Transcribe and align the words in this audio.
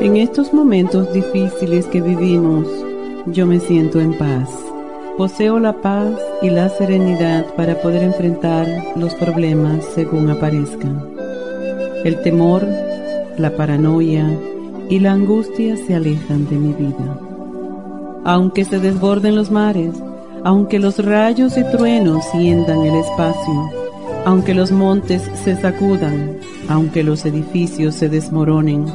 En 0.00 0.16
estos 0.16 0.54
momentos 0.54 1.12
difíciles 1.12 1.84
que 1.84 2.00
vivimos, 2.00 2.66
yo 3.26 3.46
me 3.46 3.60
siento 3.60 4.00
en 4.00 4.16
paz. 4.16 4.48
Poseo 5.18 5.60
la 5.60 5.82
paz 5.82 6.18
y 6.40 6.48
la 6.48 6.70
serenidad 6.70 7.44
para 7.54 7.82
poder 7.82 8.04
enfrentar 8.04 8.66
los 8.96 9.14
problemas 9.16 9.84
según 9.94 10.30
aparezcan. 10.30 11.06
El 12.02 12.18
temor, 12.22 12.66
la 13.36 13.54
paranoia 13.54 14.24
y 14.88 15.00
la 15.00 15.12
angustia 15.12 15.76
se 15.76 15.94
alejan 15.94 16.48
de 16.48 16.56
mi 16.56 16.72
vida. 16.72 17.18
Aunque 18.24 18.64
se 18.64 18.78
desborden 18.78 19.36
los 19.36 19.50
mares, 19.50 19.94
aunque 20.44 20.78
los 20.78 21.04
rayos 21.04 21.58
y 21.58 21.64
truenos 21.64 22.24
siendan 22.32 22.86
el 22.86 22.94
espacio, 22.94 23.70
aunque 24.24 24.54
los 24.54 24.72
montes 24.72 25.30
se 25.44 25.56
sacudan, 25.56 26.38
aunque 26.70 27.02
los 27.02 27.26
edificios 27.26 27.96
se 27.96 28.08
desmoronen, 28.08 28.86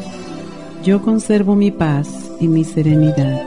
yo 0.86 1.02
conservo 1.02 1.55
mi 1.55 1.72
paz 1.72 2.08
y 2.39 2.47
mi 2.47 2.64
serenidad. 2.64 3.41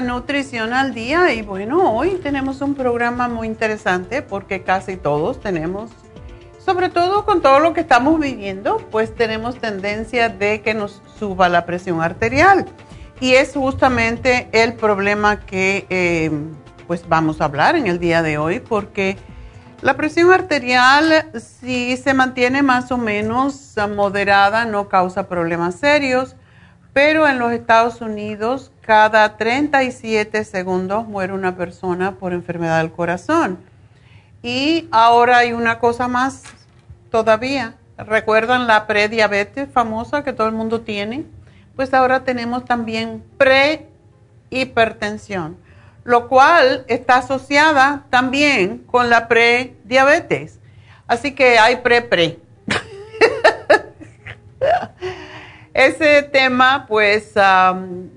Nutrición 0.00 0.72
al 0.72 0.94
Día. 0.94 1.32
Y 1.32 1.42
bueno, 1.42 1.92
hoy 1.92 2.20
tenemos 2.22 2.60
un 2.60 2.76
programa 2.76 3.26
muy 3.26 3.48
interesante 3.48 4.22
porque 4.22 4.62
casi 4.62 4.96
todos 4.96 5.40
tenemos, 5.40 5.90
sobre 6.64 6.88
todo 6.88 7.24
con 7.24 7.42
todo 7.42 7.58
lo 7.58 7.72
que 7.74 7.80
estamos 7.80 8.20
viviendo, 8.20 8.76
pues 8.92 9.12
tenemos 9.12 9.58
tendencia 9.58 10.28
de 10.28 10.62
que 10.62 10.72
nos 10.72 11.02
suba 11.18 11.48
la 11.48 11.66
presión 11.66 12.00
arterial. 12.00 12.66
Y 13.18 13.32
es 13.32 13.54
justamente 13.54 14.48
el 14.52 14.74
problema 14.74 15.40
que 15.40 15.86
eh, 15.90 16.30
pues 16.86 17.08
vamos 17.08 17.40
a 17.40 17.46
hablar 17.46 17.74
en 17.74 17.88
el 17.88 17.98
día 17.98 18.22
de 18.22 18.38
hoy 18.38 18.60
porque 18.60 19.16
la 19.82 19.96
presión 19.96 20.32
arterial 20.32 21.26
si 21.34 21.96
se 21.96 22.14
mantiene 22.14 22.62
más 22.62 22.92
o 22.92 22.98
menos 22.98 23.74
moderada 23.96 24.64
no 24.64 24.88
causa 24.88 25.26
problemas 25.26 25.74
serios 25.74 26.36
pero 26.96 27.28
en 27.28 27.38
los 27.38 27.52
Estados 27.52 28.00
Unidos 28.00 28.72
cada 28.80 29.36
37 29.36 30.44
segundos 30.44 31.06
muere 31.06 31.34
una 31.34 31.54
persona 31.54 32.12
por 32.12 32.32
enfermedad 32.32 32.78
del 32.78 32.90
corazón. 32.90 33.58
Y 34.42 34.88
ahora 34.90 35.36
hay 35.36 35.52
una 35.52 35.78
cosa 35.78 36.08
más 36.08 36.44
todavía. 37.10 37.74
¿Recuerdan 37.98 38.66
la 38.66 38.86
prediabetes 38.86 39.68
famosa 39.70 40.24
que 40.24 40.32
todo 40.32 40.46
el 40.46 40.54
mundo 40.54 40.80
tiene? 40.80 41.26
Pues 41.74 41.92
ahora 41.92 42.24
tenemos 42.24 42.64
también 42.64 43.22
prehipertensión, 44.48 45.58
lo 46.02 46.28
cual 46.28 46.86
está 46.88 47.18
asociada 47.18 48.06
también 48.08 48.78
con 48.78 49.10
la 49.10 49.28
prediabetes. 49.28 50.60
Así 51.06 51.34
que 51.34 51.58
hay 51.58 51.76
pre-pre. 51.76 52.45
Ese 55.76 56.22
tema, 56.22 56.86
pues 56.88 57.34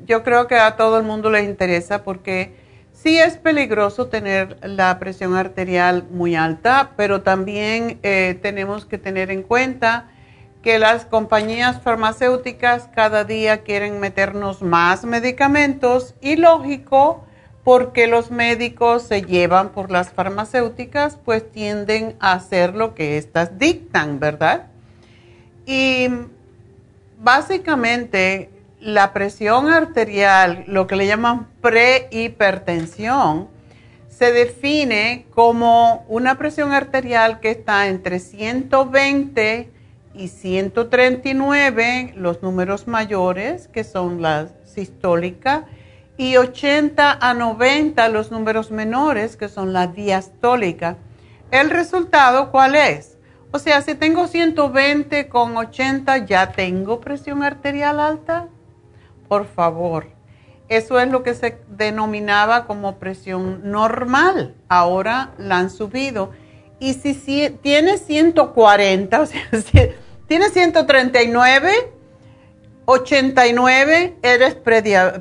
yo 0.06 0.24
creo 0.24 0.48
que 0.48 0.56
a 0.56 0.78
todo 0.78 0.98
el 0.98 1.04
mundo 1.04 1.30
les 1.30 1.44
interesa 1.44 2.06
porque 2.06 2.56
sí 2.94 3.20
es 3.20 3.36
peligroso 3.36 4.08
tener 4.08 4.58
la 4.66 4.98
presión 4.98 5.36
arterial 5.36 6.06
muy 6.10 6.38
alta, 6.38 6.92
pero 6.96 7.22
también 7.22 8.00
eh, 8.02 8.40
tenemos 8.42 8.86
que 8.86 8.98
tener 8.98 9.30
en 9.30 9.44
cuenta 9.44 10.08
que 10.64 10.80
las 10.80 11.04
compañías 11.04 11.82
farmacéuticas 11.82 12.88
cada 12.96 13.26
día 13.26 13.58
quieren 13.64 14.00
meternos 14.00 14.62
más 14.62 15.04
medicamentos 15.04 16.16
y 16.22 16.38
lógico, 16.38 17.26
porque 17.66 18.08
los 18.08 18.32
médicos 18.32 19.04
se 19.04 19.24
llevan 19.24 19.74
por 19.74 19.92
las 19.92 20.12
farmacéuticas, 20.12 21.18
pues 21.26 21.52
tienden 21.52 22.16
a 22.22 22.32
hacer 22.32 22.74
lo 22.74 22.96
que 22.96 23.18
éstas 23.18 23.60
dictan, 23.60 24.22
¿verdad? 24.22 24.68
Y 25.66 26.08
básicamente 27.20 28.50
la 28.80 29.14
presión 29.14 29.68
arterial, 29.68 30.64
lo 30.68 30.88
que 30.88 30.96
le 30.96 31.06
llaman 31.06 31.48
prehipertensión, 31.62 33.50
se 34.10 34.32
define 34.32 35.26
como 35.34 36.06
una 36.08 36.38
presión 36.38 36.72
arterial 36.72 37.40
que 37.40 37.52
está 37.52 37.88
entre 37.88 38.20
120 38.20 39.70
y 40.14 40.28
139, 40.28 42.14
los 42.16 42.42
números 42.42 42.88
mayores, 42.88 43.68
que 43.68 43.84
son 43.84 44.22
la 44.22 44.50
sistólica, 44.66 45.66
y 46.18 46.36
80 46.36 47.18
a 47.22 47.34
90, 47.34 48.10
los 48.10 48.32
números 48.32 48.72
menores, 48.72 49.38
que 49.38 49.48
son 49.48 49.72
la 49.72 49.88
diastólica. 49.88 50.98
¿El 51.52 51.70
resultado 51.70 52.52
cuál 52.52 52.76
es? 52.76 53.19
O 53.52 53.58
sea, 53.58 53.82
si 53.82 53.96
tengo 53.96 54.28
120 54.28 55.28
con 55.28 55.58
80, 55.58 56.26
¿ya 56.26 56.52
tengo 56.52 57.02
presión 57.02 57.42
arterial 57.44 58.00
alta? 58.00 58.48
Por 59.28 59.48
favor. 59.48 60.08
Eso 60.68 61.00
es 61.00 61.10
lo 61.10 61.24
que 61.24 61.34
se 61.34 61.58
denominaba 61.68 62.68
como 62.68 63.00
presión 63.00 63.72
normal. 63.72 64.56
Ahora 64.68 65.32
la 65.40 65.58
han 65.58 65.72
subido. 65.72 66.30
Y 66.80 66.94
si, 66.94 67.16
si 67.16 67.50
tiene 67.50 67.98
140, 67.98 69.20
o 69.20 69.26
sea, 69.26 69.42
si 69.52 69.90
tiene 70.28 70.50
139, 70.50 71.92
89, 72.86 74.18
eres 74.22 74.56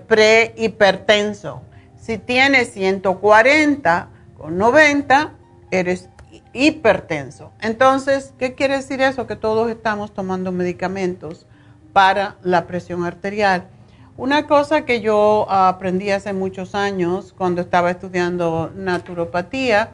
prehipertenso. 0.06 1.62
si 1.98 2.18
tienes 2.18 2.72
140 2.72 4.10
con 4.36 4.58
90, 4.58 5.32
eres 5.70 6.10
hipertenso. 6.58 7.52
Entonces, 7.60 8.34
¿qué 8.38 8.54
quiere 8.54 8.76
decir 8.76 9.00
eso? 9.00 9.26
Que 9.26 9.36
todos 9.36 9.70
estamos 9.70 10.12
tomando 10.12 10.50
medicamentos 10.50 11.46
para 11.92 12.36
la 12.42 12.66
presión 12.66 13.04
arterial. 13.04 13.68
Una 14.16 14.48
cosa 14.48 14.84
que 14.84 15.00
yo 15.00 15.46
aprendí 15.48 16.10
hace 16.10 16.32
muchos 16.32 16.74
años 16.74 17.32
cuando 17.36 17.60
estaba 17.60 17.92
estudiando 17.92 18.72
naturopatía 18.74 19.90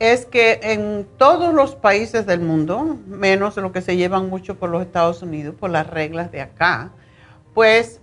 es 0.00 0.26
que 0.26 0.58
en 0.64 1.06
todos 1.16 1.54
los 1.54 1.76
países 1.76 2.26
del 2.26 2.40
mundo, 2.40 2.98
menos 3.06 3.56
lo 3.56 3.70
que 3.70 3.80
se 3.80 3.96
llevan 3.96 4.28
mucho 4.28 4.56
por 4.58 4.70
los 4.70 4.82
Estados 4.82 5.22
Unidos, 5.22 5.54
por 5.54 5.70
las 5.70 5.86
reglas 5.86 6.32
de 6.32 6.40
acá, 6.40 6.90
pues 7.54 8.00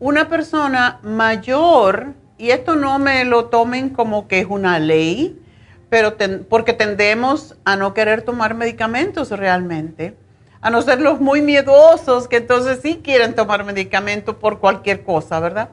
una 0.00 0.28
persona 0.28 0.98
mayor, 1.04 2.14
y 2.36 2.50
esto 2.50 2.74
no 2.74 2.98
me 2.98 3.24
lo 3.24 3.44
tomen 3.44 3.90
como 3.90 4.26
que 4.26 4.40
es 4.40 4.46
una 4.48 4.80
ley, 4.80 5.40
pero 5.88 6.16
porque 6.48 6.72
tendemos 6.72 7.56
a 7.64 7.76
no 7.76 7.94
querer 7.94 8.22
tomar 8.22 8.54
medicamentos 8.54 9.30
realmente, 9.30 10.16
a 10.60 10.70
no 10.70 10.82
ser 10.82 11.00
los 11.00 11.20
muy 11.20 11.40
miedosos 11.40 12.28
que 12.28 12.38
entonces 12.38 12.80
sí 12.82 13.00
quieren 13.02 13.34
tomar 13.34 13.64
medicamentos 13.64 14.36
por 14.36 14.58
cualquier 14.58 15.04
cosa, 15.04 15.40
¿verdad? 15.40 15.70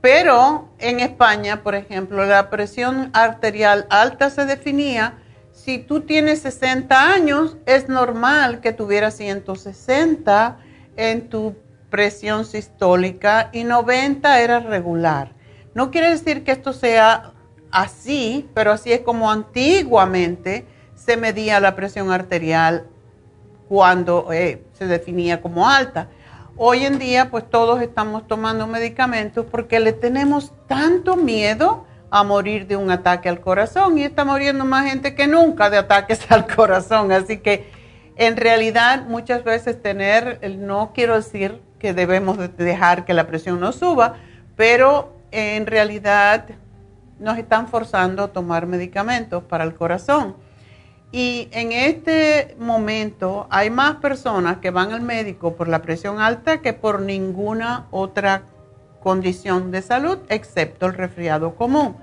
Pero 0.00 0.68
en 0.78 1.00
España, 1.00 1.62
por 1.62 1.74
ejemplo, 1.74 2.24
la 2.24 2.48
presión 2.48 3.10
arterial 3.12 3.86
alta 3.90 4.30
se 4.30 4.46
definía, 4.46 5.18
si 5.52 5.78
tú 5.78 6.00
tienes 6.00 6.40
60 6.40 7.12
años, 7.12 7.58
es 7.66 7.88
normal 7.88 8.60
que 8.60 8.72
tuvieras 8.72 9.16
160 9.16 10.56
en 10.96 11.28
tu 11.28 11.54
presión 11.90 12.46
sistólica 12.46 13.50
y 13.52 13.64
90 13.64 14.40
era 14.40 14.60
regular. 14.60 15.32
No 15.74 15.90
quiere 15.90 16.10
decir 16.10 16.44
que 16.44 16.52
esto 16.52 16.72
sea 16.72 17.32
así, 17.70 18.48
pero 18.54 18.72
así 18.72 18.92
es 18.92 19.00
como 19.00 19.30
antiguamente 19.30 20.66
se 20.94 21.16
medía 21.16 21.60
la 21.60 21.76
presión 21.76 22.10
arterial 22.12 22.86
cuando 23.68 24.32
eh, 24.32 24.64
se 24.72 24.86
definía 24.86 25.40
como 25.40 25.68
alta. 25.68 26.08
Hoy 26.56 26.84
en 26.84 26.98
día, 26.98 27.30
pues 27.30 27.48
todos 27.48 27.80
estamos 27.80 28.26
tomando 28.26 28.66
medicamentos 28.66 29.46
porque 29.50 29.80
le 29.80 29.92
tenemos 29.92 30.52
tanto 30.66 31.16
miedo 31.16 31.86
a 32.10 32.24
morir 32.24 32.66
de 32.66 32.76
un 32.76 32.90
ataque 32.90 33.28
al 33.28 33.40
corazón 33.40 33.96
y 33.96 34.02
está 34.02 34.24
muriendo 34.24 34.64
más 34.64 34.90
gente 34.90 35.14
que 35.14 35.26
nunca 35.26 35.70
de 35.70 35.78
ataques 35.78 36.20
al 36.30 36.46
corazón. 36.46 37.12
Así 37.12 37.38
que 37.38 37.70
en 38.16 38.36
realidad 38.36 39.04
muchas 39.06 39.44
veces 39.44 39.80
tener, 39.80 40.40
no 40.58 40.90
quiero 40.92 41.14
decir 41.14 41.60
que 41.78 41.94
debemos 41.94 42.36
dejar 42.56 43.04
que 43.04 43.14
la 43.14 43.26
presión 43.26 43.60
no 43.60 43.72
suba, 43.72 44.16
pero 44.56 45.16
en 45.30 45.66
realidad 45.66 46.44
nos 47.20 47.38
están 47.38 47.68
forzando 47.68 48.24
a 48.24 48.28
tomar 48.28 48.66
medicamentos 48.66 49.44
para 49.44 49.64
el 49.64 49.74
corazón. 49.74 50.34
Y 51.12 51.48
en 51.52 51.72
este 51.72 52.56
momento 52.58 53.46
hay 53.50 53.68
más 53.68 53.96
personas 53.96 54.58
que 54.58 54.70
van 54.70 54.92
al 54.92 55.02
médico 55.02 55.54
por 55.54 55.68
la 55.68 55.82
presión 55.82 56.20
alta 56.20 56.62
que 56.62 56.72
por 56.72 57.00
ninguna 57.00 57.86
otra 57.90 58.42
condición 59.02 59.70
de 59.70 59.82
salud, 59.82 60.18
excepto 60.28 60.86
el 60.86 60.94
resfriado 60.94 61.54
común. 61.56 61.96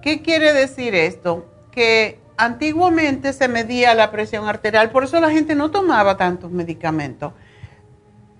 ¿Qué 0.00 0.22
quiere 0.22 0.52
decir 0.52 0.94
esto? 0.94 1.46
Que 1.70 2.20
antiguamente 2.36 3.32
se 3.32 3.48
medía 3.48 3.94
la 3.94 4.10
presión 4.10 4.46
arterial, 4.46 4.90
por 4.90 5.04
eso 5.04 5.20
la 5.20 5.30
gente 5.30 5.54
no 5.54 5.70
tomaba 5.70 6.16
tantos 6.16 6.50
medicamentos. 6.50 7.32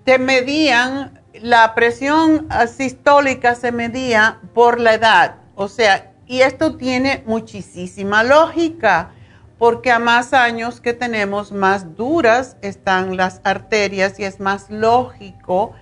Te 0.05 0.19
medían, 0.19 1.21
la 1.41 1.75
presión 1.75 2.47
sistólica 2.67 3.55
se 3.55 3.73
medía 3.73 4.39
por 4.53 4.79
la 4.79 4.93
edad 4.93 5.35
o 5.59 5.67
sea, 5.67 6.06
y 6.27 6.41
esto 6.41 6.75
tiene 6.75 7.23
muchísima 7.25 8.23
lógica, 8.23 9.11
porque 9.57 9.91
a 9.91 9.99
más 9.99 10.33
años 10.33 10.81
que 10.81 10.93
tenemos, 10.93 11.51
más 11.51 11.95
duras 11.95 12.57
están 12.61 13.17
las 13.17 13.41
arterias 13.43 14.19
y 14.19 14.23
es 14.23 14.39
más 14.39 14.69
lógico 14.69 15.73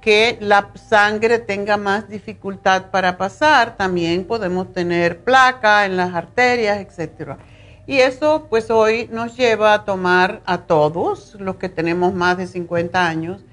que 0.00 0.38
la 0.40 0.70
sangre 0.74 1.38
tenga 1.38 1.76
más 1.76 2.08
dificultad 2.08 2.90
para 2.90 3.18
pasar. 3.18 3.76
También 3.76 4.24
podemos 4.24 4.72
tener 4.72 5.22
placa 5.22 5.84
en 5.84 5.96
las 5.96 6.14
arterias, 6.14 6.78
etc. 6.78 7.36
Y 7.86 7.98
eso 7.98 8.46
pues 8.48 8.70
hoy 8.70 9.08
nos 9.12 9.36
lleva 9.36 9.74
a 9.74 9.84
tomar 9.84 10.40
a 10.46 10.62
todos 10.62 11.36
los 11.38 11.56
que 11.56 11.68
tenemos 11.68 12.14
más 12.14 12.38
de 12.38 12.46
50 12.46 13.06
años 13.06 13.44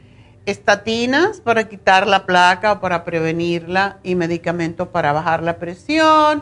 estatinas 0.48 1.42
para 1.42 1.68
quitar 1.68 2.08
la 2.08 2.26
placa 2.26 2.72
o 2.72 2.80
para 2.80 3.04
prevenirla 3.04 3.98
y 4.02 4.16
medicamentos 4.16 4.88
para 4.88 5.12
bajar 5.12 5.44
la 5.44 5.58
presión 5.58 6.42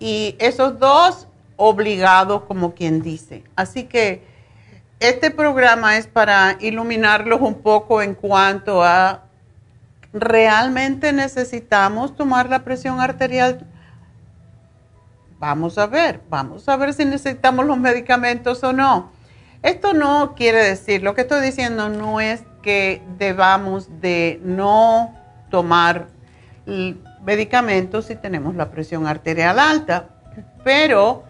y 0.00 0.34
esos 0.40 0.80
dos 0.80 1.28
obligados 1.56 2.42
como 2.42 2.74
quien 2.74 3.02
dice. 3.02 3.44
Así 3.54 3.84
que 3.84 4.24
este 4.98 5.30
programa 5.30 5.96
es 5.96 6.08
para 6.08 6.56
iluminarlos 6.58 7.40
un 7.40 7.62
poco 7.62 8.02
en 8.02 8.14
cuanto 8.14 8.82
a 8.82 9.22
realmente 10.12 11.12
necesitamos 11.12 12.16
tomar 12.16 12.50
la 12.50 12.64
presión 12.64 13.00
arterial. 13.00 13.64
Vamos 15.38 15.78
a 15.78 15.86
ver, 15.86 16.20
vamos 16.28 16.68
a 16.68 16.76
ver 16.76 16.94
si 16.94 17.04
necesitamos 17.04 17.64
los 17.64 17.78
medicamentos 17.78 18.64
o 18.64 18.72
no. 18.72 19.12
Esto 19.62 19.92
no 19.92 20.34
quiere 20.34 20.64
decir, 20.64 21.04
lo 21.04 21.14
que 21.14 21.20
estoy 21.20 21.44
diciendo 21.44 21.88
no 21.88 22.20
es 22.20 22.42
que 22.66 23.00
debamos 23.16 24.00
de 24.00 24.40
no 24.42 25.14
tomar 25.52 26.08
medicamentos 27.24 28.06
si 28.06 28.16
tenemos 28.16 28.56
la 28.56 28.72
presión 28.72 29.06
arterial 29.06 29.60
alta, 29.60 30.08
pero 30.64 31.22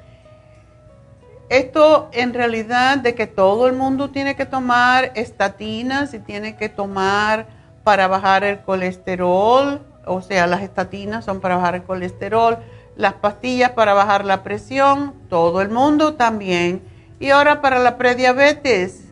esto 1.50 2.08
en 2.14 2.32
realidad 2.32 2.96
de 2.96 3.14
que 3.14 3.26
todo 3.26 3.68
el 3.68 3.74
mundo 3.74 4.08
tiene 4.08 4.34
que 4.34 4.46
tomar 4.46 5.12
estatinas 5.14 6.14
y 6.14 6.20
tiene 6.20 6.56
que 6.56 6.70
tomar 6.70 7.48
para 7.84 8.08
bajar 8.08 8.42
el 8.42 8.60
colesterol, 8.60 9.82
o 10.06 10.22
sea, 10.22 10.46
las 10.46 10.62
estatinas 10.62 11.26
son 11.26 11.42
para 11.42 11.56
bajar 11.56 11.74
el 11.74 11.82
colesterol, 11.82 12.60
las 12.96 13.12
pastillas 13.12 13.72
para 13.72 13.92
bajar 13.92 14.24
la 14.24 14.42
presión, 14.42 15.12
todo 15.28 15.60
el 15.60 15.68
mundo 15.68 16.14
también. 16.14 16.80
Y 17.20 17.28
ahora 17.28 17.60
para 17.60 17.78
la 17.78 17.98
prediabetes, 17.98 19.05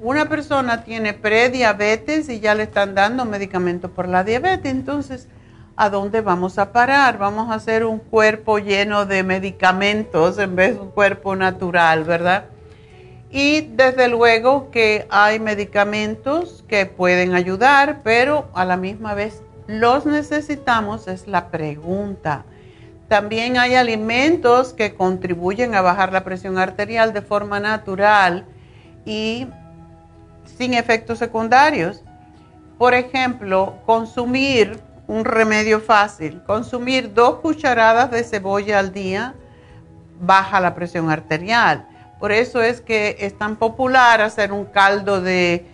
una 0.00 0.28
persona 0.28 0.82
tiene 0.82 1.12
prediabetes 1.12 2.28
y 2.28 2.40
ya 2.40 2.54
le 2.54 2.64
están 2.64 2.94
dando 2.94 3.24
medicamentos 3.24 3.90
por 3.90 4.08
la 4.08 4.24
diabetes, 4.24 4.72
entonces, 4.72 5.28
¿a 5.76 5.90
dónde 5.90 6.22
vamos 6.22 6.58
a 6.58 6.72
parar? 6.72 7.18
Vamos 7.18 7.50
a 7.50 7.54
hacer 7.54 7.84
un 7.84 7.98
cuerpo 7.98 8.58
lleno 8.58 9.04
de 9.04 9.22
medicamentos 9.22 10.38
en 10.38 10.56
vez 10.56 10.74
de 10.74 10.80
un 10.80 10.90
cuerpo 10.90 11.36
natural, 11.36 12.04
¿verdad? 12.04 12.44
Y 13.30 13.60
desde 13.60 14.08
luego 14.08 14.70
que 14.70 15.06
hay 15.10 15.38
medicamentos 15.38 16.64
que 16.66 16.86
pueden 16.86 17.34
ayudar, 17.34 18.00
pero 18.02 18.48
a 18.54 18.64
la 18.64 18.76
misma 18.76 19.14
vez 19.14 19.42
los 19.66 20.06
necesitamos, 20.06 21.08
es 21.08 21.28
la 21.28 21.48
pregunta. 21.48 22.44
También 23.06 23.58
hay 23.58 23.74
alimentos 23.74 24.72
que 24.72 24.94
contribuyen 24.94 25.74
a 25.74 25.82
bajar 25.82 26.12
la 26.12 26.24
presión 26.24 26.58
arterial 26.58 27.12
de 27.12 27.22
forma 27.22 27.60
natural 27.60 28.46
y 29.04 29.46
sin 30.56 30.74
efectos 30.74 31.18
secundarios. 31.18 32.02
Por 32.78 32.94
ejemplo, 32.94 33.74
consumir 33.86 34.80
un 35.06 35.24
remedio 35.24 35.80
fácil, 35.80 36.42
consumir 36.46 37.12
dos 37.12 37.40
cucharadas 37.40 38.10
de 38.10 38.22
cebolla 38.22 38.78
al 38.78 38.92
día 38.92 39.34
baja 40.20 40.60
la 40.60 40.74
presión 40.74 41.10
arterial. 41.10 41.86
Por 42.18 42.32
eso 42.32 42.62
es 42.62 42.80
que 42.80 43.16
es 43.18 43.36
tan 43.36 43.56
popular 43.56 44.20
hacer 44.20 44.52
un 44.52 44.66
caldo 44.66 45.20
de 45.20 45.66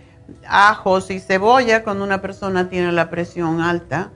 ajos 0.47 1.11
y 1.11 1.19
cebolla 1.19 1.83
cuando 1.83 2.03
una 2.03 2.21
persona 2.21 2.69
tiene 2.69 2.91
la 2.91 3.09
presión 3.09 3.61
alta, 3.61 4.11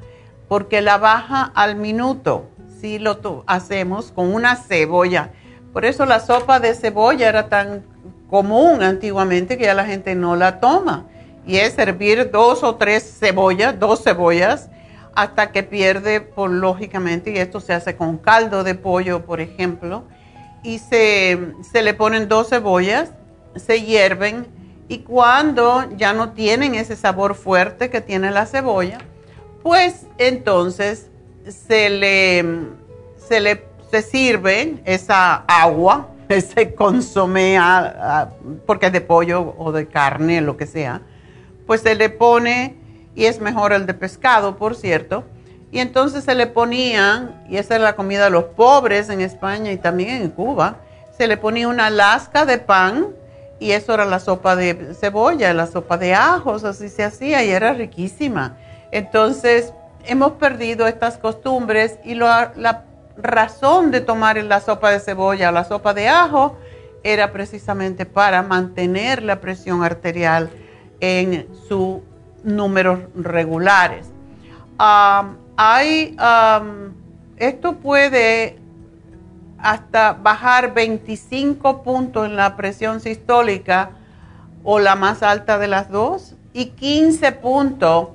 porque 0.48 0.82
la 0.82 0.98
baja 0.98 1.52
al 1.54 1.76
minuto 1.76 2.50
si 2.80 2.98
lo 2.98 3.44
hacemos 3.46 4.12
con 4.12 4.34
una 4.34 4.56
cebolla. 4.56 5.32
Por 5.72 5.86
eso 5.86 6.06
la 6.06 6.20
sopa 6.20 6.60
de 6.60 6.74
cebolla 6.74 7.30
era 7.30 7.48
tan 7.48 7.84
común 8.32 8.82
antiguamente 8.82 9.58
que 9.58 9.66
ya 9.66 9.76
la 9.76 9.86
gente 9.86 10.16
no 10.16 10.36
la 10.36 10.60
toma. 10.60 11.06
Y 11.46 11.58
es 11.58 11.74
servir 11.74 12.32
dos 12.32 12.64
o 12.64 12.76
tres 12.76 13.18
cebollas, 13.20 13.80
dos 13.80 14.04
cebollas, 14.04 14.70
hasta 15.14 15.52
que 15.52 15.62
pierde, 15.62 16.22
por 16.22 16.50
lógicamente, 16.50 17.32
y 17.32 17.38
esto 17.38 17.60
se 17.60 17.74
hace 17.74 17.96
con 17.96 18.18
caldo 18.18 18.64
de 18.64 18.74
pollo, 18.74 19.26
por 19.26 19.42
ejemplo, 19.42 20.06
y 20.64 20.80
se, 20.80 21.38
se 21.70 21.82
le 21.82 21.94
ponen 21.94 22.30
dos 22.30 22.50
cebollas, 22.50 23.12
se 23.56 23.82
hierven, 23.82 24.48
y 24.88 25.00
cuando 25.00 25.90
ya 25.98 26.14
no 26.14 26.32
tienen 26.32 26.76
ese 26.76 26.96
sabor 26.96 27.36
fuerte 27.36 27.90
que 27.90 28.00
tiene 28.00 28.32
la 28.32 28.46
cebolla, 28.46 29.00
pues 29.62 30.06
entonces 30.18 31.10
se 31.48 31.90
le, 31.90 32.46
se 33.18 33.42
le 33.42 33.72
se 33.92 34.02
sirve 34.02 34.82
esa 34.86 35.44
agua, 35.48 36.11
ese 36.38 36.74
consomé, 36.74 37.60
porque 38.66 38.88
es 38.88 38.94
de 38.94 39.02
pollo 39.02 39.56
o 39.58 39.72
de 39.72 39.88
carne, 39.88 40.42
lo 40.42 40.58
que 40.58 40.68
sea, 40.68 41.02
pues 41.68 41.82
se 41.82 41.96
le 41.96 42.10
pone, 42.10 42.76
y 43.16 43.26
es 43.26 43.40
mejor 43.42 43.74
el 43.74 43.86
de 43.86 43.94
pescado, 43.94 44.58
por 44.58 44.76
cierto, 44.76 45.24
y 45.72 45.80
entonces 45.80 46.24
se 46.24 46.36
le 46.36 46.48
ponían, 46.48 47.44
y 47.50 47.58
esa 47.58 47.76
es 47.76 47.82
la 47.82 47.96
comida 47.96 48.26
de 48.26 48.30
los 48.30 48.44
pobres 48.46 49.10
en 49.10 49.22
España 49.22 49.72
y 49.72 49.78
también 49.78 50.22
en 50.22 50.30
Cuba, 50.30 50.78
se 51.18 51.28
le 51.28 51.38
ponía 51.38 51.68
una 51.68 51.90
lasca 51.90 52.46
de 52.46 52.58
pan 52.58 53.08
y 53.60 53.72
eso 53.72 53.94
era 53.94 54.06
la 54.06 54.20
sopa 54.20 54.56
de 54.56 54.96
cebolla, 55.00 55.54
la 55.54 55.68
sopa 55.68 55.98
de 55.98 56.14
ajos, 56.16 56.64
así 56.64 56.90
se 56.90 57.04
hacía 57.04 57.44
y 57.44 57.52
era 57.52 57.74
riquísima. 57.74 58.58
Entonces, 58.92 59.72
hemos 60.06 60.34
perdido 60.34 60.88
estas 60.88 61.18
costumbres 61.18 62.00
y 62.04 62.16
la 62.16 62.84
razón 63.18 63.92
de 63.92 64.02
tomar 64.02 64.38
la 64.38 64.60
sopa 64.60 64.92
de 64.92 65.00
cebolla 65.00 65.50
o 65.50 65.52
la 65.52 65.64
sopa 65.64 65.94
de 65.94 66.08
ajo 66.08 66.58
era 67.04 67.32
precisamente 67.32 68.06
para 68.06 68.44
mantener 68.44 69.24
la 69.24 69.42
presión 69.42 69.84
arterial 69.84 70.50
en 71.00 71.48
sus 71.68 72.00
números 72.44 73.00
regulares. 73.16 74.08
hay, 74.78 76.16
esto 77.38 77.76
puede 77.78 78.60
hasta 79.58 80.14
bajar 80.14 80.74
25 80.74 81.84
puntos 81.84 82.26
en 82.26 82.36
la 82.36 82.56
presión 82.56 83.00
sistólica 83.00 83.92
o 84.64 84.80
la 84.80 84.96
más 84.96 85.24
alta 85.24 85.58
de 85.58 85.68
las 85.68 85.90
dos 85.90 86.36
y 86.54 86.68
15 86.68 87.32
puntos 87.34 88.10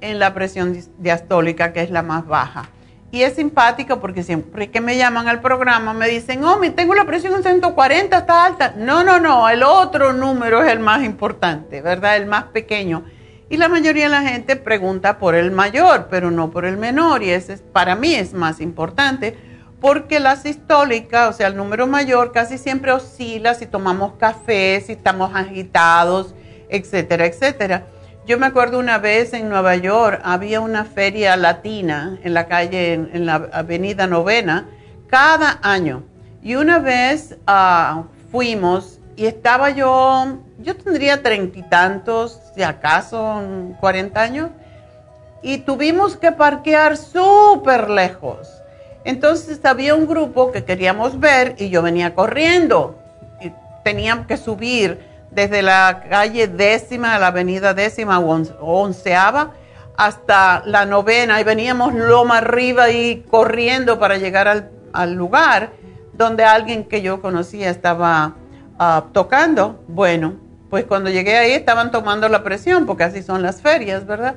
en 0.00 0.18
la 0.18 0.34
presión 0.34 0.76
diastólica, 0.98 1.72
que 1.72 1.82
es 1.82 1.90
la 1.90 2.02
más 2.02 2.26
baja. 2.26 2.68
Y 3.12 3.22
es 3.24 3.34
simpático 3.34 4.00
porque 4.00 4.22
siempre 4.22 4.70
que 4.70 4.80
me 4.80 4.96
llaman 4.96 5.28
al 5.28 5.42
programa 5.42 5.92
me 5.92 6.08
dicen, 6.08 6.42
oh, 6.44 6.58
tengo 6.74 6.94
la 6.94 7.04
presión 7.04 7.34
en 7.34 7.42
140, 7.42 8.16
está 8.16 8.46
alta. 8.46 8.72
No, 8.74 9.04
no, 9.04 9.20
no, 9.20 9.50
el 9.50 9.62
otro 9.62 10.14
número 10.14 10.62
es 10.62 10.72
el 10.72 10.78
más 10.78 11.04
importante, 11.04 11.82
¿verdad? 11.82 12.16
El 12.16 12.24
más 12.24 12.44
pequeño. 12.44 13.04
Y 13.50 13.58
la 13.58 13.68
mayoría 13.68 14.04
de 14.04 14.08
la 14.08 14.22
gente 14.22 14.56
pregunta 14.56 15.18
por 15.18 15.34
el 15.34 15.50
mayor, 15.50 16.08
pero 16.10 16.30
no 16.30 16.50
por 16.50 16.64
el 16.64 16.78
menor. 16.78 17.22
Y 17.22 17.28
ese 17.28 17.58
para 17.58 17.96
mí 17.96 18.14
es 18.14 18.32
más 18.32 18.62
importante 18.62 19.36
porque 19.78 20.18
la 20.18 20.36
sistólica, 20.36 21.28
o 21.28 21.34
sea, 21.34 21.48
el 21.48 21.56
número 21.56 21.86
mayor, 21.86 22.32
casi 22.32 22.56
siempre 22.56 22.92
oscila 22.92 23.52
si 23.52 23.66
tomamos 23.66 24.14
café, 24.14 24.82
si 24.86 24.92
estamos 24.92 25.34
agitados, 25.34 26.34
etcétera, 26.70 27.26
etcétera. 27.26 27.88
Yo 28.24 28.38
me 28.38 28.46
acuerdo 28.46 28.78
una 28.78 28.98
vez 28.98 29.32
en 29.32 29.48
Nueva 29.48 29.74
York, 29.74 30.20
había 30.22 30.60
una 30.60 30.84
feria 30.84 31.36
latina 31.36 32.20
en 32.22 32.34
la 32.34 32.46
calle, 32.46 32.92
en, 32.92 33.26
la 33.26 33.48
avenida 33.52 34.06
Novena, 34.06 34.68
cada 35.08 35.58
año. 35.60 36.04
Y 36.40 36.54
una 36.54 36.78
vez 36.78 37.36
ah, 37.48 38.04
fuimos 38.30 39.00
y 39.16 39.26
estaba 39.26 39.70
yo, 39.70 40.38
yo 40.60 40.76
tendría 40.76 41.20
treinta 41.20 41.58
y 41.58 41.62
tantos, 41.62 42.38
si 42.54 42.62
acaso 42.62 43.42
cuarenta 43.80 44.22
años, 44.22 44.50
y 45.42 45.58
tuvimos 45.58 46.16
que 46.16 46.30
parquear 46.30 46.96
súper 46.96 47.90
lejos. 47.90 48.48
Entonces 49.02 49.64
había 49.64 49.96
un 49.96 50.06
grupo 50.06 50.52
que 50.52 50.62
queríamos 50.62 51.18
ver 51.18 51.56
y 51.58 51.70
yo 51.70 51.82
venía 51.82 52.14
corriendo. 52.14 53.00
Y 53.40 53.52
teníamos 53.82 54.28
que 54.28 54.36
subir 54.36 55.11
desde 55.34 55.62
la 55.62 56.04
calle 56.08 56.46
décima, 56.46 57.18
la 57.18 57.28
avenida 57.28 57.74
décima 57.74 58.18
o 58.18 58.82
onceava, 58.82 59.52
hasta 59.96 60.62
la 60.66 60.86
novena, 60.86 61.40
y 61.40 61.44
veníamos 61.44 61.94
loma 61.94 62.38
arriba 62.38 62.90
y 62.90 63.24
corriendo 63.30 63.98
para 63.98 64.16
llegar 64.16 64.70
al, 64.92 65.14
lugar 65.14 65.70
donde 66.12 66.44
alguien 66.44 66.84
que 66.84 67.02
yo 67.02 67.22
conocía 67.22 67.70
estaba 67.70 68.34
ah, 68.78 69.04
tocando. 69.12 69.82
Bueno, 69.88 70.34
pues 70.70 70.84
cuando 70.84 71.10
llegué 71.10 71.36
ahí 71.36 71.52
estaban 71.52 71.90
tomando 71.90 72.28
la 72.28 72.42
presión, 72.42 72.86
porque 72.86 73.04
así 73.04 73.22
son 73.22 73.42
las 73.42 73.62
ferias, 73.62 74.06
¿verdad? 74.06 74.36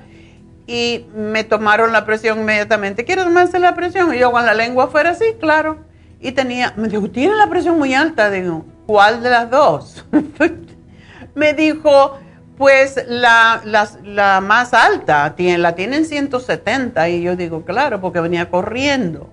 Y 0.67 1.05
me 1.15 1.43
tomaron 1.43 1.91
la 1.91 2.05
presión 2.05 2.39
inmediatamente. 2.39 3.05
¿Quieres 3.05 3.25
tomarse 3.25 3.59
la 3.59 3.75
presión? 3.75 4.13
Y 4.13 4.19
yo 4.19 4.31
con 4.31 4.45
la 4.45 4.53
lengua 4.53 4.87
fuera 4.87 5.11
así, 5.11 5.25
claro. 5.39 5.77
Y 6.19 6.31
tenía, 6.31 6.73
me 6.75 6.87
dijo, 6.87 7.09
tiene 7.09 7.35
la 7.35 7.47
presión 7.47 7.77
muy 7.77 7.93
alta. 7.93 8.31
Digo, 8.31 8.65
¿cuál 8.85 9.21
de 9.21 9.29
las 9.29 9.49
dos? 9.49 10.05
me 11.35 11.53
dijo, 11.53 12.17
pues 12.57 13.03
la, 13.07 13.61
la, 14.03 14.41
más 14.41 14.73
alta, 14.73 15.35
tiene, 15.35 15.57
la 15.57 15.75
tienen 15.75 16.05
170 16.05 17.09
y 17.09 17.21
yo 17.21 17.35
digo, 17.35 17.65
claro, 17.65 18.01
porque 18.01 18.21
venía 18.21 18.49
corriendo. 18.49 19.29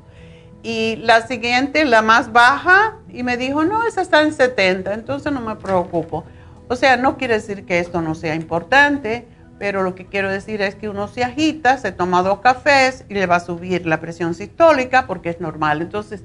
Y 0.65 0.97
la 0.97 1.27
siguiente, 1.27 1.85
la 1.85 2.03
más 2.03 2.33
baja, 2.33 2.99
y 3.09 3.23
me 3.23 3.37
dijo, 3.37 3.65
no, 3.65 3.87
esa 3.87 4.03
está 4.03 4.23
en 4.23 4.33
70, 4.33 4.95
entonces 4.95 5.33
no 5.33 5.41
me 5.41 5.57
preocupo. 5.57 6.25
O 6.69 6.77
sea, 6.77 6.97
no 6.97 7.17
quiere 7.17 7.35
decir 7.35 7.65
que 7.65 7.79
esto 7.79 8.01
no 8.01 8.15
sea 8.15 8.35
importante, 8.35 9.27
pero 9.59 9.83
lo 9.83 9.95
que 9.95 10.07
quiero 10.07 10.31
decir 10.31 10.63
es 10.63 10.75
que 10.75 10.89
uno 10.89 11.07
se 11.07 11.23
agita, 11.23 11.79
se 11.79 11.93
toma 11.93 12.23
dos 12.23 12.41
cafés 12.41 13.05
y 13.09 13.15
le 13.15 13.27
va 13.27 13.37
a 13.37 13.41
subir 13.41 13.87
la 13.87 14.01
presión 14.01 14.35
sistólica 14.35 15.07
porque 15.07 15.31
es 15.31 15.41
normal. 15.41 15.83
Entonces, 15.83 16.25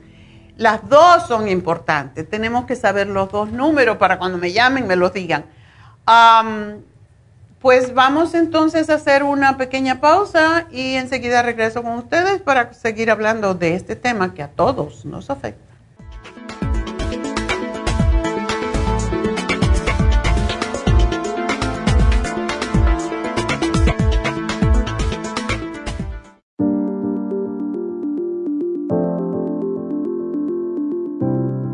las 0.55 0.87
dos 0.89 1.27
son 1.27 1.47
importantes. 1.47 2.27
Tenemos 2.27 2.65
que 2.65 2.75
saber 2.75 3.07
los 3.07 3.31
dos 3.31 3.51
números 3.51 3.97
para 3.97 4.17
cuando 4.17 4.39
me 4.39 4.51
llamen 4.51 4.87
me 4.87 4.95
los 4.95 5.13
digan 5.13 5.45
pues 7.61 7.93
vamos 7.93 8.33
entonces 8.33 8.89
a 8.89 8.95
hacer 8.95 9.23
una 9.23 9.57
pequeña 9.57 9.99
pausa 9.99 10.67
y 10.71 10.93
enseguida 10.93 11.41
regreso 11.41 11.83
con 11.83 11.93
ustedes 11.93 12.41
para 12.41 12.73
seguir 12.73 13.11
hablando 13.11 13.53
de 13.53 13.75
este 13.75 13.95
tema 13.95 14.33
que 14.33 14.43
a 14.43 14.49
todos 14.49 15.05
nos 15.05 15.29
afecta. 15.29 15.76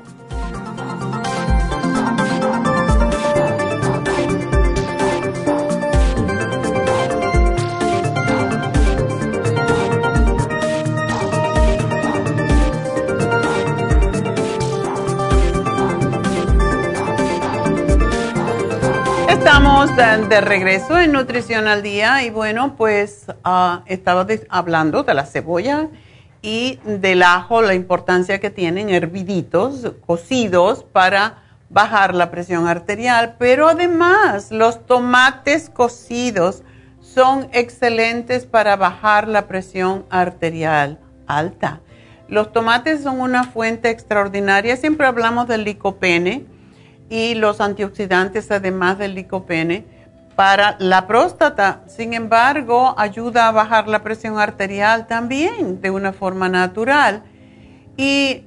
Estamos 19.43 19.89
de, 19.95 20.39
regreso 20.39 20.99
en 20.99 21.13
Nutrición 21.13 21.67
al 21.67 21.81
Día 21.81 22.23
y 22.23 22.29
bueno, 22.29 22.75
pues 22.77 23.25
uh, 23.43 23.79
estaba 23.87 24.27
hablando 24.49 25.01
de 25.01 25.15
la 25.15 25.25
cebolla 25.25 25.87
y 26.43 26.77
del 26.85 27.23
ajo, 27.23 27.63
la 27.63 27.73
importancia 27.73 28.39
que 28.39 28.51
tienen 28.51 28.91
herviditos, 28.91 29.93
cocidos 30.05 30.83
para 30.83 31.41
bajar 31.71 32.13
la 32.13 32.29
presión 32.29 32.67
arterial, 32.67 33.35
pero 33.39 33.67
además 33.67 34.51
los 34.51 34.85
tomates 34.85 35.71
cocidos 35.71 36.61
son 36.99 37.49
excelentes 37.51 38.45
para 38.45 38.75
bajar 38.75 39.27
la 39.27 39.47
presión 39.47 40.05
arterial 40.11 40.99
alta. 41.25 41.81
Los 42.27 42.53
tomates 42.53 43.01
son 43.01 43.19
una 43.19 43.45
fuente 43.45 43.89
extraordinaria, 43.89 44.77
siempre 44.77 45.07
hablamos 45.07 45.47
del 45.47 45.63
licopene 45.63 46.45
y 47.11 47.35
los 47.35 47.59
antioxidantes 47.59 48.49
además 48.51 48.97
del 48.97 49.15
licopene 49.15 49.83
para 50.37 50.77
la 50.79 51.07
próstata. 51.07 51.81
Sin 51.85 52.13
embargo, 52.13 52.95
ayuda 52.97 53.49
a 53.49 53.51
bajar 53.51 53.89
la 53.89 54.01
presión 54.01 54.39
arterial 54.39 55.07
también 55.07 55.81
de 55.81 55.91
una 55.91 56.13
forma 56.13 56.47
natural. 56.47 57.23
Y 57.97 58.45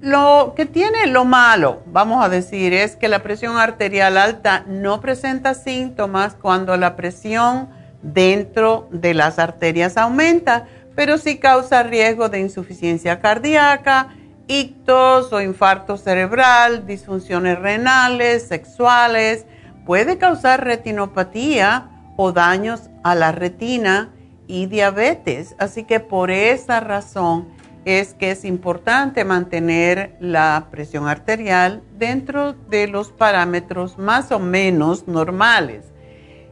lo 0.00 0.54
que 0.56 0.66
tiene 0.66 1.06
lo 1.06 1.24
malo, 1.24 1.82
vamos 1.86 2.24
a 2.24 2.28
decir, 2.28 2.72
es 2.74 2.96
que 2.96 3.06
la 3.06 3.20
presión 3.20 3.56
arterial 3.58 4.16
alta 4.16 4.64
no 4.66 5.00
presenta 5.00 5.54
síntomas 5.54 6.34
cuando 6.34 6.76
la 6.76 6.96
presión 6.96 7.68
dentro 8.02 8.88
de 8.90 9.14
las 9.14 9.38
arterias 9.38 9.96
aumenta, 9.96 10.66
pero 10.96 11.16
sí 11.16 11.38
causa 11.38 11.84
riesgo 11.84 12.28
de 12.28 12.40
insuficiencia 12.40 13.20
cardíaca, 13.20 14.08
ictus 14.50 15.32
o 15.32 15.40
infarto 15.40 15.96
cerebral, 15.96 16.84
disfunciones 16.84 17.56
renales, 17.56 18.48
sexuales, 18.48 19.46
puede 19.86 20.18
causar 20.18 20.64
retinopatía 20.64 21.88
o 22.16 22.32
daños 22.32 22.90
a 23.04 23.14
la 23.14 23.30
retina 23.30 24.10
y 24.48 24.66
diabetes. 24.66 25.54
Así 25.60 25.84
que 25.84 26.00
por 26.00 26.32
esa 26.32 26.80
razón 26.80 27.46
es 27.84 28.12
que 28.14 28.32
es 28.32 28.44
importante 28.44 29.24
mantener 29.24 30.16
la 30.18 30.66
presión 30.72 31.06
arterial 31.06 31.82
dentro 31.96 32.52
de 32.52 32.88
los 32.88 33.12
parámetros 33.12 33.98
más 33.98 34.32
o 34.32 34.40
menos 34.40 35.06
normales. 35.06 35.84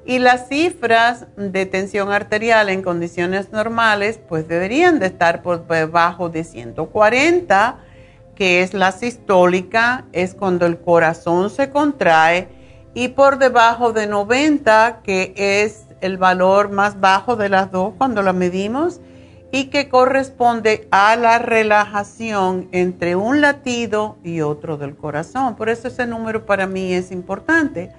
Y 0.07 0.21
las 0.21 0.49
cifras 0.49 1.27
de 1.37 1.67
tensión 1.67 2.13
arterial 2.13 2.69
en 2.69 2.83
condiciones 2.83 3.51
normales 3.51 4.21
pues 4.29 4.47
deberían 4.47 5.01
de 5.01 5.07
estar 5.07 5.43
por 5.43 5.67
debajo 5.67 6.29
de 6.29 6.45
140 6.45 7.81
que 8.39 8.63
es 8.63 8.73
la 8.73 8.93
sistólica, 8.93 10.05
es 10.13 10.37
cuando 10.37 10.65
el 10.65 10.79
corazón 10.79 11.51
se 11.51 11.71
contrae, 11.71 12.47
y 12.95 13.09
por 13.09 13.39
debajo 13.39 13.93
de 13.93 14.07
90, 14.07 15.01
que 15.03 15.35
es 15.37 15.87
el 16.01 16.19
valor 16.19 16.71
más 16.71 17.01
bajo 17.01 17.35
de 17.35 17.49
las 17.49 17.73
dos 17.73 17.95
cuando 17.99 18.23
la 18.23 18.33
medimos, 18.33 19.01
y 19.51 19.71
que 19.71 19.89
corresponde 19.89 20.87
a 20.93 21.17
la 21.17 21.41
relajación 21.41 22.69
entre 22.71 23.17
un 23.17 23.41
latido 23.41 24.19
y 24.23 24.41
otro 24.41 24.77
del 24.77 24.95
corazón. 24.95 25.57
Por 25.57 25.69
eso 25.69 25.89
ese 25.89 26.07
número 26.07 26.47
para 26.47 26.69
mí 26.69 26.93
es 26.93 27.11
importante, 27.11 27.91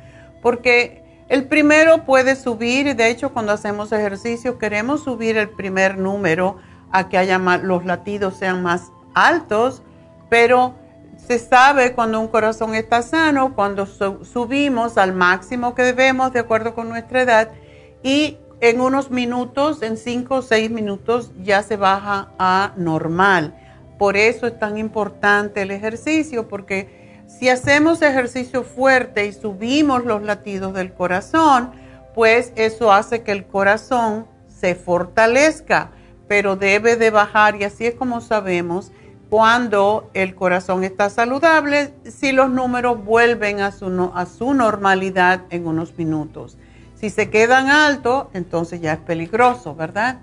porque 0.41 1.03
el 1.27 1.49
primero 1.49 2.05
puede 2.05 2.37
subir, 2.37 2.87
y 2.87 2.93
de 2.93 3.09
hecho 3.09 3.33
cuando 3.33 3.51
hacemos 3.51 3.91
ejercicio 3.91 4.57
queremos 4.57 5.03
subir 5.03 5.35
el 5.35 5.49
primer 5.49 5.97
número 5.97 6.55
a 6.91 7.09
que 7.09 7.17
haya 7.17 7.37
los 7.37 7.83
latidos 7.83 8.37
sean 8.37 8.63
más 8.63 8.89
altos, 9.13 9.83
pero 10.29 10.75
se 11.17 11.37
sabe 11.39 11.93
cuando 11.93 12.19
un 12.19 12.27
corazón 12.27 12.75
está 12.75 13.01
sano, 13.01 13.53
cuando 13.55 13.85
subimos 13.85 14.97
al 14.97 15.13
máximo 15.13 15.75
que 15.75 15.83
debemos 15.83 16.31
de 16.33 16.39
acuerdo 16.39 16.73
con 16.73 16.89
nuestra 16.89 17.21
edad 17.21 17.49
y 18.03 18.37
en 18.61 18.81
unos 18.81 19.09
minutos, 19.11 19.81
en 19.81 19.97
5 19.97 20.35
o 20.35 20.41
6 20.41 20.69
minutos, 20.69 21.31
ya 21.41 21.63
se 21.63 21.77
baja 21.77 22.29
a 22.39 22.73
normal. 22.75 23.55
Por 23.97 24.17
eso 24.17 24.47
es 24.47 24.59
tan 24.59 24.77
importante 24.77 25.61
el 25.61 25.71
ejercicio, 25.71 26.47
porque 26.47 27.23
si 27.27 27.47
hacemos 27.47 28.01
ejercicio 28.01 28.63
fuerte 28.63 29.25
y 29.27 29.33
subimos 29.33 30.03
los 30.03 30.23
latidos 30.23 30.73
del 30.73 30.93
corazón, 30.93 31.71
pues 32.15 32.51
eso 32.55 32.91
hace 32.91 33.23
que 33.23 33.31
el 33.31 33.45
corazón 33.45 34.25
se 34.47 34.75
fortalezca, 34.75 35.91
pero 36.27 36.55
debe 36.55 36.95
de 36.95 37.11
bajar 37.11 37.55
y 37.55 37.63
así 37.63 37.85
es 37.85 37.95
como 37.95 38.19
sabemos 38.19 38.91
cuando 39.29 40.09
el 40.13 40.33
corazón 40.33 40.83
está 40.83 41.09
saludable, 41.09 41.93
si 42.03 42.31
los 42.31 42.49
números 42.49 43.03
vuelven 43.03 43.61
a 43.61 43.71
su, 43.71 44.53
normalidad 44.53 45.41
en 45.51 45.67
unos 45.67 45.97
minutos. 45.97 46.57
Si 46.95 47.09
se 47.09 47.29
quedan 47.29 47.69
altos, 47.69 48.27
entonces 48.33 48.81
ya 48.81 48.93
es 48.93 48.99
peligroso, 48.99 49.75
¿verdad? 49.75 50.19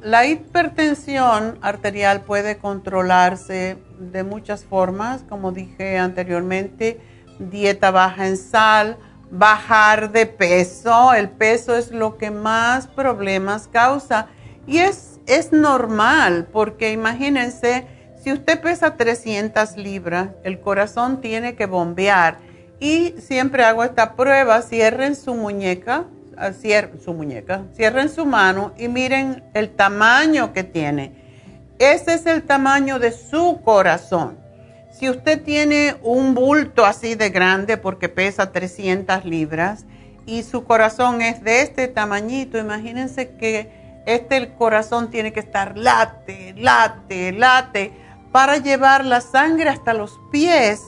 la 0.00 0.24
hipertensión 0.24 1.58
arterial 1.60 2.22
puede 2.22 2.56
controlarse 2.56 3.76
de 3.98 4.24
muchas 4.24 4.64
formas, 4.64 5.24
como 5.28 5.52
dije 5.52 5.98
anteriormente, 5.98 6.98
dieta 7.38 7.90
baja 7.90 8.28
en 8.28 8.38
sal, 8.38 8.96
bajar 9.30 10.10
de 10.10 10.24
peso. 10.24 11.12
El 11.12 11.28
peso 11.28 11.76
es 11.76 11.90
lo 11.90 12.16
que 12.16 12.30
más 12.30 12.86
problemas 12.86 13.68
causa 13.68 14.28
y 14.66 14.78
es, 14.78 15.11
es 15.26 15.52
normal 15.52 16.48
porque 16.52 16.92
imagínense, 16.92 17.86
si 18.22 18.32
usted 18.32 18.60
pesa 18.60 18.96
300 18.96 19.76
libras, 19.76 20.28
el 20.44 20.60
corazón 20.60 21.20
tiene 21.20 21.54
que 21.54 21.66
bombear 21.66 22.38
y 22.80 23.14
siempre 23.18 23.64
hago 23.64 23.84
esta 23.84 24.14
prueba, 24.14 24.62
cierren 24.62 25.14
su 25.16 25.34
muñeca 25.34 26.06
cierren 26.52 27.00
su 27.00 27.14
muñeca, 27.14 27.64
cierren 27.74 28.08
su 28.08 28.26
mano 28.26 28.72
y 28.76 28.88
miren 28.88 29.44
el 29.54 29.70
tamaño 29.70 30.52
que 30.52 30.64
tiene. 30.64 31.12
Ese 31.78 32.14
es 32.14 32.26
el 32.26 32.42
tamaño 32.42 32.98
de 32.98 33.12
su 33.12 33.60
corazón. 33.64 34.38
Si 34.90 35.08
usted 35.08 35.42
tiene 35.42 35.96
un 36.02 36.34
bulto 36.34 36.84
así 36.84 37.14
de 37.14 37.30
grande 37.30 37.76
porque 37.76 38.08
pesa 38.08 38.52
300 38.52 39.24
libras 39.24 39.84
y 40.26 40.42
su 40.42 40.64
corazón 40.64 41.22
es 41.22 41.42
de 41.42 41.62
este 41.62 41.88
tamañito, 41.88 42.58
imagínense 42.58 43.30
que 43.30 43.81
este 44.06 44.36
el 44.36 44.54
corazón 44.54 45.10
tiene 45.10 45.32
que 45.32 45.40
estar 45.40 45.76
late, 45.76 46.54
late, 46.56 47.32
late 47.32 47.92
para 48.32 48.56
llevar 48.56 49.04
la 49.04 49.20
sangre 49.20 49.68
hasta 49.68 49.94
los 49.94 50.18
pies 50.30 50.82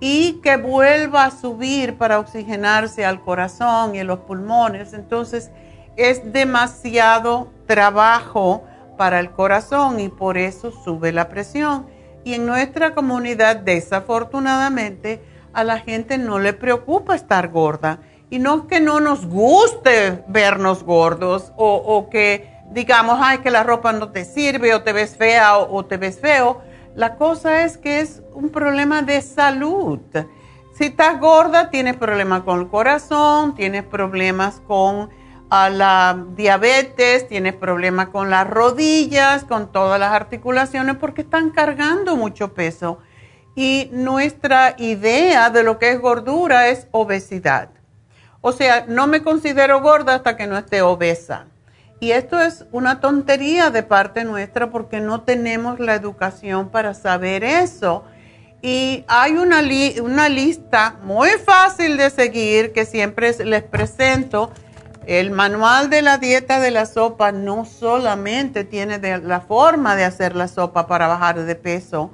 y 0.00 0.34
que 0.42 0.56
vuelva 0.56 1.24
a 1.24 1.30
subir 1.30 1.96
para 1.96 2.18
oxigenarse 2.18 3.04
al 3.04 3.22
corazón 3.22 3.94
y 3.94 4.00
a 4.00 4.04
los 4.04 4.20
pulmones. 4.20 4.92
Entonces 4.92 5.50
es 5.96 6.32
demasiado 6.32 7.48
trabajo 7.66 8.64
para 8.96 9.18
el 9.20 9.30
corazón 9.30 10.00
y 10.00 10.08
por 10.08 10.38
eso 10.38 10.70
sube 10.70 11.12
la 11.12 11.28
presión. 11.28 11.86
Y 12.24 12.34
en 12.34 12.46
nuestra 12.46 12.94
comunidad, 12.94 13.56
desafortunadamente, 13.56 15.22
a 15.52 15.64
la 15.64 15.78
gente 15.78 16.18
no 16.18 16.38
le 16.38 16.52
preocupa 16.52 17.14
estar 17.14 17.48
gorda. 17.48 18.00
Y 18.30 18.38
no 18.38 18.66
que 18.66 18.80
no 18.80 19.00
nos 19.00 19.26
guste 19.26 20.22
vernos 20.28 20.84
gordos 20.84 21.52
o, 21.56 22.08
que 22.10 22.57
digamos, 22.70 23.18
ay, 23.20 23.38
que 23.38 23.50
la 23.50 23.62
ropa 23.62 23.92
no 23.92 24.10
te 24.10 24.24
sirve 24.24 24.74
o 24.74 24.82
te 24.82 24.92
ves 24.92 25.16
fea 25.16 25.58
o 25.58 25.84
te 25.84 25.96
ves 25.96 26.20
feo 26.20 26.62
la 26.98 27.14
cosa 27.14 27.62
es 27.62 27.78
que 27.78 28.00
es 28.00 28.22
un 28.34 28.50
problema 28.50 29.02
de 29.02 29.22
salud. 29.22 30.00
Si 30.74 30.86
estás 30.86 31.20
gorda, 31.20 31.70
tienes 31.70 31.96
problemas 31.96 32.42
con 32.42 32.58
el 32.58 32.66
corazón, 32.66 33.54
tienes 33.54 33.84
problemas 33.84 34.60
con 34.66 35.08
ah, 35.48 35.70
la 35.70 36.24
diabetes, 36.34 37.28
tienes 37.28 37.54
problemas 37.54 38.08
con 38.08 38.30
las 38.30 38.50
rodillas, 38.50 39.44
con 39.44 39.70
todas 39.70 40.00
las 40.00 40.12
articulaciones, 40.12 40.96
porque 40.96 41.22
están 41.22 41.50
cargando 41.50 42.16
mucho 42.16 42.52
peso. 42.52 42.98
Y 43.54 43.90
nuestra 43.92 44.74
idea 44.76 45.50
de 45.50 45.62
lo 45.62 45.78
que 45.78 45.92
es 45.92 46.00
gordura 46.00 46.66
es 46.66 46.88
obesidad. 46.90 47.70
O 48.40 48.50
sea, 48.50 48.86
no 48.88 49.06
me 49.06 49.22
considero 49.22 49.80
gorda 49.82 50.16
hasta 50.16 50.36
que 50.36 50.48
no 50.48 50.58
esté 50.58 50.82
obesa. 50.82 51.46
Y 52.00 52.12
esto 52.12 52.40
es 52.40 52.64
una 52.70 53.00
tontería 53.00 53.70
de 53.70 53.82
parte 53.82 54.24
nuestra 54.24 54.70
porque 54.70 55.00
no 55.00 55.22
tenemos 55.22 55.80
la 55.80 55.94
educación 55.94 56.68
para 56.68 56.94
saber 56.94 57.42
eso. 57.42 58.04
Y 58.62 59.04
hay 59.08 59.32
una, 59.32 59.62
una 60.02 60.28
lista 60.28 60.96
muy 61.02 61.30
fácil 61.44 61.96
de 61.96 62.10
seguir 62.10 62.72
que 62.72 62.84
siempre 62.84 63.32
les 63.44 63.64
presento. 63.64 64.52
El 65.06 65.30
manual 65.30 65.90
de 65.90 66.02
la 66.02 66.18
dieta 66.18 66.60
de 66.60 66.70
la 66.70 66.86
sopa 66.86 67.32
no 67.32 67.64
solamente 67.64 68.64
tiene 68.64 68.98
la 69.18 69.40
forma 69.40 69.96
de 69.96 70.04
hacer 70.04 70.36
la 70.36 70.46
sopa 70.48 70.86
para 70.86 71.08
bajar 71.08 71.42
de 71.44 71.54
peso. 71.54 72.12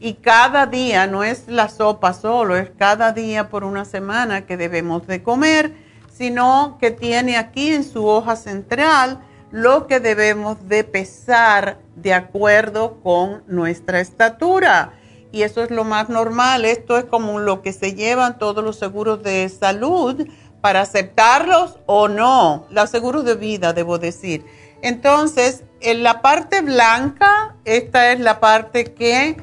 Y 0.00 0.14
cada 0.14 0.66
día, 0.66 1.06
no 1.06 1.22
es 1.22 1.46
la 1.46 1.68
sopa 1.68 2.14
solo, 2.14 2.56
es 2.56 2.70
cada 2.70 3.12
día 3.12 3.50
por 3.50 3.64
una 3.64 3.84
semana 3.84 4.46
que 4.46 4.56
debemos 4.56 5.06
de 5.06 5.22
comer 5.22 5.89
sino 6.20 6.76
que 6.78 6.90
tiene 6.90 7.38
aquí 7.38 7.70
en 7.72 7.82
su 7.82 8.04
hoja 8.04 8.36
central 8.36 9.22
lo 9.50 9.86
que 9.86 10.00
debemos 10.00 10.68
de 10.68 10.84
pesar 10.84 11.78
de 11.96 12.12
acuerdo 12.12 13.00
con 13.02 13.42
nuestra 13.46 14.00
estatura. 14.00 14.92
Y 15.32 15.44
eso 15.44 15.64
es 15.64 15.70
lo 15.70 15.82
más 15.82 16.10
normal. 16.10 16.66
Esto 16.66 16.98
es 16.98 17.06
como 17.06 17.38
lo 17.38 17.62
que 17.62 17.72
se 17.72 17.94
llevan 17.94 18.38
todos 18.38 18.62
los 18.62 18.78
seguros 18.78 19.22
de 19.22 19.48
salud 19.48 20.26
para 20.60 20.82
aceptarlos 20.82 21.78
o 21.86 22.08
no. 22.08 22.66
Los 22.68 22.90
seguros 22.90 23.24
de 23.24 23.36
vida, 23.36 23.72
debo 23.72 23.96
decir. 23.96 24.44
Entonces, 24.82 25.64
en 25.80 26.02
la 26.02 26.20
parte 26.20 26.60
blanca, 26.60 27.56
esta 27.64 28.12
es 28.12 28.20
la 28.20 28.40
parte 28.40 28.92
que 28.92 29.38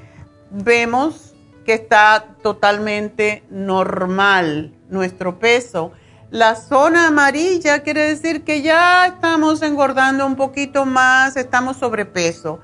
vemos 0.51 1.33
que 1.65 1.73
está 1.73 2.35
totalmente 2.43 3.41
normal 3.49 4.75
nuestro 4.89 5.39
peso. 5.39 5.91
La 6.29 6.55
zona 6.55 7.07
amarilla 7.07 7.83
quiere 7.83 8.01
decir 8.01 8.43
que 8.43 8.61
ya 8.61 9.07
estamos 9.07 9.61
engordando 9.61 10.25
un 10.25 10.35
poquito 10.35 10.85
más, 10.85 11.37
estamos 11.37 11.77
sobrepeso. 11.77 12.59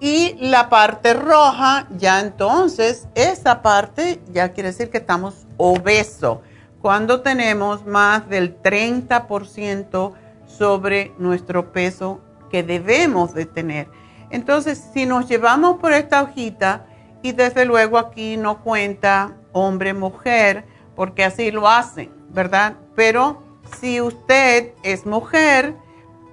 Y 0.00 0.36
la 0.38 0.68
parte 0.68 1.14
roja, 1.14 1.88
ya 1.96 2.20
entonces, 2.20 3.08
esa 3.14 3.62
parte 3.62 4.20
ya 4.32 4.52
quiere 4.52 4.68
decir 4.68 4.90
que 4.90 4.98
estamos 4.98 5.46
obeso. 5.56 6.42
Cuando 6.82 7.22
tenemos 7.22 7.86
más 7.86 8.28
del 8.28 8.60
30% 8.60 10.12
sobre 10.46 11.14
nuestro 11.16 11.72
peso 11.72 12.20
que 12.50 12.62
debemos 12.62 13.32
de 13.32 13.46
tener. 13.46 13.88
Entonces, 14.28 14.90
si 14.92 15.06
nos 15.06 15.26
llevamos 15.26 15.78
por 15.78 15.94
esta 15.94 16.22
hojita, 16.22 16.84
y 17.22 17.32
desde 17.32 17.64
luego 17.64 17.96
aquí 17.96 18.36
no 18.36 18.62
cuenta 18.62 19.32
hombre, 19.52 19.94
mujer, 19.94 20.66
porque 20.94 21.24
así 21.24 21.50
lo 21.50 21.66
hacen, 21.66 22.10
¿verdad? 22.28 22.74
Pero 22.96 23.42
si 23.78 24.00
usted 24.00 24.72
es 24.82 25.06
mujer, 25.06 25.76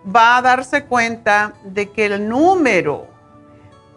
va 0.03 0.37
a 0.37 0.41
darse 0.41 0.85
cuenta 0.85 1.53
de 1.63 1.91
que 1.91 2.05
el 2.05 2.27
número 2.27 3.07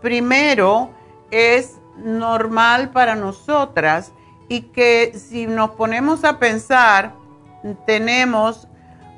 primero 0.02 0.90
es 1.30 1.76
normal 1.96 2.90
para 2.90 3.14
nosotras 3.14 4.12
y 4.48 4.62
que 4.62 5.12
si 5.16 5.46
nos 5.46 5.70
ponemos 5.70 6.24
a 6.24 6.38
pensar, 6.38 7.14
tenemos 7.86 8.68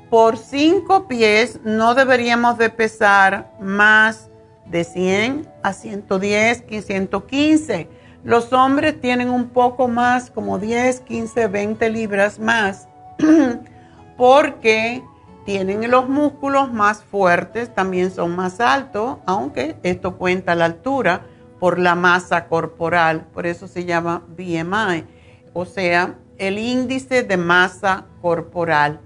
por 0.09 0.37
cinco 0.37 1.07
pies, 1.07 1.59
no 1.63 1.93
deberíamos 1.93 2.57
de 2.57 2.69
pesar 2.69 3.51
más 3.59 4.29
de 4.65 4.83
100 4.83 5.47
a 5.61 5.73
110, 5.73 6.63
115. 6.83 7.89
Los 8.23 8.51
hombres 8.53 8.99
tienen 8.99 9.29
un 9.29 9.49
poco 9.49 9.87
más, 9.87 10.31
como 10.31 10.57
10, 10.57 11.01
15, 11.01 11.47
20 11.47 11.89
libras 11.89 12.39
más 12.39 12.88
porque 14.17 15.03
tienen 15.45 15.89
los 15.89 16.07
músculos 16.07 16.71
más 16.71 17.03
fuertes, 17.03 17.73
también 17.73 18.11
son 18.11 18.35
más 18.35 18.59
altos, 18.59 19.17
aunque 19.25 19.77
esto 19.83 20.17
cuenta 20.17 20.55
la 20.55 20.65
altura 20.65 21.25
por 21.59 21.79
la 21.79 21.95
masa 21.95 22.47
corporal, 22.47 23.25
por 23.33 23.45
eso 23.45 23.67
se 23.67 23.85
llama 23.85 24.23
BMI, 24.37 25.05
o 25.53 25.65
sea, 25.65 26.15
el 26.37 26.57
índice 26.57 27.23
de 27.23 27.37
masa 27.37 28.05
corporal. 28.21 29.01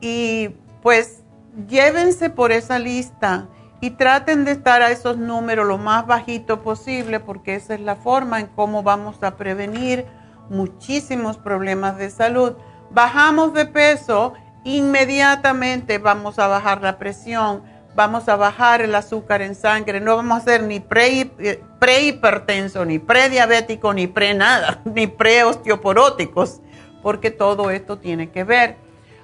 Y 0.00 0.50
pues 0.82 1.22
llévense 1.68 2.30
por 2.30 2.52
esa 2.52 2.78
lista 2.78 3.48
y 3.80 3.90
traten 3.90 4.44
de 4.44 4.52
estar 4.52 4.82
a 4.82 4.90
esos 4.90 5.18
números 5.18 5.66
lo 5.66 5.78
más 5.78 6.06
bajito 6.06 6.62
posible 6.62 7.20
porque 7.20 7.54
esa 7.54 7.74
es 7.74 7.80
la 7.80 7.96
forma 7.96 8.40
en 8.40 8.46
cómo 8.46 8.82
vamos 8.82 9.22
a 9.22 9.36
prevenir 9.36 10.06
muchísimos 10.48 11.36
problemas 11.36 11.96
de 11.98 12.10
salud 12.10 12.54
bajamos 12.90 13.54
de 13.54 13.66
peso, 13.66 14.34
inmediatamente 14.64 15.98
vamos 15.98 16.38
a 16.38 16.48
bajar 16.48 16.82
la 16.82 16.98
presión, 16.98 17.62
vamos 17.94 18.28
a 18.28 18.36
bajar 18.36 18.82
el 18.82 18.94
azúcar 18.94 19.42
en 19.42 19.54
sangre, 19.54 20.00
no 20.00 20.16
vamos 20.16 20.38
a 20.38 20.44
ser 20.44 20.62
ni 20.62 20.80
pre-hipertenso, 20.80 22.80
pre 22.80 22.86
ni 22.86 22.98
prediabético, 22.98 23.94
ni 23.94 24.06
pre 24.06 24.34
nada, 24.34 24.80
ni 24.84 25.06
pre-osteoporóticos, 25.06 26.60
porque 27.02 27.30
todo 27.30 27.70
esto 27.70 27.98
tiene 27.98 28.30
que 28.30 28.44
ver. 28.44 28.76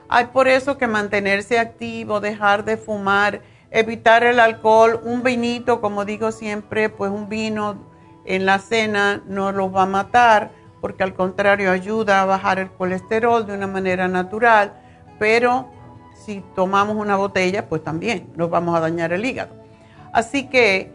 Hay 0.09 0.27
por 0.27 0.49
eso 0.49 0.77
que 0.77 0.87
mantenerse 0.87 1.59
activo, 1.59 2.21
dejar 2.21 2.65
de 2.65 2.77
fumar, 2.77 3.43
evitar 3.71 4.25
el 4.25 4.41
alcohol, 4.41 5.01
un 5.05 5.23
vinito, 5.23 5.81
como 5.81 6.05
digo 6.05 6.33
siempre, 6.33 6.89
pues 6.89 7.11
un 7.11 7.29
vino 7.29 7.89
en 8.25 8.45
la 8.45 8.59
cena 8.59 9.23
no 9.27 9.53
los 9.53 9.75
va 9.75 9.83
a 9.83 9.87
matar 9.87 10.51
porque 10.81 11.03
al 11.03 11.15
contrario 11.15 11.71
ayuda 11.71 12.23
a 12.23 12.25
bajar 12.25 12.59
el 12.59 12.71
colesterol 12.71 13.47
de 13.47 13.55
una 13.55 13.67
manera 13.67 14.09
natural, 14.09 14.73
pero 15.19 15.71
si 16.15 16.43
tomamos 16.55 16.97
una 16.97 17.17
botella, 17.17 17.69
pues 17.69 17.83
también 17.83 18.31
nos 18.37 18.51
vamos 18.51 18.77
a 18.77 18.81
dañar 18.81 19.13
el 19.13 19.25
hígado. 19.25 19.55
Así 20.13 20.49
que 20.49 20.93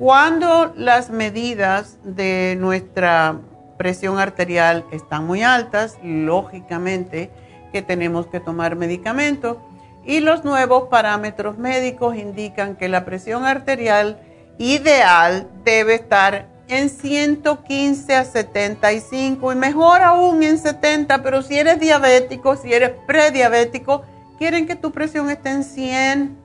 Cuando 0.00 0.72
las 0.76 1.10
medidas 1.10 1.98
de 2.02 2.56
nuestra 2.58 3.38
presión 3.76 4.18
arterial 4.18 4.86
están 4.92 5.26
muy 5.26 5.42
altas, 5.42 5.98
lógicamente 6.02 7.30
que 7.70 7.82
tenemos 7.82 8.26
que 8.26 8.40
tomar 8.40 8.76
medicamentos 8.76 9.58
y 10.06 10.20
los 10.20 10.42
nuevos 10.42 10.88
parámetros 10.88 11.58
médicos 11.58 12.16
indican 12.16 12.76
que 12.76 12.88
la 12.88 13.04
presión 13.04 13.44
arterial 13.44 14.22
ideal 14.56 15.48
debe 15.64 15.96
estar 15.96 16.48
en 16.70 16.88
115 16.88 18.14
a 18.14 18.24
75 18.24 19.52
y 19.52 19.56
mejor 19.56 20.02
aún 20.02 20.44
en 20.44 20.56
70, 20.56 21.20
pero 21.20 21.42
si 21.42 21.58
eres 21.58 21.80
diabético, 21.80 22.56
si 22.56 22.72
eres 22.72 22.92
prediabético, 23.08 24.02
quieren 24.38 24.68
que 24.68 24.76
tu 24.76 24.92
presión 24.92 25.28
esté 25.30 25.50
en 25.50 25.64
100 25.64 26.38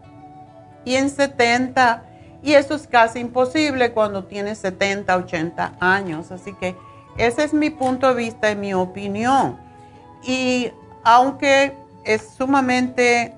y 0.83 0.95
en 0.95 1.11
70 1.11 2.03
y 2.41 2.53
eso 2.53 2.73
es 2.73 2.87
casi 2.87 3.19
imposible 3.19 3.91
cuando 3.91 4.25
tienes 4.25 4.57
70, 4.59 5.15
80 5.15 5.73
años. 5.79 6.31
Así 6.31 6.53
que 6.53 6.75
ese 7.17 7.43
es 7.43 7.53
mi 7.53 7.69
punto 7.69 8.07
de 8.07 8.15
vista 8.15 8.49
y 8.49 8.55
mi 8.55 8.73
opinión. 8.73 9.57
Y 10.23 10.71
aunque 11.03 11.73
es 12.03 12.29
sumamente 12.35 13.35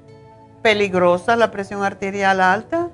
peligrosa 0.61 1.35
la 1.35 1.51
presión 1.51 1.83
arterial 1.83 2.39
alta, 2.39 2.89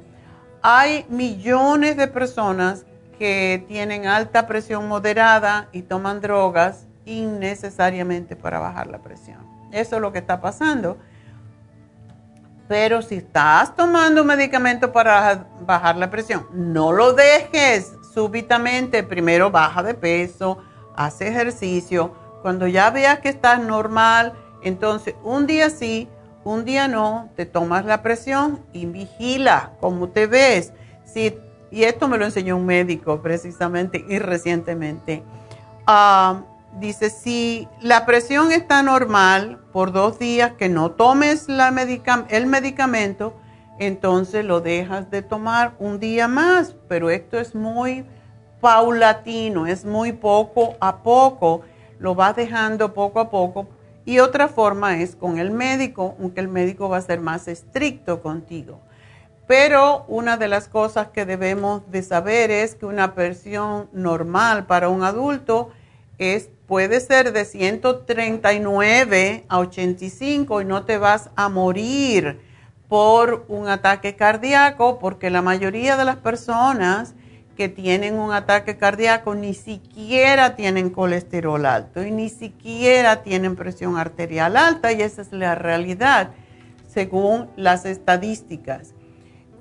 hay 0.63 1.05
millones 1.09 1.95
de 1.95 2.07
personas 2.07 2.85
que 3.13 3.63
tienen 3.67 4.07
alta 4.07 4.47
presión 4.47 4.87
moderada 4.87 5.69
y 5.71 5.83
toman 5.83 6.21
drogas 6.21 6.87
innecesariamente 7.05 8.35
para 8.35 8.59
bajar 8.59 8.87
la 8.87 8.99
presión. 8.99 9.37
Eso 9.71 9.95
es 9.95 10.01
lo 10.01 10.11
que 10.11 10.19
está 10.19 10.41
pasando. 10.41 10.97
Pero 12.67 13.01
si 13.01 13.15
estás 13.15 13.75
tomando 13.75 14.23
medicamento 14.23 14.91
para 14.91 15.47
bajar 15.61 15.97
la 15.97 16.09
presión, 16.09 16.47
no 16.53 16.91
lo 16.91 17.13
dejes 17.13 17.93
súbitamente. 18.13 19.03
Primero 19.03 19.51
baja 19.51 19.83
de 19.83 19.93
peso, 19.93 20.59
hace 20.95 21.27
ejercicio. 21.27 22.13
Cuando 22.41 22.67
ya 22.67 22.89
veas 22.89 23.19
que 23.19 23.29
estás 23.29 23.59
normal, 23.59 24.33
entonces 24.63 25.15
un 25.23 25.45
día 25.45 25.69
sí, 25.69 26.09
un 26.43 26.65
día 26.65 26.87
no, 26.87 27.29
te 27.35 27.45
tomas 27.45 27.85
la 27.85 28.01
presión 28.01 28.65
y 28.73 28.85
vigila 28.85 29.73
cómo 29.79 30.09
te 30.09 30.27
ves. 30.27 30.73
Si, 31.05 31.37
y 31.73 31.85
esto 31.85 32.07
me 32.07 32.19
lo 32.19 32.25
enseñó 32.25 32.57
un 32.57 32.67
médico 32.67 33.23
precisamente 33.23 34.05
y 34.07 34.19
recientemente. 34.19 35.23
Ah, 35.87 36.43
dice, 36.79 37.09
si 37.09 37.67
la 37.81 38.05
presión 38.05 38.51
está 38.51 38.83
normal 38.83 39.59
por 39.71 39.91
dos 39.91 40.19
días 40.19 40.51
que 40.51 40.69
no 40.69 40.91
tomes 40.91 41.47
el 42.29 42.45
medicamento, 42.45 43.33
entonces 43.79 44.45
lo 44.45 44.61
dejas 44.61 45.09
de 45.09 45.23
tomar 45.23 45.73
un 45.79 45.99
día 45.99 46.27
más, 46.27 46.75
pero 46.87 47.09
esto 47.09 47.39
es 47.39 47.55
muy 47.55 48.05
paulatino, 48.61 49.65
es 49.65 49.83
muy 49.83 50.11
poco 50.11 50.75
a 50.79 50.97
poco, 50.97 51.61
lo 51.97 52.13
vas 52.13 52.35
dejando 52.35 52.93
poco 52.93 53.19
a 53.19 53.31
poco. 53.31 53.65
Y 54.05 54.19
otra 54.19 54.47
forma 54.47 54.99
es 54.99 55.15
con 55.15 55.39
el 55.39 55.49
médico, 55.49 56.15
aunque 56.19 56.41
el 56.41 56.49
médico 56.49 56.87
va 56.87 56.97
a 56.97 57.01
ser 57.01 57.19
más 57.19 57.47
estricto 57.47 58.21
contigo. 58.21 58.79
Pero 59.47 60.05
una 60.07 60.37
de 60.37 60.47
las 60.47 60.67
cosas 60.67 61.07
que 61.07 61.25
debemos 61.25 61.89
de 61.91 62.01
saber 62.01 62.49
es 62.49 62.75
que 62.75 62.85
una 62.85 63.13
presión 63.13 63.89
normal 63.91 64.65
para 64.65 64.89
un 64.89 65.03
adulto 65.03 65.69
es 66.17 66.49
puede 66.67 66.99
ser 67.01 67.33
de 67.33 67.45
139 67.45 69.45
a 69.47 69.59
85 69.59 70.61
y 70.61 70.65
no 70.65 70.85
te 70.85 70.97
vas 70.97 71.29
a 71.35 71.49
morir 71.49 72.39
por 72.87 73.45
un 73.47 73.67
ataque 73.67 74.15
cardíaco, 74.15 74.99
porque 74.99 75.29
la 75.29 75.41
mayoría 75.41 75.97
de 75.97 76.05
las 76.05 76.17
personas 76.17 77.15
que 77.57 77.69
tienen 77.69 78.17
un 78.17 78.31
ataque 78.31 78.77
cardíaco 78.77 79.35
ni 79.35 79.53
siquiera 79.53 80.55
tienen 80.55 80.89
colesterol 80.89 81.65
alto 81.65 82.03
y 82.03 82.11
ni 82.11 82.29
siquiera 82.29 83.23
tienen 83.23 83.55
presión 83.55 83.97
arterial 83.97 84.57
alta 84.57 84.91
y 84.91 85.01
esa 85.01 85.21
es 85.21 85.31
la 85.31 85.55
realidad 85.55 86.31
según 86.87 87.49
las 87.55 87.85
estadísticas. 87.85 88.93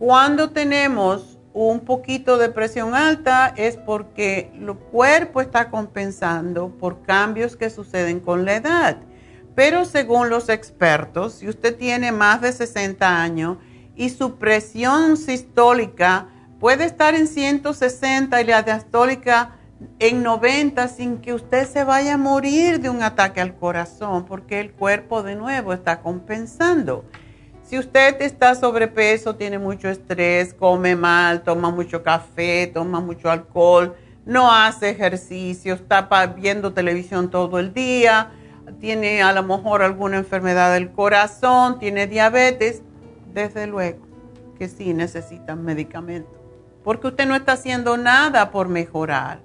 Cuando 0.05 0.51
tenemos 0.51 1.39
un 1.55 1.79
poquito 1.79 2.37
de 2.37 2.49
presión 2.49 2.97
alta 2.97 3.55
es 3.57 3.77
porque 3.77 4.51
el 4.53 4.75
cuerpo 4.75 5.41
está 5.41 5.71
compensando 5.71 6.71
por 6.71 7.03
cambios 7.03 7.55
que 7.55 7.71
suceden 7.71 8.19
con 8.19 8.45
la 8.45 8.57
edad. 8.57 8.97
Pero 9.55 9.85
según 9.85 10.29
los 10.29 10.49
expertos, 10.49 11.35
si 11.35 11.49
usted 11.49 11.77
tiene 11.77 12.11
más 12.11 12.41
de 12.41 12.51
60 12.51 13.23
años 13.23 13.59
y 13.95 14.09
su 14.09 14.39
presión 14.39 15.17
sistólica 15.17 16.27
puede 16.59 16.85
estar 16.85 17.15
en 17.15 17.29
160 17.29 18.41
y 18.41 18.45
la 18.45 18.65
diastólica 18.65 19.53
en 20.01 20.25
90 20.25 20.89
sin 20.89 21.19
que 21.19 21.33
usted 21.33 21.65
se 21.69 21.85
vaya 21.85 22.15
a 22.15 22.19
morir 22.19 22.81
de 22.81 22.91
un 22.91 23.05
ataque 23.05 23.41
al 23.41 23.55
corazón, 23.55 24.25
porque 24.25 24.59
el 24.59 24.73
cuerpo 24.73 25.23
de 25.23 25.37
nuevo 25.37 25.73
está 25.73 26.01
compensando. 26.01 27.05
Si 27.73 27.79
usted 27.79 28.21
está 28.21 28.55
sobrepeso, 28.55 29.37
tiene 29.37 29.59
mucho 29.59 29.89
estrés, 29.89 30.53
come 30.53 30.95
mal, 30.95 31.43
toma 31.43 31.71
mucho 31.71 32.03
café, 32.03 32.67
toma 32.67 33.01
mucho 33.01 33.31
alcohol, 33.31 33.97
no 34.27 34.53
hace 34.53 34.91
ejercicio, 34.91 35.73
está 35.73 36.07
viendo 36.37 36.75
televisión 36.75 37.31
todo 37.31 37.59
el 37.59 37.73
día, 37.73 38.31
tiene 38.79 39.23
a 39.23 39.33
lo 39.33 39.43
mejor 39.43 39.81
alguna 39.81 40.19
enfermedad 40.19 40.75
del 40.75 40.93
corazón, 40.93 41.79
tiene 41.79 42.07
diabetes, 42.07 42.83
desde 43.33 43.67
luego 43.67 44.07
que 44.59 44.69
sí 44.69 44.93
necesitan 44.93 45.65
medicamentos, 45.65 46.37
porque 46.85 47.07
usted 47.07 47.27
no 47.27 47.35
está 47.35 47.53
haciendo 47.53 47.97
nada 47.97 48.51
por 48.51 48.69
mejorar. 48.69 49.41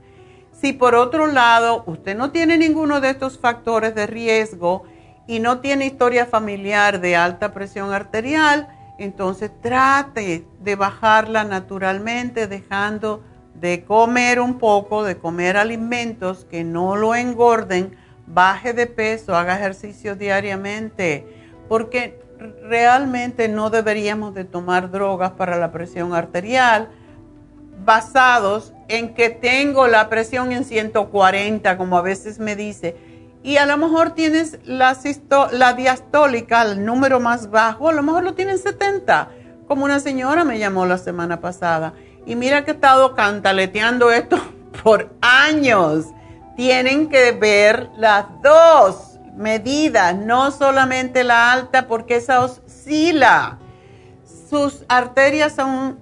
Si 0.51 0.73
por 0.73 0.95
otro 0.95 1.27
lado 1.27 1.85
usted 1.87 2.17
no 2.17 2.31
tiene 2.31 2.57
ninguno 2.57 2.99
de 2.99 3.11
estos 3.11 3.39
factores 3.39 3.95
de 3.95 4.05
riesgo, 4.05 4.83
y 5.27 5.39
no 5.39 5.59
tiene 5.59 5.85
historia 5.85 6.25
familiar 6.25 7.01
de 7.01 7.15
alta 7.15 7.53
presión 7.53 7.93
arterial, 7.93 8.69
entonces 8.97 9.51
trate 9.61 10.45
de 10.61 10.75
bajarla 10.75 11.43
naturalmente, 11.43 12.47
dejando 12.47 13.21
de 13.53 13.83
comer 13.83 14.39
un 14.39 14.57
poco, 14.57 15.03
de 15.03 15.17
comer 15.17 15.57
alimentos 15.57 16.45
que 16.45 16.63
no 16.63 16.95
lo 16.95 17.13
engorden, 17.13 17.95
baje 18.25 18.73
de 18.73 18.87
peso, 18.87 19.35
haga 19.35 19.57
ejercicio 19.57 20.15
diariamente, 20.15 21.27
porque 21.67 22.19
realmente 22.63 23.47
no 23.47 23.69
deberíamos 23.69 24.33
de 24.33 24.45
tomar 24.45 24.91
drogas 24.91 25.31
para 25.31 25.57
la 25.57 25.71
presión 25.71 26.13
arterial 26.13 26.89
basados 27.83 28.73
en 28.87 29.13
que 29.13 29.29
tengo 29.29 29.87
la 29.87 30.09
presión 30.09 30.51
en 30.51 30.65
140, 30.65 31.77
como 31.77 31.97
a 31.97 32.01
veces 32.01 32.39
me 32.39 32.55
dice 32.55 32.95
y 33.47 33.55
a 33.55 33.65
lo 33.65 33.77
mejor 33.77 34.09
tienes 34.09 34.59
la, 34.65 34.93
diastólica, 35.73 36.63
el 36.63 36.83
número 36.83 37.21
más 37.21 37.49
bajo, 37.49 37.87
a 37.87 37.93
lo 37.93 38.03
mejor 38.03 38.25
lo 38.25 38.33
tienes 38.33 38.61
70, 38.61 39.29
como 39.69 39.85
una 39.85 40.01
señora 40.01 40.43
me 40.43 40.59
llamó 40.59 40.85
la 40.85 40.97
semana 40.97 41.39
pasada. 41.39 41.93
Y 42.25 42.35
mira 42.35 42.65
que 42.65 42.71
he 42.71 42.73
estado 42.73 43.15
cantaleteando 43.15 44.11
esto 44.11 44.37
por 44.83 45.15
años. 45.21 46.07
Tienen 46.57 47.07
que 47.07 47.31
ver 47.31 47.89
las 47.95 48.25
dos 48.43 49.17
medidas, 49.37 50.13
no 50.13 50.51
solamente 50.51 51.23
la 51.23 51.53
alta, 51.53 51.87
porque 51.87 52.17
esa 52.17 52.41
oscila. 52.41 53.59
Sus 54.49 54.83
arterias 54.89 55.55
son 55.55 55.99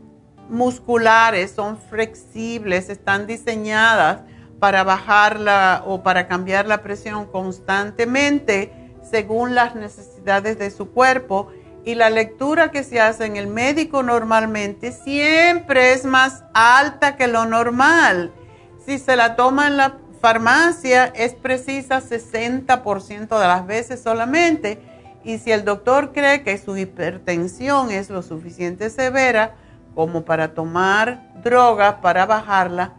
musculares, 0.50 1.52
son 1.52 1.78
flexibles, 1.78 2.90
están 2.90 3.28
diseñadas 3.28 4.22
para 4.66 4.84
bajarla 4.84 5.84
o 5.86 6.02
para 6.02 6.28
cambiar 6.28 6.66
la 6.66 6.82
presión 6.82 7.28
constantemente 7.28 8.72
según 9.08 9.54
las 9.54 9.76
necesidades 9.76 10.58
de 10.58 10.72
su 10.72 10.90
cuerpo. 10.90 11.50
Y 11.84 11.94
la 11.94 12.10
lectura 12.10 12.72
que 12.72 12.84
se 12.84 13.00
hace 13.00 13.26
en 13.26 13.36
el 13.36 13.46
médico 13.46 14.02
normalmente 14.02 14.92
siempre 14.92 15.94
es 15.94 16.04
más 16.04 16.46
alta 16.56 17.16
que 17.16 17.28
lo 17.28 17.46
normal. 17.46 18.32
Si 18.84 18.98
se 18.98 19.16
la 19.16 19.36
toma 19.36 19.68
en 19.68 19.78
la 19.78 19.98
farmacia 20.20 21.14
es 21.14 21.36
precisa 21.36 22.02
60% 22.02 23.40
de 23.40 23.48
las 23.48 23.68
veces 23.68 24.02
solamente. 24.02 24.82
Y 25.24 25.38
si 25.38 25.52
el 25.52 25.64
doctor 25.64 26.12
cree 26.12 26.42
que 26.42 26.58
su 26.58 26.76
hipertensión 26.76 27.92
es 27.92 28.10
lo 28.10 28.24
suficiente 28.24 28.90
severa 28.90 29.54
como 29.94 30.26
para 30.26 30.56
tomar 30.56 31.22
drogas 31.44 31.98
para 32.02 32.26
bajarla, 32.26 32.96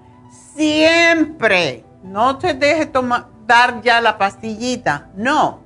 siempre, 0.57 1.85
no 2.03 2.39
te 2.39 2.55
deje 2.55 2.87
tomar, 2.87 3.27
dar 3.47 3.83
ya 3.83 4.01
la 4.01 4.19
pastillita, 4.19 5.09
no. 5.15 5.61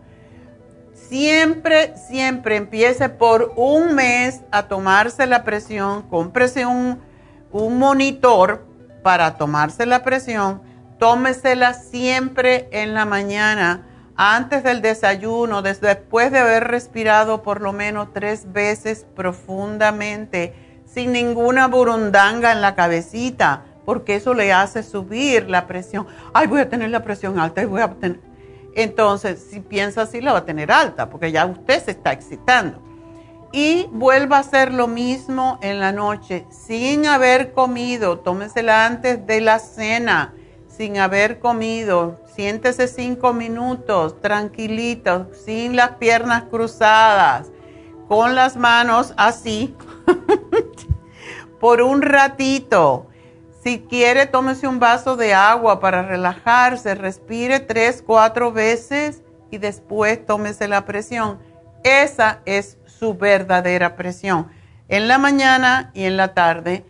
Siempre, 0.92 1.94
siempre 1.96 2.56
empiece 2.56 3.08
por 3.08 3.52
un 3.56 3.94
mes 3.94 4.42
a 4.50 4.64
tomarse 4.64 5.26
la 5.26 5.42
presión, 5.42 6.02
cómprese 6.02 6.66
un, 6.66 7.00
un 7.50 7.78
monitor 7.78 8.64
para 9.02 9.36
tomarse 9.36 9.86
la 9.86 10.02
presión, 10.04 10.62
tómesela 10.98 11.74
siempre 11.74 12.68
en 12.70 12.94
la 12.94 13.06
mañana, 13.06 13.86
antes 14.14 14.62
del 14.62 14.82
desayuno, 14.82 15.62
después 15.62 16.30
de 16.30 16.38
haber 16.38 16.68
respirado 16.68 17.42
por 17.42 17.60
lo 17.62 17.72
menos 17.72 18.12
tres 18.12 18.52
veces 18.52 19.06
profundamente 19.16 20.54
sin 20.84 21.12
ninguna 21.12 21.68
burundanga 21.68 22.52
en 22.52 22.60
la 22.60 22.74
cabecita, 22.74 23.64
porque 23.84 24.16
eso 24.16 24.34
le 24.34 24.52
hace 24.52 24.82
subir 24.82 25.48
la 25.48 25.66
presión. 25.66 26.06
Ay, 26.32 26.46
voy 26.46 26.60
a 26.60 26.68
tener 26.68 26.90
la 26.90 27.02
presión 27.02 27.38
alta 27.38 27.62
y 27.62 27.66
voy 27.66 27.80
a 27.80 27.88
tener... 27.88 28.20
Entonces, 28.74 29.44
si 29.50 29.60
piensa 29.60 30.02
así, 30.02 30.20
la 30.20 30.32
va 30.32 30.38
a 30.38 30.44
tener 30.44 30.70
alta, 30.70 31.10
porque 31.10 31.32
ya 31.32 31.46
usted 31.46 31.84
se 31.84 31.90
está 31.92 32.12
excitando. 32.12 32.80
Y 33.52 33.88
vuelva 33.90 34.36
a 34.36 34.40
hacer 34.40 34.72
lo 34.72 34.86
mismo 34.86 35.58
en 35.60 35.80
la 35.80 35.90
noche, 35.90 36.46
sin 36.50 37.06
haber 37.06 37.52
comido. 37.52 38.20
Tómesela 38.20 38.86
antes 38.86 39.26
de 39.26 39.40
la 39.40 39.58
cena, 39.58 40.34
sin 40.68 40.98
haber 40.98 41.40
comido. 41.40 42.20
Siéntese 42.32 42.86
cinco 42.86 43.32
minutos, 43.32 44.20
tranquilito, 44.20 45.28
sin 45.44 45.74
las 45.74 45.96
piernas 45.96 46.44
cruzadas, 46.44 47.50
con 48.06 48.36
las 48.36 48.56
manos 48.56 49.12
así, 49.16 49.74
por 51.60 51.82
un 51.82 52.02
ratito. 52.02 53.09
Si 53.62 53.80
quiere, 53.80 54.26
tómese 54.26 54.66
un 54.66 54.78
vaso 54.78 55.16
de 55.16 55.34
agua 55.34 55.80
para 55.80 56.02
relajarse, 56.02 56.94
respire 56.94 57.60
tres, 57.60 58.02
cuatro 58.04 58.52
veces 58.52 59.22
y 59.50 59.58
después 59.58 60.24
tómese 60.24 60.66
la 60.66 60.86
presión. 60.86 61.38
Esa 61.84 62.40
es 62.46 62.78
su 62.86 63.14
verdadera 63.14 63.96
presión. 63.96 64.48
En 64.88 65.08
la 65.08 65.18
mañana 65.18 65.90
y 65.92 66.04
en 66.04 66.16
la 66.16 66.32
tarde, 66.32 66.86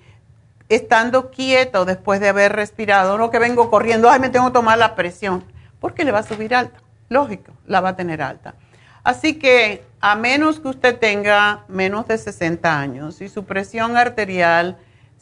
estando 0.69 1.31
quieto 1.33 1.85
después 1.85 2.21
de 2.21 2.29
haber 2.29 2.53
respirado, 2.53 3.19
no 3.19 3.31
que 3.31 3.41
vengo 3.41 3.69
corriendo, 3.69 4.09
ay, 4.09 4.21
me 4.21 4.29
tengo 4.29 4.47
que 4.47 4.53
tomar 4.53 4.79
la 4.79 4.95
presión, 4.95 5.45
porque 5.81 6.05
le 6.05 6.13
va 6.13 6.21
a 6.21 6.23
subir 6.23 6.55
alta. 6.55 6.81
Lógico, 7.09 7.53
la 7.67 7.81
va 7.81 7.91
a 7.91 7.97
tener 7.97 8.23
alta. 8.23 8.55
Así 9.03 9.41
que 9.41 9.85
a 10.01 10.15
menos 10.15 10.61
que 10.61 10.69
usted 10.69 10.99
tenga 10.99 11.65
menos 11.67 12.07
de 12.07 12.17
60 12.17 12.79
años 12.79 13.21
y 13.21 13.29
su 13.29 13.45
presión 13.45 13.97
arterial 13.97 14.79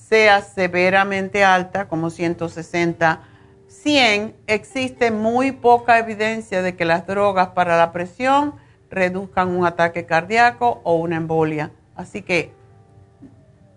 sea 0.08 0.40
severamente 0.40 1.44
alta, 1.44 1.86
como 1.86 2.08
160, 2.08 3.20
100, 3.68 4.34
existe 4.46 5.10
muy 5.10 5.52
poca 5.52 5.98
evidencia 5.98 6.62
de 6.62 6.76
que 6.76 6.86
las 6.86 7.06
drogas 7.06 7.48
para 7.48 7.76
la 7.76 7.92
presión 7.92 8.54
reduzcan 8.90 9.48
un 9.48 9.66
ataque 9.66 10.06
cardíaco 10.06 10.80
o 10.84 10.94
una 10.94 11.16
embolia. 11.16 11.72
Así 11.94 12.22
que 12.22 12.52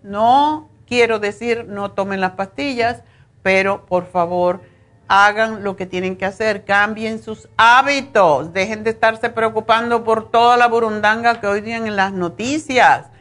no 0.02 0.70
quiero 0.86 1.18
decir 1.18 1.66
no 1.68 1.90
tomen 1.90 2.22
las 2.22 2.32
pastillas, 2.32 3.02
pero 3.42 3.84
por 3.84 4.06
favor 4.06 4.62
hagan 5.08 5.62
lo 5.62 5.76
que 5.76 5.84
tienen 5.84 6.16
que 6.16 6.24
hacer, 6.24 6.64
cambien 6.64 7.22
sus 7.22 7.50
hábitos, 7.58 8.54
dejen 8.54 8.84
de 8.84 8.90
estarse 8.90 9.28
preocupando 9.28 10.04
por 10.04 10.30
toda 10.30 10.56
la 10.56 10.68
burundanga 10.68 11.40
que 11.40 11.46
hoy 11.46 11.60
tienen 11.60 11.88
en 11.88 11.96
las 11.96 12.14
noticias, 12.14 13.11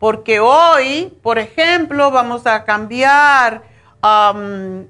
porque 0.00 0.40
hoy, 0.40 1.14
por 1.22 1.38
ejemplo, 1.38 2.10
vamos 2.10 2.46
a 2.46 2.64
cambiar 2.64 3.64
um, 4.02 4.86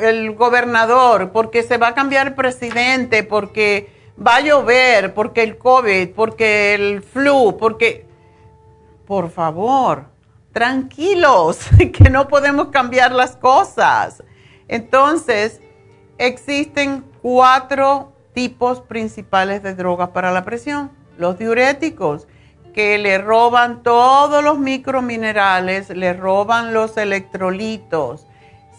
el 0.00 0.34
gobernador, 0.36 1.32
porque 1.32 1.64
se 1.64 1.78
va 1.78 1.88
a 1.88 1.94
cambiar 1.94 2.28
el 2.28 2.34
presidente, 2.34 3.24
porque 3.24 3.90
va 4.24 4.36
a 4.36 4.40
llover, 4.40 5.14
porque 5.14 5.42
el 5.42 5.58
COVID, 5.58 6.10
porque 6.10 6.74
el 6.74 7.02
flu, 7.02 7.56
porque, 7.58 8.06
por 9.04 9.30
favor, 9.30 10.04
tranquilos, 10.52 11.58
que 11.92 12.08
no 12.08 12.28
podemos 12.28 12.68
cambiar 12.68 13.10
las 13.10 13.34
cosas. 13.34 14.22
Entonces, 14.68 15.60
existen 16.18 17.04
cuatro 17.20 18.12
tipos 18.32 18.80
principales 18.80 19.64
de 19.64 19.74
drogas 19.74 20.10
para 20.10 20.30
la 20.30 20.44
presión. 20.44 20.92
Los 21.18 21.36
diuréticos, 21.36 22.28
que 22.72 22.98
le 22.98 23.18
roban 23.18 23.82
todos 23.82 24.42
los 24.42 24.58
microminerales, 24.58 25.90
le 25.90 26.12
roban 26.12 26.72
los 26.72 26.96
electrolitos, 26.96 28.26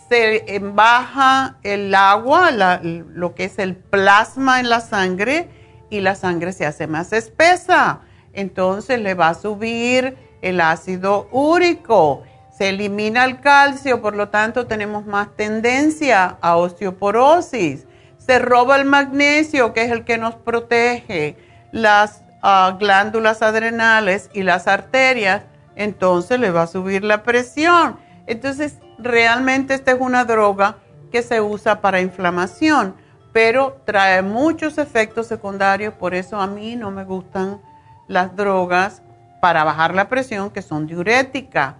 se 0.09 0.59
baja 0.61 1.57
el 1.63 1.93
agua, 1.95 2.51
lo 2.51 3.33
que 3.33 3.45
es 3.45 3.59
el 3.59 3.75
plasma 3.75 4.59
en 4.59 4.69
la 4.69 4.81
sangre, 4.81 5.49
y 5.89 5.99
la 5.99 6.15
sangre 6.15 6.53
se 6.53 6.65
hace 6.65 6.87
más 6.87 7.13
espesa. 7.13 8.01
Entonces 8.33 8.99
le 8.99 9.13
va 9.13 9.29
a 9.29 9.33
subir 9.33 10.17
el 10.41 10.61
ácido 10.61 11.27
úrico, 11.31 12.23
se 12.57 12.69
elimina 12.69 13.25
el 13.25 13.39
calcio, 13.39 14.01
por 14.01 14.15
lo 14.15 14.29
tanto 14.29 14.67
tenemos 14.67 15.05
más 15.05 15.35
tendencia 15.35 16.37
a 16.41 16.55
osteoporosis. 16.57 17.85
Se 18.17 18.39
roba 18.39 18.77
el 18.77 18.85
magnesio, 18.85 19.73
que 19.73 19.83
es 19.83 19.91
el 19.91 20.05
que 20.05 20.17
nos 20.17 20.35
protege 20.35 21.35
las 21.71 22.23
ah, 22.41 22.75
glándulas 22.79 23.41
adrenales 23.41 24.29
y 24.33 24.43
las 24.43 24.67
arterias, 24.67 25.43
entonces 25.75 26.39
le 26.39 26.51
va 26.51 26.63
a 26.63 26.67
subir 26.67 27.03
la 27.03 27.23
presión. 27.23 27.97
Entonces, 28.27 28.77
realmente 28.97 29.73
esta 29.73 29.91
es 29.91 29.99
una 29.99 30.25
droga 30.25 30.77
que 31.11 31.23
se 31.23 31.41
usa 31.41 31.81
para 31.81 32.01
inflamación, 32.01 32.95
pero 33.33 33.81
trae 33.85 34.21
muchos 34.21 34.77
efectos 34.77 35.27
secundarios, 35.27 35.93
por 35.93 36.13
eso 36.13 36.39
a 36.39 36.47
mí 36.47 36.75
no 36.75 36.91
me 36.91 37.03
gustan 37.03 37.61
las 38.07 38.35
drogas 38.35 39.01
para 39.41 39.63
bajar 39.63 39.95
la 39.95 40.07
presión 40.07 40.49
que 40.51 40.61
son 40.61 40.87
diuréticas 40.87 41.75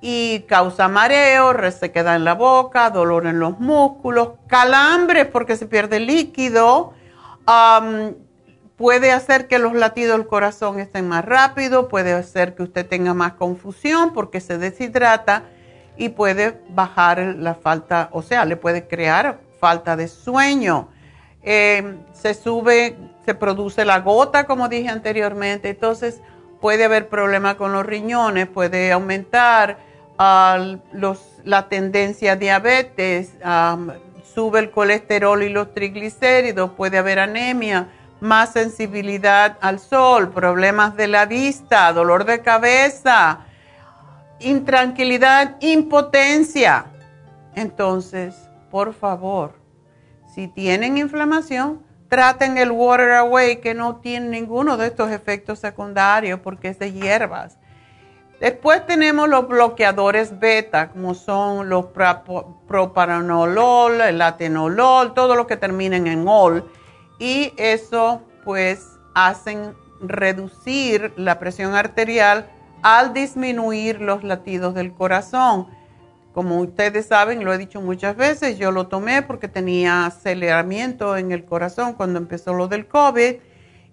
y 0.00 0.40
causa 0.40 0.88
mareo, 0.88 1.52
resequedad 1.52 2.16
en 2.16 2.24
la 2.24 2.34
boca, 2.34 2.90
dolor 2.90 3.26
en 3.26 3.40
los 3.40 3.58
músculos, 3.58 4.32
calambres 4.46 5.26
porque 5.26 5.56
se 5.56 5.66
pierde 5.66 6.00
líquido, 6.00 6.92
puede 8.76 9.12
hacer 9.12 9.48
que 9.48 9.58
los 9.58 9.74
latidos 9.74 10.18
del 10.18 10.26
corazón 10.26 10.78
estén 10.78 11.08
más 11.08 11.24
rápido, 11.24 11.88
puede 11.88 12.12
hacer 12.12 12.54
que 12.54 12.62
usted 12.62 12.86
tenga 12.86 13.14
más 13.14 13.32
confusión 13.32 14.12
porque 14.12 14.40
se 14.40 14.58
deshidrata 14.58 15.44
y 15.96 16.10
puede 16.10 16.60
bajar 16.68 17.18
la 17.38 17.54
falta, 17.54 18.10
o 18.12 18.22
sea, 18.22 18.44
le 18.44 18.56
puede 18.56 18.86
crear 18.86 19.40
falta 19.58 19.96
de 19.96 20.08
sueño. 20.08 20.88
Eh, 21.42 21.96
se 22.12 22.34
sube, 22.34 22.96
se 23.24 23.34
produce 23.34 23.84
la 23.84 24.00
gota, 24.00 24.44
como 24.44 24.68
dije 24.68 24.88
anteriormente, 24.88 25.70
entonces 25.70 26.20
puede 26.60 26.84
haber 26.84 27.08
problemas 27.08 27.54
con 27.54 27.72
los 27.72 27.86
riñones, 27.86 28.48
puede 28.48 28.92
aumentar 28.92 29.78
uh, 30.18 30.76
los, 30.92 31.20
la 31.44 31.68
tendencia 31.68 32.32
a 32.32 32.36
diabetes, 32.36 33.32
sube 34.34 34.58
el 34.58 34.70
colesterol 34.70 35.42
y 35.42 35.48
los 35.48 35.72
triglicéridos, 35.72 36.72
puede 36.72 36.98
haber 36.98 37.20
anemia, 37.20 37.88
más 38.26 38.52
sensibilidad 38.52 39.56
al 39.60 39.78
sol, 39.78 40.30
problemas 40.30 40.96
de 40.96 41.06
la 41.06 41.24
vista, 41.26 41.92
dolor 41.92 42.24
de 42.24 42.42
cabeza, 42.42 43.40
intranquilidad, 44.40 45.56
impotencia. 45.60 46.86
Entonces, 47.54 48.34
por 48.70 48.92
favor, 48.92 49.54
si 50.34 50.48
tienen 50.48 50.98
inflamación, 50.98 51.82
traten 52.08 52.58
el 52.58 52.70
Water 52.70 53.12
Away 53.12 53.60
que 53.60 53.74
no 53.74 53.96
tiene 53.96 54.28
ninguno 54.28 54.76
de 54.76 54.88
estos 54.88 55.10
efectos 55.10 55.60
secundarios 55.60 56.40
porque 56.40 56.68
es 56.68 56.78
de 56.78 56.92
hierbas. 56.92 57.58
Después 58.40 58.84
tenemos 58.84 59.30
los 59.30 59.48
bloqueadores 59.48 60.38
beta, 60.38 60.90
como 60.90 61.14
son 61.14 61.70
los 61.70 61.86
propanolol, 62.66 64.00
el 64.02 64.20
atenolol, 64.20 65.14
todo 65.14 65.34
lo 65.34 65.46
que 65.46 65.56
terminen 65.56 66.06
en 66.06 66.28
ol. 66.28 66.70
Y 67.18 67.52
eso 67.56 68.22
pues 68.44 68.98
hacen 69.14 69.74
reducir 70.00 71.12
la 71.16 71.38
presión 71.38 71.74
arterial 71.74 72.48
al 72.82 73.12
disminuir 73.12 74.00
los 74.00 74.22
latidos 74.22 74.74
del 74.74 74.92
corazón. 74.92 75.68
Como 76.32 76.60
ustedes 76.60 77.06
saben, 77.06 77.44
lo 77.44 77.54
he 77.54 77.58
dicho 77.58 77.80
muchas 77.80 78.14
veces, 78.14 78.58
yo 78.58 78.70
lo 78.70 78.88
tomé 78.88 79.22
porque 79.22 79.48
tenía 79.48 80.04
aceleramiento 80.04 81.16
en 81.16 81.32
el 81.32 81.46
corazón 81.46 81.94
cuando 81.94 82.18
empezó 82.18 82.52
lo 82.52 82.68
del 82.68 82.86
COVID 82.86 83.36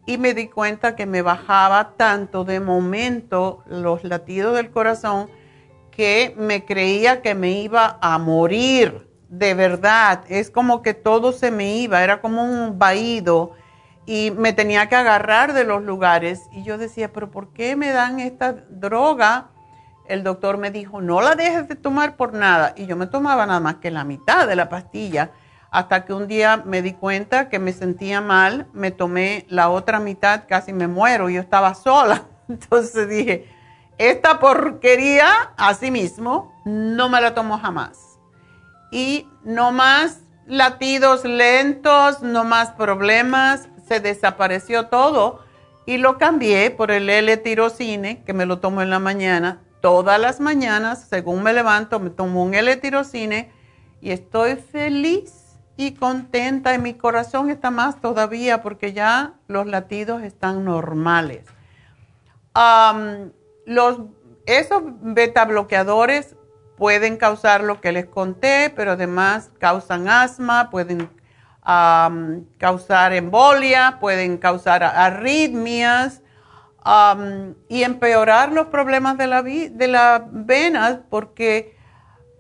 y 0.06 0.18
me 0.18 0.34
di 0.34 0.48
cuenta 0.50 0.96
que 0.96 1.06
me 1.06 1.22
bajaba 1.22 1.94
tanto 1.96 2.44
de 2.44 2.60
momento 2.60 3.64
los 3.68 4.04
latidos 4.04 4.56
del 4.58 4.72
corazón 4.72 5.30
que 5.92 6.36
me 6.38 6.66
creía 6.66 7.22
que 7.22 7.34
me 7.34 7.52
iba 7.52 7.98
a 8.02 8.18
morir. 8.18 9.08
De 9.34 9.56
verdad, 9.56 10.26
es 10.30 10.52
como 10.52 10.84
que 10.84 10.94
todo 10.94 11.32
se 11.32 11.50
me 11.50 11.78
iba, 11.78 12.04
era 12.04 12.22
como 12.22 12.44
un 12.44 12.78
vaído 12.78 13.54
y 14.06 14.30
me 14.30 14.54
tenía 14.54 14.88
que 14.90 14.96
agarrar 14.96 15.54
de 15.54 15.64
los 15.64 15.82
lugares. 15.82 16.44
Y 16.52 16.62
yo 16.64 16.78
decía, 16.78 17.12
pero 17.12 17.32
¿por 17.32 17.52
qué 17.52 17.76
me 17.76 17.90
dan 17.90 18.20
esta 18.20 18.54
droga? 18.54 19.50
El 20.08 20.24
doctor 20.24 20.60
me 20.60 20.70
dijo, 20.70 21.02
no 21.02 21.20
la 21.20 21.34
dejes 21.34 21.68
de 21.68 21.74
tomar 21.74 22.16
por 22.16 22.34
nada. 22.34 22.76
Y 22.78 22.86
yo 22.86 22.96
me 22.96 23.08
tomaba 23.08 23.48
nada 23.48 23.60
más 23.60 23.78
que 23.78 23.90
la 23.90 24.04
mitad 24.04 24.48
de 24.48 24.56
la 24.56 24.70
pastilla. 24.70 25.32
Hasta 25.72 26.06
que 26.06 26.14
un 26.14 26.28
día 26.28 26.62
me 26.64 26.84
di 26.84 26.94
cuenta 26.94 27.50
que 27.50 27.58
me 27.58 27.74
sentía 27.74 28.22
mal, 28.22 28.68
me 28.72 28.92
tomé 28.92 29.48
la 29.50 29.72
otra 29.72 30.00
mitad, 30.00 30.44
casi 30.48 30.74
me 30.74 30.88
muero, 30.88 31.32
yo 31.32 31.42
estaba 31.42 31.74
sola. 31.74 32.22
Entonces 32.48 33.10
dije, 33.10 33.50
esta 33.98 34.40
porquería, 34.40 35.26
así 35.58 35.90
mismo, 35.90 36.54
no 36.66 37.10
me 37.10 37.20
la 37.20 37.34
tomo 37.34 37.58
jamás. 37.58 38.13
Y 38.94 39.28
no 39.44 39.72
más 39.72 40.22
latidos 40.46 41.26
lentos, 41.26 42.22
no 42.22 42.44
más 42.44 42.72
problemas, 42.72 43.68
se 43.88 44.00
desapareció 44.00 44.88
todo 44.88 45.40
y 45.86 45.98
lo 45.98 46.18
cambié 46.18 46.70
por 46.70 46.92
el 46.92 47.10
L-tirocine, 47.10 48.24
que 48.24 48.34
me 48.34 48.46
lo 48.46 48.60
tomo 48.60 48.82
en 48.84 48.92
la 48.92 49.00
mañana 49.00 49.64
todas 49.84 50.18
las 50.18 50.40
mañanas, 50.40 51.08
según 51.10 51.44
me 51.44 51.52
levanto, 51.52 52.00
me 52.00 52.10
tomo 52.10 52.42
un 52.42 52.54
L-tirocine 52.54 53.52
y 54.00 54.12
estoy 54.12 54.56
feliz 54.56 55.58
y 55.76 55.96
contenta 55.96 56.74
y 56.74 56.80
mi 56.80 56.94
corazón 56.94 57.50
está 57.50 57.70
más 57.70 58.00
todavía 58.00 58.62
porque 58.62 58.94
ya 58.94 59.34
los 59.50 59.68
latidos 59.68 60.24
están 60.24 60.64
normales. 60.64 61.44
los, 63.66 64.00
esos 64.46 64.84
beta 65.02 65.44
bloqueadores 65.44 66.38
pueden 66.78 67.18
causar 67.18 67.64
lo 67.64 67.82
que 67.82 67.92
les 67.92 68.06
conté, 68.06 68.72
pero 68.76 68.92
además 68.92 69.52
causan 69.60 70.08
asma, 70.08 70.70
pueden 70.70 71.10
causar 72.58 73.14
embolia, 73.14 73.98
pueden 74.02 74.38
causar 74.38 74.84
arritmias 74.84 76.22
y 77.70 77.84
empeorar 77.84 78.52
los 78.52 78.68
problemas 78.68 79.18
de 79.18 79.28
la, 79.28 79.42
de 79.42 79.88
la 79.88 80.28
venas 80.30 81.00
porque 81.10 81.78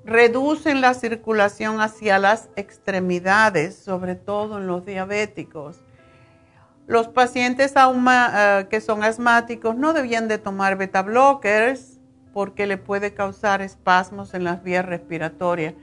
reducen 0.03 0.81
la 0.81 0.93
circulación 0.93 1.79
hacia 1.79 2.19
las 2.19 2.49
extremidades, 2.57 3.77
sobre 3.77 4.15
todo 4.15 4.57
en 4.57 4.67
los 4.67 4.85
diabéticos. 4.85 5.79
Los 6.85 7.07
pacientes 7.07 7.73
eh, 7.77 8.67
que 8.69 8.81
son 8.81 9.03
asmáticos 9.03 9.77
no 9.77 9.93
debían 9.93 10.27
de 10.27 10.37
tomar 10.37 10.75
beta 10.75 11.01
blockers 11.01 11.92
porque 12.33 12.67
le 12.67 12.77
puede 12.77 13.13
causar 13.13 13.61
espasmos 13.61 14.33
en 14.33 14.43
las 14.43 14.63
vías 14.63 14.85
respiratorias. 14.85 15.75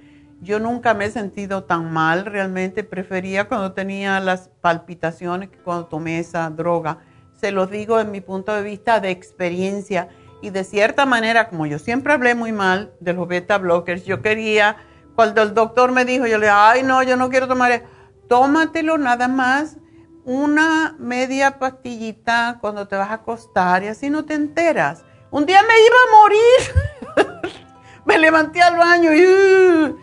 Yo 0.43 0.59
nunca 0.59 0.95
me 0.95 1.07
he 1.07 1.11
sentido 1.11 1.65
tan 1.65 1.93
mal, 1.93 2.27
realmente 2.27 2.83
prefería 2.83 3.47
cuando 3.47 3.73
tenía 3.73 4.21
las 4.21 4.49
palpitaciones 4.61 5.51
que 5.51 5.59
cuando 5.59 5.87
tomé 5.87 6.19
esa 6.19 6.49
droga. 6.51 6.99
Se 7.39 7.53
lo 7.53 7.67
digo 7.67 8.01
en 8.01 8.11
mi 8.11 8.21
punto 8.21 8.55
de 8.55 8.63
vista 8.63 9.01
de 9.01 9.11
experiencia 9.11 10.09
y 10.43 10.51
de 10.51 10.65
cierta 10.65 11.07
manera, 11.07 11.49
como 11.49 11.67
yo 11.67 11.79
siempre 11.79 12.13
hablé 12.13 12.35
muy 12.35 12.53
mal 12.53 12.93
de 13.01 13.13
los 13.13 13.29
beta 13.29 13.59
blockers, 13.59 14.05
yo 14.05 14.23
quería, 14.23 14.77
cuando 15.15 15.43
el 15.43 15.55
doctor 15.55 15.93
me 15.93 16.05
dijo, 16.05 16.27
yo 16.27 16.39
le 16.39 16.47
dije, 16.47 16.57
ay 16.59 16.83
no, 16.83 17.03
yo 17.03 17.17
no 17.17 17.29
quiero 17.29 17.47
tomar, 17.47 17.73
eso. 17.73 17.85
tómatelo 18.29 18.97
nada 18.97 19.29
más 19.29 19.77
una 20.25 20.97
media 20.99 21.59
pastillita 21.59 22.59
cuando 22.61 22.89
te 22.89 22.97
vas 22.97 23.11
a 23.11 23.15
acostar 23.15 23.83
y 23.83 23.89
así 23.89 24.11
no 24.11 24.25
te 24.25 24.35
enteras. 24.35 25.05
Un 25.31 25.47
día 25.47 25.63
me 25.63 25.75
iba 25.81 25.97
a 26.07 27.27
morir. 27.27 27.53
me 28.05 28.19
levanté 28.19 28.63
al 28.63 28.77
baño 28.77 29.13
y... 29.15 29.25
Uh, 29.25 29.99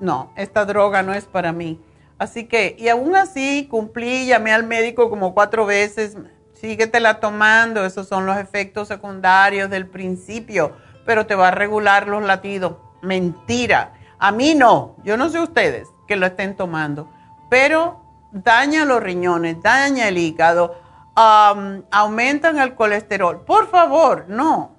no, 0.00 0.32
esta 0.36 0.64
droga 0.64 1.02
no 1.02 1.12
es 1.12 1.26
para 1.26 1.52
mí. 1.52 1.80
Así 2.18 2.44
que, 2.46 2.76
y 2.78 2.88
aún 2.88 3.16
así 3.16 3.66
cumplí, 3.70 4.26
llamé 4.26 4.52
al 4.52 4.66
médico 4.66 5.10
como 5.10 5.34
cuatro 5.34 5.66
veces, 5.66 6.16
síguetela 6.54 7.20
tomando, 7.20 7.84
esos 7.84 8.08
son 8.08 8.26
los 8.26 8.36
efectos 8.36 8.88
secundarios 8.88 9.70
del 9.70 9.86
principio, 9.86 10.72
pero 11.06 11.26
te 11.26 11.34
va 11.34 11.48
a 11.48 11.52
regular 11.52 12.08
los 12.08 12.22
latidos. 12.22 12.76
Mentira, 13.02 13.94
a 14.18 14.32
mí 14.32 14.54
no, 14.54 14.96
yo 15.02 15.16
no 15.16 15.30
sé 15.30 15.40
ustedes 15.40 15.88
que 16.06 16.16
lo 16.16 16.26
estén 16.26 16.56
tomando, 16.56 17.10
pero 17.48 18.02
daña 18.32 18.84
los 18.84 19.02
riñones, 19.02 19.62
daña 19.62 20.08
el 20.08 20.18
hígado, 20.18 20.76
aumentan 21.90 22.58
el 22.58 22.74
colesterol. 22.74 23.44
Por 23.44 23.68
favor, 23.68 24.24
no, 24.28 24.76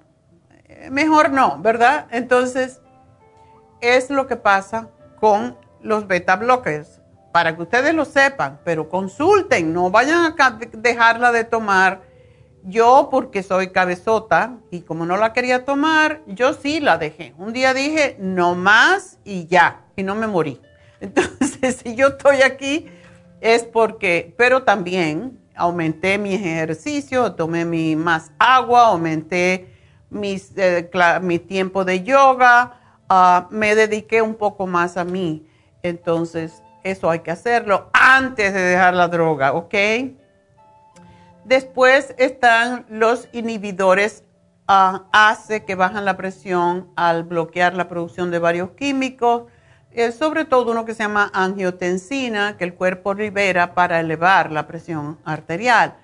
mejor 0.90 1.30
no, 1.30 1.58
¿verdad? 1.60 2.06
Entonces, 2.10 2.80
es 3.80 4.10
lo 4.10 4.26
que 4.26 4.36
pasa 4.36 4.88
con 5.20 5.56
los 5.82 6.06
beta 6.06 6.36
blockers. 6.36 7.00
Para 7.32 7.56
que 7.56 7.62
ustedes 7.62 7.94
lo 7.94 8.04
sepan, 8.04 8.60
pero 8.62 8.88
consulten, 8.88 9.72
no 9.72 9.90
vayan 9.90 10.34
a 10.38 10.58
dejarla 10.72 11.32
de 11.32 11.44
tomar. 11.44 12.02
Yo, 12.64 13.08
porque 13.10 13.42
soy 13.42 13.72
cabezota 13.72 14.58
y 14.70 14.82
como 14.82 15.06
no 15.06 15.16
la 15.16 15.32
quería 15.32 15.64
tomar, 15.64 16.20
yo 16.26 16.52
sí 16.52 16.78
la 16.78 16.98
dejé. 16.98 17.34
Un 17.38 17.52
día 17.52 17.74
dije, 17.74 18.16
no 18.20 18.54
más 18.54 19.18
y 19.24 19.46
ya, 19.46 19.80
y 19.96 20.02
no 20.02 20.14
me 20.14 20.26
morí. 20.26 20.60
Entonces, 21.00 21.80
si 21.82 21.96
yo 21.96 22.08
estoy 22.08 22.42
aquí, 22.42 22.88
es 23.40 23.64
porque, 23.64 24.34
pero 24.36 24.62
también 24.62 25.41
aumenté 25.54 26.18
mi 26.18 26.34
ejercicio, 26.34 27.32
tomé 27.32 27.64
mi, 27.64 27.96
más 27.96 28.32
agua, 28.38 28.86
aumenté 28.86 29.68
mis, 30.10 30.52
eh, 30.56 30.90
mi 31.20 31.38
tiempo 31.38 31.84
de 31.84 32.02
yoga, 32.02 32.78
Ah, 33.14 33.46
me 33.50 33.74
dediqué 33.74 34.22
un 34.22 34.34
poco 34.34 34.66
más 34.66 34.96
a 34.96 35.04
mí. 35.04 35.46
Entonces, 35.82 36.62
eso 36.82 37.10
hay 37.10 37.18
que 37.18 37.30
hacerlo 37.30 37.90
antes 37.92 38.54
de 38.54 38.60
dejar 38.60 38.94
la 38.94 39.06
droga, 39.08 39.52
¿ok? 39.52 39.74
Después 41.44 42.14
están 42.16 42.86
los 42.88 43.28
inhibidores 43.32 44.24
uh, 44.66 45.00
ACE 45.12 45.62
que 45.66 45.74
bajan 45.74 46.06
la 46.06 46.16
presión 46.16 46.88
al 46.96 47.24
bloquear 47.24 47.74
la 47.74 47.86
producción 47.86 48.30
de 48.30 48.38
varios 48.38 48.70
químicos, 48.70 49.42
sobre 50.16 50.44
todo 50.44 50.72
uno 50.72 50.84
que 50.84 50.94
se 50.94 51.02
llama 51.02 51.30
angiotensina, 51.34 52.56
que 52.56 52.64
el 52.64 52.74
cuerpo 52.74 53.14
libera 53.14 53.74
para 53.74 54.00
elevar 54.00 54.50
la 54.50 54.66
presión 54.66 55.18
arterial. 55.24 55.96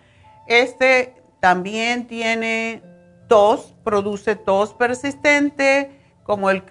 Este 0.47 1.15
también 1.41 2.07
tiene 2.07 2.83
tos, 3.29 3.75
produce 3.85 4.37
tos 4.37 4.75
persistente, 4.75 5.91
como 6.25 6.51
el 6.51 6.65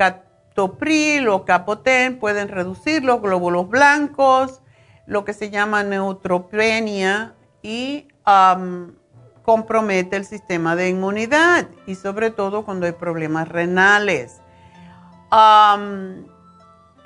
Topril 0.53 1.29
o 1.29 1.45
Capotén 1.45 2.19
pueden 2.19 2.49
reducir 2.49 3.03
los 3.03 3.21
glóbulos 3.21 3.69
blancos, 3.69 4.61
lo 5.05 5.23
que 5.23 5.33
se 5.33 5.49
llama 5.49 5.83
neutropenia 5.83 7.35
y 7.61 8.07
compromete 9.43 10.17
el 10.17 10.25
sistema 10.25 10.75
de 10.75 10.89
inmunidad 10.89 11.67
y 11.85 11.95
sobre 11.95 12.31
todo 12.31 12.65
cuando 12.65 12.85
hay 12.85 12.91
problemas 12.91 13.47
renales. 13.47 14.41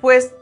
Pues 0.02 0.34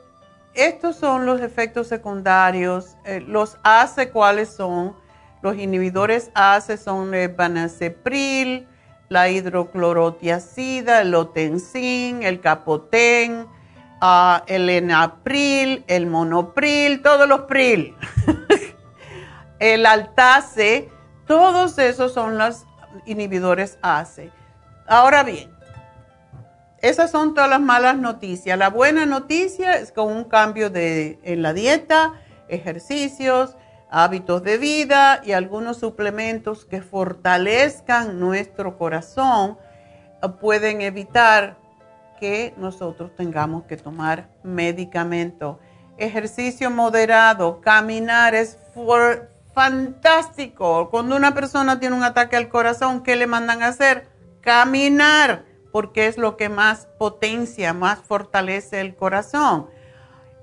estos 0.54 0.96
son 0.96 1.26
los 1.26 1.42
efectos 1.42 1.86
secundarios. 1.86 2.96
Eh, 3.04 3.20
los 3.20 3.58
ACE, 3.62 4.08
¿cuáles 4.08 4.48
son? 4.48 4.96
Los 5.42 5.56
inhibidores 5.56 6.30
ACE 6.34 6.78
son 6.78 7.14
el 7.14 7.28
Banacepril, 7.28 8.66
la 9.10 9.28
hidroclorotiacida, 9.28 11.02
el 11.02 11.14
otensin, 11.14 12.22
el 12.22 12.40
capotén, 12.40 13.46
ah, 14.00 14.44
el 14.46 14.70
enapril, 14.70 15.84
el 15.88 16.06
monopril, 16.06 17.02
todos 17.02 17.28
los 17.28 17.42
pril, 17.42 17.94
el 19.58 19.84
altace, 19.84 20.88
todos 21.26 21.78
esos 21.78 22.14
son 22.14 22.38
los 22.38 22.64
inhibidores 23.04 23.78
ACE. 23.82 24.30
Ahora 24.86 25.22
bien, 25.22 25.50
esas 26.82 27.10
son 27.10 27.34
todas 27.34 27.50
las 27.50 27.60
malas 27.60 27.96
noticias. 27.98 28.58
La 28.58 28.70
buena 28.70 29.06
noticia 29.06 29.76
es 29.76 29.92
con 29.92 30.12
un 30.12 30.24
cambio 30.24 30.70
de, 30.70 31.18
en 31.22 31.42
la 31.42 31.52
dieta, 31.52 32.14
ejercicios, 32.48 33.56
hábitos 33.90 34.42
de 34.42 34.56
vida 34.56 35.20
y 35.24 35.32
algunos 35.32 35.78
suplementos 35.78 36.64
que 36.64 36.80
fortalezcan 36.80 38.20
nuestro 38.20 38.78
corazón 38.78 39.58
eh, 40.22 40.28
pueden 40.40 40.80
evitar 40.80 41.58
que 42.18 42.54
nosotros 42.56 43.14
tengamos 43.16 43.64
que 43.64 43.76
tomar 43.76 44.28
medicamento. 44.42 45.58
Ejercicio 45.96 46.70
moderado, 46.70 47.60
caminar 47.60 48.34
es 48.34 48.58
fantástico. 49.54 50.88
Cuando 50.90 51.16
una 51.16 51.34
persona 51.34 51.80
tiene 51.80 51.96
un 51.96 52.04
ataque 52.04 52.36
al 52.36 52.48
corazón, 52.48 53.02
¿qué 53.02 53.16
le 53.16 53.26
mandan 53.26 53.62
a 53.62 53.68
hacer? 53.68 54.08
Caminar, 54.40 55.44
porque 55.72 56.06
es 56.06 56.18
lo 56.18 56.36
que 56.36 56.48
más 56.48 56.86
potencia, 56.98 57.72
más 57.72 58.00
fortalece 58.00 58.80
el 58.80 58.94
corazón. 58.94 59.68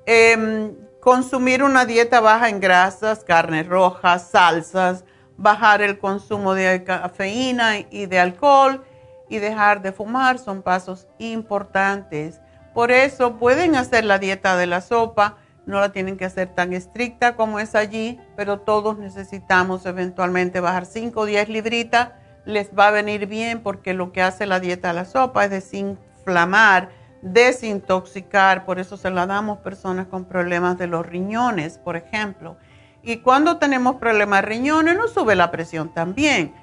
Em, 0.05 0.75
consumir 1.01 1.63
una 1.63 1.86
dieta 1.86 2.19
baja 2.19 2.49
en 2.49 2.59
grasas, 2.59 3.23
carnes 3.23 3.67
rojas, 3.67 4.30
salsas, 4.32 5.03
bajar 5.38 5.82
el 5.82 5.99
consumo 5.99 6.53
de 6.53 6.84
cafeína 6.84 7.80
y 7.80 8.07
de 8.07 8.19
alcohol 8.19 8.84
y 9.30 9.38
dejar 9.38 9.82
de 9.82 9.91
fumar 9.91 10.39
son 10.39 10.61
pasos 10.61 11.07
importantes. 11.19 12.39
Por 12.73 12.91
eso 12.91 13.38
pueden 13.38 13.75
hacer 13.75 14.05
la 14.05 14.19
dieta 14.19 14.55
de 14.55 14.67
la 14.67 14.82
sopa, 14.82 15.38
no 15.65 15.80
la 15.82 15.91
tienen 15.91 16.15
que 16.15 16.25
hacer 16.25 16.47
tan 16.55 16.73
estricta 16.73 17.36
como 17.36 17.59
es 17.59 17.75
allí, 17.75 18.19
pero 18.36 18.59
todos 18.61 18.97
necesitamos 18.97 19.86
eventualmente 19.86 20.59
bajar 20.59 20.86
5 20.86 21.19
o 21.19 21.25
10 21.25 21.49
libritas. 21.49 22.11
Les 22.48 22.72
va 22.72 22.88
a 22.88 22.91
venir 22.91 23.28
bien 23.28 23.62
porque 23.62 23.93
lo 23.93 24.12
que 24.12 24.24
hace 24.24 24.48
la 24.48 24.60
dieta 24.60 24.88
de 24.88 24.93
la 24.95 25.06
sopa 25.06 25.45
es 25.45 25.52
desinflamar 25.52 26.89
desintoxicar, 27.22 28.66
por 28.66 28.80
eso 28.80 28.98
se 28.98 29.10
la 29.10 29.26
damos 29.26 29.60
a 29.60 29.64
personas 29.64 30.08
con 30.08 30.26
problemas 30.26 30.78
de 30.78 30.88
los 30.88 31.06
riñones, 31.06 31.78
por 31.78 31.95
ejemplo. 31.95 32.58
Y 33.04 33.18
cuando 33.18 33.58
tenemos 33.58 33.95
problemas 33.98 34.41
de 34.41 34.48
riñones, 34.48 34.98
nos 34.98 35.14
sube 35.14 35.36
la 35.36 35.52
presión 35.52 35.93
también. 35.93 36.54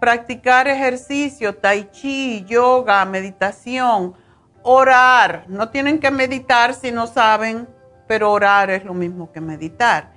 practicar 0.00 0.66
ejercicio, 0.66 1.54
tai 1.54 1.88
chi, 1.92 2.44
yoga, 2.46 3.04
meditación, 3.04 4.14
orar. 4.62 5.44
No 5.46 5.68
tienen 5.68 6.00
que 6.00 6.10
meditar 6.10 6.74
si 6.74 6.90
no 6.90 7.06
saben, 7.06 7.68
pero 8.08 8.32
orar 8.32 8.70
es 8.70 8.84
lo 8.84 8.92
mismo 8.92 9.30
que 9.30 9.40
meditar. 9.40 10.12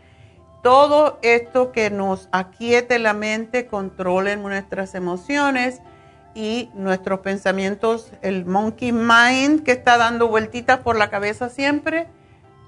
Todo 0.63 1.19
esto 1.23 1.73
que 1.73 1.89
nos 1.89 2.29
aquiete 2.31 2.97
la 2.97 3.13
mente, 3.13 3.67
controle 3.67 4.37
nuestras 4.37 4.95
emociones 4.95 5.81
y 6.33 6.71
nuestros 6.73 7.19
pensamientos, 7.19 8.11
el 8.21 8.45
monkey 8.45 8.93
mind 8.93 9.63
que 9.63 9.73
está 9.73 9.97
dando 9.97 10.29
vueltitas 10.29 10.79
por 10.79 10.95
la 10.95 11.09
cabeza 11.09 11.49
siempre, 11.49 12.07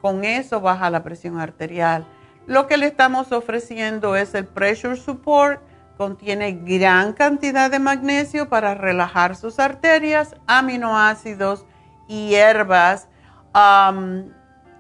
con 0.02 0.26
eso 0.26 0.60
baja 0.60 0.90
la 0.90 1.04
presión 1.04 1.40
arterial. 1.40 2.06
Lo 2.48 2.68
que 2.68 2.76
le 2.76 2.88
estamos 2.88 3.32
ofreciendo 3.32 4.18
es 4.18 4.36
el 4.36 4.46
pressure 4.46 4.98
support, 4.98 5.62
contiene 5.98 6.52
gran 6.52 7.14
cantidad 7.14 7.72
de 7.72 7.80
magnesio 7.80 8.50
para 8.50 8.76
relajar 8.76 9.38
sus 9.38 9.58
arterias, 9.58 10.36
aminoácidos 10.48 11.66
y 12.10 12.28
hierbas, 12.28 13.08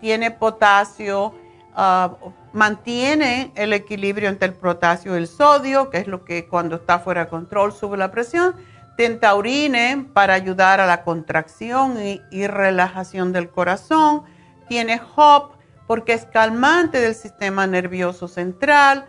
tiene 0.02 0.32
potasio, 0.32 1.34
ah, 1.74 2.14
mantiene 2.56 3.52
el 3.56 3.74
equilibrio 3.74 4.30
entre 4.30 4.48
el 4.48 4.56
potasio 4.56 5.14
y 5.14 5.20
el 5.20 5.28
sodio, 5.28 5.90
que 5.90 6.00
es 6.00 6.08
lo 6.08 6.26
que 6.26 6.48
cuando 6.48 6.78
está 6.78 7.00
fuera 7.00 7.26
de 7.26 7.30
control 7.30 7.74
sube 7.74 7.98
la 7.98 8.12
presión 8.12 8.56
tentaurine 8.96 10.08
para 10.14 10.34
ayudar 10.34 10.80
a 10.80 10.86
la 10.86 11.04
contracción 11.04 11.98
y, 12.32 12.48
relajación 12.48 13.32
del 13.34 13.50
corazón. 13.50 14.24
Tiene 14.68 15.02
HOP 15.16 15.56
porque 15.88 16.14
es 16.14 16.26
calmante 16.26 17.00
del 17.00 17.16
sistema 17.16 17.68
nervioso 17.68 18.28
central. 18.28 19.06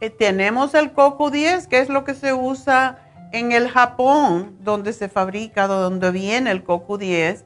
Eh, 0.00 0.10
tenemos 0.10 0.74
el 0.74 0.92
CoQ10, 0.92 1.66
que 1.68 1.80
es 1.80 1.88
lo 1.88 2.04
que 2.04 2.14
se 2.14 2.32
usa 2.32 2.98
en 3.32 3.52
el 3.52 3.68
Japón, 3.68 4.56
donde 4.60 4.92
se 4.92 5.08
fabrica, 5.08 5.66
donde 5.66 6.10
viene 6.10 6.50
el 6.50 6.64
CoQ10. 6.64 7.44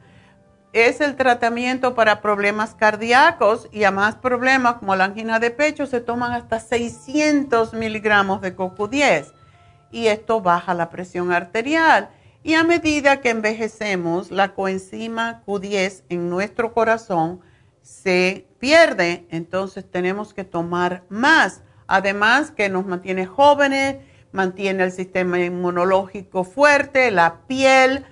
Es 0.73 1.03
el 1.03 1.17
tratamiento 1.17 1.95
para 1.95 2.23
problemas 2.23 2.75
cardíacos 2.75 3.69
y 3.73 3.85
a 3.85 3.91
más 3.91 4.15
problemas 4.17 4.77
como 4.77 4.97
la 4.97 5.05
angina 5.05 5.39
de 5.39 5.51
pecho 5.51 5.87
se 5.87 6.01
toman 6.01 6.33
hasta 6.33 6.61
600 6.61 7.75
miligramos 7.75 8.41
de 8.41 8.57
CoQ10 8.57 9.33
y 9.91 10.07
esto 10.07 10.41
baja 10.41 10.73
la 10.73 10.89
presión 10.89 11.31
arterial. 11.31 12.09
Y 12.43 12.55
a 12.55 12.65
medida 12.65 13.21
que 13.21 13.29
envejecemos, 13.29 14.31
la 14.31 14.55
coenzima 14.55 15.43
Q10 15.47 16.05
en 16.09 16.31
nuestro 16.31 16.73
corazón 16.73 17.41
se 17.83 18.47
pierde, 18.59 19.27
entonces 19.31 19.89
tenemos 19.89 20.33
que 20.33 20.45
tomar 20.45 21.05
más. 21.11 21.63
Además 21.87 22.51
que 22.51 22.71
nos 22.71 22.87
mantiene 22.87 23.27
jóvenes, 23.27 23.99
mantiene 24.33 24.85
el 24.85 24.93
sistema 24.93 25.39
inmunológico 25.39 26.45
fuerte, 26.45 27.11
la 27.11 27.43
piel, 27.47 28.07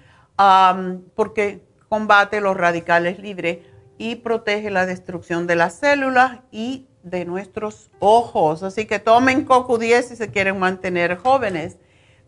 porque 1.17 1.65
combate 1.91 2.41
los 2.41 2.57
radicales 2.57 3.19
libres 3.19 3.59
y 3.99 4.15
protege 4.15 4.71
la 4.71 4.87
destrucción 4.87 5.49
de 5.49 5.57
las 5.57 5.75
células 5.75 6.39
y 6.53 6.87
de 7.03 7.25
nuestros 7.25 7.91
ojos. 7.99 8.63
Así 8.63 8.87
que 8.87 9.01
tomen 9.01 9.47
CoQ10 9.47 10.03
si 10.03 10.17
se 10.17 10.31
quieren 10.31 10.59
mantener 10.61 11.17
jóvenes. 11.17 11.79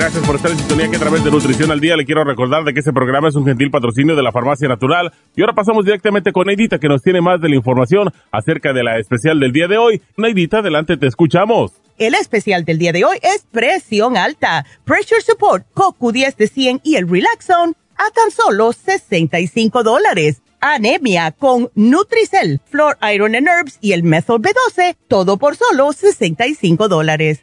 Gracias 0.00 0.26
por 0.26 0.36
estar 0.36 0.50
en 0.50 0.56
sintonía 0.56 0.88
que 0.88 0.96
a 0.96 0.98
través 0.98 1.22
de 1.22 1.30
Nutrición 1.30 1.70
al 1.70 1.78
Día 1.78 1.94
le 1.94 2.06
quiero 2.06 2.24
recordar 2.24 2.64
de 2.64 2.72
que 2.72 2.78
este 2.78 2.90
programa 2.90 3.28
es 3.28 3.34
un 3.34 3.44
gentil 3.44 3.70
patrocinio 3.70 4.16
de 4.16 4.22
la 4.22 4.32
Farmacia 4.32 4.66
Natural. 4.66 5.12
Y 5.36 5.42
ahora 5.42 5.52
pasamos 5.52 5.84
directamente 5.84 6.32
con 6.32 6.46
Neidita 6.46 6.78
que 6.78 6.88
nos 6.88 7.02
tiene 7.02 7.20
más 7.20 7.38
de 7.38 7.50
la 7.50 7.56
información 7.56 8.10
acerca 8.32 8.72
de 8.72 8.82
la 8.82 8.98
especial 8.98 9.38
del 9.38 9.52
día 9.52 9.68
de 9.68 9.76
hoy. 9.76 10.00
Neidita, 10.16 10.60
adelante, 10.60 10.96
te 10.96 11.06
escuchamos. 11.06 11.72
El 11.98 12.14
especial 12.14 12.64
del 12.64 12.78
día 12.78 12.92
de 12.92 13.04
hoy 13.04 13.18
es 13.20 13.44
presión 13.52 14.16
alta, 14.16 14.64
pressure 14.86 15.20
support, 15.20 15.66
CoQ10 15.74 16.34
de 16.34 16.46
100 16.46 16.80
y 16.82 16.96
el 16.96 17.06
Relaxon 17.06 17.76
a 17.98 18.10
tan 18.14 18.30
solo 18.30 18.72
65 18.72 19.82
dólares. 19.82 20.40
Anemia 20.62 21.30
con 21.32 21.70
Nutricel, 21.74 22.62
Flor 22.64 22.96
Iron 23.12 23.34
and 23.34 23.46
Herbs 23.46 23.76
y 23.82 23.92
el 23.92 24.02
Methyl 24.02 24.36
B12, 24.36 24.96
todo 25.08 25.36
por 25.36 25.56
solo 25.56 25.92
65 25.92 26.88
dólares. 26.88 27.42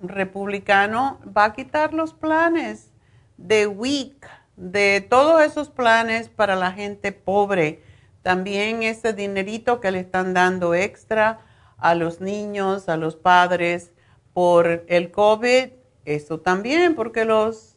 republicano, 0.00 1.18
va 1.36 1.46
a 1.46 1.52
quitar 1.52 1.94
los 1.94 2.14
planes 2.14 2.92
de 3.36 3.66
WIC, 3.66 4.24
de 4.54 5.00
todos 5.00 5.42
esos 5.42 5.68
planes 5.68 6.28
para 6.28 6.54
la 6.54 6.70
gente 6.70 7.10
pobre. 7.10 7.82
También 8.22 8.84
ese 8.84 9.12
dinerito 9.12 9.80
que 9.80 9.90
le 9.90 9.98
están 9.98 10.32
dando 10.32 10.76
extra 10.76 11.40
a 11.76 11.96
los 11.96 12.20
niños, 12.20 12.88
a 12.88 12.96
los 12.96 13.16
padres 13.16 13.90
por 14.32 14.84
el 14.86 15.10
COVID, 15.10 15.70
eso 16.04 16.38
también, 16.38 16.94
porque 16.94 17.24
los 17.24 17.72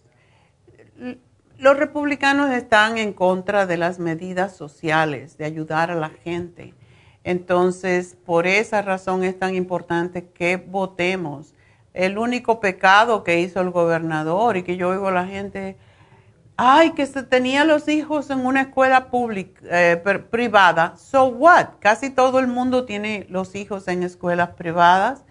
los 1.58 1.78
republicanos 1.78 2.52
están 2.52 2.98
en 2.98 3.14
contra 3.14 3.66
de 3.66 3.78
las 3.78 4.00
medidas 4.00 4.56
sociales, 4.56 5.38
de 5.38 5.46
ayudar 5.46 5.92
a 5.92 5.96
la 5.96 6.10
gente. 6.10 6.74
Entonces, 7.24 8.18
por 8.26 8.46
esa 8.46 8.82
razón 8.82 9.24
es 9.24 9.38
tan 9.38 9.56
importante 9.56 10.28
que 10.28 10.58
votemos. 10.58 11.54
El 11.94 12.18
único 12.18 12.60
pecado 12.60 13.24
que 13.24 13.40
hizo 13.40 13.62
el 13.62 13.72
gobernador 13.72 14.58
y 14.58 14.64
que 14.64 14.78
yo 14.78 14.90
oigo 14.90 15.08
a 15.08 15.12
la 15.12 15.26
gente, 15.26 15.78
ay, 16.58 16.92
que 16.92 17.06
se 17.06 17.24
tenía 17.24 17.66
los 17.66 17.88
hijos 17.88 18.30
en 18.30 18.46
una 18.46 18.62
escuela 18.62 19.10
pública, 19.10 19.62
eh, 19.64 19.98
privada. 20.30 20.96
So 20.98 21.26
what? 21.26 21.68
Casi 21.80 22.10
todo 22.10 22.40
el 22.40 22.48
mundo 22.48 22.86
tiene 22.86 23.26
los 23.30 23.56
hijos 23.56 23.88
en 23.88 24.04
escuelas 24.04 24.50
privadas 24.52 25.25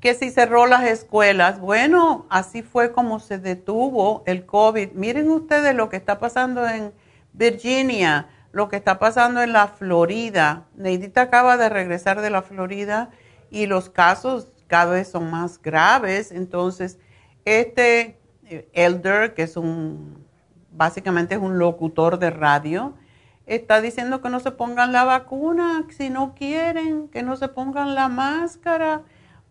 que 0.00 0.14
si 0.14 0.30
cerró 0.30 0.66
las 0.66 0.84
escuelas, 0.84 1.58
bueno, 1.60 2.26
así 2.30 2.62
fue 2.62 2.92
como 2.92 3.18
se 3.18 3.38
detuvo 3.38 4.22
el 4.26 4.46
COVID. 4.46 4.92
Miren 4.92 5.30
ustedes 5.30 5.74
lo 5.74 5.88
que 5.88 5.96
está 5.96 6.18
pasando 6.18 6.68
en 6.68 6.92
Virginia, 7.32 8.28
lo 8.52 8.68
que 8.68 8.76
está 8.76 8.98
pasando 8.98 9.42
en 9.42 9.52
la 9.52 9.66
Florida. 9.68 10.66
Neidita 10.76 11.22
acaba 11.22 11.56
de 11.56 11.68
regresar 11.68 12.20
de 12.20 12.30
la 12.30 12.42
Florida 12.42 13.10
y 13.50 13.66
los 13.66 13.90
casos 13.90 14.52
cada 14.68 14.92
vez 14.92 15.08
son 15.08 15.30
más 15.30 15.60
graves. 15.60 16.30
Entonces, 16.30 16.98
este 17.44 18.20
eh, 18.44 18.68
elder, 18.74 19.34
que 19.34 19.42
es 19.42 19.56
un, 19.56 20.24
básicamente 20.70 21.34
es 21.34 21.40
un 21.40 21.58
locutor 21.58 22.20
de 22.20 22.30
radio, 22.30 22.94
está 23.46 23.80
diciendo 23.80 24.20
que 24.20 24.28
no 24.28 24.38
se 24.38 24.52
pongan 24.52 24.92
la 24.92 25.04
vacuna 25.04 25.84
si 25.90 26.08
no 26.08 26.34
quieren, 26.34 27.08
que 27.08 27.24
no 27.24 27.36
se 27.36 27.48
pongan 27.48 27.96
la 27.96 28.08
máscara 28.08 29.02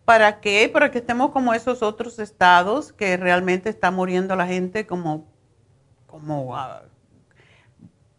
¿Para 0.08 0.40
qué? 0.40 0.70
Para 0.72 0.90
que 0.90 1.00
estemos 1.00 1.32
como 1.32 1.52
esos 1.52 1.82
otros 1.82 2.18
estados 2.18 2.94
que 2.94 3.18
realmente 3.18 3.68
está 3.68 3.90
muriendo 3.90 4.36
la 4.36 4.46
gente 4.46 4.86
como, 4.86 5.26
como 6.06 6.56
ah, 6.56 6.84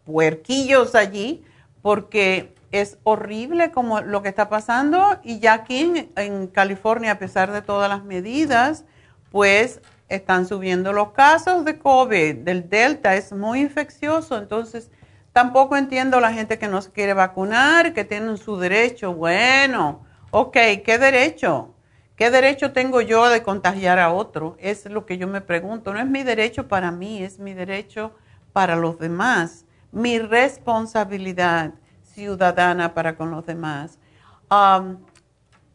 puerquillos 0.04 0.94
allí, 0.94 1.44
porque 1.82 2.54
es 2.72 3.00
horrible 3.02 3.72
como 3.72 4.02
lo 4.02 4.22
que 4.22 4.30
está 4.30 4.50
pasando 4.50 5.20
y 5.24 5.40
ya 5.40 5.54
aquí 5.54 6.12
en, 6.16 6.46
California, 6.50 7.14
a 7.14 7.18
pesar 7.18 7.52
de 7.52 7.64
todas 7.64 7.90
las 7.90 8.04
medidas, 8.04 8.86
pues 9.32 9.82
están 10.10 10.46
subiendo 10.46 10.94
los 10.94 11.14
casos 11.14 11.66
de 11.66 11.80
COVID, 11.80 12.36
del 12.36 12.70
Delta, 12.70 13.16
es 13.16 13.34
muy 13.34 13.62
infeccioso, 13.62 14.38
entonces 14.38 14.92
tampoco 15.34 15.76
entiendo 15.76 16.20
la 16.20 16.34
gente 16.34 16.60
que 16.60 16.68
no 16.68 16.84
se 16.84 16.92
quiere 16.92 17.16
vacunar, 17.16 17.94
que 17.94 18.04
tienen 18.04 18.38
su 18.38 18.58
derecho. 18.58 19.16
Bueno, 19.16 20.06
ok, 20.30 20.54
¿qué 20.86 21.00
derecho? 21.00 21.74
¿Qué 22.20 22.32
derecho 22.32 22.74
tengo 22.74 23.00
yo 23.00 23.30
de 23.30 23.44
contagiar 23.44 23.98
a 23.98 24.12
otro? 24.12 24.58
Es 24.60 24.84
lo 24.88 25.06
que 25.06 25.18
yo 25.18 25.26
me 25.26 25.40
pregunto. 25.40 25.94
No 25.94 26.00
es 26.02 26.06
mi 26.06 26.24
derecho 26.24 26.68
para 26.68 26.92
mí, 26.92 27.24
es 27.24 27.40
mi 27.40 27.54
derecho 27.54 28.12
para 28.52 28.76
los 28.76 29.00
demás. 29.00 29.64
Mi 29.94 30.20
responsabilidad 30.20 31.76
ciudadana 32.04 32.94
para 32.94 33.16
con 33.16 33.32
los 33.32 33.46
demás. 33.46 34.00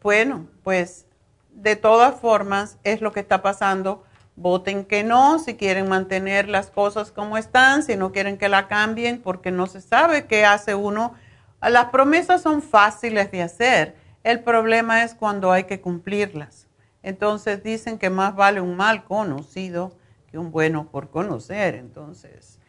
bueno, 0.03 0.45
pues 0.61 1.07
de 1.49 1.75
todas 1.75 2.19
formas 2.19 2.77
es 2.83 3.01
lo 3.01 3.11
que 3.11 3.21
está 3.21 3.41
pasando. 3.41 4.03
Voten 4.35 4.85
que 4.85 5.03
no, 5.03 5.39
si 5.39 5.55
quieren 5.55 5.89
mantener 5.89 6.47
las 6.47 6.69
cosas 6.69 7.11
como 7.11 7.39
están, 7.39 7.81
si 7.81 7.95
no 7.95 8.11
quieren 8.11 8.37
que 8.37 8.49
la 8.49 8.67
cambien, 8.67 9.19
porque 9.19 9.49
no 9.49 9.65
se 9.65 9.81
sabe 9.81 10.27
qué 10.27 10.45
hace 10.45 10.75
uno. 10.75 11.15
Las 11.59 11.85
promesas 11.85 12.43
son 12.43 12.61
fáciles 12.61 13.31
de 13.31 13.41
hacer 13.41 14.04
el 14.25 14.39
problema 14.39 15.03
es 15.03 15.13
cuando 15.13 15.51
hay 15.51 15.65
que 15.65 15.79
cumplirlas. 15.79 16.67
Entonces 17.03 17.61
dicen 17.61 17.99
que 17.99 18.09
más 18.09 18.35
vale 18.35 18.59
un 18.59 18.75
mal 18.75 19.03
conocido 19.03 19.95
que 20.31 20.39
un 20.39 20.51
bueno 20.51 20.89
por 20.89 21.11
conocer. 21.11 21.75
Entonces, 21.75 22.59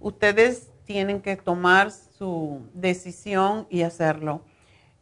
ustedes 0.00 0.70
tienen 0.84 1.22
que 1.22 1.36
tomar 1.36 1.92
su 1.92 2.68
decisión 2.74 3.68
y 3.70 3.82
hacerlo. 3.82 4.42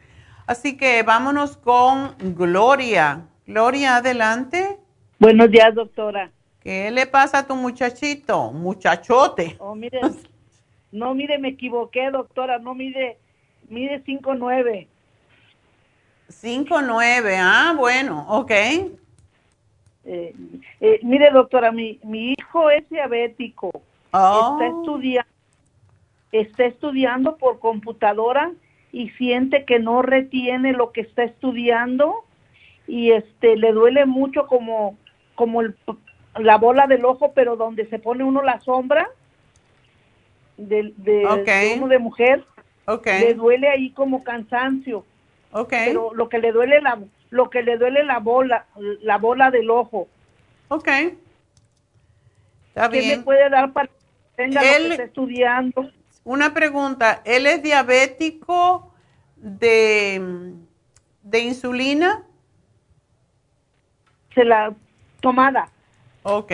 Así 0.46 0.76
que 0.76 1.02
vámonos 1.02 1.56
con 1.56 2.14
Gloria. 2.36 3.26
Gloria, 3.46 3.96
adelante. 3.96 4.78
Buenos 5.18 5.50
días, 5.50 5.74
doctora. 5.74 6.30
¿Qué 6.60 6.92
le 6.92 7.06
pasa 7.06 7.38
a 7.38 7.46
tu 7.46 7.56
muchachito? 7.56 8.52
Muchachote. 8.52 9.56
Oh, 9.58 9.74
mire, 9.74 9.98
no, 10.92 11.14
mire, 11.14 11.38
me 11.38 11.48
equivoqué, 11.48 12.10
doctora, 12.10 12.58
no 12.58 12.74
mide, 12.74 13.18
mide 13.68 14.02
5'9". 14.04 14.86
5'9", 16.28 17.36
ah, 17.38 17.74
bueno, 17.76 18.26
ok. 18.28 18.50
Eh, 18.50 20.34
eh, 20.80 21.00
mire, 21.02 21.30
doctora, 21.30 21.72
mi, 21.72 21.98
mi 22.04 22.34
hijo 22.38 22.70
es 22.70 22.88
diabético. 22.88 23.70
Oh. 24.12 24.52
Está, 24.52 24.66
estudiando, 24.68 25.30
está 26.32 26.64
estudiando 26.64 27.36
por 27.36 27.58
computadora 27.58 28.52
y 28.92 29.10
siente 29.10 29.64
que 29.64 29.78
no 29.78 30.02
retiene 30.02 30.72
lo 30.72 30.92
que 30.92 31.02
está 31.02 31.24
estudiando 31.24 32.24
y 32.86 33.10
este 33.10 33.56
le 33.56 33.72
duele 33.72 34.06
mucho 34.06 34.46
como 34.46 34.96
como 35.34 35.62
la 36.38 36.56
bola 36.56 36.86
del 36.86 37.04
ojo, 37.04 37.32
pero 37.34 37.56
donde 37.56 37.86
se 37.88 37.98
pone 37.98 38.24
uno 38.24 38.42
la 38.42 38.60
sombra 38.60 39.08
de, 40.56 40.92
de, 40.96 41.74
uno 41.76 41.88
de 41.88 41.98
mujer, 41.98 42.44
le 43.04 43.34
duele 43.34 43.68
ahí 43.68 43.90
como 43.90 44.24
cansancio. 44.24 45.04
Okay. 45.52 45.86
Pero 45.86 46.12
lo 46.14 46.28
que 46.28 46.38
le 46.38 46.52
duele 46.52 46.80
la 46.80 46.98
lo 47.30 47.50
que 47.50 47.62
le 47.62 47.76
duele 47.76 48.04
la 48.04 48.18
bola, 48.18 48.66
la 49.02 49.18
bola 49.18 49.50
del 49.50 49.70
ojo. 49.70 50.08
Ok. 50.68 50.88
Está 52.68 52.88
¿Qué 52.90 53.16
me 53.16 53.22
puede 53.22 53.48
dar 53.50 53.72
para 53.72 53.88
que 53.88 53.94
tenga 54.36 54.62
lo 54.62 54.68
que 54.68 54.88
está 54.90 55.02
estudiando? 55.04 55.90
Una 56.24 56.52
pregunta, 56.52 57.22
¿él 57.24 57.46
es 57.46 57.62
diabético 57.62 58.92
de, 59.36 60.54
de 61.22 61.38
insulina? 61.40 62.24
Se 64.34 64.44
la 64.44 64.74
tomada. 65.20 65.68
Ok. 66.22 66.52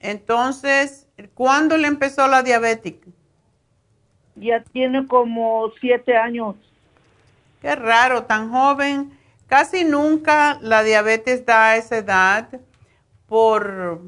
Entonces, 0.00 1.07
¿cuándo 1.34 1.76
le 1.76 1.88
empezó 1.88 2.26
la 2.28 2.42
diabetes? 2.42 2.94
Ya 4.36 4.62
tiene 4.62 5.06
como 5.06 5.70
siete 5.80 6.16
años. 6.16 6.54
Qué 7.60 7.74
raro, 7.74 8.24
tan 8.24 8.50
joven. 8.50 9.10
Casi 9.48 9.84
nunca 9.84 10.58
la 10.60 10.82
diabetes 10.82 11.44
da 11.44 11.70
a 11.70 11.76
esa 11.76 11.96
edad 11.98 12.48
por 13.26 14.00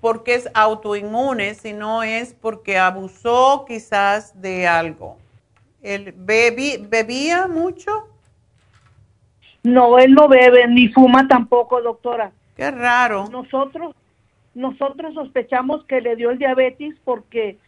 porque 0.00 0.34
es 0.34 0.50
autoinmune, 0.52 1.54
sino 1.54 2.02
es 2.02 2.34
porque 2.34 2.76
abusó 2.76 3.64
quizás 3.68 4.40
de 4.42 4.66
algo. 4.66 5.16
¿El 5.80 6.12
bebía 6.12 7.46
mucho? 7.46 8.08
No, 9.62 10.00
él 10.00 10.12
no 10.12 10.26
bebe 10.26 10.66
ni 10.66 10.88
fuma 10.88 11.28
tampoco, 11.28 11.80
doctora. 11.80 12.32
Qué 12.56 12.68
raro. 12.72 13.28
Nosotros 13.30 13.94
nosotros 14.54 15.14
sospechamos 15.14 15.84
que 15.84 16.00
le 16.00 16.16
dio 16.16 16.30
el 16.30 16.38
diabetes 16.38 16.94
porque 17.04 17.58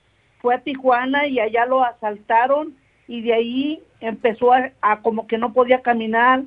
fue 0.40 0.54
a 0.54 0.60
Tijuana 0.60 1.26
y 1.26 1.40
allá 1.40 1.66
lo 1.66 1.82
asaltaron 1.82 2.74
y 3.08 3.22
de 3.22 3.34
ahí 3.34 3.82
empezó 4.00 4.52
a, 4.52 5.00
como 5.02 5.26
que 5.26 5.38
no 5.38 5.52
podía 5.52 5.82
caminar, 5.82 6.42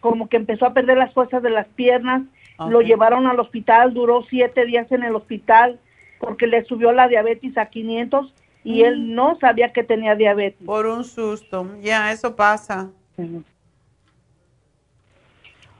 como 0.00 0.28
que 0.28 0.36
empezó 0.36 0.66
a 0.66 0.74
perder 0.74 0.96
las 0.96 1.12
fuerzas 1.12 1.42
de 1.42 1.50
las 1.50 1.66
piernas, 1.68 2.22
lo 2.68 2.80
llevaron 2.80 3.26
al 3.26 3.40
hospital, 3.40 3.92
duró 3.92 4.24
siete 4.28 4.64
días 4.64 4.90
en 4.92 5.02
el 5.02 5.16
hospital 5.16 5.80
porque 6.18 6.46
le 6.46 6.64
subió 6.64 6.92
la 6.92 7.08
diabetes 7.08 7.58
a 7.58 7.66
500 7.66 8.32
y 8.64 8.82
él 8.82 9.00
mm. 9.00 9.14
no 9.14 9.38
sabía 9.40 9.72
que 9.72 9.82
tenía 9.82 10.14
diabetes. 10.14 10.64
Por 10.64 10.86
un 10.86 11.04
susto, 11.04 11.68
ya, 11.80 12.12
eso 12.12 12.36
pasa. 12.36 12.90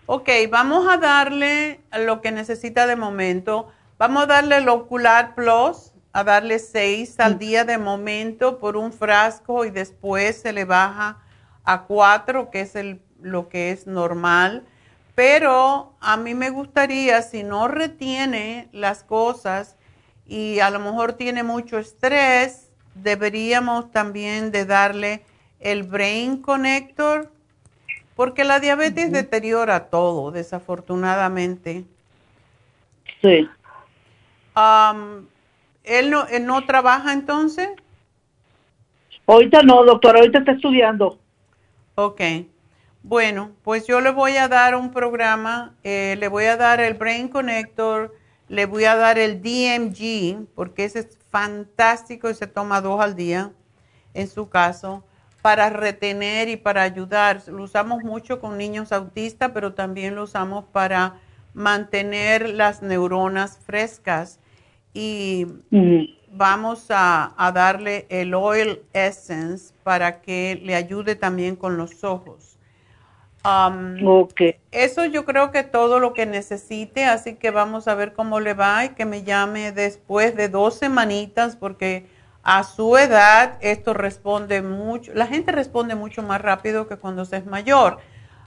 Ok, 0.06 0.28
vamos 0.50 0.88
a 0.88 0.96
darle 0.96 1.80
lo 1.96 2.20
que 2.20 2.32
necesita 2.32 2.88
de 2.88 2.96
momento. 2.96 3.68
Vamos 3.98 4.24
a 4.24 4.26
darle 4.26 4.56
el 4.56 4.68
Ocular 4.68 5.36
Plus, 5.36 5.92
a 6.12 6.24
darle 6.24 6.58
seis 6.58 7.20
al 7.20 7.36
mm. 7.36 7.38
día 7.38 7.64
de 7.64 7.78
momento 7.78 8.58
por 8.58 8.76
un 8.76 8.92
frasco 8.92 9.64
y 9.64 9.70
después 9.70 10.40
se 10.40 10.52
le 10.52 10.64
baja 10.64 11.22
a 11.62 11.84
cuatro, 11.84 12.50
que 12.50 12.62
es 12.62 12.74
el, 12.74 13.00
lo 13.20 13.48
que 13.48 13.70
es 13.70 13.86
normal. 13.86 14.66
Pero 15.14 15.94
a 16.00 16.16
mí 16.16 16.34
me 16.34 16.50
gustaría, 16.50 17.22
si 17.22 17.44
no 17.44 17.68
retiene 17.68 18.68
las 18.72 19.04
cosas 19.04 19.76
y 20.26 20.58
a 20.58 20.70
lo 20.70 20.80
mejor 20.80 21.12
tiene 21.12 21.44
mucho 21.44 21.78
estrés, 21.78 22.70
deberíamos 22.96 23.92
también 23.92 24.50
de 24.50 24.64
darle 24.66 25.24
el 25.60 25.84
Brain 25.84 26.42
Connector 26.42 27.30
porque 28.16 28.44
la 28.44 28.60
diabetes 28.60 29.12
deteriora 29.12 29.86
todo, 29.86 30.30
desafortunadamente. 30.30 31.84
Sí. 33.20 33.48
¿él, 35.84 36.10
no, 36.10 36.26
¿Él 36.26 36.46
no 36.46 36.64
trabaja 36.66 37.12
entonces? 37.12 37.70
Ahorita 39.26 39.62
no, 39.62 39.84
doctora, 39.84 40.18
ahorita 40.18 40.40
está 40.40 40.52
estudiando. 40.52 41.18
Ok. 41.94 42.20
Bueno, 43.02 43.50
pues 43.64 43.86
yo 43.86 44.00
le 44.00 44.10
voy 44.10 44.36
a 44.36 44.48
dar 44.48 44.74
un 44.74 44.92
programa, 44.92 45.74
eh, 45.82 46.16
le 46.18 46.28
voy 46.28 46.44
a 46.44 46.56
dar 46.56 46.80
el 46.80 46.94
Brain 46.94 47.28
Connector, 47.28 48.14
le 48.48 48.66
voy 48.66 48.84
a 48.84 48.94
dar 48.94 49.18
el 49.18 49.42
DMG, 49.42 50.46
porque 50.54 50.84
ese 50.84 51.00
es 51.00 51.18
fantástico 51.30 52.30
y 52.30 52.34
se 52.34 52.46
toma 52.46 52.80
dos 52.80 53.00
al 53.00 53.16
día 53.16 53.50
en 54.14 54.28
su 54.28 54.48
caso 54.48 55.02
para 55.42 55.68
retener 55.68 56.48
y 56.48 56.56
para 56.56 56.82
ayudar. 56.82 57.42
Lo 57.48 57.64
usamos 57.64 58.04
mucho 58.04 58.40
con 58.40 58.56
niños 58.56 58.92
autistas, 58.92 59.50
pero 59.52 59.74
también 59.74 60.14
lo 60.14 60.22
usamos 60.22 60.64
para 60.66 61.20
mantener 61.52 62.48
las 62.48 62.80
neuronas 62.80 63.58
frescas. 63.58 64.38
Y 64.94 65.46
vamos 66.30 66.86
a, 66.90 67.34
darle 67.54 68.06
el 68.08 68.34
Oil 68.34 68.80
Essence 68.92 69.74
para 69.82 70.22
que 70.22 70.60
le 70.62 70.76
ayude 70.76 71.16
también 71.16 71.56
con 71.56 71.76
los 71.76 72.04
ojos. 72.04 72.56
Um, 73.44 74.28
Eso 74.70 75.04
yo 75.06 75.24
creo 75.24 75.50
que 75.50 75.64
todo 75.64 75.98
lo 75.98 76.12
que 76.12 76.26
necesite, 76.26 77.04
así 77.04 77.34
que 77.34 77.50
vamos 77.50 77.88
a 77.88 77.96
ver 77.96 78.12
cómo 78.12 78.38
le 78.38 78.54
va 78.54 78.84
y 78.84 78.90
que 78.90 79.04
me 79.04 79.24
llame 79.24 79.72
después 79.72 80.36
de 80.36 80.48
dos 80.48 80.74
semanitas 80.74 81.56
porque 81.56 82.06
a 82.42 82.64
su 82.64 82.96
edad 82.96 83.56
esto 83.60 83.94
responde 83.94 84.62
mucho, 84.62 85.12
la 85.14 85.26
gente 85.26 85.52
responde 85.52 85.94
mucho 85.94 86.22
más 86.22 86.40
rápido 86.40 86.88
que 86.88 86.96
cuando 86.96 87.24
se 87.24 87.36
es 87.36 87.46
mayor. 87.46 87.98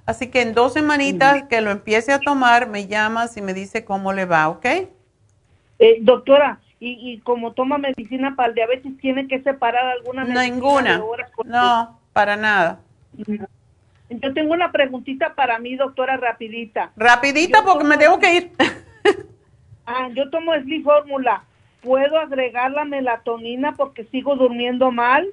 Así 0.06 0.28
que 0.28 0.42
en 0.42 0.54
dos 0.54 0.74
semanitas 0.74 1.44
que 1.44 1.62
lo 1.62 1.72
empiece 1.72 2.14
a 2.14 2.20
tomar, 2.20 2.68
me 2.68 2.88
llamas 2.88 3.38
y 3.38 3.42
me 3.42 3.54
dice 3.54 3.86
cómo 3.86 4.14
le 4.14 4.26
va, 4.26 4.50
¿ok? 4.50 4.66
Eh, 4.66 5.98
doctora, 6.02 6.60
y, 6.80 7.14
y, 7.14 7.20
como 7.22 7.54
toma 7.54 7.78
medicina 7.80 8.36
para 8.36 8.50
el 8.50 8.56
diabetes, 8.56 8.96
¿tiene 9.00 9.28
que 9.28 9.42
separar 9.42 9.86
alguna 9.88 10.24
medicina? 10.24 10.44
Ninguna, 10.44 11.02
no, 11.46 12.00
para 12.14 12.36
nada. 12.36 12.80
Yo 14.10 14.34
tengo 14.34 14.54
una 14.54 14.72
preguntita 14.72 15.34
para 15.34 15.58
mí, 15.58 15.76
doctora, 15.76 16.18
rapidita. 16.18 16.92
Rapidita 16.96 17.64
porque 17.64 17.86
me 17.86 17.98
tengo 17.98 18.20
que 18.20 18.36
ir. 18.36 18.52
ah, 19.88 20.10
yo 20.14 20.30
tomo 20.30 20.54
Sleep 20.54 20.84
Fórmula 20.84 21.44
¿puedo 21.86 22.20
agregar 22.20 22.72
la 22.72 22.84
melatonina 22.84 23.76
porque 23.76 24.04
sigo 24.06 24.36
durmiendo 24.36 24.92
mal? 24.92 25.28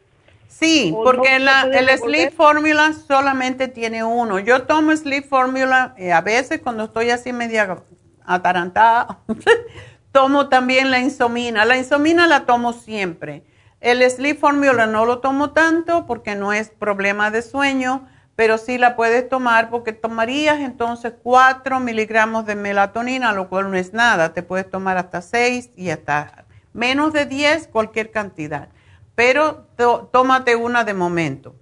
Sí, 0.46 0.94
porque 1.02 1.36
el 1.36 1.88
Sleep 1.98 2.34
Formula 2.34 2.92
solamente 2.92 3.68
tiene 3.68 4.04
uno. 4.04 4.38
Yo 4.38 4.64
tomo 4.64 4.94
Sleep 4.94 5.26
Formula 5.26 5.94
eh, 5.96 6.12
a 6.12 6.20
veces 6.20 6.60
cuando 6.60 6.84
estoy 6.84 7.08
así 7.10 7.32
media 7.32 7.78
atarantada. 8.24 9.18
tomo 10.12 10.48
también 10.50 10.90
la 10.90 11.00
insomina. 11.00 11.64
La 11.64 11.78
insomina 11.78 12.26
la 12.26 12.44
tomo 12.44 12.74
siempre. 12.74 13.44
El 13.80 14.08
Sleep 14.08 14.38
Formula 14.38 14.86
no 14.86 15.06
lo 15.06 15.18
tomo 15.18 15.50
tanto 15.50 16.06
porque 16.06 16.34
no 16.34 16.52
es 16.52 16.68
problema 16.68 17.30
de 17.30 17.42
sueño, 17.42 18.06
pero 18.36 18.58
sí 18.58 18.76
la 18.76 18.94
puedes 18.94 19.28
tomar 19.28 19.70
porque 19.70 19.92
tomarías 19.92 20.60
entonces 20.60 21.14
4 21.22 21.80
miligramos 21.80 22.44
de 22.44 22.54
melatonina, 22.54 23.32
lo 23.32 23.48
cual 23.48 23.70
no 23.70 23.76
es 23.76 23.94
nada. 23.94 24.34
Te 24.34 24.42
puedes 24.42 24.70
tomar 24.70 24.98
hasta 24.98 25.22
6 25.22 25.70
y 25.76 25.90
hasta 25.90 26.41
Menos 26.72 27.12
de 27.12 27.26
10, 27.26 27.68
cualquier 27.68 28.10
cantidad. 28.10 28.68
Pero 29.14 29.68
tómate 30.10 30.56
una 30.56 30.84
de 30.84 30.94
momento. 30.94 31.54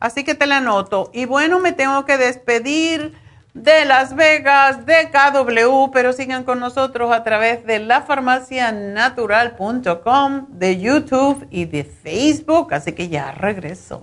Así 0.00 0.24
que 0.24 0.34
te 0.34 0.46
la 0.46 0.56
anoto. 0.58 1.10
Y 1.12 1.26
bueno, 1.26 1.60
me 1.60 1.72
tengo 1.72 2.04
que 2.04 2.18
despedir 2.18 3.14
de 3.54 3.84
Las 3.84 4.14
Vegas, 4.16 4.84
de 4.84 5.10
KW, 5.10 5.90
pero 5.92 6.12
sigan 6.12 6.44
con 6.44 6.60
nosotros 6.60 7.12
a 7.12 7.22
través 7.22 7.64
de 7.64 7.78
lafarmacianatural.com, 7.78 10.46
de 10.48 10.80
YouTube 10.80 11.46
y 11.50 11.66
de 11.66 11.84
Facebook. 11.84 12.74
Así 12.74 12.90
que 12.92 13.08
ya 13.08 13.30
regreso. 13.32 14.02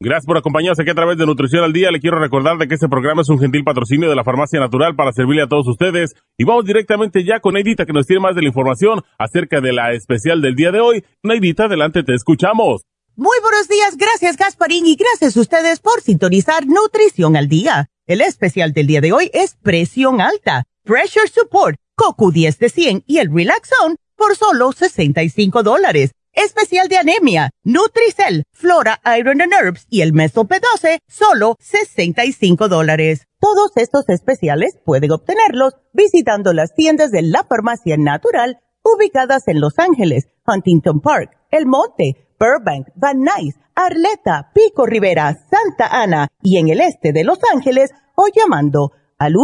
Gracias 0.00 0.26
por 0.26 0.38
acompañarnos 0.38 0.78
aquí 0.78 0.90
a 0.90 0.94
través 0.94 1.18
de 1.18 1.26
Nutrición 1.26 1.64
al 1.64 1.72
Día. 1.72 1.90
Le 1.90 1.98
quiero 1.98 2.20
recordar 2.20 2.56
de 2.56 2.68
que 2.68 2.74
este 2.74 2.88
programa 2.88 3.22
es 3.22 3.28
un 3.30 3.40
gentil 3.40 3.64
patrocinio 3.64 4.08
de 4.08 4.14
la 4.14 4.22
Farmacia 4.22 4.60
Natural 4.60 4.94
para 4.94 5.12
servirle 5.12 5.42
a 5.42 5.48
todos 5.48 5.66
ustedes. 5.66 6.14
Y 6.36 6.44
vamos 6.44 6.66
directamente 6.66 7.24
ya 7.24 7.40
con 7.40 7.54
Neidita 7.54 7.84
que 7.84 7.92
nos 7.92 8.06
tiene 8.06 8.20
más 8.20 8.36
de 8.36 8.42
la 8.42 8.46
información 8.46 9.02
acerca 9.18 9.60
de 9.60 9.72
la 9.72 9.92
especial 9.94 10.40
del 10.40 10.54
día 10.54 10.70
de 10.70 10.78
hoy. 10.78 11.04
Neidita, 11.24 11.64
adelante, 11.64 12.04
te 12.04 12.14
escuchamos. 12.14 12.82
Muy 13.16 13.36
buenos 13.42 13.66
días, 13.66 13.96
gracias 13.96 14.36
Gasparín 14.36 14.86
y 14.86 14.94
gracias 14.94 15.36
a 15.36 15.40
ustedes 15.40 15.80
por 15.80 16.00
sintonizar 16.00 16.64
Nutrición 16.68 17.34
al 17.34 17.48
Día. 17.48 17.90
El 18.06 18.20
especial 18.20 18.72
del 18.72 18.86
día 18.86 19.00
de 19.00 19.12
hoy 19.12 19.32
es 19.34 19.56
presión 19.60 20.20
alta, 20.20 20.62
Pressure 20.84 21.26
Support, 21.26 21.76
Coco 21.96 22.30
10 22.30 22.56
de 22.60 22.68
100 22.68 23.02
y 23.08 23.18
el 23.18 23.34
Relaxon 23.34 23.96
por 24.14 24.36
solo 24.36 24.70
65 24.70 25.64
dólares 25.64 26.12
especial 26.44 26.88
de 26.88 26.96
anemia, 26.96 27.50
Nutricel, 27.64 28.44
Flora 28.52 29.00
Iron 29.18 29.42
and 29.42 29.52
Herbs 29.52 29.86
y 29.90 30.02
el 30.02 30.12
Meso 30.12 30.44
P12, 30.44 31.00
solo 31.08 31.56
65 31.58 32.68
dólares. 32.68 33.26
Todos 33.40 33.72
estos 33.76 34.08
especiales 34.08 34.78
pueden 34.84 35.10
obtenerlos 35.10 35.74
visitando 35.92 36.52
las 36.52 36.74
tiendas 36.74 37.10
de 37.10 37.22
la 37.22 37.42
farmacia 37.44 37.96
natural 37.98 38.60
ubicadas 38.84 39.48
en 39.48 39.60
Los 39.60 39.78
Ángeles, 39.78 40.28
Huntington 40.46 41.00
Park, 41.00 41.32
El 41.50 41.66
Monte, 41.66 42.28
Burbank, 42.38 42.86
Van 42.94 43.18
Nuys, 43.18 43.56
Arleta, 43.74 44.52
Pico 44.54 44.86
Rivera, 44.86 45.36
Santa 45.50 45.88
Ana 45.90 46.28
y 46.42 46.58
en 46.58 46.68
el 46.68 46.80
este 46.80 47.12
de 47.12 47.24
Los 47.24 47.40
Ángeles 47.52 47.90
o 48.14 48.28
llamando 48.34 48.92
al 49.18 49.34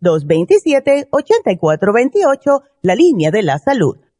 1-800-227-8428, 0.00 2.62
la 2.82 2.94
línea 2.94 3.30
de 3.30 3.42
la 3.42 3.58
salud 3.58 3.98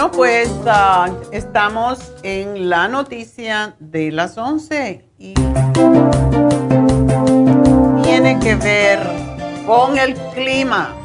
Bueno, 0.00 0.16
pues 0.16 0.50
ah, 0.64 1.10
estamos 1.30 2.14
en 2.22 2.70
la 2.70 2.88
noticia 2.88 3.76
de 3.80 4.10
las 4.10 4.38
11 4.38 5.10
y 5.18 5.34
tiene 8.02 8.38
que 8.40 8.54
ver 8.54 8.98
con 9.66 9.98
el 9.98 10.14
clima. 10.32 10.96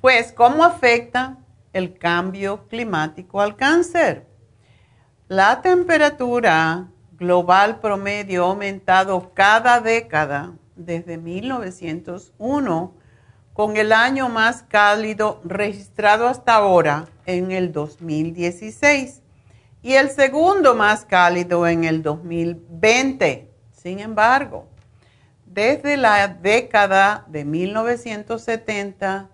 Pues, 0.00 0.32
¿cómo 0.32 0.64
afecta 0.64 1.38
el 1.72 1.96
cambio 1.96 2.66
climático 2.66 3.40
al 3.40 3.54
cáncer? 3.54 4.26
La 5.28 5.62
temperatura 5.62 6.88
global 7.12 7.78
promedio 7.78 8.42
ha 8.42 8.48
aumentado 8.48 9.32
cada 9.32 9.80
década 9.80 10.54
desde 10.74 11.18
1901 11.18 12.95
con 13.56 13.78
el 13.78 13.90
año 13.92 14.28
más 14.28 14.64
cálido 14.64 15.40
registrado 15.42 16.28
hasta 16.28 16.56
ahora 16.56 17.06
en 17.24 17.52
el 17.52 17.72
2016 17.72 19.22
y 19.82 19.94
el 19.94 20.10
segundo 20.10 20.74
más 20.74 21.06
cálido 21.06 21.66
en 21.66 21.84
el 21.84 22.02
2020. 22.02 23.50
Sin 23.72 24.00
embargo, 24.00 24.68
desde 25.46 25.96
la 25.96 26.28
década 26.28 27.24
de 27.28 27.46
1970, 27.46 29.30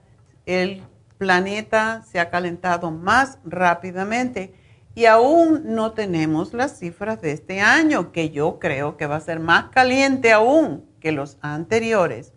el 0.46 0.84
planeta 1.18 2.04
se 2.08 2.20
ha 2.20 2.30
calentado 2.30 2.92
más 2.92 3.38
rápidamente 3.44 4.54
y 4.94 5.06
aún 5.06 5.62
no 5.64 5.94
tenemos 5.94 6.54
las 6.54 6.78
cifras 6.78 7.20
de 7.20 7.32
este 7.32 7.60
año, 7.60 8.12
que 8.12 8.30
yo 8.30 8.60
creo 8.60 8.96
que 8.96 9.06
va 9.06 9.16
a 9.16 9.20
ser 9.20 9.40
más 9.40 9.70
caliente 9.70 10.30
aún 10.30 10.88
que 11.00 11.10
los 11.10 11.38
anteriores. 11.40 12.32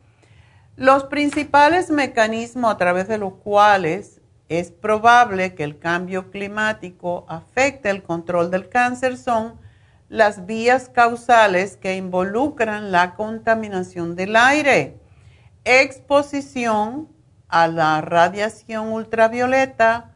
Los 0.78 1.06
principales 1.06 1.90
mecanismos 1.90 2.74
a 2.74 2.78
través 2.78 3.08
de 3.08 3.18
los 3.18 3.36
cuales 3.36 4.20
es 4.50 4.72
probable 4.72 5.56
que 5.56 5.64
el 5.64 5.80
cambio 5.80 6.30
climático 6.32 7.26
afecte 7.30 7.90
el 7.90 8.04
control 8.04 8.52
del 8.52 8.68
cáncer 8.68 9.18
son 9.18 9.58
las 10.10 10.46
vías 10.46 10.90
causales 10.90 11.78
que 11.78 11.96
involucran 11.96 12.92
la 12.92 13.16
contaminación 13.16 14.18
del 14.18 14.36
aire, 14.36 15.00
exposición 15.64 17.08
a 17.48 17.70
la 17.70 18.02
radiación 18.02 18.92
ultravioleta, 18.92 20.12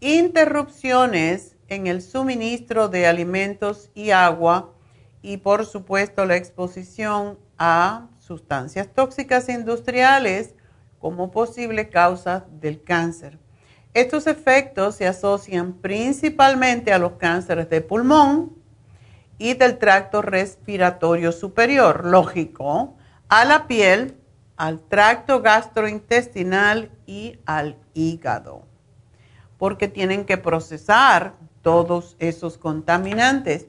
interrupciones 0.00 1.56
en 1.68 1.86
el 1.86 2.02
suministro 2.02 2.88
de 2.88 3.06
alimentos 3.06 3.90
y 3.94 4.10
agua 4.10 4.72
y 5.22 5.36
por 5.36 5.64
supuesto 5.66 6.26
la 6.26 6.34
exposición 6.34 7.38
a 7.58 8.08
sustancias 8.28 8.88
tóxicas 8.94 9.48
industriales 9.48 10.54
como 11.00 11.30
posible 11.30 11.88
causa 11.88 12.44
del 12.60 12.82
cáncer. 12.82 13.38
Estos 13.94 14.26
efectos 14.26 14.96
se 14.96 15.06
asocian 15.06 15.72
principalmente 15.72 16.92
a 16.92 16.98
los 16.98 17.12
cánceres 17.12 17.70
de 17.70 17.80
pulmón 17.80 18.52
y 19.38 19.54
del 19.54 19.78
tracto 19.78 20.20
respiratorio 20.20 21.32
superior, 21.32 22.04
lógico, 22.04 22.96
a 23.30 23.46
la 23.46 23.66
piel, 23.66 24.18
al 24.56 24.80
tracto 24.80 25.40
gastrointestinal 25.40 26.90
y 27.06 27.38
al 27.46 27.78
hígado, 27.94 28.66
porque 29.56 29.88
tienen 29.88 30.26
que 30.26 30.36
procesar 30.36 31.34
todos 31.62 32.16
esos 32.18 32.58
contaminantes. 32.58 33.68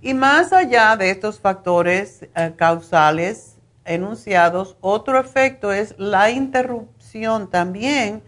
Y 0.00 0.14
más 0.14 0.52
allá 0.52 0.96
de 0.96 1.10
estos 1.10 1.40
factores 1.40 2.26
eh, 2.34 2.54
causales 2.56 3.57
enunciados, 3.88 4.76
otro 4.80 5.18
efecto 5.18 5.72
es 5.72 5.94
la 5.98 6.30
interrupción 6.30 7.50
también 7.50 8.22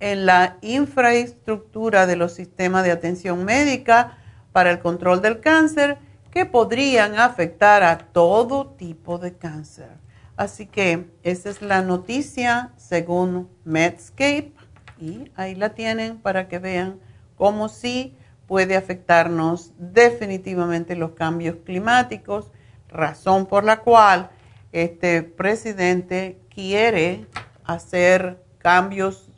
en 0.00 0.26
la 0.26 0.58
infraestructura 0.60 2.06
de 2.06 2.16
los 2.16 2.32
sistemas 2.32 2.84
de 2.84 2.90
atención 2.90 3.44
médica 3.44 4.18
para 4.52 4.70
el 4.70 4.80
control 4.80 5.22
del 5.22 5.40
cáncer 5.40 5.98
que 6.30 6.44
podrían 6.46 7.18
afectar 7.18 7.82
a 7.84 7.98
todo 7.98 8.66
tipo 8.70 9.18
de 9.18 9.34
cáncer. 9.34 9.88
Así 10.36 10.66
que 10.66 11.08
esa 11.22 11.48
es 11.48 11.62
la 11.62 11.80
noticia 11.82 12.72
según 12.76 13.48
Medscape 13.64 14.52
y 15.00 15.30
ahí 15.36 15.54
la 15.54 15.70
tienen 15.70 16.18
para 16.18 16.48
que 16.48 16.58
vean 16.58 16.98
cómo 17.36 17.68
sí 17.68 18.16
puede 18.46 18.76
afectarnos 18.76 19.72
definitivamente 19.78 20.96
los 20.96 21.12
cambios 21.12 21.56
climáticos, 21.64 22.50
razón 22.88 23.46
por 23.46 23.64
la 23.64 23.80
cual 23.80 24.30
este 24.74 25.22
presidente 25.22 26.40
quiere 26.52 27.26
hacer 27.64 28.42
cambios 28.58 29.30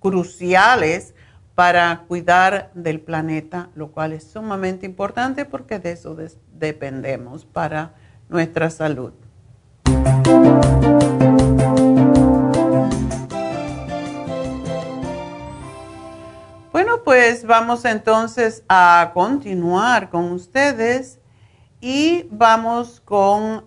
cruciales 0.00 1.14
para 1.54 2.04
cuidar 2.08 2.70
del 2.72 3.00
planeta, 3.00 3.68
lo 3.74 3.92
cual 3.92 4.14
es 4.14 4.24
sumamente 4.24 4.86
importante 4.86 5.44
porque 5.44 5.78
de 5.78 5.92
eso 5.92 6.16
dependemos 6.54 7.44
para 7.44 7.92
nuestra 8.30 8.70
salud. 8.70 9.12
Bueno, 16.72 17.02
pues 17.04 17.44
vamos 17.44 17.84
entonces 17.84 18.64
a 18.70 19.10
continuar 19.12 20.08
con 20.08 20.32
ustedes 20.32 21.20
y 21.88 22.26
vamos 22.32 23.00
con 23.00 23.64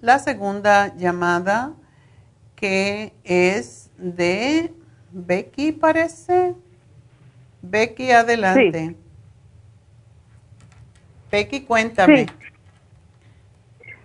la 0.00 0.18
segunda 0.18 0.92
llamada 0.96 1.70
que 2.56 3.12
es 3.22 3.92
de 3.96 4.74
Becky, 5.12 5.70
parece. 5.70 6.56
Becky, 7.62 8.10
adelante. 8.10 8.96
Becky, 11.30 11.60
cuéntame. 11.60 12.26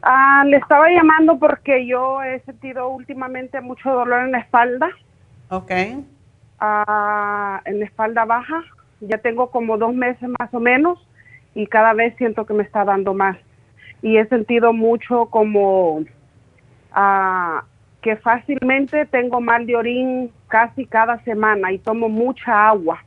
Ah, 0.04 0.44
le 0.46 0.58
estaba 0.58 0.88
llamando 0.92 1.40
porque 1.40 1.88
yo 1.88 2.22
he 2.22 2.40
sentido 2.42 2.90
últimamente 2.90 3.62
mucho 3.62 3.90
dolor 3.90 4.26
en 4.26 4.32
la 4.32 4.40
espalda. 4.42 4.90
Ok. 5.50 5.72
Ah, 6.60 7.64
en 7.66 7.80
la 7.80 7.86
espalda 7.86 8.26
baja. 8.26 8.62
Ya 9.00 9.18
tengo 9.18 9.50
como 9.50 9.76
dos 9.80 9.96
meses 9.96 10.30
más 10.40 10.54
o 10.54 10.60
menos 10.60 11.00
y 11.56 11.68
cada 11.68 11.94
vez 11.94 12.16
siento 12.18 12.46
que 12.46 12.54
me 12.54 12.64
está 12.64 12.84
dando 12.84 13.14
más. 13.14 13.38
Y 14.02 14.18
he 14.18 14.28
sentido 14.28 14.74
mucho 14.74 15.28
como 15.28 16.04
ah, 16.92 17.64
que 18.02 18.18
fácilmente 18.18 19.06
tengo 19.08 19.42
mal 19.42 19.66
de 19.66 19.76
orín 19.76 20.32
casi 20.48 20.86
cada 20.86 21.24
semana 21.24 21.72
y 21.72 21.80
tomo 21.80 22.10
mucha 22.10 22.68
agua. 22.68 23.04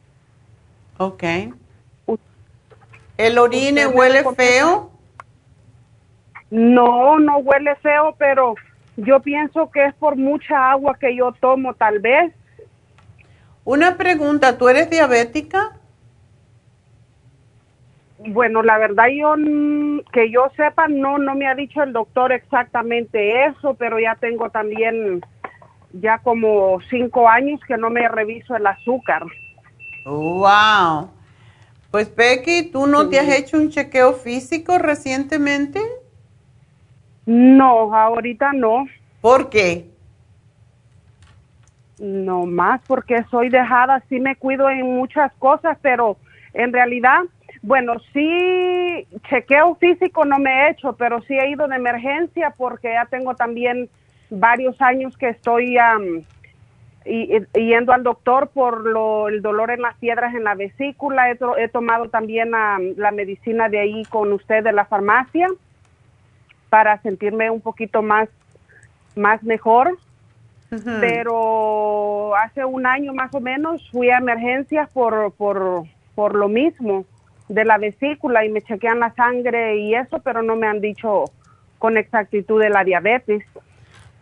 Ok. 0.97 1.23
¿El 3.17 3.39
orine 3.39 3.87
huele 3.87 4.25
feo? 4.35 4.91
No, 6.51 7.19
no 7.19 7.39
huele 7.39 7.77
feo, 7.77 8.15
pero 8.19 8.55
yo 8.97 9.21
pienso 9.21 9.71
que 9.71 9.85
es 9.85 9.95
por 9.95 10.17
mucha 10.17 10.71
agua 10.71 10.97
que 10.99 11.15
yo 11.15 11.33
tomo, 11.33 11.75
tal 11.75 11.99
vez. 11.99 12.33
Una 13.65 13.97
pregunta, 13.97 14.57
¿tú 14.57 14.69
eres 14.69 14.89
diabética? 14.89 15.77
Bueno, 18.19 18.63
la 18.63 18.79
verdad 18.79 19.07
yo 19.09 19.35
que 20.13 20.31
yo 20.31 20.51
sepa 20.57 20.89
no 20.89 21.19
no 21.19 21.35
me 21.35 21.47
ha 21.47 21.55
dicho 21.55 21.83
el 21.83 21.93
doctor 21.93 22.33
exactamente 22.33 23.45
eso, 23.47 23.75
pero 23.75 24.01
ya 24.01 24.17
tengo 24.17 24.51
también 24.51 25.21
ya 25.93 26.19
como 26.19 26.81
cinco 26.91 27.29
años 27.29 27.61
que 27.67 27.77
no 27.77 27.91
me 27.91 28.09
reviso 28.09 28.57
el 28.57 28.67
azúcar. 28.67 29.23
Wow. 30.05 31.11
Pues 31.91 32.15
Becky, 32.15 32.71
¿tú 32.71 32.87
no 32.87 33.09
te 33.09 33.19
has 33.19 33.29
hecho 33.29 33.57
un 33.57 33.71
chequeo 33.71 34.13
físico 34.13 34.79
recientemente? 34.79 35.81
No, 37.25 37.95
ahorita 37.95 38.53
no. 38.53 38.87
¿Por 39.21 39.49
qué? 39.49 39.87
No 41.99 42.47
más 42.47 42.81
porque 42.87 43.25
soy 43.31 43.49
dejada, 43.49 44.03
sí 44.09 44.21
me 44.21 44.37
cuido 44.37 44.69
en 44.71 44.83
muchas 44.83 45.33
cosas, 45.35 45.79
pero 45.83 46.17
en 46.53 46.73
realidad 46.73 47.21
bueno, 47.63 47.95
sí, 48.13 49.07
chequeo 49.29 49.75
físico 49.77 50.25
no 50.25 50.39
me 50.39 50.51
he 50.51 50.71
hecho, 50.71 50.95
pero 50.95 51.23
sí 51.23 51.35
he 51.35 51.51
ido 51.51 51.67
de 51.67 51.77
emergencia 51.77 52.55
porque 52.57 52.93
ya 52.93 53.07
tengo 53.07 53.35
también 53.35 53.89
varios 54.31 54.81
años 54.81 55.17
que 55.17 55.29
estoy 55.31 55.77
yendo 57.05 57.93
al 57.93 58.03
doctor 58.03 58.49
por 58.49 58.85
lo, 58.85 59.29
el 59.29 59.43
dolor 59.43 59.71
en 59.71 59.83
las 59.83 59.97
piedras 59.97 60.35
en 60.35 60.45
la 60.45 60.55
vesícula. 60.55 61.31
He, 61.31 61.69
tomado 61.69 62.09
también 62.09 62.51
la 62.51 63.11
medicina 63.11 63.69
de 63.69 63.81
ahí 63.81 64.05
con 64.05 64.33
usted 64.33 64.63
de 64.63 64.73
la 64.73 64.85
farmacia 64.85 65.49
para 66.69 67.01
sentirme 67.03 67.51
un 67.51 67.61
poquito 67.61 68.03
más, 68.03 68.29
más 69.17 69.43
mejor. 69.43 69.99
Pero 71.01 72.37
hace 72.37 72.63
un 72.63 72.85
año 72.85 73.15
más 73.15 73.35
o 73.35 73.41
menos 73.41 73.91
fui 73.91 74.11
a 74.11 74.19
emergencias 74.19 74.91
por, 74.91 75.33
por, 75.33 75.85
por 76.15 76.35
lo 76.35 76.49
mismo 76.49 77.07
de 77.49 77.65
la 77.65 77.79
vesícula 77.79 78.45
y 78.45 78.51
me 78.51 78.63
chequean 78.63 79.01
la 79.01 79.15
sangre 79.15 79.79
y 79.79 79.95
eso, 79.95 80.21
pero 80.21 80.43
no 80.43 80.57
me 80.57 80.67
han 80.67 80.81
dicho 80.81 81.25
con 81.79 81.97
exactitud 81.97 82.61
de 82.61 82.71
la 82.71 82.85
diabetes. 82.85 83.45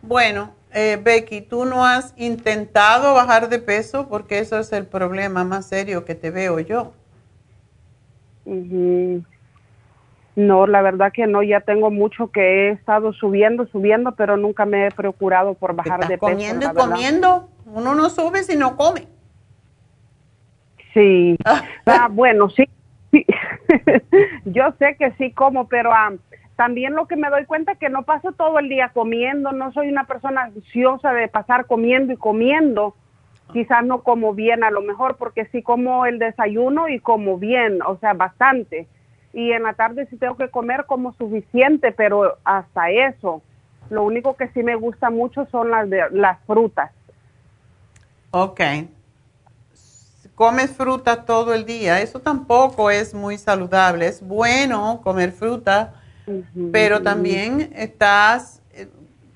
Bueno, 0.01 0.51
eh, 0.73 0.99
Becky, 1.01 1.41
¿tú 1.41 1.65
no 1.65 1.85
has 1.85 2.13
intentado 2.17 3.13
bajar 3.13 3.49
de 3.49 3.59
peso? 3.59 4.07
Porque 4.07 4.39
eso 4.39 4.59
es 4.59 4.71
el 4.71 4.85
problema 4.85 5.43
más 5.43 5.67
serio 5.67 6.05
que 6.05 6.15
te 6.15 6.31
veo 6.31 6.59
yo. 6.59 6.93
No, 10.35 10.67
la 10.67 10.81
verdad 10.81 11.11
que 11.11 11.27
no, 11.27 11.43
ya 11.43 11.61
tengo 11.61 11.91
mucho 11.91 12.31
que 12.31 12.41
he 12.41 12.69
estado 12.69 13.11
subiendo, 13.11 13.67
subiendo, 13.67 14.13
pero 14.13 14.37
nunca 14.37 14.65
me 14.65 14.87
he 14.87 14.91
procurado 14.91 15.55
por 15.55 15.75
bajar 15.75 16.01
de 16.07 16.17
peso. 16.17 16.31
Comiendo 16.31 16.67
y 16.71 16.75
comiendo, 16.75 17.49
uno 17.65 17.95
no 17.95 18.09
sube 18.09 18.43
si 18.43 18.55
no 18.55 18.77
come. 18.77 19.07
Sí, 20.93 21.35
ah, 21.45 22.07
bueno, 22.09 22.49
sí, 22.49 22.63
Sí, 22.65 22.76
yo 24.45 24.73
sé 24.79 24.95
que 24.97 25.11
sí 25.13 25.31
como, 25.31 25.67
pero 25.67 25.91
también 26.55 26.95
lo 26.95 27.07
que 27.07 27.15
me 27.15 27.29
doy 27.29 27.45
cuenta 27.45 27.73
es 27.73 27.77
que 27.77 27.89
no 27.89 28.03
paso 28.03 28.31
todo 28.31 28.59
el 28.59 28.69
día 28.69 28.89
comiendo, 28.89 29.51
no 29.51 29.71
soy 29.73 29.89
una 29.89 30.05
persona 30.05 30.43
ansiosa 30.43 31.13
de 31.13 31.27
pasar 31.27 31.65
comiendo 31.65 32.13
y 32.13 32.17
comiendo. 32.17 32.95
Quizás 33.53 33.85
no 33.85 34.03
como 34.03 34.33
bien 34.33 34.63
a 34.63 34.71
lo 34.71 34.81
mejor, 34.81 35.15
porque 35.15 35.45
sí 35.45 35.61
como 35.61 36.05
el 36.05 36.19
desayuno 36.19 36.89
y 36.89 36.99
como 36.99 37.37
bien, 37.37 37.81
o 37.81 37.97
sea, 37.97 38.13
bastante. 38.13 38.87
Y 39.33 39.51
en 39.51 39.63
la 39.63 39.73
tarde 39.73 40.07
si 40.07 40.17
tengo 40.17 40.35
que 40.35 40.49
comer 40.49 40.85
como 40.85 41.13
suficiente, 41.13 41.91
pero 41.91 42.37
hasta 42.43 42.89
eso. 42.89 43.41
Lo 43.89 44.03
único 44.03 44.35
que 44.35 44.49
sí 44.49 44.63
me 44.63 44.75
gusta 44.75 45.09
mucho 45.09 45.45
son 45.45 45.71
las, 45.71 45.89
de, 45.89 46.03
las 46.11 46.39
frutas. 46.45 46.91
Ok 48.31 48.59
comes 50.37 50.69
fruta 50.69 51.25
todo 51.25 51.55
el 51.55 51.65
día, 51.65 51.99
eso 51.99 52.19
tampoco 52.19 52.91
es 52.91 53.15
muy 53.15 53.39
saludable. 53.39 54.05
Es 54.05 54.21
bueno 54.21 55.01
comer 55.03 55.31
fruta, 55.31 55.95
pero 56.71 57.01
también 57.01 57.73
estás, 57.75 58.61
eh, 58.71 58.87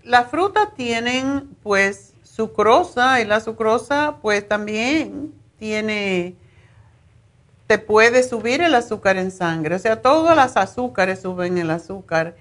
las 0.04 0.30
frutas 0.30 0.76
tienen 0.76 1.50
pues 1.64 2.14
sucrosa 2.22 3.20
y 3.20 3.26
la 3.26 3.40
sucrosa 3.40 4.18
pues 4.22 4.48
también 4.48 5.34
tiene, 5.58 6.36
te 7.66 7.80
puede 7.80 8.22
subir 8.22 8.62
el 8.62 8.76
azúcar 8.76 9.18
en 9.18 9.32
sangre. 9.32 9.74
O 9.74 9.80
sea, 9.80 10.04
todas 10.04 10.36
las 10.36 10.56
azúcares 10.56 11.24
suben 11.24 11.58
el 11.58 11.72
azúcar 11.72 12.36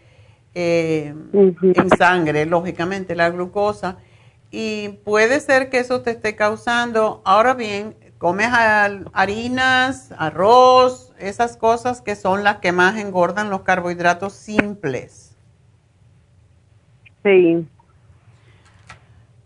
eh, 0.54 1.14
en 1.32 1.90
sangre, 1.96 2.44
lógicamente, 2.44 3.16
la 3.16 3.30
glucosa. 3.30 3.96
Y 4.50 4.88
puede 5.04 5.40
ser 5.40 5.70
que 5.70 5.78
eso 5.78 6.02
te 6.02 6.10
esté 6.10 6.36
causando, 6.36 7.22
ahora 7.24 7.54
bien, 7.54 7.94
comes 8.20 8.48
harinas, 9.14 10.12
arroz, 10.18 11.14
esas 11.18 11.56
cosas 11.56 12.02
que 12.02 12.14
son 12.14 12.44
las 12.44 12.58
que 12.58 12.70
más 12.70 12.98
engordan 12.98 13.48
los 13.48 13.62
carbohidratos 13.62 14.34
simples. 14.34 15.34
Sí. 17.24 17.66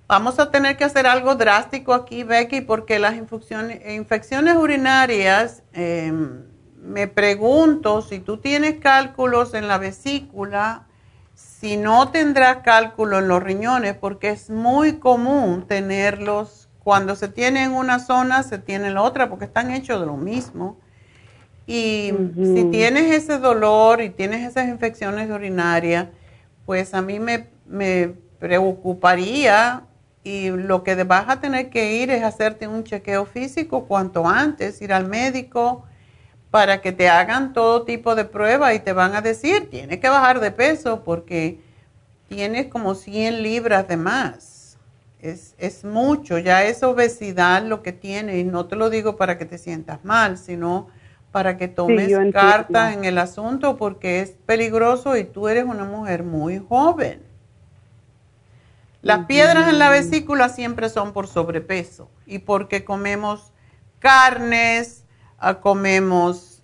Vamos 0.08 0.40
a 0.40 0.50
tener 0.50 0.76
que 0.76 0.82
hacer 0.82 1.06
algo 1.06 1.36
drástico 1.36 1.94
aquí, 1.94 2.24
Becky, 2.24 2.62
porque 2.62 2.98
las 2.98 3.14
infecciones, 3.14 4.56
urinarias, 4.56 5.62
em, 5.72 6.42
me 6.82 7.06
pregunto 7.06 8.02
si 8.02 8.18
tú 8.18 8.38
tienes 8.38 8.80
cálculos 8.80 9.54
en 9.54 9.68
la 9.68 9.78
vesícula, 9.78 10.88
si 11.36 11.76
no 11.76 12.10
tendrás 12.10 12.56
cálculo 12.64 13.20
en 13.20 13.28
los 13.28 13.40
riñones, 13.40 13.94
porque 13.94 14.30
es 14.30 14.50
muy 14.50 14.94
común 14.98 15.64
tenerlos, 15.68 16.63
cuando 16.84 17.16
se 17.16 17.28
tiene 17.28 17.64
en 17.64 17.72
una 17.72 17.98
zona, 17.98 18.42
se 18.42 18.58
tiene 18.58 18.88
en 18.88 18.94
la 18.94 19.02
otra, 19.02 19.28
porque 19.30 19.46
están 19.46 19.70
hechos 19.70 19.98
de 19.98 20.06
lo 20.06 20.16
mismo. 20.16 20.78
Y 21.66 22.12
si 22.36 22.64
tienes 22.70 23.10
ese 23.10 23.38
dolor 23.38 24.02
y 24.02 24.10
tienes 24.10 24.46
esas 24.46 24.68
infecciones 24.68 25.30
urinarias, 25.30 26.08
pues 26.66 26.92
a 26.92 27.00
mí 27.00 27.18
me, 27.18 27.48
me 27.66 28.12
preocuparía 28.38 29.84
y 30.22 30.50
lo 30.50 30.84
que 30.84 31.02
vas 31.04 31.28
a 31.28 31.40
tener 31.40 31.70
que 31.70 31.96
ir 31.96 32.10
es 32.10 32.22
hacerte 32.22 32.68
un 32.68 32.84
chequeo 32.84 33.24
físico 33.24 33.86
cuanto 33.86 34.28
antes, 34.28 34.80
ir 34.82 34.92
al 34.92 35.06
médico 35.06 35.84
para 36.50 36.82
que 36.82 36.92
te 36.92 37.08
hagan 37.08 37.52
todo 37.52 37.82
tipo 37.84 38.14
de 38.14 38.26
pruebas 38.26 38.74
y 38.74 38.78
te 38.78 38.92
van 38.92 39.14
a 39.14 39.22
decir, 39.22 39.70
tienes 39.70 40.00
que 40.00 40.08
bajar 40.08 40.40
de 40.40 40.50
peso 40.50 41.02
porque 41.02 41.60
tienes 42.28 42.66
como 42.66 42.94
100 42.94 43.42
libras 43.42 43.88
de 43.88 43.96
más. 43.96 44.53
Es, 45.24 45.54
es 45.58 45.84
mucho, 45.84 46.38
ya 46.38 46.64
es 46.64 46.82
obesidad 46.82 47.62
lo 47.64 47.82
que 47.82 47.92
tienes 47.92 48.36
y 48.36 48.44
no 48.44 48.66
te 48.66 48.76
lo 48.76 48.90
digo 48.90 49.16
para 49.16 49.38
que 49.38 49.44
te 49.44 49.58
sientas 49.58 50.04
mal, 50.04 50.38
sino 50.38 50.88
para 51.32 51.56
que 51.56 51.66
tomes 51.66 52.12
cartas 52.32 52.94
en 52.94 53.04
el 53.04 53.18
asunto 53.18 53.76
porque 53.76 54.20
es 54.20 54.32
peligroso 54.46 55.16
y 55.16 55.24
tú 55.24 55.48
eres 55.48 55.64
una 55.64 55.84
mujer 55.84 56.22
muy 56.22 56.58
joven. 56.58 57.22
Las 59.02 59.26
piedras 59.26 59.68
en 59.68 59.78
la 59.78 59.90
vesícula 59.90 60.48
siempre 60.48 60.88
son 60.88 61.12
por 61.12 61.26
sobrepeso 61.26 62.08
y 62.26 62.38
porque 62.38 62.84
comemos 62.84 63.52
carnes, 63.98 65.04
Ah, 65.46 65.60
comemos 65.60 66.62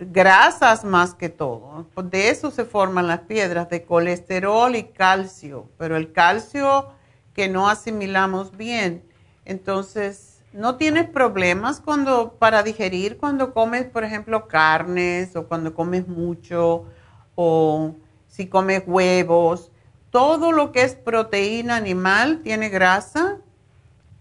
grasas 0.00 0.84
más 0.84 1.14
que 1.14 1.28
todo. 1.28 1.86
De 2.04 2.28
eso 2.28 2.50
se 2.50 2.64
forman 2.64 3.06
las 3.06 3.20
piedras, 3.20 3.68
de 3.68 3.84
colesterol 3.84 4.74
y 4.74 4.84
calcio, 4.84 5.68
pero 5.78 5.96
el 5.96 6.12
calcio 6.12 6.88
que 7.34 7.48
no 7.48 7.68
asimilamos 7.68 8.56
bien. 8.56 9.04
Entonces, 9.44 10.42
no 10.52 10.76
tienes 10.76 11.08
problemas 11.08 11.80
cuando 11.80 12.32
para 12.38 12.62
digerir 12.62 13.18
cuando 13.18 13.52
comes, 13.52 13.84
por 13.84 14.04
ejemplo, 14.04 14.48
carnes 14.48 15.36
o 15.36 15.46
cuando 15.46 15.74
comes 15.74 16.08
mucho 16.08 16.86
o 17.34 17.94
si 18.26 18.46
comes 18.46 18.82
huevos. 18.86 19.70
Todo 20.10 20.50
lo 20.50 20.72
que 20.72 20.82
es 20.82 20.94
proteína 20.94 21.76
animal 21.76 22.40
tiene 22.42 22.68
grasa 22.68 23.38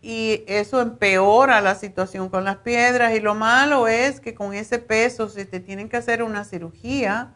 y 0.01 0.43
eso 0.47 0.81
empeora 0.81 1.61
la 1.61 1.75
situación 1.75 2.29
con 2.29 2.43
las 2.45 2.57
piedras. 2.57 3.13
Y 3.15 3.19
lo 3.19 3.35
malo 3.35 3.87
es 3.87 4.19
que 4.19 4.33
con 4.33 4.53
ese 4.53 4.79
peso 4.79 5.29
si 5.29 5.45
te 5.45 5.59
tienen 5.59 5.89
que 5.89 5.97
hacer 5.97 6.23
una 6.23 6.43
cirugía 6.45 7.33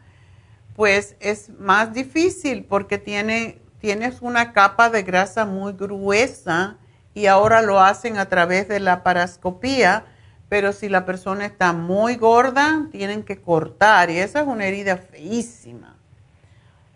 pues 0.74 1.16
es 1.20 1.50
más 1.58 1.92
difícil 1.92 2.64
porque 2.64 2.98
tiene, 2.98 3.60
tienes 3.78 4.22
una 4.22 4.52
capa 4.52 4.90
de 4.90 5.02
grasa 5.02 5.44
muy 5.46 5.72
gruesa 5.72 6.78
y 7.14 7.26
ahora 7.26 7.62
lo 7.62 7.80
hacen 7.80 8.18
a 8.18 8.28
través 8.28 8.68
de 8.68 8.80
la 8.80 9.02
parascopía. 9.02 10.06
Pero 10.48 10.72
si 10.72 10.88
la 10.88 11.04
persona 11.04 11.46
está 11.46 11.72
muy 11.72 12.16
gorda 12.16 12.88
tienen 12.90 13.22
que 13.22 13.40
cortar. 13.40 14.10
Y 14.10 14.18
esa 14.18 14.40
es 14.40 14.46
una 14.46 14.66
herida 14.66 14.96
feísima 14.96 15.93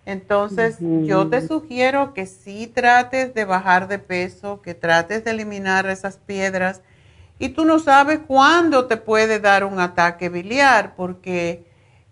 entonces, 0.09 0.79
yo 0.81 1.29
te 1.29 1.47
sugiero 1.47 2.15
que 2.15 2.25
sí 2.25 2.67
trates 2.67 3.35
de 3.35 3.45
bajar 3.45 3.89
de 3.89 3.99
peso, 3.99 4.63
que 4.63 4.73
trates 4.73 5.23
de 5.23 5.33
eliminar 5.33 5.87
esas 5.87 6.17
piedras. 6.17 6.81
Y 7.39 7.51
tú 7.51 7.67
no 7.67 7.79
sabes 7.79 8.21
cuándo 8.27 8.87
te 8.87 8.97
puede 8.97 9.39
dar 9.39 9.65
un 9.65 9.79
ataque 9.79 10.31
biliar, 10.31 10.95
porque 10.97 11.67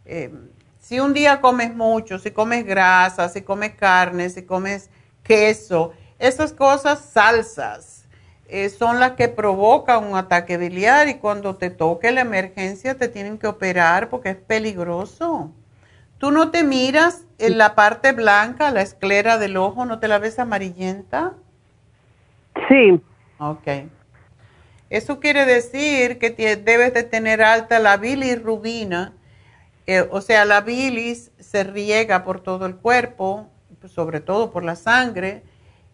eh, 0.04 0.30
si 0.78 1.00
un 1.00 1.14
día 1.14 1.40
comes 1.40 1.74
mucho, 1.74 2.18
si 2.18 2.32
comes 2.32 2.66
grasa, 2.66 3.30
si 3.30 3.40
comes 3.40 3.72
carne, 3.76 4.28
si 4.28 4.42
comes 4.42 4.90
queso, 5.22 5.94
esas 6.18 6.52
cosas 6.52 7.00
salsas 7.00 8.04
eh, 8.46 8.68
son 8.68 9.00
las 9.00 9.12
que 9.12 9.28
provocan 9.28 10.04
un 10.04 10.18
ataque 10.18 10.58
biliar 10.58 11.08
y 11.08 11.14
cuando 11.14 11.56
te 11.56 11.70
toque 11.70 12.12
la 12.12 12.20
emergencia 12.20 12.94
te 12.98 13.08
tienen 13.08 13.38
que 13.38 13.46
operar 13.46 14.10
porque 14.10 14.28
es 14.28 14.36
peligroso. 14.36 15.50
¿Tú 16.18 16.30
no 16.30 16.50
te 16.50 16.64
miras 16.64 17.24
en 17.38 17.58
la 17.58 17.74
parte 17.74 18.12
blanca, 18.12 18.70
la 18.70 18.82
esclera 18.82 19.38
del 19.38 19.56
ojo, 19.56 19.84
no 19.84 19.98
te 19.98 20.08
la 20.08 20.18
ves 20.18 20.38
amarillenta? 20.38 21.34
Sí. 22.68 23.00
Ok. 23.38 23.68
Eso 24.88 25.20
quiere 25.20 25.44
decir 25.44 26.18
que 26.18 26.30
debes 26.30 26.94
de 26.94 27.02
tener 27.02 27.42
alta 27.42 27.78
la 27.80 27.96
bilirrubina, 27.96 29.12
eh, 29.86 30.06
o 30.10 30.20
sea, 30.20 30.44
la 30.44 30.62
bilis 30.62 31.32
se 31.38 31.64
riega 31.64 32.24
por 32.24 32.40
todo 32.40 32.66
el 32.66 32.76
cuerpo, 32.76 33.48
sobre 33.86 34.20
todo 34.20 34.50
por 34.50 34.64
la 34.64 34.76
sangre, 34.76 35.42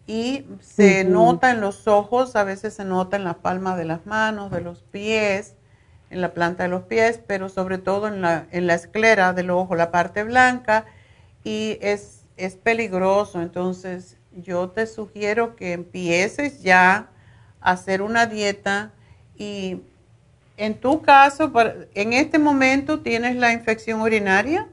y 0.05 0.45
se 0.61 1.05
nota 1.05 1.51
en 1.51 1.61
los 1.61 1.87
ojos, 1.87 2.35
a 2.35 2.43
veces 2.43 2.73
se 2.75 2.85
nota 2.85 3.17
en 3.17 3.23
la 3.23 3.35
palma 3.35 3.75
de 3.75 3.85
las 3.85 4.05
manos, 4.05 4.51
de 4.51 4.61
los 4.61 4.83
pies, 4.83 5.55
en 6.13 6.21
la 6.21 6.33
planta 6.33 6.63
de 6.63 6.69
los 6.69 6.83
pies, 6.83 7.19
pero 7.25 7.49
sobre 7.49 7.79
todo 7.79 8.07
en 8.07 8.21
la, 8.21 8.45
en 8.51 8.67
la 8.67 8.75
esclera 8.75 9.33
del 9.33 9.49
ojo, 9.49 9.75
la 9.75 9.91
parte 9.91 10.23
blanca, 10.23 10.85
y 11.43 11.77
es, 11.81 12.25
es 12.37 12.55
peligroso. 12.55 13.41
Entonces, 13.41 14.17
yo 14.31 14.69
te 14.69 14.85
sugiero 14.85 15.55
que 15.55 15.73
empieces 15.73 16.61
ya 16.61 17.07
a 17.61 17.71
hacer 17.71 18.01
una 18.01 18.27
dieta 18.27 18.91
y 19.35 19.81
en 20.57 20.75
tu 20.75 21.01
caso, 21.01 21.51
en 21.95 22.13
este 22.13 22.37
momento, 22.37 22.99
¿tienes 22.99 23.35
la 23.35 23.51
infección 23.51 24.01
urinaria? 24.01 24.67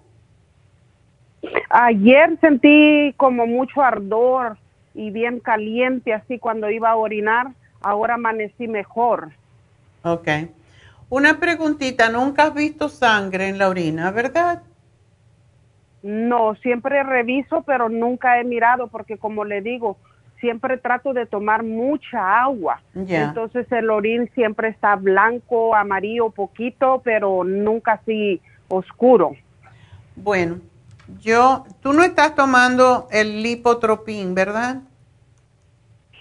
Ayer 1.71 2.39
sentí 2.41 3.15
como 3.17 3.47
mucho 3.47 3.81
ardor 3.81 4.59
y 4.95 5.11
bien 5.11 5.41
caliente 5.41 6.13
así 6.13 6.39
cuando 6.39 6.71
iba 6.71 6.91
a 6.91 6.97
orinar. 6.97 7.49
Ahora 7.81 8.15
amanecí 8.15 8.69
mejor. 8.69 9.31
Ok. 10.03 10.29
Una 11.11 11.39
preguntita, 11.41 12.09
nunca 12.09 12.45
has 12.45 12.55
visto 12.55 12.89
sangre 12.89 13.49
en 13.49 13.59
la 13.59 13.69
orina, 13.69 14.11
¿verdad? 14.13 14.63
No, 16.03 16.55
siempre 16.55 17.03
reviso, 17.03 17.63
pero 17.63 17.89
nunca 17.89 18.41
he 18.41 18.45
mirado 18.45 18.87
porque 18.87 19.19
como 19.19 19.45
le 19.45 19.61
digo, 19.61 19.99
siempre 20.39 20.79
trato 20.79 21.13
de 21.13 21.27
tomar 21.27 21.63
mucha 21.65 22.41
agua. 22.41 22.81
Entonces 22.95 23.71
el 23.73 23.91
orín 23.91 24.31
siempre 24.35 24.69
está 24.69 24.97
blanco, 24.97 25.75
amarillo, 25.75 26.31
poquito, 26.31 27.03
pero 27.05 27.45
nunca 27.45 27.95
así 27.95 28.41
oscuro. 28.69 29.33
Bueno, 30.17 30.61
yo, 31.21 31.65
tú 31.83 31.93
no 31.93 32.05
estás 32.05 32.35
tomando 32.35 33.09
el 33.11 33.43
lipotropín, 33.43 34.35
¿verdad? 34.35 34.77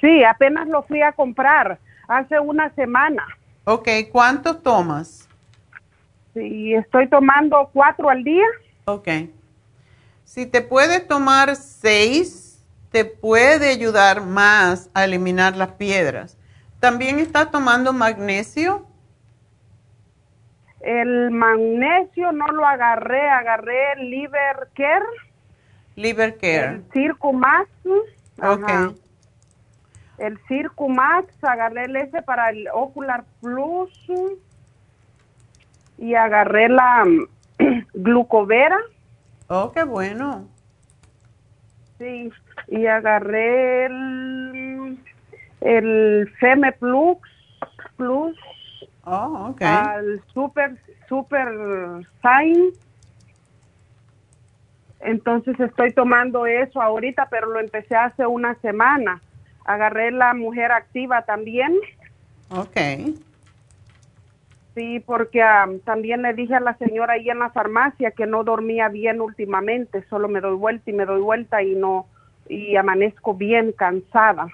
Sí, 0.01 0.23
apenas 0.23 0.68
lo 0.68 0.81
fui 0.84 1.01
a 1.01 1.11
comprar 1.11 1.77
hace 2.07 2.39
una 2.39 2.69
semana. 2.72 3.23
Ok, 3.71 3.87
¿cuántos 4.11 4.63
tomas? 4.63 5.29
Sí, 6.33 6.73
estoy 6.73 7.07
tomando 7.07 7.69
cuatro 7.71 8.09
al 8.09 8.23
día. 8.23 8.45
Ok. 8.85 9.07
Si 10.23 10.47
te 10.47 10.63
puedes 10.63 11.07
tomar 11.07 11.55
seis, 11.55 12.65
te 12.91 13.05
puede 13.05 13.69
ayudar 13.69 14.25
más 14.25 14.89
a 14.95 15.05
eliminar 15.05 15.55
las 15.55 15.73
piedras. 15.73 16.35
¿También 16.79 17.19
estás 17.19 17.51
tomando 17.51 17.93
magnesio? 17.93 18.87
El 20.79 21.29
magnesio 21.29 22.31
no 22.31 22.47
lo 22.47 22.65
agarré, 22.65 23.29
agarré 23.29 23.91
el 23.97 24.09
Liver 24.09 24.69
Care. 24.73 25.05
Liver 25.95 26.37
Care. 26.39 26.69
El 26.69 26.85
Circo 26.91 27.33
Max. 27.33 27.69
Ok 28.41 28.95
el 30.19 30.37
Circumax, 30.47 31.27
agarré 31.43 31.85
el 31.85 31.95
S 31.95 32.21
para 32.23 32.49
el 32.49 32.67
Ocular 32.73 33.23
Plus 33.41 33.91
y 35.97 36.13
agarré 36.13 36.69
la 36.69 37.05
glucovera. 37.93 38.77
Oh, 39.47 39.71
qué 39.71 39.83
bueno. 39.83 40.47
Sí, 41.97 42.31
y 42.67 42.85
agarré 42.85 43.85
el, 43.85 44.99
el 45.61 46.33
Feme 46.39 46.71
Plus, 46.73 47.17
Plus. 47.97 48.37
Oh, 49.05 49.49
ok. 49.51 49.61
Al 49.61 50.21
Super, 50.33 50.77
Super 51.07 51.49
Sign. 52.21 52.71
Entonces 55.01 55.57
estoy 55.59 55.93
tomando 55.93 56.45
eso 56.45 56.81
ahorita, 56.81 57.27
pero 57.29 57.47
lo 57.47 57.59
empecé 57.59 57.95
hace 57.95 58.25
una 58.25 58.55
semana 58.55 59.21
agarré 59.65 60.11
la 60.11 60.34
mujer 60.34 60.72
activa 60.72 61.23
también. 61.23 61.77
Ok. 62.49 62.77
Sí, 64.76 64.99
porque 65.02 65.44
también 65.86 66.22
le 66.22 66.34
dije 66.34 66.56
a 66.56 66.60
la 66.60 66.77
señora 66.77 67.14
ahí 67.14 67.30
en 67.30 67.40
la 67.40 67.49
farmacia 67.52 68.11
que 68.11 68.26
no 68.26 68.44
dormía 68.44 68.88
bien 68.88 69.19
últimamente, 69.22 70.06
solo 70.10 70.30
me 70.30 70.41
doy 70.41 70.56
vuelta 70.56 70.90
y 70.90 70.94
me 70.94 71.06
doy 71.06 71.22
vuelta 71.22 71.64
y 71.64 71.76
no, 71.76 72.07
y 72.48 72.76
amanezco 72.76 73.34
bien 73.34 73.73
cansada. 73.73 74.48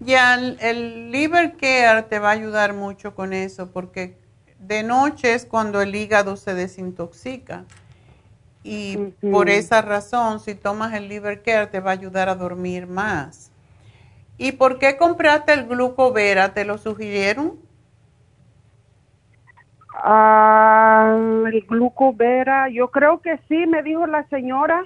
Ya, 0.00 0.34
el, 0.36 0.58
el 0.60 1.10
liver 1.12 1.56
care 1.56 2.02
te 2.04 2.18
va 2.18 2.30
a 2.30 2.32
ayudar 2.32 2.72
mucho 2.74 3.14
con 3.14 3.32
eso, 3.32 3.72
porque 3.72 4.16
de 4.58 4.82
noche 4.82 5.34
es 5.34 5.44
cuando 5.46 5.80
el 5.82 5.94
hígado 5.94 6.36
se 6.36 6.54
desintoxica 6.54 7.64
Y 8.62 8.98
por 9.30 9.48
esa 9.50 9.82
razón, 9.82 10.40
si 10.40 10.54
tomas 10.54 10.94
el 10.94 11.08
liver 11.08 11.42
care, 11.42 11.66
te 11.68 11.80
va 11.80 11.90
a 11.90 11.94
ayudar 11.94 12.28
a 12.28 12.34
dormir 12.34 12.86
más. 12.86 13.50
¿Y 14.38 14.52
por 14.52 14.78
qué 14.78 14.96
compraste 14.96 15.52
el 15.52 15.66
glucovera? 15.66 16.54
¿Te 16.54 16.64
lo 16.64 16.78
sugirieron? 16.78 17.58
Ah, 19.92 21.18
el 21.52 21.62
glucovera, 21.62 22.68
yo 22.68 22.88
creo 22.92 23.20
que 23.20 23.40
sí, 23.48 23.66
me 23.66 23.82
dijo 23.82 24.06
la 24.06 24.26
señora. 24.28 24.84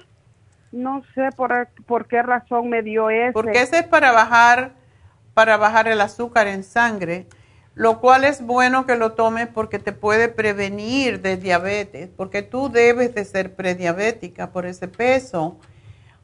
No 0.71 1.03
sé 1.13 1.29
por, 1.35 1.67
por 1.85 2.07
qué 2.07 2.23
razón 2.23 2.69
me 2.69 2.81
dio 2.81 3.11
ese. 3.11 3.31
Porque 3.31 3.61
ese 3.61 3.79
es 3.79 3.87
para 3.87 4.11
bajar, 4.11 4.71
para 5.35 5.55
bajar 5.57 5.87
el 5.87 6.01
azúcar 6.01 6.47
en 6.47 6.63
sangre, 6.63 7.27
lo 7.75 7.99
cual 7.99 8.23
es 8.23 8.43
bueno 8.43 8.87
que 8.87 8.95
lo 8.95 9.11
tomes 9.11 9.47
porque 9.47 9.77
te 9.77 9.91
puede 9.91 10.29
prevenir 10.29 11.21
de 11.21 11.37
diabetes, 11.37 12.09
porque 12.17 12.41
tú 12.41 12.69
debes 12.69 13.13
de 13.13 13.23
ser 13.23 13.55
prediabética 13.55 14.49
por 14.49 14.65
ese 14.65 14.87
peso. 14.87 15.59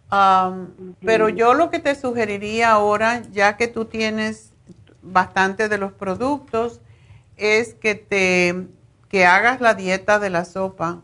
Pero 0.09 1.29
yo 1.29 1.53
lo 1.53 1.69
que 1.69 1.79
te 1.79 1.95
sugeriría 1.95 2.71
ahora, 2.71 3.21
ya 3.31 3.57
que 3.57 3.67
tú 3.67 3.85
tienes 3.85 4.51
bastante 5.01 5.69
de 5.69 5.77
los 5.77 5.91
productos, 5.93 6.81
es 7.37 7.73
que 7.75 7.95
te 7.95 8.67
que 9.09 9.25
hagas 9.25 9.59
la 9.59 9.73
dieta 9.73 10.19
de 10.19 10.29
la 10.29 10.45
sopa. 10.45 11.01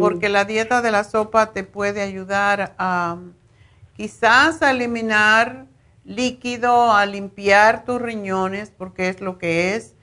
Porque 0.00 0.28
la 0.28 0.44
dieta 0.44 0.80
de 0.80 0.90
la 0.90 1.04
sopa 1.04 1.52
te 1.52 1.64
puede 1.64 2.00
ayudar 2.00 2.74
a 2.78 3.18
quizás 3.96 4.62
a 4.62 4.70
eliminar 4.70 5.66
líquido, 6.04 6.92
a 6.92 7.04
limpiar 7.06 7.84
tus 7.84 8.00
riñones, 8.00 8.70
porque 8.70 9.08
es 9.08 9.20
lo 9.20 9.38
que 9.38 9.74
es. 9.74 9.93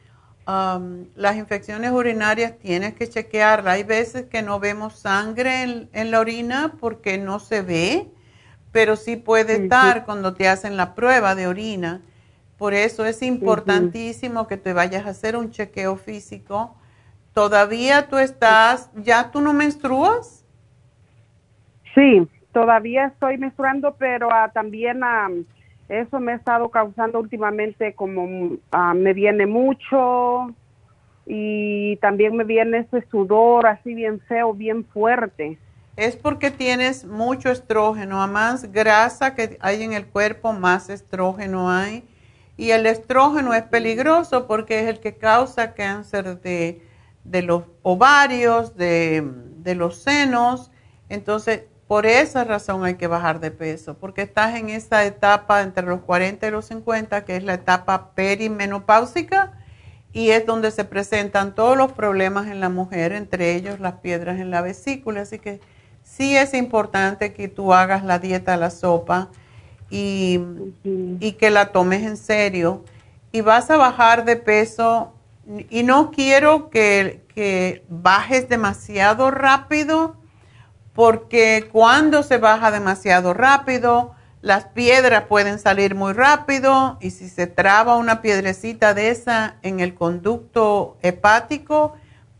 Las 0.46 1.38
infecciones 1.38 1.92
urinarias 1.92 2.58
tienes 2.58 2.94
que 2.94 3.08
chequearla. 3.08 3.74
Hay 3.74 3.84
veces 3.84 4.26
que 4.26 4.42
no 4.42 4.60
vemos 4.60 5.00
sangre 5.00 5.88
en, 5.92 6.12
la 6.12 6.20
orina 6.20 6.74
porque 6.80 7.18
no 7.18 7.40
se 7.40 7.62
ve, 7.62 8.08
pero 8.72 8.96
sí 8.96 9.16
puede 9.16 9.64
estar 9.64 10.06
cuando 10.06 10.34
te 10.34 10.48
hacen 10.48 10.78
la 10.78 10.96
prueba 10.96 11.36
de 11.36 11.48
orina. 11.48 12.02
Por 12.58 12.74
eso 12.74 13.06
es 13.06 13.22
importantísimo 13.22 14.48
que 14.48 14.58
te 14.58 14.74
vayas 14.74 15.06
a 15.06 15.10
hacer 15.10 15.36
un 15.36 15.52
chequeo 15.52 15.96
físico. 15.96 16.76
¿Todavía 17.34 18.08
tú 18.08 18.18
estás, 18.18 18.92
ya 18.96 19.32
tú 19.32 19.42
no 19.42 19.54
menstruas? 19.54 20.46
Sí, 21.96 22.28
todavía 22.52 23.08
estoy 23.08 23.38
menstruando, 23.38 23.96
pero 23.98 24.30
ah, 24.32 24.52
también 24.54 25.02
eso 25.92 26.20
me 26.20 26.32
ha 26.32 26.36
estado 26.36 26.70
causando 26.70 27.20
últimamente 27.20 27.94
como 27.94 28.58
ah, 28.72 28.94
me 28.94 29.14
viene 29.14 29.46
mucho 29.46 30.54
y 31.26 31.98
también 31.98 32.36
me 32.36 32.44
viene 32.44 32.80
ese 32.80 33.06
sudor 33.10 33.68
así 33.68 33.94
bien 33.94 34.20
feo, 34.22 34.54
bien 34.54 34.86
fuerte. 34.86 35.58
Es 35.98 36.16
porque 36.16 36.50
tienes 36.50 37.06
mucho 37.06 37.52
estrógeno, 37.52 38.22
a 38.22 38.28
más 38.28 38.72
grasa 38.72 39.36
que 39.36 39.58
hay 39.60 39.84
en 39.84 39.94
el 39.94 40.06
cuerpo, 40.08 40.54
más 40.54 40.90
estrógeno 40.90 41.70
hay 41.70 42.04
y 42.62 42.72
el 42.72 42.86
estrógeno 42.86 43.54
es 43.54 43.64
peligroso 43.64 44.46
porque 44.46 44.82
es 44.82 44.88
el 44.88 45.00
que 45.00 45.16
causa 45.16 45.74
cáncer 45.74 46.40
de, 46.42 46.82
los 47.42 47.64
ovarios, 47.82 48.76
de, 48.78 49.24
los 49.76 49.98
senos. 49.98 50.70
Entonces, 51.10 51.64
por 51.92 52.06
esa 52.06 52.46
razón 52.46 52.86
hay 52.86 52.96
que 52.96 53.08
bajar 53.08 53.42
de 53.42 53.52
peso, 53.52 53.96
porque 53.96 54.22
estás 54.22 54.56
en 54.56 54.70
esa 54.70 55.04
etapa 55.04 55.62
entre 55.62 55.86
los 55.86 56.00
40 56.00 56.48
y 56.48 56.50
los 56.50 56.64
50, 56.68 57.26
que 57.26 57.36
es 57.36 57.44
la 57.44 57.56
etapa 57.56 58.12
perimenopáusica, 58.16 59.60
y 60.14 60.30
es 60.30 60.46
donde 60.46 60.72
se 60.72 60.86
presentan 60.86 61.54
todos 61.54 61.76
los 61.76 61.92
problemas 61.92 62.48
en 62.48 62.62
la 62.62 62.70
mujer, 62.70 63.12
entre 63.12 63.56
ellos 63.56 63.82
las 63.82 63.96
piedras 63.96 64.40
en 64.40 64.52
la 64.52 64.62
vesícula. 64.62 65.24
Así 65.24 65.38
que 65.38 65.60
sí 66.02 66.38
es 66.38 66.54
importante 66.54 67.34
que 67.34 67.50
tú 67.50 67.74
hagas 67.74 68.06
la 68.06 68.20
dieta 68.20 68.56
la 68.56 68.70
sopa 68.70 69.28
y, 69.90 70.40
que 71.38 71.50
la 71.50 71.74
tomes 71.74 72.04
en 72.04 72.16
serio. 72.16 72.86
Y 73.34 73.42
vas 73.42 73.70
a 73.70 73.76
bajar 73.76 74.24
de 74.24 74.38
peso 74.38 75.12
y 75.70 75.84
no 75.84 76.12
quiero 76.12 76.70
que, 76.70 77.26
que 77.36 77.84
bajes 77.90 78.48
demasiado 78.48 79.30
rápido 79.30 80.21
porque 81.02 81.68
cuando 81.72 82.22
se 82.22 82.38
baja 82.38 82.70
demasiado 82.70 83.34
rápido, 83.34 84.14
las 84.44 84.66
piedras 84.66 85.24
pueden 85.24 85.58
salir 85.58 85.96
muy 85.96 86.14
rápido 86.14 87.00
y 87.02 87.10
si 87.10 87.28
se 87.28 87.48
traba 87.48 87.98
una 87.98 88.22
piedrecita 88.22 88.94
de 88.94 89.10
esa 89.10 89.56
en 89.64 89.80
el 89.80 89.96
conducto 89.96 91.00
hepático, 91.02 91.96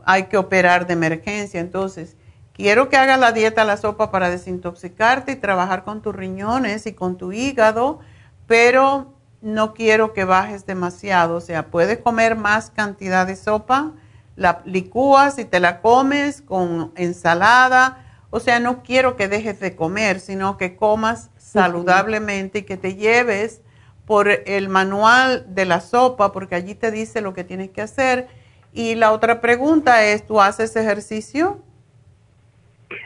hay 0.06 0.26
que 0.26 0.38
operar 0.38 0.86
de 0.86 0.94
emergencia. 0.94 1.60
Entonces, 1.60 2.18
Quiero 2.54 2.90
que 2.90 2.98
hagas 2.98 3.20
la 3.20 3.32
dieta 3.32 3.64
la 3.64 3.78
sopa 3.78 4.12
para 4.12 4.30
desintoxicarte 4.30 5.32
y 5.32 5.36
trabajar 5.38 5.84
con 5.84 6.04
tus 6.04 6.14
riñones 6.16 6.86
y 6.86 6.94
con 6.94 7.18
tu 7.18 7.32
hígado, 7.32 8.02
pero 8.46 9.16
no 9.42 9.74
quiero 9.74 10.14
que 10.14 10.24
bajes 10.26 10.68
demasiado. 10.68 11.38
O 11.38 11.42
sea, 11.42 11.68
puedes 11.72 11.98
comer 11.98 12.36
más 12.36 12.70
cantidad 12.70 13.26
de 13.26 13.38
sopa, 13.38 13.94
la 14.36 14.62
licúas 14.66 15.40
y 15.40 15.46
te 15.46 15.60
la 15.60 15.82
comes 15.82 16.44
con 16.44 16.92
ensalada. 16.96 18.06
O 18.32 18.40
sea, 18.40 18.60
no 18.60 18.82
quiero 18.82 19.16
que 19.18 19.28
dejes 19.28 19.60
de 19.60 19.76
comer, 19.76 20.20
sino 20.20 20.58
que 20.58 20.76
comas 20.76 21.30
saludablemente 21.38 22.60
y 22.60 22.64
que 22.64 22.78
te 22.78 22.96
lleves 22.96 23.62
por 24.06 24.30
el 24.30 24.70
manual 24.70 25.54
de 25.54 25.66
la 25.66 25.82
sopa, 25.82 26.32
porque 26.32 26.56
allí 26.56 26.74
te 26.74 26.92
dice 26.92 27.22
lo 27.22 27.34
que 27.34 27.44
tienes 27.44 27.70
que 27.70 27.82
hacer. 27.82 28.28
Y 28.74 28.96
la 28.96 29.12
otra 29.12 29.42
pregunta 29.42 30.04
es, 30.04 30.26
¿tú 30.26 30.42
haces 30.42 30.76
ejercicio? 30.76 31.60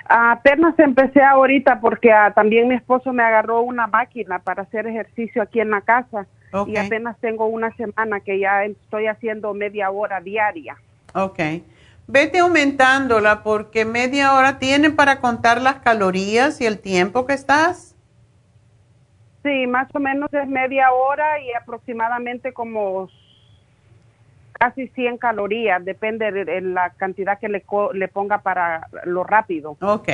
Apenas 0.07 0.77
empecé 0.80 1.22
ahorita 1.23 1.80
porque 1.80 2.11
ah, 2.11 2.31
también 2.34 2.68
mi 2.68 2.76
esposo 2.76 3.11
me 3.11 3.23
agarró 3.23 3.61
una 3.61 3.88
máquina 3.88 4.39
para 4.39 4.64
hacer 4.64 4.88
ejercicio 4.88 5.41
aquí 5.41 5.60
en 5.60 5.72
la 5.72 5.81
casa 5.81 6.27
y 6.68 6.77
apenas 6.77 7.18
tengo 7.19 7.47
una 7.47 7.76
semana 7.76 8.19
que 8.22 8.39
ya 8.39 8.64
estoy 8.64 9.07
haciendo 9.07 9.53
media 9.53 9.91
hora 9.91 10.22
diaria. 10.22 10.77
Ok. 11.14 11.39
Vete 12.07 12.40
aumentándola 12.40 13.41
porque 13.41 13.84
media 13.84 14.34
hora 14.34 14.60
tiene 14.60 14.91
para 14.91 15.19
contar 15.19 15.61
las 15.61 15.77
calorías 15.77 16.61
y 16.61 16.65
el 16.65 16.80
tiempo 16.80 17.26
que 17.26 17.34
estás. 17.34 17.95
Sí, 19.44 19.68
más 19.68 19.88
o 19.94 19.99
menos 19.99 20.32
es 20.34 20.48
media 20.48 20.91
hora 20.91 21.40
y 21.40 21.53
aproximadamente 21.53 22.53
como 22.53 23.10
casi 24.53 24.88
100 24.88 25.18
calorías, 25.18 25.84
depende 25.84 26.32
de, 26.32 26.61
la 26.61 26.91
cantidad 26.91 27.40
que 27.40 27.49
le, 27.49 27.64
le, 27.94 28.07
ponga 28.07 28.40
para 28.40 28.88
lo 29.03 29.23
rápido. 29.23 29.77
Ok. 29.82 30.10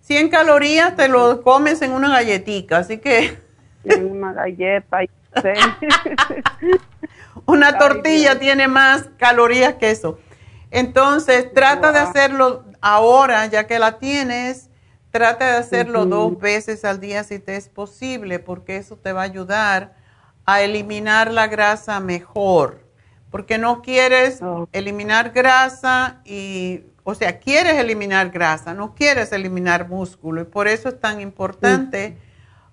100 0.00 0.28
calorías 0.28 0.96
te 0.96 1.08
lo 1.08 1.42
comes 1.42 1.82
en 1.82 1.92
una 1.92 2.08
galletita, 2.10 2.78
así 2.78 2.98
que... 2.98 3.38
En 3.84 4.10
una 4.10 4.32
galleta. 4.32 5.00
una 7.46 7.78
tortilla 7.78 8.38
tiene 8.38 8.68
más 8.68 9.10
calorías 9.18 9.74
que 9.74 9.90
eso. 9.90 10.18
Entonces, 10.70 11.52
trata 11.52 11.92
de 11.92 12.00
hacerlo 12.00 12.64
ahora, 12.80 13.46
ya 13.46 13.66
que 13.66 13.78
la 13.78 13.98
tienes, 13.98 14.68
trata 15.10 15.52
de 15.52 15.56
hacerlo 15.56 16.06
dos 16.06 16.38
veces 16.38 16.84
al 16.84 17.00
día 17.00 17.24
si 17.24 17.38
te 17.38 17.56
es 17.56 17.68
posible, 17.68 18.38
porque 18.38 18.76
eso 18.76 18.96
te 18.96 19.12
va 19.12 19.22
a 19.22 19.24
ayudar 19.24 19.94
a 20.44 20.60
eliminar 20.62 21.32
la 21.32 21.46
grasa 21.46 22.00
mejor. 22.00 22.84
Porque 23.30 23.58
no 23.58 23.82
quieres 23.82 24.40
eliminar 24.72 25.30
grasa 25.30 26.20
y, 26.24 26.84
o 27.04 27.14
sea, 27.14 27.38
quieres 27.38 27.74
eliminar 27.74 28.30
grasa, 28.30 28.72
no 28.72 28.94
quieres 28.94 29.32
eliminar 29.32 29.88
músculo. 29.88 30.42
Y 30.42 30.44
por 30.44 30.68
eso 30.68 30.88
es 30.88 31.00
tan 31.00 31.20
importante 31.20 32.16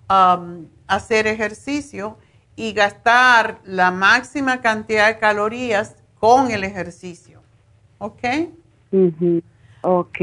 um, 0.08 0.66
hacer 0.86 1.26
ejercicio 1.26 2.18
y 2.56 2.72
gastar 2.72 3.60
la 3.64 3.90
máxima 3.90 4.60
cantidad 4.60 5.08
de 5.08 5.18
calorías 5.18 5.96
con 6.18 6.50
el 6.50 6.64
ejercicio. 6.64 7.43
¿Ok? 8.04 8.22
Ok. 9.80 10.18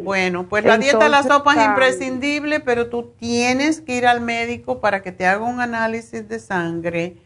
Bueno, 0.00 0.48
pues 0.48 0.64
la 0.64 0.78
dieta 0.78 1.04
de 1.04 1.08
la 1.10 1.22
sopa 1.22 1.54
es 1.54 1.66
imprescindible, 1.66 2.60
pero 2.60 2.88
tú 2.88 3.12
tienes 3.18 3.82
que 3.82 3.96
ir 3.96 4.06
al 4.06 4.22
médico 4.22 4.80
para 4.80 5.02
que 5.02 5.12
te 5.12 5.26
haga 5.26 5.44
un 5.44 5.60
análisis 5.60 6.26
de 6.26 6.38
sangre 6.38 7.16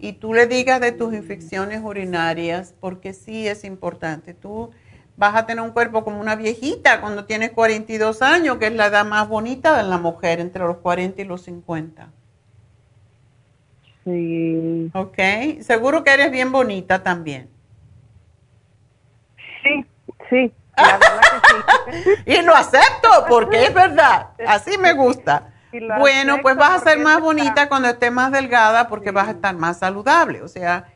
y 0.00 0.14
tú 0.14 0.34
le 0.34 0.48
digas 0.48 0.80
de 0.80 0.90
tus 0.90 1.14
infecciones 1.14 1.80
urinarias, 1.82 2.74
porque 2.80 3.12
sí 3.12 3.46
es 3.46 3.62
importante. 3.62 4.34
Tú 4.34 4.70
vas 5.16 5.36
a 5.36 5.46
tener 5.46 5.62
un 5.62 5.70
cuerpo 5.70 6.02
como 6.02 6.20
una 6.20 6.34
viejita 6.34 7.00
cuando 7.00 7.24
tienes 7.24 7.52
42 7.52 8.20
años, 8.20 8.56
que 8.56 8.66
es 8.66 8.74
la 8.74 8.86
edad 8.86 9.06
más 9.06 9.28
bonita 9.28 9.76
de 9.76 9.88
la 9.88 9.98
mujer, 9.98 10.40
entre 10.40 10.64
los 10.64 10.78
40 10.78 11.22
y 11.22 11.24
los 11.24 11.42
50. 11.42 12.08
Sí. 14.04 14.90
Ok, 14.92 15.18
seguro 15.60 16.02
que 16.02 16.10
eres 16.10 16.32
bien 16.32 16.50
bonita 16.50 17.04
también. 17.04 17.53
Sí, 20.34 20.48
sí. 20.48 20.52
La 20.76 20.98
verdad 20.98 21.20
que 21.86 22.02
sí. 22.02 22.10
y 22.26 22.42
lo 22.42 22.54
acepto 22.54 23.08
porque 23.28 23.64
es 23.66 23.74
verdad, 23.74 24.30
así 24.46 24.76
me 24.78 24.92
gusta. 24.92 25.50
Bueno, 25.98 26.38
pues 26.42 26.56
vas 26.56 26.82
a 26.82 26.84
ser 26.84 26.98
más 27.00 27.20
bonita 27.20 27.68
cuando 27.68 27.88
estés 27.88 28.12
más 28.12 28.30
delgada 28.30 28.88
porque 28.88 29.10
vas 29.10 29.28
a 29.28 29.32
estar 29.32 29.54
más 29.56 29.78
saludable. 29.78 30.42
O 30.42 30.48
sea, 30.48 30.86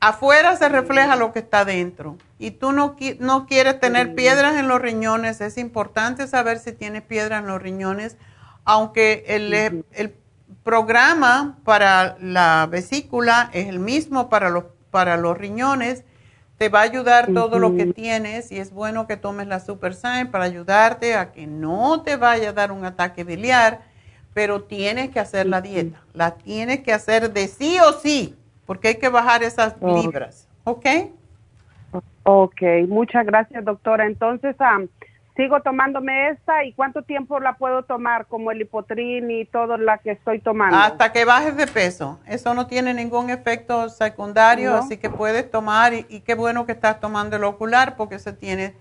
afuera 0.00 0.56
se 0.56 0.68
refleja 0.68 1.16
lo 1.16 1.32
que 1.32 1.40
está 1.40 1.64
dentro. 1.64 2.16
Y 2.38 2.52
tú 2.52 2.72
no, 2.72 2.96
no 3.18 3.46
quieres 3.46 3.78
tener 3.78 4.14
piedras 4.14 4.56
en 4.56 4.68
los 4.68 4.80
riñones. 4.80 5.40
Es 5.40 5.58
importante 5.58 6.26
saber 6.26 6.58
si 6.58 6.72
tienes 6.72 7.02
piedras 7.02 7.40
en 7.40 7.46
los 7.46 7.60
riñones, 7.60 8.16
aunque 8.64 9.24
el, 9.28 9.84
el 9.92 10.14
programa 10.62 11.58
para 11.64 12.16
la 12.20 12.66
vesícula 12.70 13.50
es 13.52 13.68
el 13.68 13.80
mismo 13.80 14.28
para 14.30 14.48
los, 14.48 14.64
para 14.90 15.16
los 15.16 15.36
riñones. 15.36 16.04
Te 16.62 16.68
va 16.68 16.78
a 16.78 16.84
ayudar 16.84 17.26
todo 17.34 17.58
lo 17.58 17.74
que 17.74 17.86
tienes 17.86 18.52
y 18.52 18.58
es 18.60 18.72
bueno 18.72 19.08
que 19.08 19.16
tomes 19.16 19.48
la 19.48 19.58
Super 19.58 19.96
para 20.30 20.44
ayudarte 20.44 21.16
a 21.16 21.32
que 21.32 21.48
no 21.48 22.02
te 22.02 22.14
vaya 22.14 22.50
a 22.50 22.52
dar 22.52 22.70
un 22.70 22.84
ataque 22.84 23.24
biliar, 23.24 23.80
pero 24.32 24.62
tienes 24.62 25.10
que 25.10 25.18
hacer 25.18 25.46
la 25.46 25.60
dieta. 25.60 26.00
La 26.14 26.36
tienes 26.36 26.84
que 26.84 26.92
hacer 26.92 27.32
de 27.32 27.48
sí 27.48 27.78
o 27.80 27.94
sí 27.94 28.36
porque 28.64 28.86
hay 28.86 28.94
que 28.94 29.08
bajar 29.08 29.42
esas 29.42 29.74
libras, 29.82 30.46
¿ok? 30.62 30.86
Ok, 32.22 32.62
muchas 32.86 33.26
gracias, 33.26 33.64
doctora. 33.64 34.06
Entonces, 34.06 34.54
sigo 35.36 35.60
tomándome 35.60 36.30
esta 36.30 36.64
y 36.64 36.72
cuánto 36.72 37.02
tiempo 37.02 37.40
la 37.40 37.54
puedo 37.54 37.84
tomar, 37.84 38.26
como 38.26 38.50
el 38.50 38.60
hipotrin 38.60 39.30
y 39.30 39.44
todo 39.46 39.76
la 39.76 39.98
que 39.98 40.12
estoy 40.12 40.40
tomando. 40.40 40.76
Hasta 40.76 41.12
que 41.12 41.24
bajes 41.24 41.56
de 41.56 41.66
peso. 41.66 42.20
Eso 42.26 42.54
no 42.54 42.66
tiene 42.66 42.92
ningún 42.92 43.30
efecto 43.30 43.88
secundario, 43.88 44.74
así 44.74 44.98
que 44.98 45.10
puedes 45.10 45.50
tomar 45.50 45.94
y, 45.94 46.06
y, 46.08 46.20
qué 46.20 46.34
bueno 46.34 46.66
que 46.66 46.72
estás 46.72 47.00
tomando 47.00 47.36
el 47.36 47.44
ocular 47.44 47.96
porque 47.96 48.18
se 48.18 48.32
tiene 48.32 48.74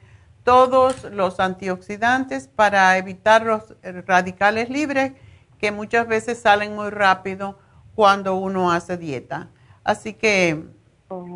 todos 0.44 1.06
los 1.06 1.40
antioxidantes 1.40 2.48
para 2.48 2.98
evitar 2.98 3.44
los 3.44 3.76
radicales 4.06 4.70
libres 4.70 5.14
que 5.60 5.72
muchas 5.72 6.08
veces 6.08 6.40
salen 6.40 6.76
muy 6.76 6.90
rápido 6.90 7.60
cuando 7.96 8.36
uno 8.36 8.72
hace 8.72 8.98
dieta. 8.98 9.50
Así 9.84 10.14
que, 10.14 10.64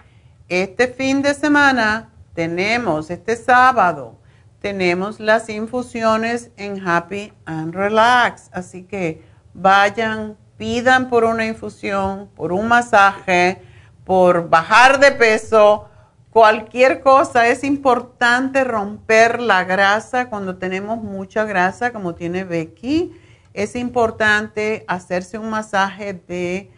este 0.49 0.89
fin 0.89 1.23
de 1.23 1.35
semana 1.35 2.11
tenemos 2.35 3.11
este 3.11 3.37
sábado, 3.37 4.19
tenemos 4.65 5.21
las 5.21 5.51
infusiones 5.51 6.51
en 6.57 6.89
Happy 6.89 7.35
and 7.45 7.75
Relax. 7.75 8.49
Así 8.51 8.85
que 8.85 9.23
vayan, 9.53 10.39
pidan 10.57 11.11
por 11.11 11.25
una 11.25 11.45
infusión, 11.45 12.31
por 12.35 12.51
un 12.51 12.67
masaje, 12.67 13.61
por 14.07 14.49
bajar 14.49 15.01
de 15.01 15.13
peso, 15.13 15.91
cualquier 16.31 17.03
cosa. 17.03 17.47
Es 17.49 17.63
importante 17.63 18.65
romper 18.65 19.39
la 19.39 19.65
grasa 19.65 20.31
cuando 20.31 20.57
tenemos 20.57 20.97
mucha 21.03 21.45
grasa, 21.45 21.93
como 21.93 22.15
tiene 22.15 22.45
Becky. 22.45 23.13
Es 23.53 23.77
importante 23.77 24.87
hacerse 24.89 25.37
un 25.37 25.51
masaje 25.51 26.15
de 26.15 26.71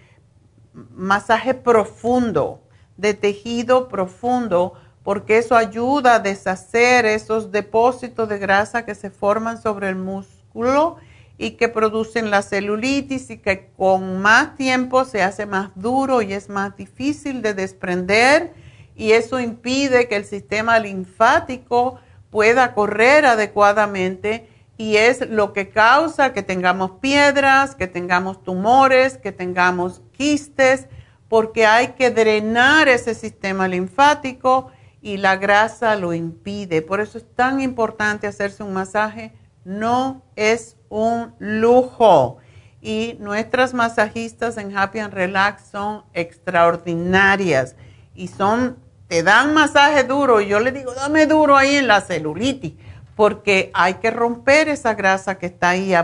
masaje 0.72 1.54
profundo, 1.54 2.64
de 2.96 3.14
tejido 3.14 3.86
profundo 3.86 4.72
porque 5.06 5.38
eso 5.38 5.54
ayuda 5.54 6.16
a 6.16 6.18
deshacer 6.18 7.06
esos 7.06 7.52
depósitos 7.52 8.28
de 8.28 8.40
grasa 8.40 8.84
que 8.84 8.96
se 8.96 9.08
forman 9.08 9.62
sobre 9.62 9.88
el 9.88 9.94
músculo 9.94 10.96
y 11.38 11.52
que 11.52 11.68
producen 11.68 12.28
la 12.28 12.42
celulitis 12.42 13.30
y 13.30 13.38
que 13.38 13.68
con 13.76 14.20
más 14.20 14.56
tiempo 14.56 15.04
se 15.04 15.22
hace 15.22 15.46
más 15.46 15.70
duro 15.76 16.22
y 16.22 16.32
es 16.32 16.48
más 16.48 16.76
difícil 16.76 17.40
de 17.40 17.54
desprender. 17.54 18.52
Y 18.96 19.12
eso 19.12 19.38
impide 19.38 20.08
que 20.08 20.16
el 20.16 20.24
sistema 20.24 20.80
linfático 20.80 22.00
pueda 22.30 22.74
correr 22.74 23.26
adecuadamente 23.26 24.48
y 24.76 24.96
es 24.96 25.30
lo 25.30 25.52
que 25.52 25.68
causa 25.68 26.32
que 26.32 26.42
tengamos 26.42 26.98
piedras, 27.00 27.76
que 27.76 27.86
tengamos 27.86 28.42
tumores, 28.42 29.18
que 29.18 29.30
tengamos 29.30 30.02
quistes, 30.10 30.88
porque 31.28 31.64
hay 31.64 31.92
que 31.92 32.10
drenar 32.10 32.88
ese 32.88 33.14
sistema 33.14 33.68
linfático 33.68 34.72
y 35.06 35.18
la 35.18 35.36
grasa 35.36 35.94
lo 35.94 36.14
impide. 36.14 36.82
Por 36.82 37.00
eso 37.00 37.16
es 37.18 37.32
tan 37.36 37.60
importante 37.60 38.26
hacerse 38.26 38.64
un 38.64 38.72
masaje. 38.72 39.32
No 39.64 40.24
es 40.34 40.76
un 40.88 41.32
lujo. 41.38 42.38
Y 42.80 43.16
nuestras 43.20 43.72
masajistas 43.72 44.56
en 44.56 44.76
Happy 44.76 44.98
and 44.98 45.14
Relax 45.14 45.62
son 45.70 46.02
extraordinarias 46.12 47.76
y 48.16 48.26
son, 48.26 48.78
te 49.06 49.22
dan 49.22 49.54
masaje 49.54 50.02
duro 50.02 50.40
y 50.40 50.48
yo 50.48 50.58
le 50.58 50.72
digo, 50.72 50.92
dame 50.92 51.26
duro 51.26 51.56
ahí 51.56 51.76
en 51.76 51.86
la 51.86 52.00
celulitis, 52.00 52.72
porque 53.14 53.70
hay 53.74 53.94
que 53.94 54.10
romper 54.10 54.68
esa 54.68 54.94
grasa 54.94 55.38
que 55.38 55.46
está 55.46 55.68
ahí 55.68 55.94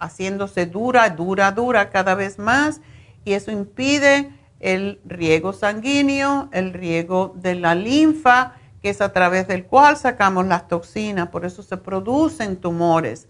haciéndose 0.00 0.64
dura, 0.64 1.10
dura, 1.10 1.52
dura 1.52 1.90
cada 1.90 2.14
vez 2.14 2.38
más 2.38 2.80
y 3.26 3.34
eso 3.34 3.50
impide 3.50 4.32
el 4.60 5.00
riego 5.04 5.52
sanguíneo, 5.52 6.48
el 6.52 6.72
riego 6.72 7.32
de 7.36 7.54
la 7.54 7.74
linfa, 7.74 8.54
que 8.82 8.90
es 8.90 9.00
a 9.00 9.12
través 9.12 9.48
del 9.48 9.64
cual 9.64 9.96
sacamos 9.96 10.46
las 10.46 10.68
toxinas, 10.68 11.28
por 11.28 11.44
eso 11.44 11.62
se 11.62 11.76
producen 11.76 12.56
tumores. 12.56 13.28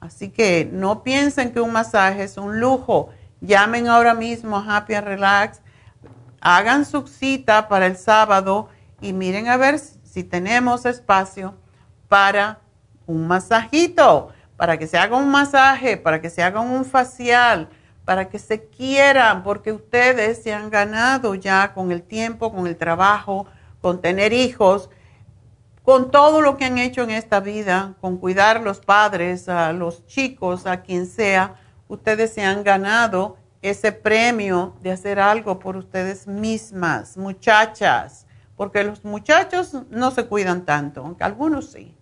Así 0.00 0.28
que 0.28 0.68
no 0.70 1.02
piensen 1.02 1.52
que 1.52 1.60
un 1.60 1.72
masaje 1.72 2.24
es 2.24 2.36
un 2.36 2.60
lujo. 2.60 3.10
Llamen 3.40 3.88
ahora 3.88 4.14
mismo 4.14 4.56
a 4.56 4.76
Happy 4.76 4.94
Relax, 4.94 5.60
hagan 6.40 6.84
su 6.84 7.06
cita 7.06 7.68
para 7.68 7.86
el 7.86 7.96
sábado 7.96 8.68
y 9.00 9.12
miren 9.12 9.48
a 9.48 9.56
ver 9.56 9.78
si 9.78 10.24
tenemos 10.24 10.86
espacio 10.86 11.54
para 12.08 12.60
un 13.06 13.26
masajito, 13.26 14.28
para 14.56 14.78
que 14.78 14.86
se 14.86 14.96
haga 14.96 15.16
un 15.16 15.30
masaje, 15.30 15.96
para 15.96 16.20
que 16.20 16.30
se 16.30 16.42
haga 16.42 16.60
un 16.60 16.84
facial 16.84 17.68
para 18.06 18.28
que 18.28 18.38
se 18.38 18.68
quieran, 18.68 19.42
porque 19.42 19.72
ustedes 19.72 20.40
se 20.40 20.54
han 20.54 20.70
ganado 20.70 21.34
ya 21.34 21.74
con 21.74 21.90
el 21.90 22.04
tiempo, 22.04 22.52
con 22.52 22.68
el 22.68 22.76
trabajo, 22.76 23.46
con 23.82 24.00
tener 24.00 24.32
hijos, 24.32 24.88
con 25.82 26.12
todo 26.12 26.40
lo 26.40 26.56
que 26.56 26.66
han 26.66 26.78
hecho 26.78 27.02
en 27.02 27.10
esta 27.10 27.40
vida, 27.40 27.96
con 28.00 28.16
cuidar 28.16 28.58
a 28.58 28.60
los 28.60 28.78
padres, 28.78 29.48
a 29.48 29.72
los 29.72 30.06
chicos, 30.06 30.66
a 30.66 30.82
quien 30.82 31.06
sea, 31.06 31.56
ustedes 31.88 32.32
se 32.32 32.44
han 32.44 32.62
ganado 32.62 33.38
ese 33.60 33.90
premio 33.90 34.76
de 34.82 34.92
hacer 34.92 35.18
algo 35.18 35.58
por 35.58 35.76
ustedes 35.76 36.28
mismas, 36.28 37.16
muchachas, 37.16 38.28
porque 38.56 38.84
los 38.84 39.04
muchachos 39.04 39.76
no 39.90 40.12
se 40.12 40.26
cuidan 40.26 40.64
tanto, 40.64 41.00
aunque 41.00 41.24
algunos 41.24 41.72
sí, 41.72 41.96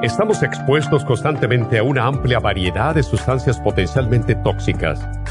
Estamos 0.00 0.44
expuestos 0.44 1.04
constantemente 1.04 1.78
a 1.78 1.82
una 1.82 2.06
amplia 2.06 2.38
variedad 2.38 2.94
de 2.94 3.02
sustancias 3.02 3.58
potencialmente 3.58 4.36
tóxicas. 4.36 5.00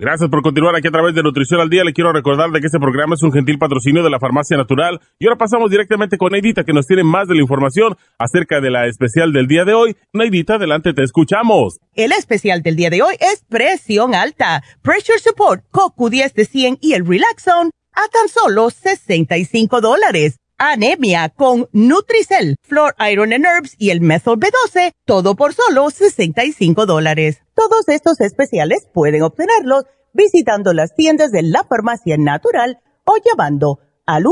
Gracias 0.00 0.30
por 0.30 0.40
continuar 0.40 0.74
aquí 0.74 0.88
a 0.88 0.90
través 0.90 1.14
de 1.14 1.22
Nutrición 1.22 1.60
al 1.60 1.68
Día. 1.68 1.84
Le 1.84 1.92
quiero 1.92 2.10
recordar 2.10 2.48
de 2.52 2.60
que 2.60 2.68
este 2.68 2.78
programa 2.78 3.16
es 3.16 3.22
un 3.22 3.32
gentil 3.32 3.58
patrocinio 3.58 4.02
de 4.02 4.08
la 4.08 4.18
Farmacia 4.18 4.56
Natural. 4.56 4.98
Y 5.18 5.26
ahora 5.26 5.36
pasamos 5.36 5.70
directamente 5.70 6.16
con 6.16 6.32
Neidita, 6.32 6.64
que 6.64 6.72
nos 6.72 6.86
tiene 6.86 7.04
más 7.04 7.28
de 7.28 7.34
la 7.34 7.42
información 7.42 7.98
acerca 8.18 8.62
de 8.62 8.70
la 8.70 8.86
especial 8.86 9.30
del 9.34 9.46
día 9.46 9.66
de 9.66 9.74
hoy. 9.74 9.94
Neidita, 10.14 10.54
adelante, 10.54 10.94
te 10.94 11.02
escuchamos. 11.02 11.80
El 11.92 12.12
especial 12.12 12.62
del 12.62 12.76
día 12.76 12.88
de 12.88 13.02
hoy 13.02 13.14
es 13.20 13.44
presión 13.46 14.14
alta, 14.14 14.64
Pressure 14.80 15.18
Support, 15.18 15.64
CoQ10 15.70 16.32
de 16.32 16.44
100 16.46 16.78
y 16.80 16.94
el 16.94 17.06
Relaxon 17.06 17.70
a 17.92 18.08
tan 18.10 18.30
solo 18.30 18.70
65 18.70 19.82
dólares. 19.82 20.38
Anemia 20.62 21.30
con 21.30 21.70
Nutricel, 21.72 22.56
Flor 22.60 22.94
Iron 23.10 23.32
and 23.32 23.46
Herbs 23.46 23.74
y 23.78 23.88
el 23.88 24.02
Methyl 24.02 24.38
B12, 24.38 24.92
todo 25.06 25.34
por 25.34 25.54
solo 25.54 25.88
65 25.88 26.84
dólares. 26.84 27.40
Todos 27.54 27.88
estos 27.88 28.20
especiales 28.20 28.86
pueden 28.92 29.22
obtenerlos 29.22 29.84
visitando 30.12 30.74
las 30.74 30.94
tiendas 30.94 31.32
de 31.32 31.44
la 31.44 31.64
farmacia 31.64 32.18
natural 32.18 32.78
o 33.06 33.14
llamando 33.24 33.78
al 34.04 34.24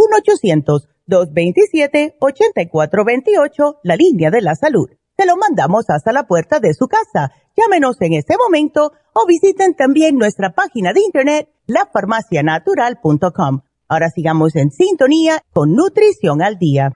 1-800-227-8428, 1.09 3.79
la 3.83 3.97
línea 3.97 4.31
de 4.31 4.43
la 4.43 4.55
salud. 4.55 4.91
Se 5.17 5.25
lo 5.25 5.39
mandamos 5.39 5.89
hasta 5.89 6.13
la 6.13 6.27
puerta 6.27 6.61
de 6.61 6.75
su 6.75 6.89
casa. 6.89 7.33
Llámenos 7.57 7.99
en 8.03 8.13
este 8.13 8.37
momento 8.37 8.93
o 9.15 9.25
visiten 9.27 9.75
también 9.75 10.19
nuestra 10.19 10.51
página 10.51 10.93
de 10.93 11.01
internet, 11.01 11.49
lafarmacianatural.com. 11.67 13.63
Ahora 13.91 14.11
sigamos 14.11 14.55
en 14.55 14.71
sintonía 14.71 15.41
con 15.55 15.75
Nutrición 15.75 16.43
al 16.43 16.59
Día. 16.59 16.93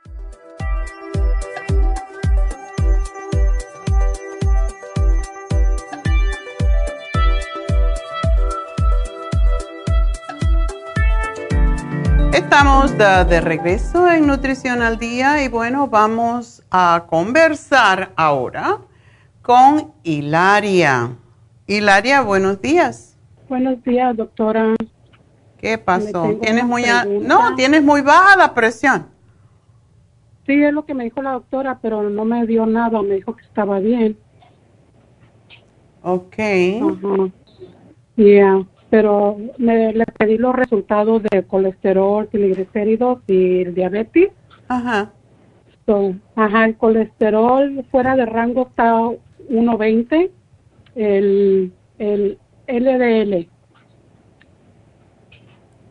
Estamos 12.35 12.99
de, 12.99 13.41
regreso 13.41 14.11
en 14.11 14.27
Nutrición 14.27 14.83
al 14.83 14.99
Día 14.99 15.43
y 15.43 15.49
bueno, 15.49 15.89
vamos 15.89 16.63
a 16.71 17.07
conversar 17.09 18.13
ahora 18.17 18.81
con 19.41 19.95
Hilaria. 20.03 21.17
Hilaria, 21.67 22.21
buenos 22.21 22.61
días. 22.61 23.17
Buenos 23.49 23.83
días, 23.83 24.15
doctora. 24.15 24.75
¿Qué 25.63 25.79
pasó? 25.79 26.37
¿Tienes 26.43 26.65
muy, 26.65 26.83
no, 27.23 27.55
tienes 27.55 27.85
muy 27.85 28.03
baja 28.03 28.37
la 28.37 28.53
presión. 28.53 29.07
Sí, 30.45 30.61
es 30.61 30.73
lo 30.73 30.85
que 30.85 30.93
me 30.93 31.05
dijo 31.05 31.23
la 31.23 31.35
doctora, 31.35 31.79
pero 31.81 32.11
no 32.11 32.25
me 32.25 32.45
dio 32.49 32.67
nada, 32.67 33.01
me 33.01 33.15
dijo 33.15 33.37
que 33.37 33.45
estaba 33.45 33.79
bien. 33.79 34.19
Ok. 36.03 36.37
Ya 38.17 38.67
pero 38.91 39.39
me, 39.57 39.95
le 39.95 40.05
pedí 40.05 40.37
los 40.37 40.55
resultados 40.55 41.23
de 41.23 41.45
colesterol, 41.45 42.29
triglicéridos 42.29 43.21
y 43.27 43.63
el 43.63 43.75
diabetes. 43.75 44.33
Ajá. 44.69 45.13
ajá, 46.37 46.65
el 46.67 46.77
colesterol 46.77 47.87
fuera 47.91 48.17
de 48.17 48.27
rango 48.27 48.67
está 48.69 48.93
1.20, 49.49 50.31
el, 50.97 51.73
el 51.99 52.39
LDL 52.67 53.52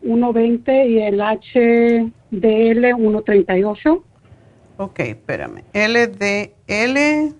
1.20 0.02 0.88
y 0.88 1.00
el 1.00 1.18
HDL 1.20 2.94
1.38. 2.94 4.02
Ok, 4.78 5.00
espérame. 5.00 5.64
LDL 5.72 7.34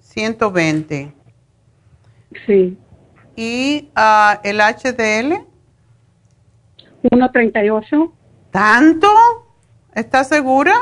120. 0.00 1.12
Sí. 2.46 2.78
¿Y 3.36 3.90
uh, 3.96 4.38
el 4.44 4.58
HDL? 4.58 5.46
1.38. 7.02 8.12
¿Tanto? 8.50 9.08
¿Estás 9.94 10.28
segura? 10.28 10.74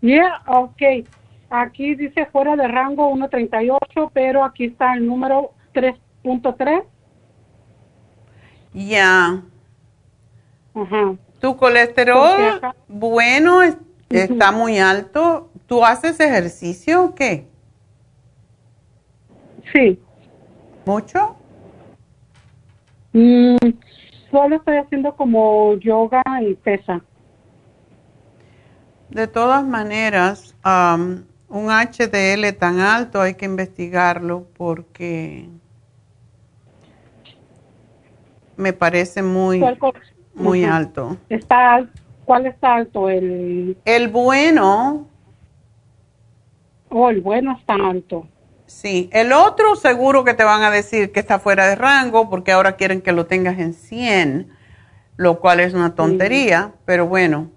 Yeah, 0.00 0.42
ok. 0.46 1.06
Aquí 1.50 1.94
dice 1.94 2.26
fuera 2.26 2.56
de 2.56 2.68
rango 2.68 3.10
1.38, 3.14 4.10
pero 4.12 4.44
aquí 4.44 4.64
está 4.64 4.94
el 4.94 5.06
número 5.06 5.52
3.3. 5.72 6.84
Ya. 8.74 9.40
Tu 11.40 11.56
colesterol, 11.56 12.60
bueno, 12.88 13.62
está 14.10 14.50
muy 14.50 14.78
alto. 14.78 15.48
¿Tú 15.66 15.84
haces 15.84 16.18
ejercicio 16.20 17.04
o 17.04 17.14
qué? 17.14 17.46
Sí. 19.72 19.98
¿Mucho? 20.84 21.36
Mm, 23.12 23.56
solo 24.30 24.56
estoy 24.56 24.76
haciendo 24.76 25.14
como 25.14 25.74
yoga 25.78 26.22
y 26.42 26.54
pesa. 26.54 27.00
De 29.08 29.28
todas 29.28 29.64
maneras, 29.64 30.56
un 31.48 31.70
HDL 31.70 32.52
tan 32.58 32.80
alto 32.80 33.20
hay 33.20 33.34
que 33.34 33.44
investigarlo 33.44 34.46
porque 34.56 35.48
me 38.56 38.72
parece 38.72 39.22
muy, 39.22 39.64
muy 40.34 40.64
alto. 40.64 41.16
Está, 41.28 41.86
¿Cuál 42.24 42.46
está 42.46 42.74
alto? 42.74 43.08
El, 43.08 43.76
el 43.84 44.08
bueno. 44.08 45.08
Oh, 46.88 47.10
el 47.10 47.20
bueno 47.20 47.56
está 47.58 47.74
alto. 47.74 48.26
Sí, 48.66 49.10
el 49.12 49.32
otro 49.32 49.76
seguro 49.76 50.24
que 50.24 50.34
te 50.34 50.42
van 50.42 50.62
a 50.62 50.70
decir 50.70 51.12
que 51.12 51.20
está 51.20 51.38
fuera 51.38 51.66
de 51.66 51.74
rango 51.74 52.30
porque 52.30 52.52
ahora 52.52 52.76
quieren 52.76 53.02
que 53.02 53.12
lo 53.12 53.26
tengas 53.26 53.58
en 53.58 53.74
100, 53.74 54.48
lo 55.16 55.38
cual 55.40 55.60
es 55.60 55.74
una 55.74 55.94
tontería, 55.94 56.72
pero 56.84 57.06
bueno. 57.06 57.50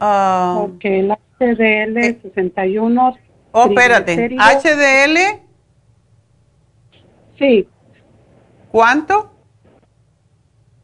Ah, 0.00 0.56
ok, 0.58 0.84
el 0.84 1.16
HDL 1.38 2.22
61. 2.22 3.08
Eh, 3.10 3.20
oh, 3.52 3.66
espérate, 3.66 4.36
HDL. 4.36 5.42
Sí. 7.38 7.68
¿Cuánto? 8.76 9.30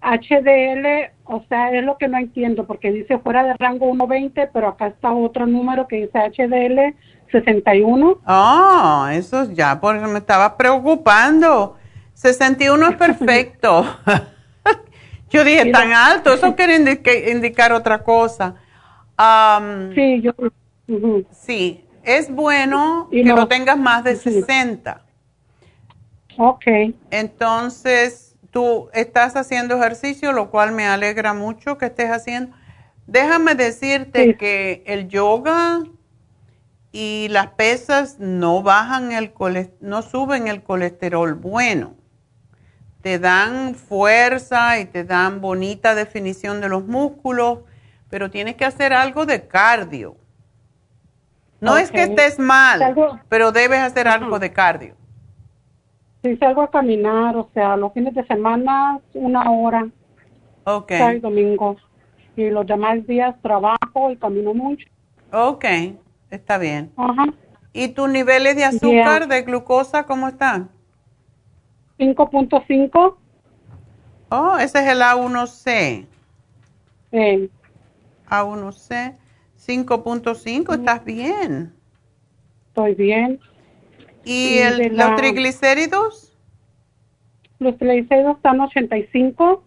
HDL, 0.00 1.12
o 1.24 1.44
sea, 1.46 1.70
es 1.72 1.84
lo 1.84 1.98
que 1.98 2.08
no 2.08 2.16
entiendo, 2.16 2.66
porque 2.66 2.90
dice 2.90 3.18
fuera 3.18 3.44
de 3.44 3.52
rango 3.58 3.84
120, 3.92 4.46
pero 4.50 4.68
acá 4.68 4.86
está 4.86 5.12
otro 5.12 5.46
número 5.46 5.86
que 5.86 5.96
dice 6.06 6.18
HDL 6.18 6.94
61. 7.30 8.18
Ah, 8.24 9.10
eso 9.12 9.44
ya, 9.52 9.78
porque 9.78 10.06
me 10.06 10.20
estaba 10.20 10.56
preocupando. 10.56 11.76
61 12.14 12.88
es 12.88 12.96
perfecto. 12.96 13.84
yo 15.30 15.44
dije, 15.44 15.70
tan 15.70 15.92
alto, 15.92 16.32
eso 16.32 16.56
quiere 16.56 16.76
indicar 17.30 17.74
otra 17.74 18.02
cosa. 18.02 18.54
sí, 19.94 20.22
yo. 20.22 20.32
Sí, 21.30 21.84
Es 22.04 22.34
bueno 22.34 23.08
Y 23.12 23.22
que 23.22 23.28
no- 23.28 23.36
lo 23.36 23.48
tengas 23.48 23.76
más 23.76 24.02
de 24.02 24.16
Sí. 24.16 24.32
60. 24.32 25.02
Ok. 26.38 26.64
Entonces, 27.10 28.36
tú 28.50 28.88
estás 28.92 29.36
haciendo 29.36 29.76
ejercicio, 29.76 30.32
lo 30.32 30.50
cual 30.50 30.72
me 30.72 30.86
alegra 30.86 31.34
mucho 31.34 31.78
que 31.78 31.86
estés 31.86 32.10
haciendo. 32.10 32.54
Déjame 33.06 33.54
decirte 33.54 34.24
Sí. 34.24 34.34
que 34.36 34.82
el 34.86 35.08
yoga 35.08 35.80
y 36.92 37.28
las 37.30 37.48
pesas 37.48 38.18
no 38.18 38.62
bajan 38.62 39.12
el 39.12 39.32
no 39.80 40.02
suben 40.02 40.46
el 40.48 40.62
colesterol 40.62 41.34
bueno. 41.34 41.94
Te 43.00 43.18
dan 43.18 43.74
fuerza 43.74 44.78
y 44.78 44.84
te 44.84 45.02
dan 45.02 45.40
bonita 45.40 45.94
definición 45.94 46.60
de 46.60 46.68
los 46.68 46.86
músculos, 46.86 47.60
pero 48.08 48.30
tienes 48.30 48.54
que 48.54 48.64
hacer 48.64 48.92
algo 48.92 49.26
de 49.26 49.48
cardio. 49.48 50.16
No 51.60 51.76
es 51.78 51.90
que 51.90 52.02
estés 52.02 52.38
mal, 52.38 52.94
pero 53.28 53.52
debes 53.52 53.80
hacer 53.80 54.06
algo 54.08 54.38
de 54.38 54.52
cardio. 54.52 54.96
Si 56.22 56.36
salgo 56.36 56.62
a 56.62 56.70
caminar, 56.70 57.36
o 57.36 57.48
sea, 57.52 57.76
los 57.76 57.92
fines 57.92 58.14
de 58.14 58.24
semana, 58.26 59.00
una 59.14 59.50
hora, 59.50 59.88
Ok. 60.64 60.92
sábado 60.92 61.16
y 61.16 61.20
domingo. 61.20 61.76
Y 62.36 62.48
los 62.48 62.66
demás 62.66 63.04
días 63.06 63.34
trabajo 63.42 64.10
y 64.10 64.16
camino 64.16 64.54
mucho. 64.54 64.86
Ok, 65.32 65.64
está 66.30 66.58
bien. 66.58 66.92
Ajá. 66.96 67.26
¿Y 67.72 67.88
tus 67.88 68.08
niveles 68.08 68.54
de 68.56 68.64
azúcar, 68.64 69.26
de 69.26 69.42
glucosa, 69.42 70.04
cómo 70.04 70.28
están? 70.28 70.70
5.5. 71.98 73.16
Oh, 74.30 74.56
ese 74.58 74.78
es 74.78 74.86
el 74.86 75.02
A1C. 75.02 76.06
Eh, 77.12 77.48
A1C, 78.28 79.16
5.5, 79.58 80.74
estás 80.74 81.04
bien. 81.04 81.74
estoy 82.68 82.94
bien. 82.94 83.40
¿Y 84.24 84.54
Y 84.54 84.58
el- 84.58 84.96
la- 84.96 85.08
los 85.08 85.16
triglicéridos? 85.16 86.36
Los 87.58 87.76
triglicéridos 87.78 88.36
están 88.36 88.60
85. 88.60 89.62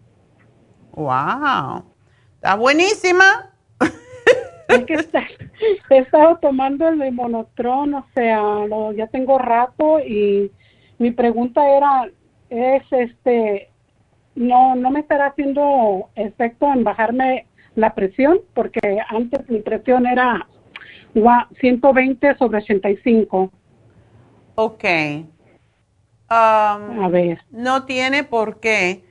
¡Wow! 0.93 1.83
Está 2.35 2.55
buenísima. 2.55 3.51
Es 4.67 4.83
que 4.85 4.93
está- 4.95 5.23
he 5.89 5.97
estado 5.99 6.37
tomando 6.41 6.87
el 6.87 6.97
limonotrón, 6.99 7.93
o 7.93 8.05
sea, 8.15 8.39
lo, 8.67 8.91
ya 8.93 9.07
tengo 9.07 9.37
rato 9.37 9.99
y 9.99 10.51
mi 10.97 11.11
pregunta 11.11 11.69
era, 11.69 12.09
es 12.49 12.81
este, 12.91 13.69
no, 14.33 14.75
no 14.75 14.89
me 14.89 15.01
estará 15.01 15.27
haciendo 15.27 16.09
efecto 16.15 16.65
en 16.73 16.83
bajarme 16.83 17.45
la 17.75 17.93
presión, 17.93 18.39
porque 18.55 18.79
antes 19.09 19.47
mi 19.49 19.59
presión 19.59 20.07
era 20.07 20.47
gua- 21.13 21.47
120 21.61 22.35
sobre 22.37 22.57
85. 22.59 23.51
Ok. 24.55 24.83
Um, 26.29 27.03
A 27.03 27.07
ver, 27.11 27.41
no 27.51 27.85
tiene 27.85 28.23
por 28.23 28.59
qué. 28.59 29.03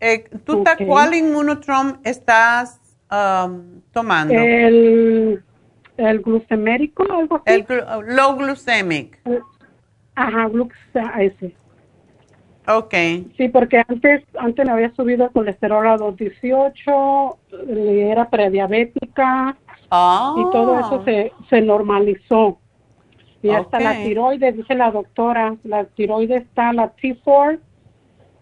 Eh, 0.00 0.24
¿Tú 0.44 0.58
estás- 0.58 0.80
Ok. 0.80 0.86
cuál 0.86 1.14
inmunotrom 1.14 1.98
estás 2.04 2.80
um, 3.10 3.80
tomando? 3.92 4.34
el, 4.34 5.42
el 5.96 6.20
glucemérico, 6.20 7.04
algo 7.10 7.36
así. 7.36 7.44
el 7.54 7.66
glu- 7.66 8.02
low 8.06 8.36
glucemic. 8.36 9.18
Ajá, 10.14 10.48
glux, 10.48 10.76
ese. 11.18 11.54
Ok. 12.68 12.94
Sí, 13.36 13.48
porque 13.48 13.82
antes 13.88 14.22
antes 14.38 14.64
me 14.66 14.72
había 14.72 14.94
subido 14.94 15.24
el 15.24 15.30
colesterol 15.32 15.86
a 15.86 15.96
218, 15.96 17.38
eh, 17.68 18.08
era 18.10 18.28
prediabética 18.28 19.56
Ah. 19.90 20.34
y 20.36 20.42
todo 20.52 20.78
eso 20.78 21.02
se, 21.04 21.32
se 21.48 21.60
normalizó. 21.60 22.58
Y 23.42 23.50
hasta 23.50 23.76
Ok. 23.78 23.82
la 23.82 24.02
tiroides, 24.02 24.56
dice 24.56 24.74
la 24.74 24.90
doctora, 24.92 25.56
la 25.64 25.84
tiroides 25.84 26.42
está, 26.42 26.72
la 26.72 26.94
T4, 26.96 27.58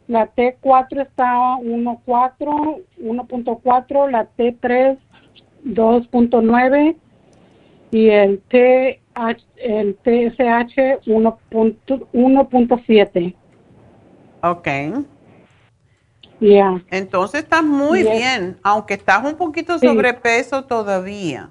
la 0.09 0.31
T4 0.35 1.03
está 1.03 1.57
1.4, 1.57 2.83
1.4, 3.01 4.11
la 4.11 4.29
T3 4.37 4.99
2.9 5.65 6.97
y 7.93 8.09
el 8.09 8.41
TH, 8.49 9.45
el 9.57 9.95
TSH 9.97 11.01
1.7. 11.07 13.35
Ok. 14.43 14.69
Ya. 16.41 16.83
Entonces 16.91 17.43
estás 17.43 17.63
muy 17.63 18.03
Yes. 18.03 18.17
bien, 18.17 18.57
aunque 18.63 18.95
estás 18.95 19.23
un 19.25 19.35
poquito 19.37 19.79
Sí. 19.79 19.87
sobrepeso 19.87 20.65
todavía. 20.65 21.51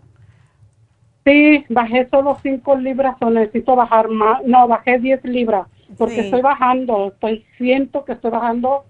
Sí, 1.25 1.65
bajé 1.69 2.07
solo 2.09 2.37
5 2.41 2.75
libras 2.75 3.15
o 3.21 3.29
necesito 3.29 3.75
bajar 3.75 4.07
más. 4.09 4.43
No, 4.45 4.67
bajé 4.67 4.99
10 4.99 5.23
libras 5.23 5.67
porque 5.97 6.15
Sí. 6.15 6.21
estoy 6.21 6.41
bajando. 6.41 7.09
Estoy 7.09 7.45
siento 7.57 8.05
que 8.05 8.13
estoy 8.13 8.31
bajando. 8.31 8.85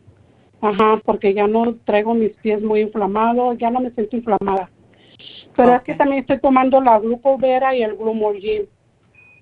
Ajá, 0.62 1.02
porque 1.06 1.34
ya 1.34 1.48
no 1.48 1.76
traigo 1.86 2.14
mis 2.14 2.32
pies 2.38 2.62
muy 2.62 2.82
inflamados, 2.82 3.58
ya 3.58 3.70
no 3.70 3.80
me 3.80 3.92
siento 3.92 4.18
inflamada. 4.18 4.70
Pero 5.56 5.76
es 5.76 5.84
que 5.84 5.94
también 5.96 6.22
estoy 6.22 6.40
tomando 6.40 6.82
la 6.82 7.00
glucovera 7.00 7.76
y 7.76 7.84
el 7.84 7.96
glumolgin. 7.96 8.68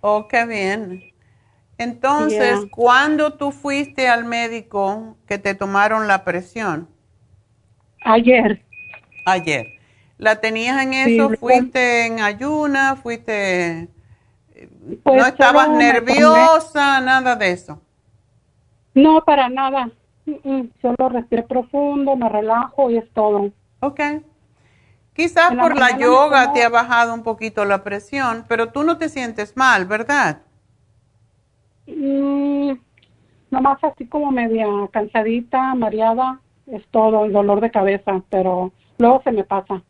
Oh, 0.02 0.28
qué 0.28 0.46
bien. 0.46 1.04
Entonces, 1.80 2.60
Yeah. 2.60 2.70
¿cuándo 2.72 3.34
tú 3.34 3.52
fuiste 3.52 4.08
al 4.08 4.26
médico 4.26 5.18
que 5.28 5.38
te 5.38 5.56
tomaron 5.56 6.08
la 6.08 6.24
presión? 6.24 6.88
Ayer, 8.06 8.62
Ayer. 9.26 9.77
¿La 10.18 10.42
tenías 10.42 10.82
en 10.82 10.94
eso? 10.94 11.30
¿Fuiste 11.40 12.08
en 12.08 12.20
ayuna? 12.22 12.96
¿Fuiste... 12.96 13.90
Pues 15.04 15.22
no 15.22 15.26
estabas 15.28 15.68
solo 15.68 15.78
me 15.78 15.84
nerviosa? 15.84 17.00
Nada 17.02 17.36
de 17.36 17.52
eso. 17.52 17.82
no 18.96 19.24
para 19.24 19.50
nada. 19.50 19.92
Solo 20.82 21.10
respiré 21.10 21.44
profundo, 21.44 22.16
me 22.16 22.28
relajo 22.28 22.90
y 22.90 22.98
es 22.98 23.10
todo. 23.14 23.52
Ok. 23.80 24.00
Quizás 25.14 25.54
la 25.54 25.62
por 25.64 25.78
la 25.78 25.98
yoga 25.98 26.54
te 26.54 26.64
ha 26.64 26.70
bajado 26.70 27.14
un 27.14 27.24
poquito 27.24 27.66
la 27.66 27.84
presión, 27.84 28.46
pero 28.48 28.70
tú 28.70 28.84
no 28.84 28.98
te 28.98 29.10
sientes 29.10 29.56
mal, 29.56 29.86
¿verdad? 29.86 30.42
Mm, 31.88 32.74
nomás 33.50 33.84
así 33.84 34.06
como 34.08 34.32
media 34.32 34.68
cansadita, 34.92 35.74
mareada, 35.76 36.40
es 36.68 36.86
todo, 36.90 37.26
el 37.26 37.34
dolor 37.34 37.62
de 37.62 37.72
cabeza, 37.72 38.22
pero 38.30 38.72
luego 38.98 39.22
se 39.24 39.32
me 39.32 39.44
pasa. 39.44 39.82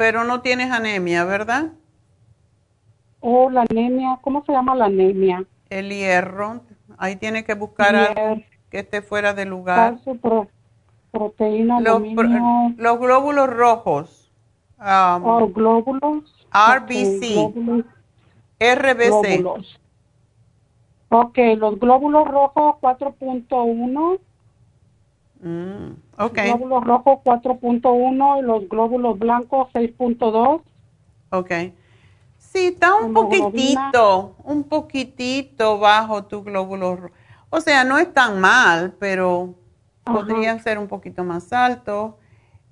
Pero 0.00 0.24
no 0.24 0.40
tienes 0.40 0.70
anemia, 0.72 1.26
¿verdad? 1.26 1.72
O 3.20 3.50
la 3.50 3.66
anemia, 3.68 4.18
¿cómo 4.22 4.42
se 4.46 4.52
llama 4.52 4.74
la 4.74 4.86
anemia? 4.86 5.44
El 5.68 5.90
hierro. 5.90 6.62
Ahí 6.96 7.16
tienes 7.16 7.44
que 7.44 7.52
buscar 7.52 7.94
algo 7.94 8.40
que 8.70 8.78
esté 8.78 9.02
fuera 9.02 9.34
de 9.34 9.44
lugar. 9.44 9.98
pro- 10.22 10.48
proteína, 11.10 11.80
Los, 11.80 11.96
aluminio, 11.96 12.16
pro- 12.16 12.82
los 12.82 12.98
glóbulos 12.98 13.50
rojos. 13.50 14.32
um, 14.78 15.22
o 15.26 15.48
glóbulos. 15.48 16.46
RBC. 16.50 17.34
Glóbulos, 17.34 17.84
RBC. 18.58 19.36
glóbulos. 19.36 19.80
Ok, 21.10 21.38
los 21.58 21.78
glóbulos 21.78 22.26
rojos 22.26 22.76
4.1, 22.80 24.18
Mm, 25.42 25.92
ok, 26.18 26.38
glóbulos 26.42 26.84
rojos 26.84 27.20
4.1 27.24 28.38
y 28.38 28.42
los 28.42 28.68
glóbulos 28.68 29.18
blancos 29.18 29.68
6.2. 29.72 30.62
ok. 31.30 31.50
Sí, 32.38 32.68
está 32.68 32.94
un 32.96 33.06
Hemoglobina. 33.06 33.90
poquitito, 33.92 34.36
un 34.44 34.64
poquitito 34.64 35.78
bajo 35.78 36.24
tu 36.24 36.42
glóbulo 36.42 36.96
rojo. 36.96 37.14
O 37.50 37.60
sea, 37.60 37.84
no 37.84 37.98
es 37.98 38.12
tan 38.12 38.40
mal, 38.40 38.94
pero 38.98 39.54
Ajá. 40.04 40.14
podrían 40.18 40.60
ser 40.62 40.78
un 40.78 40.88
poquito 40.88 41.24
más 41.24 41.52
altos. 41.52 42.14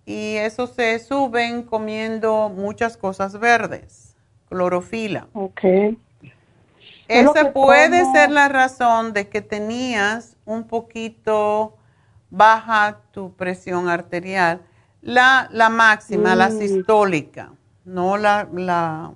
Y 0.07 0.36
eso 0.36 0.66
se 0.66 0.99
suben 1.01 1.62
comiendo 1.65 2.49
muchas 2.49 2.97
cosas 2.97 3.39
verdes, 3.39 4.16
clorofila. 4.49 5.28
Ok. 5.35 5.65
Esa 7.09 7.53
puede 7.53 8.01
tomo. 8.03 8.12
ser 8.15 8.31
la 8.31 8.49
razón 8.49 9.12
de 9.15 9.28
que 9.28 9.40
tenías 9.43 10.36
un 10.45 10.65
poquito 10.66 11.78
baja 12.31 13.01
tu 13.13 13.35
presión 13.35 13.89
arterial. 13.89 14.63
La, 15.03 15.49
la 15.53 15.69
máxima, 15.69 16.35
la 16.37 16.49
Mm. 16.49 16.59
sistólica, 16.59 17.53
no 17.85 18.17
la, 18.17 18.49
la 18.53 19.13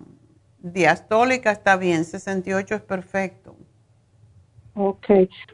diastólica 0.60 1.50
está 1.50 1.76
bien, 1.76 2.04
68 2.04 2.74
es 2.76 2.82
perfecto. 2.82 3.56
Ok, 4.74 5.06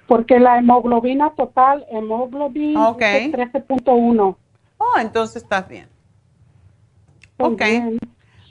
porque 0.09 0.39
la 0.41 0.59
hemoglobina 0.59 1.31
total, 1.37 1.87
hemoglobina 1.91 2.97
es 3.11 3.31
13.1. 3.31 4.39
Oh, 4.79 4.99
entonces 4.99 5.43
estás 5.43 5.69
bien. 5.69 5.89
Muy 7.39 7.55
Ok. 7.55 7.61
bien. 7.63 7.99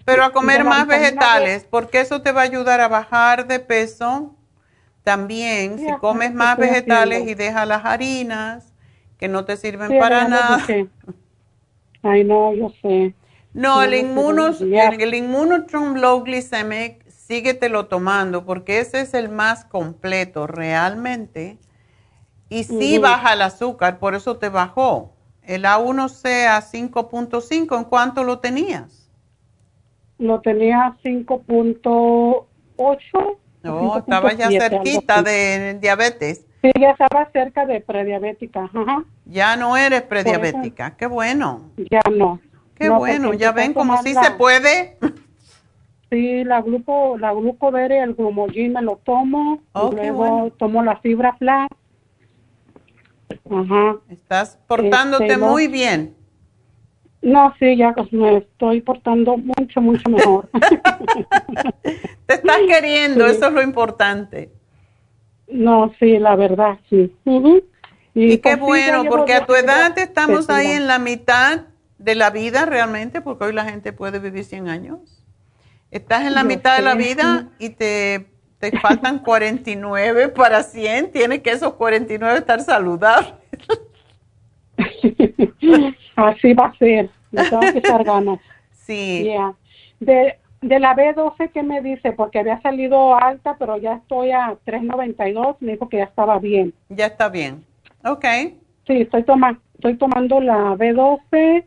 Pero 0.05 0.23
a 0.23 0.31
comer 0.31 0.63
más 0.63 0.87
vegetales, 0.87 1.65
porque 1.69 1.99
eso 2.01 2.21
te 2.21 2.31
va 2.31 2.41
a 2.41 2.45
ayudar 2.45 2.79
a 2.81 2.87
bajar 2.87 3.47
de 3.47 3.59
peso. 3.59 4.35
También, 5.03 5.77
Sí, 5.77 5.85
si 5.85 5.93
comes 5.95 6.33
más 6.33 6.57
estoy 6.59 6.69
vegetales 6.69 7.19
haciendo. 7.19 7.31
y 7.31 7.35
dejas 7.35 7.67
las 7.67 7.85
harinas, 7.85 8.73
que 9.17 9.27
no 9.27 9.45
te 9.45 9.57
sirven 9.57 9.91
Sí, 9.91 9.93
para 9.93 10.25
nada. 10.25 10.45
dije. 10.45 10.87
Ay, 12.03 12.23
no, 12.23 12.53
yo 12.53 12.69
sé. 12.81 13.13
No, 13.53 13.81
el, 13.83 13.91
no 13.91 13.97
sé 13.97 13.99
inmunos, 13.99 14.59
dónde 14.59 14.59
enviar. 14.59 14.77
el, 14.77 15.01
el 15.01 15.13
Immunotrom 15.15 15.95
Low 15.95 16.23
Glycemic 16.23 17.05
síguetelo 17.09 17.87
tomando 17.87 18.45
porque 18.45 18.79
ese 18.79 19.01
es 19.01 19.13
el 19.13 19.27
más 19.29 19.65
completo 19.65 20.47
realmente. 20.47 21.57
Y 22.49 22.63
sí 22.65 22.97
baja 22.99 23.33
el 23.33 23.41
azúcar, 23.43 23.99
por 23.99 24.15
eso 24.15 24.37
te 24.37 24.49
bajó. 24.49 25.13
El 25.43 25.65
A1C 25.65 26.47
a 26.47 26.61
5.5, 26.61 27.77
¿en 27.77 27.83
cuánto 27.85 28.23
lo 28.23 28.39
tenías? 28.39 29.09
Lo 30.19 30.39
tenía 30.41 30.95
5.8. 31.03 33.37
No, 33.63 33.97
estaba 33.99 34.33
ya 34.33 34.49
cerquita 34.51 35.23
de 35.23 35.77
diabetes. 35.81 36.45
Sí, 36.73 36.81
ya 36.81 36.89
estaba 36.91 37.29
cerca 37.31 37.65
de 37.65 37.79
prediabética. 37.81 38.69
Ya 39.25 39.55
no 39.55 39.77
eres 39.77 40.01
prediabética, 40.01 40.97
qué 40.97 41.05
bueno. 41.05 41.71
Ya 41.89 42.01
no. 42.13 42.39
Qué 42.75 42.89
bueno, 42.89 43.33
ya 43.33 43.51
ven 43.53 43.73
como 43.73 44.01
sí 44.03 44.13
se 44.13 44.31
puede. 44.31 44.97
Sí, 46.09 46.43
la 46.43 46.61
gluco, 46.61 47.17
la 47.17 47.31
glucovere, 47.33 48.01
el 48.01 48.15
glumogin 48.15 48.73
me 48.73 48.81
lo 48.81 48.97
tomo, 48.97 49.61
Oh, 49.73 49.89
y 49.91 49.95
luego 49.95 50.17
bueno. 50.17 50.51
tomo 50.57 50.83
la 50.83 50.97
fibra 50.97 51.35
flax. 51.37 51.73
Ajá. 53.49 53.97
Estás 54.09 54.59
portándote 54.67 55.25
Este, 55.27 55.37
no. 55.37 55.47
muy 55.51 55.67
bien. 55.67 56.15
No, 57.21 57.53
sí, 57.59 57.75
ya 57.77 57.93
pues, 57.93 58.11
me 58.13 58.37
estoy 58.37 58.81
portando 58.81 59.37
mucho, 59.37 59.81
mucho 59.81 60.09
mejor. 60.09 60.49
Te 62.25 62.33
estás 62.35 62.57
queriendo, 62.67 63.25
Sí. 63.29 63.35
eso 63.35 63.47
es 63.47 63.53
lo 63.53 63.61
importante. 63.61 64.51
No, 65.47 65.93
sí, 65.99 66.19
la 66.19 66.35
verdad, 66.35 66.77
sí. 66.89 67.13
Y, 68.13 68.37
qué 68.39 68.55
bueno, 68.55 69.05
porque 69.05 69.33
a 69.33 69.45
tu 69.45 69.53
edad 69.53 69.97
estamos 69.97 70.49
ahí 70.49 70.71
en 70.71 70.87
la 70.87 70.99
mitad 70.99 71.65
de 71.97 72.15
la 72.15 72.29
vida 72.29 72.65
realmente, 72.65 73.21
porque 73.21 73.45
hoy 73.45 73.53
la 73.53 73.65
gente 73.65 73.93
puede 73.93 74.19
vivir 74.19 74.43
100 74.43 74.67
años. 74.67 75.23
Estás 75.91 76.25
en 76.25 76.33
la 76.33 76.41
Yo 76.41 76.47
mitad 76.47 76.77
de 76.77 76.83
la 76.83 76.95
vida 76.95 77.49
y 77.59 77.69
te, 77.69 78.27
te 78.59 78.77
faltan 78.79 79.19
49 79.23 80.29
para 80.29 80.63
100. 80.63 81.11
Tienes 81.11 81.41
que 81.41 81.51
esos 81.51 81.73
49 81.73 82.39
estar 82.39 82.61
saludables. 82.61 83.33
Así 86.15 86.53
va 86.53 86.65
a 86.65 86.77
ser. 86.77 87.09
Tengo 87.31 87.59
que 87.59 87.77
echar 87.79 88.03
ganas. 88.03 88.39
Sí. 88.71 89.23
Yeah. 89.23 89.53
De, 89.99 90.39
de 90.61 90.79
la 90.79 90.95
B12, 90.95 91.51
¿qué 91.51 91.63
me 91.63 91.81
dice? 91.81 92.11
Porque 92.13 92.39
había 92.39 92.61
salido 92.61 93.15
alta, 93.15 93.55
pero 93.59 93.77
ya 93.77 93.93
estoy 93.93 94.31
a 94.31 94.57
3.92. 94.65 95.57
Me 95.59 95.73
dijo 95.73 95.89
que 95.89 95.97
ya 95.97 96.05
estaba 96.05 96.39
bien. 96.39 96.73
Ya 96.89 97.07
está 97.07 97.29
bien. 97.29 97.63
Ok. 98.03 98.25
Sí, 98.87 99.01
estoy, 99.01 99.23
toma, 99.23 99.59
estoy 99.75 99.97
tomando 99.97 100.39
la 100.39 100.75
B12, 100.75 101.65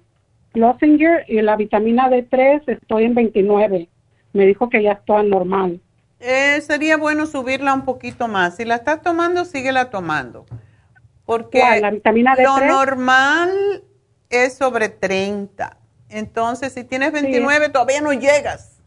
Lossinger 0.54 1.24
y 1.28 1.40
la 1.42 1.56
vitamina 1.56 2.08
D3. 2.08 2.62
Estoy 2.66 3.04
en 3.04 3.14
29. 3.14 3.88
Me 4.32 4.46
dijo 4.46 4.68
que 4.68 4.82
ya 4.82 4.92
está 4.92 5.22
normal. 5.22 5.80
Eh, 6.18 6.60
sería 6.60 6.96
bueno 6.96 7.26
subirla 7.26 7.72
un 7.74 7.84
poquito 7.84 8.28
más. 8.28 8.56
Si 8.56 8.64
la 8.64 8.76
estás 8.76 9.02
tomando, 9.02 9.44
síguela 9.44 9.90
tomando. 9.90 10.46
Porque. 11.24 11.62
¿La 11.80 11.90
vitamina 11.90 12.34
lo 12.34 12.56
D3? 12.56 12.68
normal 12.68 13.84
es 14.28 14.56
sobre 14.56 14.88
30. 14.88 15.76
Entonces, 16.08 16.72
si 16.72 16.82
tienes 16.82 17.12
29, 17.12 17.68
todavía 17.68 18.00
no 18.00 18.12
llegas. 18.12 18.79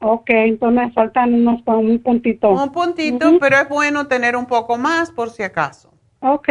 Ok, 0.00 0.30
entonces 0.30 0.86
me 0.86 0.92
faltan 0.92 1.34
unos 1.34 1.60
un 1.66 1.98
puntito. 2.00 2.50
Un 2.50 2.70
puntito, 2.70 3.38
pero 3.40 3.56
es 3.56 3.68
bueno 3.68 4.06
tener 4.06 4.36
un 4.36 4.46
poco 4.46 4.78
más 4.78 5.10
por 5.10 5.30
si 5.30 5.42
acaso. 5.42 5.92
Ok, 6.20 6.48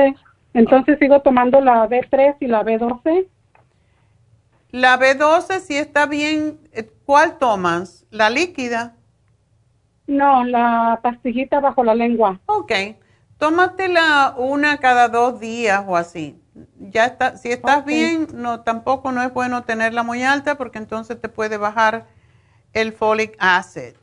entonces 0.54 1.00
sigo 1.00 1.22
tomando 1.22 1.62
la 1.62 1.88
B3 1.88 2.36
y 2.42 2.48
la 2.48 2.64
B12. 2.64 3.28
La 4.72 5.00
B12, 5.00 5.60
si 5.60 5.78
está 5.78 6.06
bien, 6.08 6.60
eh, 6.74 6.90
¿cuál 7.06 7.38
tomas? 7.38 8.06
¿La 8.12 8.30
líquida? 8.30 8.96
No, 10.08 10.44
la 10.44 11.00
pastillita 11.02 11.62
bajo 11.62 11.84
la 11.84 11.96
lengua. 11.96 12.40
Ok, 12.48 12.72
tómatela 13.38 14.36
una 14.38 14.78
cada 14.78 15.08
dos 15.08 15.40
días 15.40 15.84
o 15.88 15.96
así. 15.96 16.42
Ya 16.80 17.06
está, 17.06 17.38
si 17.38 17.52
estás 17.52 17.86
bien, 17.86 18.28
no, 18.34 18.62
tampoco 18.62 19.12
no 19.12 19.22
es 19.22 19.34
bueno 19.34 19.64
tenerla 19.64 20.04
muy 20.04 20.24
alta 20.24 20.56
porque 20.56 20.80
entonces 20.80 21.22
te 21.22 21.30
puede 21.30 21.58
bajar 21.58 22.08
el 22.82 22.94
folic 22.94 23.36
acid. 23.40 23.94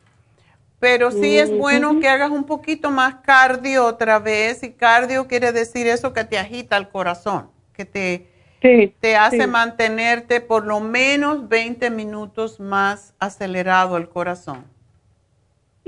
Pero 0.80 1.10
sí 1.10 1.38
es 1.38 1.56
bueno 1.56 1.98
que 2.00 2.08
hagas 2.08 2.30
un 2.30 2.44
poquito 2.44 2.90
más 2.90 3.16
cardio 3.16 3.86
otra 3.86 4.18
vez 4.18 4.62
y 4.62 4.72
cardio 4.72 5.26
quiere 5.28 5.52
decir 5.52 5.86
eso 5.86 6.12
que 6.12 6.24
te 6.24 6.38
agita 6.38 6.76
el 6.76 6.88
corazón, 6.88 7.48
que 7.72 7.84
te, 7.84 8.26
Sí. 8.60 8.94
te 9.00 9.16
hace 9.16 9.42
sí. 9.42 9.46
mantenerte 9.46 10.40
por 10.40 10.66
lo 10.66 10.80
menos 10.80 11.48
20 11.48 11.90
minutos 11.90 12.60
más 12.60 13.14
acelerado 13.18 13.96
el 13.96 14.08
corazón. 14.08 14.64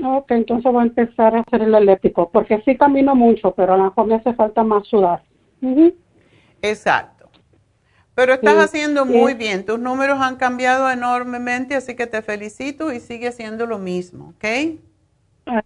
Ok, 0.03 0.31
entonces 0.31 0.71
voy 0.71 0.83
a 0.83 0.87
empezar 0.87 1.35
a 1.35 1.39
hacer 1.41 1.63
el 1.63 1.73
eléptico, 1.73 2.29
porque 2.29 2.61
sí 2.65 2.77
camino 2.77 3.15
mucho, 3.15 3.51
pero 3.51 3.73
a 3.73 3.77
lo 3.77 3.85
mejor 3.85 4.05
me 4.05 4.15
hace 4.15 4.33
falta 4.33 4.63
más 4.63 4.87
sudar. 4.87 5.23
Ujú. 5.61 5.93
Exacto. 6.61 7.16
Pero 8.17 8.33
estás 8.33 8.57
Sí, 8.57 8.65
haciendo 8.65 9.05
muy 9.05 9.33
bien. 9.33 9.65
Tus 9.65 9.79
números 9.79 10.19
han 10.21 10.35
cambiado 10.35 10.91
enormemente, 10.91 11.75
así 11.75 11.95
que 11.95 12.05
te 12.07 12.21
felicito 12.21 12.91
y 12.91 12.99
sigue 12.99 13.29
haciendo 13.29 13.65
lo 13.65 13.79
mismo, 13.79 14.31
¿ok? 14.37 14.45
Ah, 15.45 15.63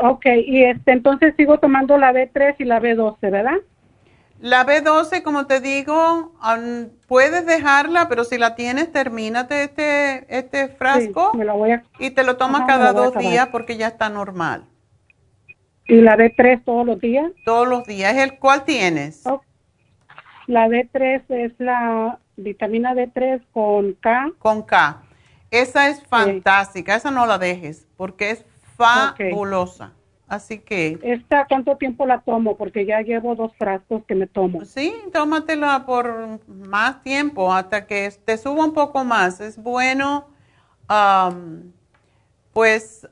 Ok, 0.00 0.26
y 0.46 0.64
este, 0.64 0.92
entonces 0.92 1.34
sigo 1.36 1.58
tomando 1.60 1.98
la 1.98 2.12
B3 2.12 2.56
y 2.58 2.64
la 2.64 2.80
B12, 2.80 3.30
¿verdad? 3.30 3.58
La 4.38 4.64
B12, 4.64 5.22
como 5.22 5.46
te 5.46 5.60
digo, 5.60 6.34
am, 6.40 6.90
puedes 7.08 7.46
dejarla, 7.46 8.08
pero 8.08 8.24
si 8.24 8.38
la 8.38 8.54
tienes, 8.54 8.92
termínate 8.92 9.64
este, 9.64 10.26
este 10.38 10.68
frasco 10.68 11.32
Sí, 11.32 11.38
me 11.38 11.44
la 11.44 11.52
voy 11.54 11.70
a... 11.72 11.84
y 11.98 12.10
te 12.10 12.24
lo 12.24 12.36
tomas 12.36 12.62
Ajá, 12.62 12.66
cada 12.66 12.92
dos 12.92 13.16
días 13.16 13.48
porque 13.48 13.76
ya 13.76 13.88
está 13.88 14.08
normal. 14.10 14.66
¿Y 15.86 16.00
la 16.02 16.16
B3 16.16 16.62
todos 16.64 16.84
los 16.86 17.00
días? 17.00 17.32
Todos 17.44 17.68
los 17.68 17.86
días. 17.86 18.16
¿El 18.16 18.38
cuál 18.38 18.64
tienes? 18.64 19.32
La 20.46 20.68
D3 20.68 21.24
es 21.28 21.52
la 21.58 22.18
vitamina 22.36 22.94
D3 22.94 23.42
con 23.52 23.94
K. 23.94 24.32
Con 24.38 24.62
K. 24.62 25.02
Esa 25.50 25.88
es 25.88 26.02
fantástica. 26.04 26.96
Esa 26.96 27.10
no 27.10 27.26
la 27.26 27.38
dejes 27.38 27.86
porque 27.96 28.30
es 28.30 28.44
fabulosa. 28.76 29.92
Así 30.26 30.58
que 30.58 30.98
¿Esta 31.02 31.46
cuánto 31.46 31.76
tiempo 31.76 32.06
la 32.06 32.20
tomo? 32.20 32.56
Porque 32.56 32.86
ya 32.86 33.02
llevo 33.02 33.34
dos 33.36 33.52
frascos 33.56 34.04
que 34.06 34.14
me 34.14 34.26
tomo. 34.26 34.64
Sí, 34.64 34.92
tómatela 35.12 35.84
por 35.86 36.40
más 36.48 37.02
tiempo 37.02 37.52
hasta 37.52 37.86
que 37.86 38.10
te 38.24 38.36
suba 38.38 38.64
un 38.64 38.72
poco 38.72 39.04
más. 39.04 39.40
Es 39.40 39.62
bueno, 39.62 40.26
pues 42.52 43.06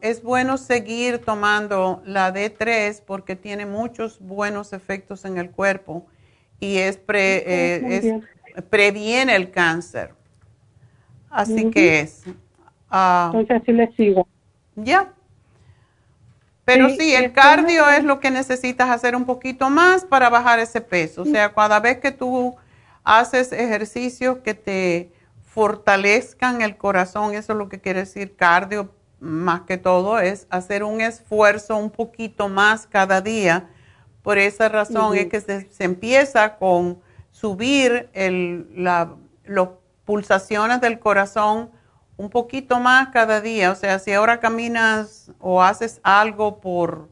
es 0.00 0.22
bueno 0.22 0.58
seguir 0.58 1.18
tomando 1.24 2.02
la 2.04 2.32
D3 2.32 3.02
porque 3.04 3.36
tiene 3.36 3.66
muchos 3.66 4.20
buenos 4.20 4.72
efectos 4.72 5.24
en 5.24 5.38
el 5.38 5.50
cuerpo 5.50 6.06
y 6.60 6.78
es, 6.78 6.96
pre- 6.96 7.44
eh, 7.46 7.84
es- 8.56 8.64
previene 8.70 9.34
el 9.36 9.50
cáncer. 9.50 10.14
Así 11.30 11.70
que 11.70 12.00
es. 12.00 12.22
ah, 12.90 13.30
Entonces 13.34 13.62
así 13.62 13.72
le 13.72 13.92
sigo. 13.96 14.28
ya. 14.76 15.12
Pero 16.64 16.88
Sí, 16.88 16.96
sí, 16.98 17.14
el 17.14 17.24
este, 17.26 17.34
cardio 17.34 17.88
es 17.90 18.04
lo 18.04 18.20
que 18.20 18.30
necesitas 18.30 18.88
hacer 18.88 19.14
un 19.16 19.26
poquito 19.26 19.68
más 19.68 20.04
para 20.04 20.30
bajar 20.30 20.58
ese 20.60 20.80
peso. 20.80 21.22
O 21.22 21.26
sea, 21.26 21.52
cada 21.52 21.78
vez 21.80 21.98
que 21.98 22.10
tú 22.10 22.56
haces 23.02 23.52
ejercicios 23.52 24.38
que 24.38 24.54
te 24.54 25.12
fortalezcan 25.44 26.62
el 26.62 26.76
corazón, 26.76 27.34
eso 27.34 27.52
es 27.52 27.58
lo 27.58 27.68
que 27.68 27.80
quiere 27.80 28.00
decir 28.00 28.34
cardio 28.36 28.90
más 29.20 29.62
que 29.62 29.76
todo, 29.76 30.18
es 30.20 30.46
hacer 30.50 30.84
un 30.84 31.00
esfuerzo 31.00 31.76
un 31.76 31.90
poquito 31.90 32.48
más 32.48 32.86
cada 32.86 33.20
día. 33.20 33.68
Por 34.24 34.38
esa 34.38 34.68
razón 34.68 35.12
es 35.16 35.26
que 35.28 35.40
se, 35.40 35.70
se 35.70 35.84
empieza 35.84 36.56
con 36.56 36.98
subir 37.30 38.08
el, 38.14 38.66
la, 38.74 39.14
las 39.44 39.68
pulsaciones 40.04 40.80
del 40.80 40.98
corazón 40.98 41.70
un 42.16 42.30
poquito 42.30 42.80
más 42.80 43.08
cada 43.10 43.40
día. 43.40 43.70
O 43.70 43.74
sea, 43.76 43.98
si 44.00 44.12
ahora 44.12 44.40
caminas 44.40 45.30
o 45.38 45.62
haces 45.62 46.00
algo 46.02 46.60
por 46.60 47.08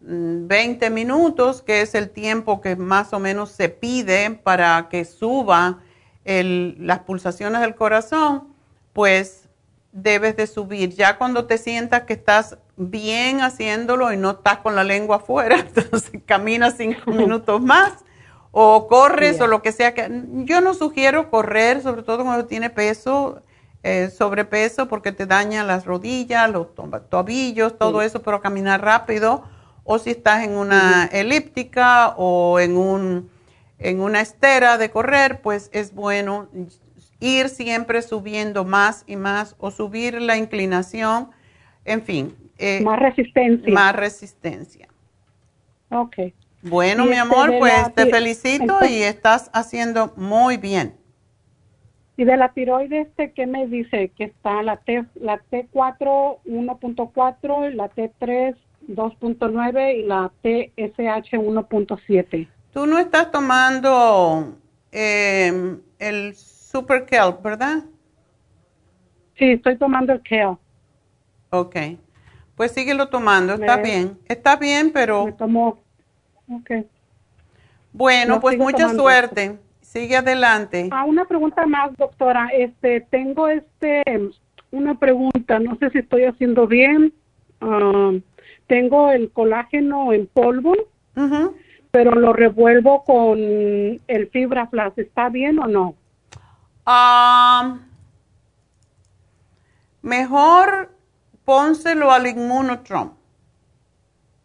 mm, 0.00 0.46
20 0.48 0.90
minutos, 0.90 1.62
que 1.62 1.80
es 1.82 1.94
el 1.94 2.10
tiempo 2.10 2.60
que 2.60 2.76
más 2.76 3.12
o 3.12 3.18
menos 3.20 3.50
se 3.52 3.68
pide 3.70 4.30
para 4.30 4.88
que 4.90 5.04
suba 5.04 5.78
el- 6.24 6.76
las 6.80 6.98
pulsaciones 7.00 7.60
del 7.60 7.74
corazón, 7.74 8.48
pues 8.92 9.47
debes 9.92 10.36
de 10.36 10.46
subir. 10.46 10.90
Ya 10.90 11.16
cuando 11.18 11.46
te 11.46 11.58
sientas 11.58 12.02
que 12.02 12.12
estás 12.14 12.58
bien 12.76 13.40
haciéndolo 13.40 14.12
y 14.12 14.16
no 14.16 14.30
estás 14.32 14.58
con 14.58 14.76
la 14.76 14.84
lengua 14.84 15.16
afuera, 15.16 15.58
entonces 15.74 16.10
caminas 16.26 16.74
cinco 16.76 17.10
minutos 17.12 17.60
más 17.60 18.04
o 18.50 18.86
corres 18.88 19.36
Yeah. 19.36 19.44
o 19.44 19.48
lo 19.48 19.62
que 19.62 19.72
sea. 19.72 19.94
que 19.94 20.08
Yo 20.44 20.60
no 20.60 20.74
sugiero 20.74 21.30
correr, 21.30 21.82
sobre 21.82 22.02
todo 22.02 22.24
cuando 22.24 22.46
tiene 22.46 22.70
peso, 22.70 23.42
eh, 23.82 24.10
sobrepeso, 24.10 24.88
porque 24.88 25.12
te 25.12 25.26
daña 25.26 25.64
las 25.64 25.84
rodillas, 25.84 26.50
los 26.50 26.74
to- 26.74 26.88
tobillos, 27.08 27.78
todo 27.78 28.02
eso, 28.02 28.22
pero 28.22 28.40
caminar 28.40 28.82
rápido. 28.82 29.44
O 29.84 29.98
si 29.98 30.10
estás 30.10 30.44
en 30.44 30.52
una 30.56 31.06
elíptica 31.12 32.14
o 32.16 32.58
en, 32.60 32.76
un, 32.76 33.30
en 33.78 34.00
una 34.00 34.20
estera 34.20 34.76
de 34.76 34.90
correr, 34.90 35.40
pues 35.40 35.70
es 35.72 35.94
bueno 35.94 36.48
ir 37.20 37.48
siempre 37.48 38.02
subiendo 38.02 38.64
más 38.64 39.04
y 39.06 39.16
más 39.16 39.56
o 39.58 39.70
subir 39.70 40.20
la 40.20 40.36
inclinación 40.36 41.30
en 41.84 42.02
fin. 42.02 42.34
eh, 42.58 42.80
Más 42.82 42.98
resistencia. 42.98 43.72
Más 43.72 43.94
resistencia. 43.94 44.88
Ok. 45.90 46.16
Bueno, 46.62 47.04
Y 47.04 47.08
mi 47.08 47.12
este 47.12 47.20
amor, 47.22 47.50
de 47.52 47.58
pues 47.60 47.72
la 47.72 47.90
te 47.90 48.06
felicito 48.06 48.62
entonces- 48.62 48.90
y 48.90 49.02
estás 49.02 49.50
haciendo 49.54 50.12
muy 50.16 50.56
bien. 50.56 50.94
Y 52.16 52.24
de 52.24 52.36
la 52.36 52.52
tiroides, 52.52 53.06
este, 53.06 53.30
¿qué 53.30 53.46
me 53.46 53.68
dice? 53.68 54.10
Que 54.16 54.24
está 54.24 54.60
la 54.64 54.76
T, 54.78 55.04
la 55.14 55.40
T4 55.50 56.40
1.4, 56.44 57.70
la 57.70 57.88
T3 57.90 58.56
2.9 58.88 59.94
y 59.98 60.02
la 60.02 60.32
TSH 60.42 61.38
1.7. 61.38 62.48
Tú 62.72 62.86
no 62.86 62.98
estás 62.98 63.30
tomando 63.30 64.56
eh, 64.90 65.76
el 66.00 66.34
Super 66.70 67.06
Kelp, 67.06 67.42
¿verdad? 67.42 67.78
Sí, 69.38 69.52
estoy 69.52 69.78
tomando 69.78 70.12
el 70.12 70.22
Kale. 70.22 70.58
Ok. 71.48 71.76
Pues 72.56 72.72
síguelo 72.72 73.08
tomando, 73.08 73.54
está 73.54 73.78
Me- 73.78 73.82
bien. 73.82 74.18
Está 74.28 74.56
bien, 74.56 74.90
pero 74.92 75.24
Me 75.24 75.32
tomo. 75.32 75.78
Ok. 76.50 76.70
bueno, 77.90 78.38
pues 78.40 78.58
mucha 78.58 78.90
suerte. 78.90 79.58
Sigue 79.80 80.16
adelante. 80.16 80.90
Ah, 80.92 81.06
una 81.06 81.24
pregunta 81.24 81.66
más, 81.66 81.96
doctora. 81.96 82.50
Este, 82.52 83.00
tengo 83.00 83.48
este 83.48 84.02
una 84.70 84.98
pregunta. 84.98 85.58
No 85.58 85.74
sé 85.78 85.88
si 85.88 85.98
estoy 85.98 86.24
haciendo 86.24 86.66
bien. 86.66 87.14
Ah, 87.62 88.12
tengo 88.66 89.10
el 89.10 89.32
colágeno 89.32 90.12
en 90.12 90.26
polvo, 90.26 90.74
pero 91.90 92.10
lo 92.14 92.34
revuelvo 92.34 93.04
con 93.04 93.38
el 93.38 94.28
fibra 94.30 94.66
flash. 94.66 94.92
¿Está 94.98 95.30
bien 95.30 95.58
o 95.60 95.66
no? 95.66 95.94
Mejor 100.02 100.90
pónselo 101.44 102.10
al 102.12 102.26
Immunotron. 102.26 103.12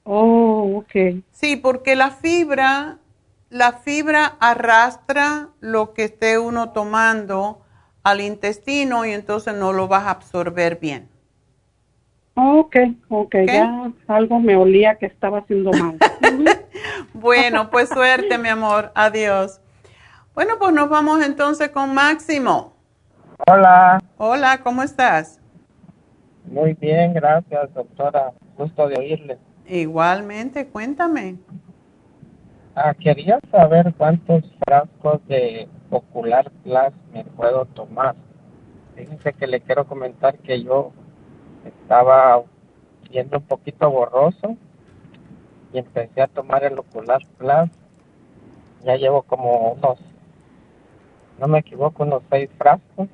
Oh, 0.03 0.79
ok. 0.79 1.23
Sí, 1.31 1.55
porque 1.55 1.95
la 1.95 2.11
fibra, 2.11 2.97
la 3.49 3.73
fibra 3.73 4.25
arrastra 4.39 5.49
lo 5.61 5.93
que 5.93 6.05
esté 6.05 6.37
uno 6.37 6.71
tomando 6.71 7.61
al 8.03 8.19
intestino 8.19 9.05
y 9.05 9.11
entonces 9.11 9.55
no 9.55 9.71
lo 9.71 9.87
vas 9.87 10.03
a 10.03 10.11
absorber 10.11 10.79
bien. 10.79 11.07
Ok, 12.35 12.75
ok, 13.09 13.35
ya 13.45 13.91
algo 14.07 14.39
me 14.39 14.55
olía 14.55 14.95
que 14.95 15.05
estaba 15.05 15.39
haciendo 15.39 15.71
mal. 15.71 15.97
Bueno, 17.13 17.69
pues 17.69 17.89
suerte, 17.89 18.37
mi 18.37 18.49
amor. 18.49 18.91
Adiós. 18.95 19.61
Bueno, 20.33 20.53
pues 20.59 20.73
nos 20.73 20.89
vamos 20.89 21.21
entonces 21.23 21.69
con 21.69 21.93
Máximo. 21.93 22.73
Hola, 23.47 23.99
Hola, 24.17 24.59
¿cómo 24.63 24.83
estás? 24.83 25.39
muy 26.45 26.73
bien, 26.73 27.13
gracias, 27.13 27.73
doctora. 27.73 28.31
Gusto 28.57 28.87
de 28.87 28.97
oírle. 28.99 29.37
Igualmente, 29.67 30.67
cuéntame. 30.67 31.37
Ah, 32.75 32.93
quería 32.93 33.39
saber 33.51 33.93
cuántos 33.97 34.43
frascos 34.65 35.25
de 35.27 35.67
Ocular 35.89 36.51
Plus 36.63 36.93
me 37.13 37.23
puedo 37.23 37.65
tomar. 37.65 38.15
Fíjese 38.95 39.33
que 39.33 39.47
le 39.47 39.61
quiero 39.61 39.85
comentar 39.87 40.37
que 40.39 40.63
yo 40.63 40.91
estaba 41.65 42.43
viendo 43.09 43.37
un 43.37 43.43
poquito 43.45 43.89
borroso 43.89 44.55
y 45.71 45.77
empecé 45.79 46.21
a 46.21 46.27
tomar 46.27 46.63
el 46.63 46.77
Ocular 46.77 47.21
Plus. 47.37 47.69
Ya 48.83 48.95
llevo 48.97 49.21
como 49.23 49.71
unos, 49.73 49.97
no 51.39 51.47
me 51.47 51.59
equivoco, 51.59 52.03
unos 52.03 52.23
seis 52.29 52.49
frascos. 52.57 53.07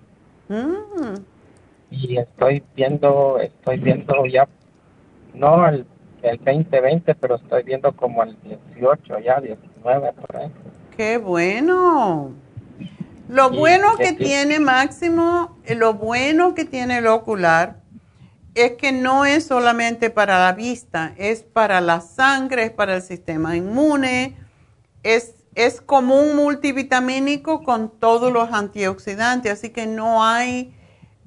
Mm, 0.47 1.15
y 1.91 2.17
estoy 2.17 2.63
viendo, 2.75 3.39
estoy 3.39 3.77
viendo 3.77 4.25
ya, 4.25 4.47
no 5.33 5.67
el, 5.67 5.85
el 6.21 6.37
2020, 6.37 7.15
pero 7.15 7.35
estoy 7.35 7.63
viendo 7.63 7.91
como 7.93 8.23
el 8.23 8.37
18 8.75 9.19
ya, 9.19 9.39
19 9.39 10.13
por 10.13 10.37
ahí. 10.37 10.51
qué 10.95 11.17
bueno. 11.17 12.33
Lo 13.29 13.51
bueno 13.51 13.89
que 13.97 14.13
tiene 14.13 14.59
Máximo, 14.59 15.55
eh, 15.63 15.75
lo 15.75 15.93
bueno 15.93 16.55
que 16.55 16.65
tiene 16.65 16.97
el 16.97 17.05
ocular 17.05 17.79
es 18.55 18.71
que 18.73 18.91
no 18.91 19.23
es 19.23 19.45
solamente 19.45 20.09
para 20.09 20.39
la 20.39 20.53
vista, 20.53 21.13
es 21.15 21.43
para 21.43 21.79
la 21.79 22.01
sangre, 22.01 22.63
es 22.63 22.71
para 22.71 22.95
el 22.95 23.01
sistema 23.03 23.55
inmune, 23.55 24.35
es, 25.03 25.35
es 25.59 25.81
como 25.81 26.15
un 26.15 26.37
multivitamínico 26.37 27.63
con 27.63 27.89
todos 27.89 28.31
los 28.31 28.53
antioxidantes, 28.53 29.51
así 29.51 29.71
que 29.71 29.87
no 29.87 30.23
hay 30.23 30.73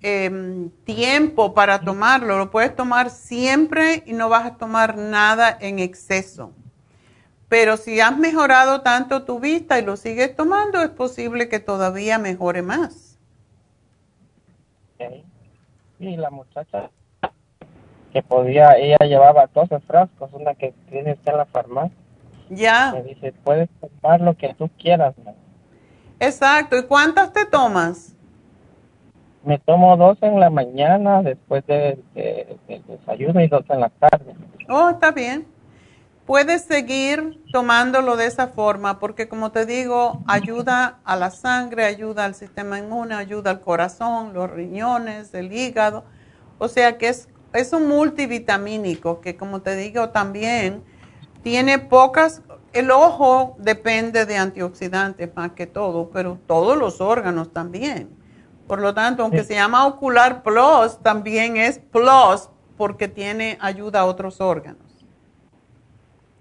em, 0.00 0.70
tiempo 0.84 1.52
para 1.52 1.82
tomarlo, 1.82 2.38
lo 2.38 2.50
puedes 2.50 2.74
tomar 2.74 3.10
siempre 3.10 4.02
y 4.06 4.14
no 4.14 4.30
vas 4.30 4.46
a 4.46 4.56
tomar 4.56 4.96
nada 4.96 5.54
en 5.60 5.78
exceso. 5.78 6.50
Pero 7.50 7.76
si 7.76 8.00
has 8.00 8.16
mejorado 8.16 8.80
tanto 8.80 9.24
tu 9.24 9.38
vista 9.38 9.78
y 9.78 9.84
lo 9.84 9.98
sigues 9.98 10.34
tomando, 10.34 10.80
es 10.80 10.88
posible 10.88 11.50
que 11.50 11.60
todavía 11.60 12.18
mejore 12.18 12.62
más. 12.62 13.18
Y 15.98 16.16
la 16.16 16.30
muchacha 16.30 16.90
que 18.14 18.22
podía, 18.22 18.78
ella 18.78 18.96
llevaba 19.00 19.46
12 19.52 19.78
frascos, 19.80 20.32
una 20.32 20.54
que 20.54 20.72
tiene 20.88 21.12
usted 21.12 21.32
en 21.32 21.38
la 21.38 21.44
farmacia. 21.44 22.01
Ya, 22.54 22.92
Me 22.92 23.02
dice, 23.02 23.32
puedes 23.44 23.68
tomar 23.80 24.20
lo 24.20 24.36
que 24.36 24.54
tú 24.54 24.68
quieras. 24.78 25.14
exacto. 26.20 26.76
¿Y 26.76 26.84
cuántas 26.84 27.32
te 27.32 27.46
tomas? 27.46 28.14
Me 29.44 29.58
tomo 29.58 29.96
dos 29.96 30.18
en 30.22 30.38
la 30.38 30.50
mañana 30.50 31.22
después 31.22 31.66
de- 31.66 31.98
de- 32.14 32.56
del 32.68 32.82
desayuno 32.86 33.40
y 33.40 33.48
dos 33.48 33.64
en 33.70 33.80
la 33.80 33.88
tarde. 33.88 34.34
Oh, 34.68 34.90
está 34.90 35.10
bien. 35.10 35.46
Puedes 36.26 36.62
seguir 36.64 37.38
tomándolo 37.50 38.16
de 38.16 38.26
esa 38.26 38.48
forma 38.48 39.00
porque, 39.00 39.28
como 39.28 39.50
te 39.50 39.66
digo, 39.66 40.22
ayuda 40.28 41.00
a 41.04 41.16
la 41.16 41.30
sangre, 41.30 41.84
ayuda 41.84 42.24
al 42.24 42.34
sistema 42.34 42.78
inmune, 42.78 43.14
ayuda 43.14 43.50
al 43.50 43.60
corazón, 43.60 44.32
los 44.32 44.48
riñones, 44.50 45.34
el 45.34 45.52
hígado. 45.52 46.04
O 46.58 46.68
sea 46.68 46.96
que 46.98 47.08
es, 47.08 47.28
es 47.52 47.72
un 47.72 47.88
multivitamínico 47.88 49.20
que, 49.20 49.36
como 49.36 49.60
te 49.62 49.74
digo, 49.74 50.10
también 50.10 50.82
tiene 51.42 51.78
pocas. 51.78 52.42
El 52.72 52.90
ojo 52.90 53.56
depende 53.58 54.24
de 54.26 54.36
antioxidantes 54.38 55.34
más 55.36 55.52
que 55.52 55.66
todo, 55.66 56.10
pero 56.10 56.38
todos 56.46 56.76
los 56.78 57.00
órganos 57.00 57.52
también. 57.52 58.08
Por 58.66 58.80
lo 58.80 58.94
tanto, 58.94 59.22
aunque 59.22 59.40
Sí. 59.40 59.48
se 59.48 59.54
llama 59.54 59.86
Ocular 59.86 60.42
Plus, 60.42 60.98
también 61.02 61.56
es 61.56 61.78
Plus 61.78 62.48
porque 62.78 63.08
tiene 63.08 63.58
ayuda 63.60 64.00
a 64.00 64.04
otros 64.06 64.40
órganos. 64.40 64.80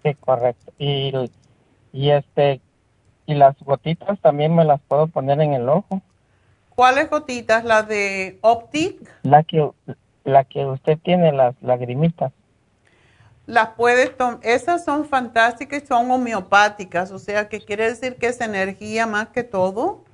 Sí, 0.03 0.14
correcto. 0.15 0.72
Y, 0.80 1.11
y 1.91 2.10
este, 2.11 2.61
y 3.26 3.34
las 3.36 3.56
gotitas 3.60 4.19
también 4.22 4.56
me 4.56 4.64
las 4.65 4.80
puedo 4.88 5.07
poner 5.07 5.41
en 5.41 5.53
el 5.53 5.68
ojo. 5.68 6.02
¿Cuáles 6.76 7.10
gotitas? 7.10 7.64
¿La 7.65 7.84
de 7.84 8.40
Optic? 8.41 8.98
La 9.23 9.44
que, 9.44 9.69
la 10.23 10.45
que 10.45 10.65
usted 10.65 10.98
tiene, 11.03 11.32
las 11.32 11.56
lagrimitas. 11.61 12.32
Las 13.52 13.72
puedes 13.76 14.15
tomar. 14.15 14.40
Esas 14.44 14.86
son 14.86 15.03
fantásticas 15.03 15.84
y 15.84 15.86
son 15.86 16.10
homeopáticas, 16.10 17.11
o 17.11 17.19
sea 17.19 17.49
que 17.49 17.60
quiere 17.60 17.84
decir 17.90 18.15
que 18.15 18.28
es 18.28 18.40
energía 18.40 19.06
más 19.06 19.28
que 19.28 19.44
todo, 19.44 20.06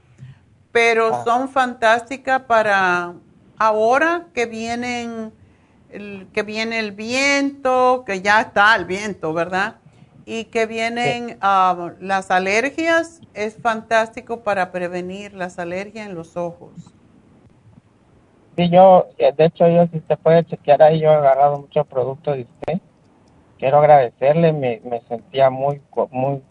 pero 0.72 1.14
Ah. 1.14 1.24
son 1.24 1.48
fantásticas 1.48 2.42
para 2.42 3.14
ahora 3.60 4.26
que 4.34 4.48
vienen 4.48 5.32
el, 5.92 6.28
que 6.34 6.42
viene 6.42 6.80
el 6.80 6.94
viento, 6.94 8.04
que 8.08 8.24
ya 8.24 8.42
está 8.42 8.76
el 8.76 8.86
viento, 8.86 9.32
¿verdad? 9.36 9.76
Y 10.26 10.46
que 10.46 10.66
vienen 10.66 11.38
ah, 11.40 11.92
las 12.00 12.32
alergias, 12.32 13.22
es 13.36 13.56
fantástico 13.62 14.42
para 14.42 14.72
prevenir 14.72 15.36
las 15.36 15.60
alergias 15.60 16.08
en 16.08 16.16
los 16.16 16.36
ojos. 16.38 16.72
Sí, 18.56 18.68
yo, 18.72 19.06
eh, 19.20 19.32
de 19.32 19.46
hecho, 19.46 19.68
yo 19.68 19.86
si 19.94 20.00
te 20.00 20.18
puede 20.18 20.44
chequear 20.44 20.82
ahí, 20.82 21.02
yo 21.02 21.12
he 21.12 21.16
agarrado 21.16 21.60
muchos 21.60 21.86
productos 21.86 22.36
de 22.36 22.42
usted. 22.42 22.82
Quiero 23.58 23.80
agradecerle, 23.80 24.54
me, 24.54 24.82
me 24.84 25.02
sentía 25.08 25.50
muy, 25.50 25.82
muy, 26.12 26.42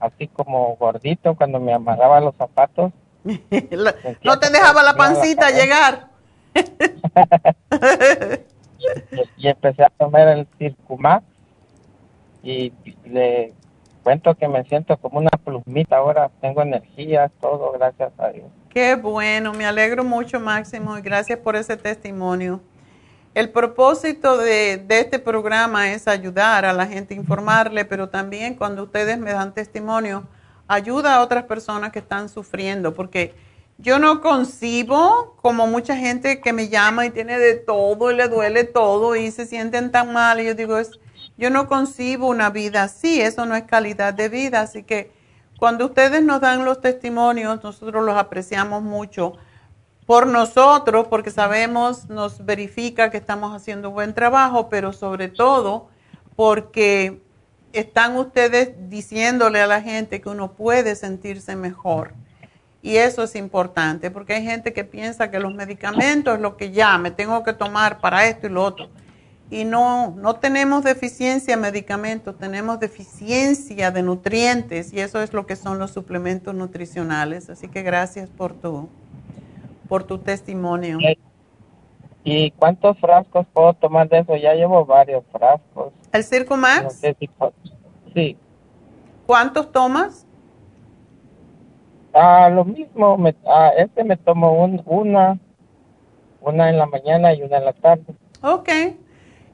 así 0.00 0.28
como 0.28 0.76
gordito 0.76 1.34
cuando 1.34 1.58
me 1.60 1.72
amarraba 1.72 2.20
los 2.20 2.34
zapatos. 2.36 2.92
La- 3.70 3.94
no 4.22 4.38
te 4.38 4.50
dejaba 4.50 4.82
la 4.82 4.94
pancita 4.94 5.50
llegar. 5.50 6.08
Y, 8.78 9.44
y 9.44 9.48
empecé 9.48 9.84
a 9.84 9.90
tomar 9.90 10.26
el 10.26 10.46
Circumax 10.58 11.24
y 12.42 12.72
le 13.04 13.52
cuento 14.02 14.34
que 14.34 14.48
me 14.48 14.64
siento 14.64 14.96
como 14.96 15.20
una 15.20 15.30
plumita 15.44 15.98
ahora, 15.98 16.30
tengo 16.40 16.62
energía, 16.62 17.30
todo, 17.40 17.70
gracias 17.70 18.12
a 18.18 18.30
Dios. 18.30 18.46
Qué 18.70 18.96
bueno, 18.96 19.52
me 19.52 19.64
alegro 19.66 20.02
mucho, 20.02 20.40
Máximo, 20.40 20.98
y 20.98 21.02
gracias 21.02 21.38
por 21.38 21.54
ese 21.54 21.76
testimonio. 21.76 22.60
El 23.34 23.48
propósito 23.48 24.36
de, 24.36 24.84
este 24.90 25.18
programa 25.18 25.92
es 25.92 26.06
ayudar 26.06 26.66
a 26.66 26.74
la 26.74 26.86
gente, 26.86 27.14
informarle, 27.14 27.86
pero 27.86 28.10
también 28.10 28.54
cuando 28.54 28.82
ustedes 28.82 29.18
me 29.18 29.32
dan 29.32 29.54
testimonio, 29.54 30.24
ayuda 30.68 31.16
a 31.16 31.22
otras 31.22 31.44
personas 31.44 31.92
que 31.92 32.00
están 32.00 32.28
sufriendo, 32.28 32.92
porque 32.92 33.34
Yo 33.78 33.98
no 33.98 34.20
concibo 34.20 35.34
como 35.42 35.66
mucha 35.66 35.96
gente 35.96 36.40
que 36.40 36.52
me 36.52 36.68
llama 36.68 37.06
y 37.06 37.10
tiene 37.10 37.38
de 37.38 37.54
todo 37.54 38.10
y 38.10 38.14
le 38.14 38.28
duele 38.28 38.64
todo 38.64 39.16
y 39.16 39.30
se 39.30 39.46
sienten 39.46 39.90
tan 39.90 40.12
mal. 40.12 40.40
Y 40.40 40.44
yo 40.44 40.54
digo, 40.54 40.78
es, 40.78 41.00
yo 41.36 41.50
no 41.50 41.66
concibo 41.66 42.28
una 42.28 42.50
vida 42.50 42.84
así, 42.84 43.20
eso 43.20 43.44
no 43.46 43.56
es 43.56 43.64
calidad 43.64 44.14
de 44.14 44.28
vida. 44.28 44.60
Así 44.60 44.84
que 44.84 45.10
cuando 45.58 45.86
ustedes 45.86 46.22
nos 46.22 46.40
dan 46.40 46.64
los 46.64 46.80
testimonios, 46.80 47.64
nosotros 47.64 48.04
los 48.04 48.16
apreciamos 48.16 48.82
mucho 48.82 49.32
por 50.06 50.26
nosotros, 50.26 51.06
porque 51.08 51.30
sabemos, 51.30 52.08
nos 52.08 52.44
verifica 52.44 53.10
que 53.10 53.18
estamos 53.18 53.54
haciendo 53.54 53.90
buen 53.90 54.14
trabajo, 54.14 54.68
pero 54.68 54.92
sobre 54.92 55.28
todo 55.28 55.88
porque 56.34 57.20
están 57.72 58.16
ustedes 58.16 58.72
diciéndole 58.88 59.60
a 59.60 59.66
la 59.66 59.80
gente 59.80 60.20
que 60.20 60.28
uno 60.28 60.52
puede 60.52 60.94
sentirse 60.96 61.56
mejor. 61.56 62.14
Y 62.82 62.96
eso 62.96 63.22
es 63.22 63.36
importante, 63.36 64.10
porque 64.10 64.34
hay 64.34 64.44
gente 64.44 64.72
que 64.72 64.82
piensa 64.82 65.30
que 65.30 65.38
los 65.38 65.54
medicamentos 65.54 66.34
es 66.34 66.40
lo 66.40 66.56
que 66.56 66.72
ya 66.72 66.98
me 66.98 67.12
tengo 67.12 67.44
que 67.44 67.52
tomar 67.52 68.00
para 68.00 68.26
esto 68.26 68.48
y 68.48 68.50
lo 68.50 68.64
otro. 68.64 68.88
Y 69.50 69.64
no, 69.64 70.16
no 70.16 70.36
tenemos 70.36 70.82
deficiencia 70.82 71.54
de 71.54 71.62
medicamentos, 71.62 72.36
tenemos 72.38 72.80
deficiencia 72.80 73.92
de 73.92 74.02
nutrientes 74.02 74.92
y 74.92 74.98
eso 74.98 75.22
es 75.22 75.32
lo 75.32 75.46
que 75.46 75.54
son 75.54 75.78
los 75.78 75.92
suplementos 75.92 76.54
nutricionales. 76.54 77.50
Así 77.50 77.68
que 77.68 77.82
gracias 77.82 78.30
por 78.30 78.54
tu, 78.54 78.88
por 79.92 80.04
tu 80.04 80.16
testimonio. 80.16 80.96
¿Y 82.24 82.50
cuántos 82.52 82.98
frascos 82.98 83.46
puedo 83.52 83.74
tomar 83.74 84.08
de 84.08 84.20
eso? 84.20 84.34
Ya 84.36 84.54
llevo 84.54 84.86
varios 84.86 85.22
frascos. 85.30 85.92
¿El 86.10 86.24
Circo 86.24 86.56
Max? 86.56 87.02
sí. 88.14 88.38
¿Cuántos 89.26 89.70
tomas? 89.70 90.26
Ah, 92.14 92.48
lo 92.48 92.64
mismo, 92.64 93.18
me, 93.18 93.34
ah, 93.46 93.72
este 93.76 94.02
me 94.02 94.16
tomo 94.16 94.64
una, 94.86 95.38
una 96.40 96.70
en 96.70 96.78
la 96.78 96.86
mañana 96.86 97.34
y 97.34 97.42
una 97.42 97.58
en 97.58 97.64
la 97.66 97.74
tarde. 97.74 98.14
Ok. 98.40 98.70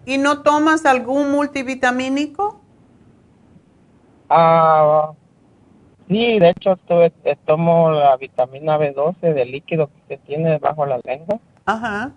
¿Y 0.07 0.19
no 0.19 0.43
tomas 0.43 0.87
algún 0.87 1.33
multivitamínico? 1.33 2.61
Ah, 4.31 5.11
sí, 6.09 6.39
de 6.39 6.51
hecho 6.51 6.77
tuve, 6.89 7.13
tomo 7.47 7.91
la 7.91 8.17
vitamina 8.17 8.79
B12 8.79 9.35
de 9.35 9.45
líquido 9.45 9.89
que 9.89 10.17
se 10.17 10.23
tiene 10.25 10.51
debajo 10.51 10.85
de 10.85 10.91
la 10.91 11.01
lengua. 11.05 11.39
Ajá. 11.67 12.13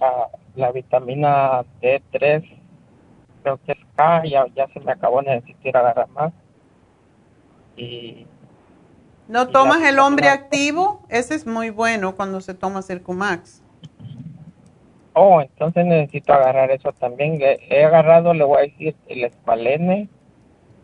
Ah, 0.00 0.28
la 0.56 0.72
vitamina 0.72 1.64
D3, 1.82 2.44
creo 3.42 3.60
que 3.64 3.72
es 3.72 3.78
K, 3.96 4.24
ya, 4.26 4.46
ya 4.54 4.66
se 4.68 4.80
me 4.80 4.92
acabó, 4.92 5.22
necesito 5.22 5.78
agarrar 5.78 6.08
más. 6.10 6.32
Y 7.76 8.26
¿No 9.26 9.48
tomas 9.48 9.82
el 9.82 9.98
hombre 9.98 10.28
activo? 10.28 11.02
Ese 11.08 11.34
es 11.34 11.46
muy 11.46 11.70
bueno 11.70 12.14
cuando 12.14 12.40
se 12.40 12.54
toma 12.54 12.82
Circumax. 12.82 13.62
Oh, 15.14 15.40
entonces 15.40 15.86
necesito 15.86 16.34
agarrar 16.34 16.70
eso 16.70 16.92
también. 16.92 17.38
He 17.40 17.84
agarrado, 17.84 18.34
le 18.34 18.44
voy 18.44 18.58
a 18.58 18.62
decir, 18.62 18.96
el 19.06 19.24
espalene, 19.24 20.08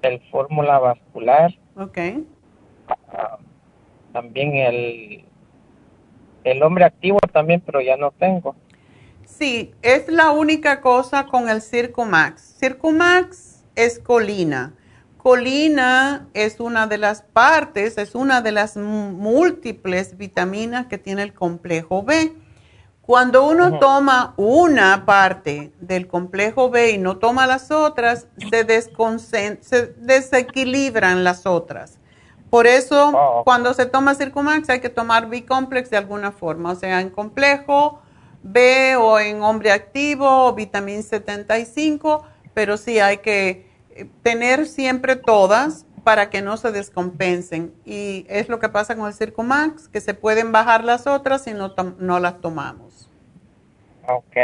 el 0.03 0.21
fórmula 0.31 0.79
vascular. 0.79 1.53
Ok. 1.77 1.99
Ah, 3.13 3.39
también 4.13 4.57
el, 4.57 5.25
el 6.45 6.63
hombre 6.63 6.85
activo 6.85 7.19
también, 7.33 7.61
pero 7.61 7.81
ya 7.81 7.97
no 7.97 8.11
tengo. 8.13 8.55
Sí, 9.25 9.73
es 9.83 10.09
la 10.09 10.31
única 10.31 10.81
cosa 10.81 11.27
con 11.27 11.49
el 11.49 11.63
Circumax. 11.63 12.59
Circumax 12.59 13.65
es 13.75 13.99
colina 13.99 14.75
colina 15.23 16.29
es 16.35 16.61
una 16.61 16.87
de 16.87 16.99
las 16.99 17.23
partes, 17.23 17.99
es 17.99 18.15
una 18.15 18.41
de 18.41 18.53
las 18.53 18.77
múltiples 18.77 20.17
vitaminas 20.17 20.87
que 20.87 20.99
tiene 20.99 21.23
el 21.23 21.35
complejo 21.35 22.03
B. 22.03 22.33
Cuando 23.03 23.47
uno 23.47 23.79
toma 23.79 24.35
una 24.37 25.05
parte 25.05 25.73
del 25.81 26.07
complejo 26.07 26.71
B 26.71 26.93
y 26.93 26.99
no 26.99 27.19
toma 27.19 27.47
las 27.47 27.71
otras, 27.71 28.29
se, 28.51 29.59
se 29.63 29.87
desequilibran 29.99 31.25
las 31.25 31.45
otras. 31.45 31.99
Por 32.51 32.67
eso, 32.67 33.13
oh. 33.15 33.45
cuando 33.45 33.73
se 33.75 33.87
toma 33.87 34.15
Circumax 34.15 34.69
hay 34.69 34.81
que 34.81 34.89
tomar 34.89 35.29
B-complex 35.29 35.89
de 35.91 35.97
alguna 35.97 36.33
forma, 36.33 36.73
o 36.73 36.75
sea, 36.75 37.01
en 37.01 37.11
complejo 37.11 38.01
B 38.43 38.97
o 38.97 39.19
en 39.19 39.43
hombre 39.43 39.71
activo 39.71 40.47
o 40.47 40.55
vitamina 40.55 41.03
75, 41.03 42.25
pero 42.55 42.77
sí 42.77 42.99
hay 42.99 43.19
que 43.19 43.71
tener 44.23 44.67
siempre 44.67 45.17
todas 45.17 45.87
para 46.05 46.31
que 46.31 46.43
no 46.43 46.57
se 46.57 46.73
descompensen. 46.73 47.75
Y 47.85 48.27
es 48.29 48.49
lo 48.49 48.59
que 48.59 48.69
pasa 48.69 48.97
con 48.97 49.07
el 49.07 49.15
Circumax, 49.15 49.89
que 49.89 50.01
se 50.01 50.15
pueden 50.15 50.53
bajar 50.53 50.85
las 50.85 51.07
otras 51.07 51.45
si 51.45 51.53
no, 51.53 51.75
no 51.99 52.19
las 52.19 52.41
tomamos. 52.41 53.09
Ok. 54.09 54.37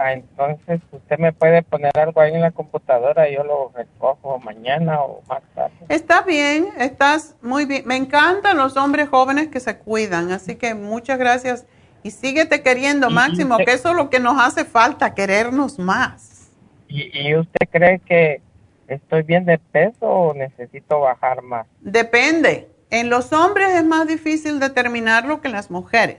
Ah, 0.00 0.12
entonces, 0.12 0.80
usted 0.92 1.18
me 1.18 1.32
puede 1.32 1.62
poner 1.62 1.92
algo 1.98 2.20
ahí 2.20 2.34
en 2.34 2.40
la 2.40 2.50
computadora 2.50 3.28
y 3.28 3.34
yo 3.34 3.44
lo 3.44 3.72
recojo 3.74 4.38
mañana 4.38 5.00
o 5.02 5.22
más 5.28 5.42
tarde. 5.54 5.74
Está 5.88 6.22
bien, 6.22 6.68
estás 6.78 7.36
muy 7.42 7.64
bien. 7.64 7.82
Me 7.86 7.96
encantan 7.96 8.56
los 8.56 8.76
hombres 8.76 9.08
jóvenes 9.08 9.48
que 9.48 9.60
se 9.60 9.78
cuidan, 9.78 10.32
así 10.32 10.56
que 10.56 10.74
muchas 10.74 11.18
gracias. 11.18 11.66
Y 12.02 12.10
síguete 12.10 12.62
queriendo, 12.62 13.10
Máximo, 13.10 13.56
que 13.58 13.72
eso 13.72 13.90
es 13.90 13.96
lo 13.96 14.10
que 14.10 14.20
nos 14.20 14.40
hace 14.40 14.64
falta, 14.64 15.14
querernos 15.14 15.78
más. 15.78 16.50
¿Y, 16.88 17.28
y 17.28 17.34
usted 17.34 17.68
cree 17.70 17.98
que 17.98 18.40
¿Estoy 18.88 19.22
bien 19.22 19.44
de 19.44 19.58
peso 19.58 20.06
o 20.06 20.34
necesito 20.34 21.00
bajar 21.00 21.42
más? 21.42 21.66
Depende. 21.80 22.68
En 22.90 23.10
los 23.10 23.32
hombres 23.32 23.70
es 23.70 23.84
más 23.84 24.06
difícil 24.06 24.60
determinarlo 24.60 25.40
que 25.40 25.48
en 25.48 25.54
las 25.54 25.70
mujeres. 25.70 26.18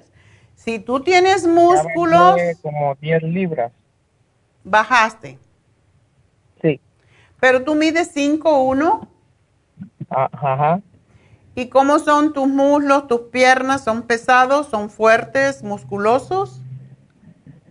Si 0.58 0.80
tú 0.80 1.00
tienes 1.00 1.48
músculos... 1.48 2.36
Como 2.62 2.96
10 2.96 3.24
libras. 3.24 3.72
Bajaste. 4.64 5.38
Sí. 6.62 6.82
Pero 7.40 7.64
tú 7.64 7.76
mides 7.76 8.14
5'1". 8.16 9.08
Ajá. 10.10 10.82
¿Y 11.54 11.68
cómo 11.70 12.00
son 12.00 12.34
tus 12.34 12.48
muslos, 12.48 13.08
tus 13.08 13.22
piernas? 13.32 13.84
¿Son 13.84 14.02
pesados, 14.02 14.68
son 14.68 14.90
fuertes, 14.90 15.64
musculosos? 15.64 16.62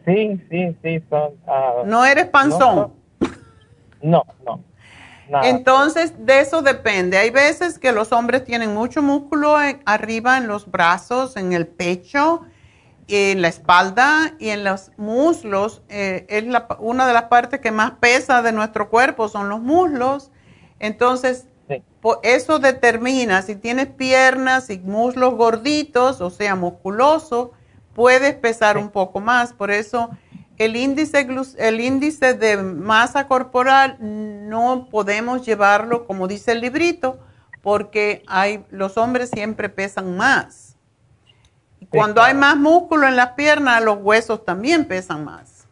Sí, 0.05 0.41
sí, 0.49 0.77
sí, 0.83 1.03
son... 1.11 1.33
Ah, 1.47 1.83
¿No 1.85 2.05
eres 2.05 2.27
panzón? 2.27 2.95
no. 4.01 4.25
no. 4.45 4.63
Entonces, 5.43 6.15
de 6.25 6.41
eso 6.41 6.63
depende. 6.63 7.19
Hay 7.19 7.31
veces 7.31 7.81
que 7.81 7.91
los 7.91 8.13
hombres 8.13 8.45
tienen 8.45 8.73
mucho 8.73 9.03
músculo 9.03 9.57
arriba 9.85 10.39
en 10.39 10.47
los 10.47 10.71
brazos, 10.71 11.37
en 11.37 11.53
el 11.53 11.67
pecho, 11.67 12.43
en 13.09 13.43
la 13.43 13.49
espalda 13.49 14.35
y 14.39 14.49
en 14.51 14.65
los 14.65 14.91
muslos. 14.97 15.83
Eh, 15.89 16.27
es 16.29 16.45
una 16.79 17.07
de 17.07 17.13
las 17.13 17.25
partes 17.25 17.61
que 17.61 17.71
más 17.71 17.93
pesa 17.93 18.43
de 18.43 18.53
nuestro 18.53 18.91
cuerpo, 18.91 19.29
son 19.29 19.49
los 19.49 19.61
muslos. 19.61 20.31
Entonces, 20.79 21.47
eso 22.23 22.59
determina 22.59 23.43
si 23.43 23.57
tienes 23.57 23.89
piernas 23.89 24.71
y 24.71 24.79
muslos 24.79 25.35
gorditos, 25.35 26.21
o 26.21 26.31
sea, 26.31 26.55
musculoso, 26.55 27.53
puedes 27.95 28.35
pesar 28.35 28.79
un 28.79 28.91
poco 28.91 29.21
más. 29.21 29.53
Por 29.53 29.71
eso 29.71 30.11
el 30.59 30.77
índice, 30.77 31.27
el 31.59 31.81
índice 31.81 32.35
de 32.35 32.57
masa 32.59 33.27
corporal 33.27 33.97
no 34.01 34.89
podemos 34.91 35.45
llevarlo 35.45 36.07
como 36.07 36.29
dice 36.29 36.53
el 36.53 36.61
librito, 36.61 37.19
porque 37.63 38.23
hay, 38.27 38.65
los 38.71 38.97
hombres 38.97 39.31
siempre 39.31 39.69
pesan 39.69 40.17
más. 40.17 40.66
Cuando 41.97 42.23
hay 42.23 42.35
más 42.35 42.57
músculo 42.57 43.07
en 43.07 43.17
las 43.17 43.31
piernas, 43.33 43.83
los 43.83 43.99
huesos 44.01 44.45
también 44.45 44.87
pesan 44.87 45.25
más. 45.25 45.67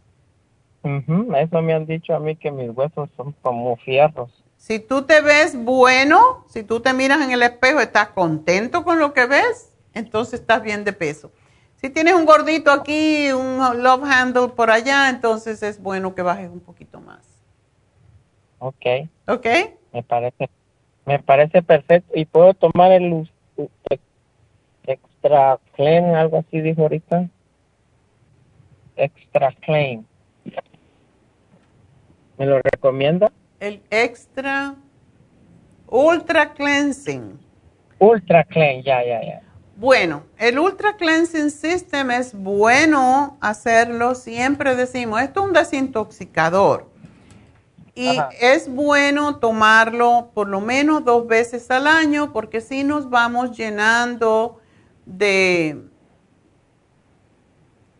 Eso 0.82 1.62
me 1.62 1.72
han 1.72 1.86
dicho 1.86 2.14
a 2.14 2.20
mí 2.20 2.36
que 2.36 2.50
mis 2.50 2.70
huesos 2.70 3.08
son 3.16 3.32
como 3.40 3.76
fierros. 3.76 4.30
Si 4.56 4.78
tú 4.78 5.02
te 5.02 5.20
ves 5.20 5.56
bueno, 5.56 6.44
si 6.48 6.62
tú 6.62 6.80
te 6.80 6.92
miras 6.92 7.20
en 7.22 7.30
el 7.30 7.42
espejo, 7.42 7.80
estás 7.80 8.08
contento 8.08 8.84
con 8.84 8.98
lo 8.98 9.12
que 9.12 9.26
ves, 9.26 9.72
entonces 9.94 10.40
estás 10.40 10.62
bien 10.62 10.84
de 10.84 10.92
peso. 10.92 11.30
Si 11.76 11.90
tienes 11.90 12.14
un 12.14 12.24
gordito 12.24 12.70
aquí, 12.70 13.30
un 13.32 13.58
love 13.82 14.04
handle 14.04 14.48
por 14.48 14.70
allá, 14.70 15.10
entonces 15.10 15.62
es 15.62 15.82
bueno 15.82 16.14
que 16.14 16.22
bajes 16.22 16.48
un 16.48 16.60
poquito 16.60 17.00
más. 17.00 17.20
Ok. 18.58 18.86
Ok. 19.28 19.46
Me 19.92 20.02
parece, 20.02 20.48
me 21.04 21.18
parece 21.18 21.62
perfecto. 21.62 22.12
¿Y 22.14 22.24
puedo 22.24 22.54
tomar 22.54 22.92
el 22.92 23.30
extra 25.24 25.58
clean, 25.74 26.14
algo 26.14 26.38
así 26.38 26.60
dijo 26.60 26.82
ahorita? 26.82 27.28
Extra 28.96 29.52
clean. 29.64 30.06
¿Me 32.36 32.46
lo 32.46 32.60
recomienda? 32.60 33.32
El 33.58 33.82
extra 33.90 34.74
ultra 35.88 36.52
cleansing. 36.52 37.38
Ultra 37.98 38.44
clean, 38.44 38.82
ya, 38.82 39.02
ya, 39.04 39.22
ya. 39.22 39.40
Bueno, 39.76 40.22
el 40.38 40.60
Ultra 40.60 40.96
Cleansing 40.96 41.50
System 41.50 42.12
es 42.12 42.32
bueno 42.32 43.36
hacerlo, 43.40 44.14
siempre 44.14 44.76
decimos, 44.76 45.20
esto 45.20 45.40
es 45.40 45.46
un 45.46 45.52
desintoxicador. 45.52 46.88
Y 47.96 48.18
es 48.40 48.72
bueno 48.72 49.38
tomarlo 49.38 50.30
por 50.32 50.48
lo 50.48 50.60
menos 50.60 51.04
dos 51.04 51.26
veces 51.26 51.68
al 51.72 51.88
año 51.88 52.32
porque 52.32 52.60
si 52.60 52.84
nos 52.84 53.10
vamos 53.10 53.56
llenando 53.56 54.60
de 55.06 55.84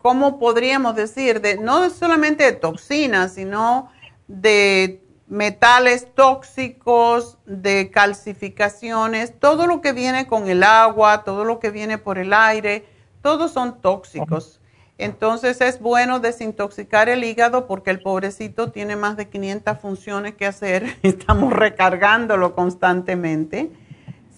¿cómo 0.04 0.38
podríamos 0.38 0.96
decir? 0.96 1.40
De, 1.40 1.56
no 1.56 1.88
solamente 1.88 2.44
de 2.44 2.52
toxinas, 2.52 3.32
sino 3.32 3.88
de 4.28 5.02
metales 5.28 6.14
tóxicos, 6.14 7.38
de 7.46 7.90
calcificaciones, 7.90 9.38
todo 9.40 9.66
lo 9.66 9.80
que 9.80 9.92
viene 9.92 10.26
con 10.26 10.48
el 10.50 10.62
agua, 10.62 11.24
todo 11.24 11.46
lo 11.46 11.58
que 11.58 11.70
viene 11.70 11.96
por 11.96 12.18
el 12.18 12.34
aire, 12.34 12.84
todos 13.22 13.52
son 13.52 13.80
tóxicos. 13.80 14.60
Entonces 14.98 15.62
es 15.62 15.80
bueno 15.80 16.20
desintoxicar 16.20 17.08
el 17.08 17.24
hígado 17.24 17.66
porque 17.66 17.90
el 17.90 18.00
pobrecito 18.00 18.70
tiene 18.70 18.96
más 18.96 19.16
de 19.16 19.30
500 19.30 19.78
funciones 19.78 20.34
que 20.34 20.44
hacer. 20.44 20.98
Estamos 21.02 21.50
recargándolo 21.50 22.54
constantemente. 22.54 23.72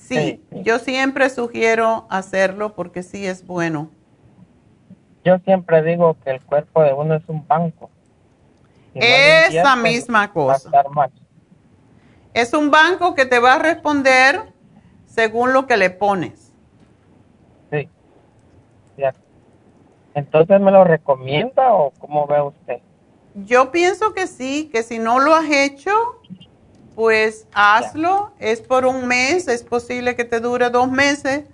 Sí, 0.07 0.41
yo 0.53 0.78
siempre 0.78 1.28
sugiero 1.31 2.07
hacerlo 2.11 2.74
porque 2.74 3.03
sí 3.03 3.27
es 3.27 3.45
bueno. 3.45 3.91
Yo 5.24 5.39
siempre 5.41 5.83
digo 5.83 6.16
que 6.23 6.31
el 6.31 6.41
cuerpo 6.41 6.83
de 6.83 6.93
uno 6.93 7.16
es 7.16 7.28
un 7.28 7.45
banco. 7.47 7.91
Esa 8.95 9.74
misma 9.74 10.33
cosa. 10.33 10.70
Es 12.33 12.53
un 12.53 12.70
banco 12.70 13.16
que 13.16 13.27
te 13.27 13.41
va 13.41 13.55
a 13.55 13.59
responder 13.59 14.53
según 15.07 15.53
lo 15.53 15.66
que 15.66 15.77
le 15.77 15.91
pones. 15.91 16.53
Sí. 17.73 17.89
Entonces, 20.15 20.61
¿me 20.61 20.70
lo 20.70 20.85
recomienda 20.85 21.74
o 21.74 21.91
cómo 21.99 22.27
ve 22.28 22.41
usted? 22.43 22.78
Yo 23.35 23.73
pienso 23.73 24.15
que 24.15 24.28
sí, 24.28 24.70
que 24.73 24.83
si 24.83 24.99
no 24.99 25.19
lo 25.19 25.35
has 25.35 25.51
hecho, 25.51 25.91
pues 26.97 27.47
hazlo. 27.52 28.32
Es 28.40 28.62
por 28.62 28.86
un 28.86 29.06
mes, 29.06 29.47
es 29.47 29.62
posible 29.62 30.16
que 30.16 30.24
te 30.24 30.40
dure 30.40 30.70
dos 30.70 30.90
meses. 30.90 31.44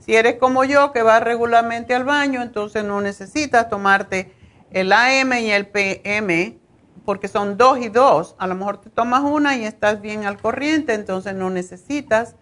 Si 0.00 0.14
eres 0.16 0.34
como 0.34 0.64
yo, 0.64 0.92
que 0.92 1.02
vas 1.02 1.22
regularmente 1.22 1.94
al 1.94 2.04
baño, 2.04 2.42
entonces 2.42 2.84
no 2.84 3.00
necesitas 3.00 3.70
tomarte 3.70 4.34
el 4.70 4.92
AM 4.92 5.32
y 5.34 5.50
el 5.52 5.68
PM, 5.68 6.58
porque 7.04 7.28
son 7.28 7.56
dos 7.56 7.78
y 7.78 7.88
dos. 7.88 8.34
A 8.38 8.48
lo 8.48 8.56
mejor 8.56 8.80
te 8.80 8.90
tomas 8.90 9.22
una 9.22 9.56
y 9.56 9.64
estás 9.64 10.00
bien 10.00 10.26
al 10.26 10.38
corriente, 10.38 10.94
entonces 10.94 11.34
no 11.34 11.48
necesitas 11.48 12.34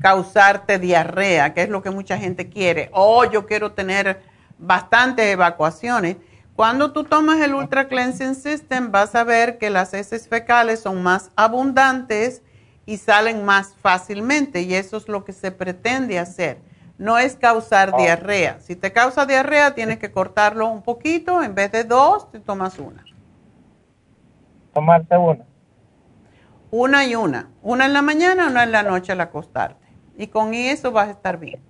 causarte 0.00 0.78
diarrea, 0.78 1.52
que 1.52 1.62
es 1.62 1.68
lo 1.68 1.82
que 1.82 1.90
mucha 1.90 2.16
gente 2.16 2.48
quiere. 2.48 2.90
Oh, 2.92 3.24
yo 3.24 3.44
quiero 3.46 3.72
tener 3.72 4.22
bastantes 4.58 5.26
evacuaciones. 5.26 6.18
Cuando 6.56 6.92
tú 6.92 7.02
tomas 7.02 7.40
el 7.40 7.54
Ultra 7.54 7.88
Cleansing 7.88 8.36
System, 8.36 8.92
vas 8.92 9.14
a 9.16 9.24
ver 9.24 9.58
que 9.58 9.70
las 9.70 9.92
heces 9.92 10.28
fecales 10.28 10.80
son 10.80 11.02
más 11.02 11.32
abundantes 11.34 12.42
y 12.86 12.98
salen 12.98 13.44
más 13.44 13.74
fácilmente, 13.74 14.62
y 14.62 14.74
eso 14.74 14.96
es 14.96 15.08
lo 15.08 15.24
que 15.24 15.32
se 15.32 15.50
pretende 15.50 16.18
hacer. 16.18 16.58
No 16.96 17.18
es 17.18 17.34
causar 17.34 17.90
oh. 17.92 17.98
diarrea. 17.98 18.60
Si 18.60 18.76
te 18.76 18.92
causa 18.92 19.26
diarrea, 19.26 19.74
tienes 19.74 19.98
que 19.98 20.12
cortarlo 20.12 20.68
un 20.68 20.82
poquito. 20.82 21.42
En 21.42 21.54
vez 21.56 21.72
de 21.72 21.82
dos, 21.82 22.30
te 22.30 22.38
tomas 22.38 22.78
una. 22.78 23.04
Tomarte 24.72 25.16
una. 25.16 25.44
Una 26.70 27.04
y 27.04 27.16
una. 27.16 27.50
Una 27.62 27.86
en 27.86 27.92
la 27.94 28.02
mañana, 28.02 28.46
una 28.46 28.62
en 28.62 28.70
la 28.70 28.84
noche 28.84 29.10
al 29.10 29.20
acostarte. 29.20 29.84
Y 30.16 30.28
con 30.28 30.54
eso 30.54 30.92
vas 30.92 31.08
a 31.08 31.12
estar 31.12 31.38
bien. 31.38 31.60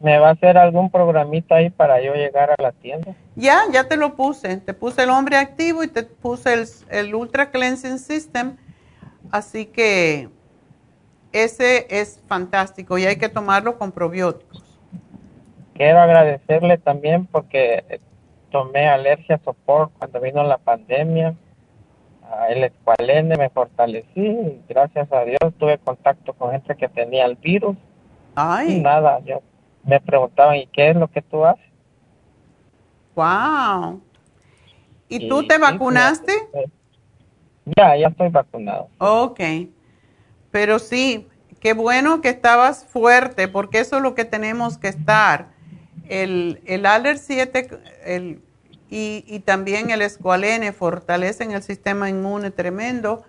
¿Me 0.00 0.16
va 0.20 0.28
a 0.28 0.32
hacer 0.32 0.56
algún 0.56 0.90
programita 0.90 1.56
ahí 1.56 1.70
para 1.70 2.00
yo 2.00 2.14
llegar 2.14 2.52
a 2.52 2.62
la 2.62 2.70
tienda? 2.70 3.16
Ya, 3.38 3.60
ya 3.72 3.86
te 3.86 3.96
lo 3.96 4.16
puse. 4.16 4.56
Te 4.56 4.74
puse 4.74 5.04
el 5.04 5.10
hombre 5.10 5.36
activo 5.36 5.84
y 5.84 5.88
te 5.88 6.02
puse 6.02 6.64
el, 6.90 7.14
Ultra 7.14 7.52
Cleansing 7.52 8.00
System. 8.00 8.56
Así 9.30 9.66
que 9.66 10.28
ese 11.32 11.86
es 11.88 12.20
fantástico 12.26 12.98
y 12.98 13.06
hay 13.06 13.14
que 13.14 13.28
tomarlo 13.28 13.78
con 13.78 13.92
probióticos. 13.92 14.64
Quiero 15.74 16.00
agradecerle 16.00 16.78
también 16.78 17.26
porque 17.26 18.00
tomé 18.50 18.88
alergia 18.88 19.40
sopor 19.44 19.90
cuando 19.96 20.20
vino 20.20 20.42
la 20.42 20.58
pandemia. 20.58 21.36
El 22.48 22.64
escualene 22.64 23.36
me 23.36 23.50
fortalecí. 23.50 24.60
Gracias 24.68 25.12
a 25.12 25.22
Dios 25.22 25.54
tuve 25.58 25.78
contacto 25.78 26.32
con 26.32 26.50
gente 26.50 26.74
que 26.74 26.88
tenía 26.88 27.24
el 27.24 27.36
virus. 27.36 27.76
Ay. 28.34 28.78
Y 28.78 28.80
nada, 28.80 29.20
yo 29.20 29.42
me 29.84 30.00
preguntaban, 30.00 30.56
¿y 30.56 30.66
qué 30.66 30.90
es 30.90 30.96
lo 30.96 31.06
que 31.06 31.22
tú 31.22 31.44
haces? 31.44 31.67
Wow. 33.18 34.00
¿Y, 35.08 35.28
tú 35.28 35.44
te 35.48 35.58
vacunaste? 35.58 36.32
ya, 37.64 37.96
ya 37.96 38.06
estoy 38.06 38.28
vacunado. 38.28 38.90
Ok. 38.98 39.40
Pero 40.52 40.78
sí, 40.78 41.26
qué 41.58 41.72
bueno 41.72 42.20
que 42.20 42.28
estabas 42.28 42.84
fuerte, 42.84 43.48
porque 43.48 43.80
eso 43.80 43.96
es 43.96 44.02
lo 44.02 44.14
que 44.14 44.24
tenemos 44.24 44.78
que 44.78 44.86
estar. 44.86 45.48
El, 46.08 46.60
el 46.64 46.86
Aller 46.86 47.18
7 47.18 47.68
el, 48.04 48.40
y, 48.88 49.24
y 49.26 49.40
también 49.40 49.90
el 49.90 50.02
Escualene 50.02 50.72
fortalecen 50.72 51.50
el 51.50 51.64
sistema 51.64 52.08
inmune 52.08 52.52
tremendo 52.52 53.24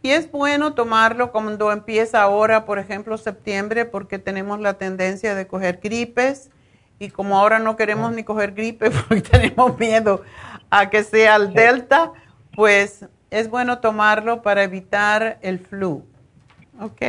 y 0.00 0.10
es 0.10 0.30
bueno 0.30 0.74
tomarlo 0.74 1.32
cuando 1.32 1.72
empieza 1.72 2.22
ahora, 2.22 2.64
por 2.64 2.78
ejemplo, 2.78 3.18
septiembre, 3.18 3.84
porque 3.84 4.20
tenemos 4.20 4.60
la 4.60 4.74
tendencia 4.74 5.34
de 5.34 5.48
coger 5.48 5.80
gripes 5.82 6.50
y 6.98 7.10
como 7.10 7.38
ahora 7.38 7.58
no 7.58 7.76
queremos 7.76 8.12
ni 8.12 8.24
coger 8.24 8.52
gripe 8.52 8.90
porque 9.08 9.22
tenemos 9.22 9.78
miedo 9.78 10.22
a 10.70 10.90
que 10.90 11.04
sea 11.04 11.36
el 11.36 11.52
delta, 11.52 12.12
pues 12.54 13.06
es 13.30 13.48
bueno 13.48 13.78
tomarlo 13.78 14.42
para 14.42 14.62
evitar 14.62 15.38
el 15.42 15.58
flu. 15.58 16.04
¿Ok? 16.80 17.02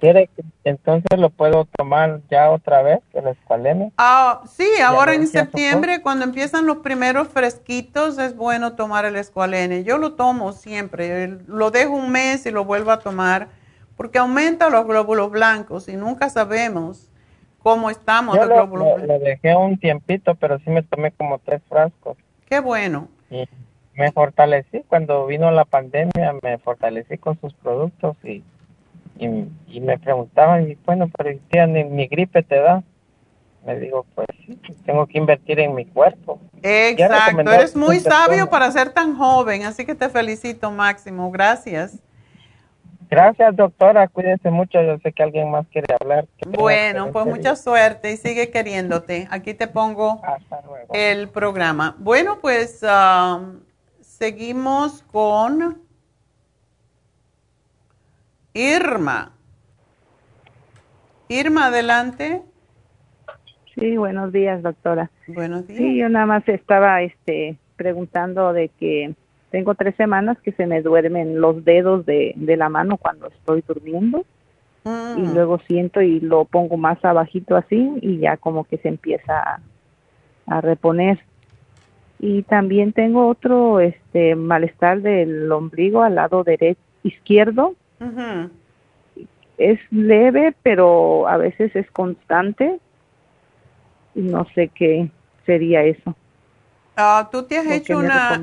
¿Quiere 0.00 0.28
que 0.36 0.44
entonces 0.62 1.18
lo 1.18 1.30
puedo 1.30 1.66
tomar 1.76 2.20
ya 2.30 2.50
otra 2.50 2.82
vez, 2.82 3.00
el 3.14 3.26
escualene? 3.26 3.92
Ah, 3.98 4.42
sí, 4.48 4.68
ahora 4.84 5.14
en 5.14 5.26
septiembre, 5.26 6.02
cuando 6.02 6.24
empiezan 6.24 6.66
los 6.66 6.78
primeros 6.78 7.28
fresquitos, 7.28 8.16
es 8.18 8.36
bueno 8.36 8.74
tomar 8.74 9.06
el 9.06 9.16
escualene. 9.16 9.82
Yo 9.82 9.98
lo 9.98 10.12
tomo 10.12 10.52
siempre, 10.52 11.38
lo 11.48 11.72
dejo 11.72 11.94
un 11.94 12.12
mes 12.12 12.46
y 12.46 12.52
lo 12.52 12.64
vuelvo 12.64 12.92
a 12.92 13.00
tomar, 13.00 13.48
porque 13.96 14.18
aumenta 14.18 14.70
los 14.70 14.86
glóbulos 14.86 15.32
blancos 15.32 15.88
y 15.88 15.96
nunca 15.96 16.30
sabemos 16.30 17.10
cómo 17.68 17.90
estamos 17.90 18.36
glóbulos 18.36 18.96
blancos. 18.96 19.06
Lo 19.06 19.18
dejé 19.18 19.54
un 19.56 19.78
tiempito, 19.78 20.34
pero 20.34 20.58
sí 20.60 20.70
me 20.70 20.82
tomé 20.82 21.12
como 21.12 21.38
tres 21.38 21.62
frascos. 21.68 22.16
Qué 22.48 22.60
bueno. 22.60 23.08
Y 23.30 23.44
me 23.94 24.12
fortalecí, 24.12 24.84
cuando 24.88 25.26
vino 25.26 25.50
la 25.50 25.64
pandemia, 25.64 26.34
me 26.42 26.58
fortalecí 26.58 27.18
con 27.18 27.38
sus 27.40 27.52
productos 27.54 28.16
y 28.24 28.42
y, 29.18 29.80
me 29.80 29.98
preguntaban, 29.98 30.70
y 30.70 30.78
bueno, 30.86 31.10
pero 31.16 31.38
tía, 31.50 31.66
ni, 31.66 31.84
ni 31.84 32.06
gripe 32.06 32.42
te 32.42 32.60
da. 32.60 32.82
Me 33.66 33.78
digo, 33.78 34.06
pues 34.14 34.28
tengo 34.86 35.06
que 35.06 35.18
invertir 35.18 35.58
en 35.60 35.74
mi 35.74 35.84
cuerpo. 35.84 36.40
Exacto, 36.62 37.40
eres 37.52 37.74
muy 37.74 37.98
sabio 37.98 38.48
para 38.48 38.70
ser 38.70 38.90
tan 38.90 39.16
joven, 39.18 39.64
así 39.64 39.84
que 39.84 39.94
te 39.94 40.08
felicito, 40.08 40.70
Máximo. 40.70 41.30
Gracias. 41.30 41.98
Gracias, 43.10 43.56
doctora. 43.56 44.08
Cuídense 44.08 44.50
mucho. 44.50 44.82
Yo 44.82 44.98
sé 44.98 45.12
que 45.12 45.22
alguien 45.22 45.50
más 45.50 45.66
quiere 45.68 45.94
hablar. 45.98 46.26
Bueno, 46.46 47.10
pues 47.12 47.26
mucha 47.26 47.56
suerte 47.56 48.12
y 48.12 48.16
sigue 48.16 48.50
queriéndote. 48.50 49.26
Aquí 49.30 49.54
te 49.54 49.66
pongo 49.66 50.20
el 50.92 51.28
programa. 51.28 51.96
Bueno, 51.98 52.38
pues 52.40 52.82
um, 52.82 53.60
seguimos 54.00 55.02
con 55.10 55.82
Irma. 58.52 59.32
Irma, 61.28 61.66
adelante. 61.66 62.42
Sí, 63.74 63.96
buenos 63.96 64.32
días, 64.32 64.62
doctora. 64.62 65.10
Buenos 65.28 65.66
días. 65.66 65.78
Sí, 65.78 65.96
yo 65.96 66.08
nada 66.08 66.26
más 66.26 66.48
estaba 66.48 67.00
este, 67.02 67.58
preguntando 67.76 68.52
de 68.52 68.68
que 68.68 69.14
tengo 69.50 69.74
tres 69.74 69.94
semanas 69.96 70.38
que 70.42 70.52
se 70.52 70.66
me 70.66 70.82
duermen 70.82 71.40
los 71.40 71.64
dedos 71.64 72.04
de, 72.06 72.34
la 72.36 72.68
mano 72.68 72.96
cuando 72.96 73.28
estoy 73.28 73.62
durmiendo 73.66 74.24
y 74.84 74.88
mm. 75.20 75.34
luego 75.34 75.58
siento 75.66 76.00
y 76.00 76.20
lo 76.20 76.44
pongo 76.44 76.76
más 76.76 77.04
abajito 77.04 77.56
así 77.56 77.92
y 78.00 78.18
ya 78.18 78.36
como 78.36 78.64
que 78.64 78.78
se 78.78 78.88
empieza 78.88 79.60
a, 80.46 80.60
reponer. 80.60 81.18
Y 82.18 82.42
también 82.42 82.92
tengo 82.92 83.28
otro 83.28 83.80
este 83.80 84.34
malestar 84.34 85.02
del 85.02 85.50
ombligo 85.52 86.02
al 86.02 86.14
lado 86.14 86.42
derecho 86.42 86.80
izquierdo 87.02 87.74
es 89.58 89.80
leve, 89.90 90.54
pero 90.62 91.28
a 91.28 91.36
veces 91.36 91.74
es 91.76 91.90
constante. 91.90 92.78
Y 94.14 94.22
no 94.22 94.46
sé 94.54 94.68
qué 94.68 95.10
sería 95.44 95.82
eso. 95.82 96.16
Ah, 97.00 97.28
¿tú, 97.30 97.44
te 97.44 97.56
has 97.56 97.66
hecho 97.66 97.96
una, 97.96 98.40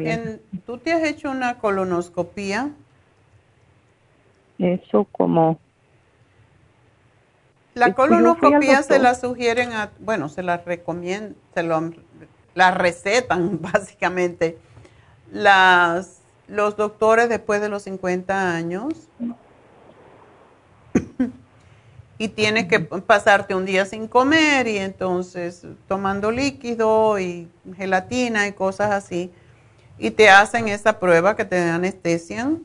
¿Tú 0.65 0.77
te 0.77 0.93
has 0.93 1.03
hecho 1.03 1.29
una 1.29 1.57
colonoscopía? 1.59 2.71
Eso 4.57 5.05
como... 5.11 5.59
La 7.73 7.93
colonoscopía 7.93 8.81
se 8.81 8.97
la 8.99 9.13
sugieren, 9.15 9.73
a, 9.73 9.91
bueno, 9.99 10.29
se 10.29 10.41
la 10.41 10.55
recomiendan, 10.55 11.35
se 11.53 11.63
lo, 11.63 11.91
la 12.53 12.71
recetan 12.71 13.59
básicamente. 13.73 14.57
Las, 15.33 16.21
los 16.47 16.77
doctores 16.77 17.27
después 17.27 17.59
de 17.59 17.67
los 17.67 17.83
50 17.83 18.55
años 18.55 19.09
y 22.17 22.29
tienes 22.29 22.67
que 22.67 22.79
pasarte 22.79 23.55
un 23.55 23.65
día 23.65 23.85
sin 23.85 24.07
comer 24.07 24.67
y 24.67 24.77
entonces 24.77 25.63
tomando 25.87 26.31
líquido 26.31 27.19
y 27.19 27.49
gelatina 27.75 28.47
y 28.47 28.53
cosas 28.53 28.91
así. 28.91 29.31
Y 29.97 30.11
te 30.11 30.29
hacen 30.29 30.67
esa 30.67 30.99
prueba 30.99 31.35
que 31.35 31.45
te 31.45 31.57
anestesian 31.59 32.63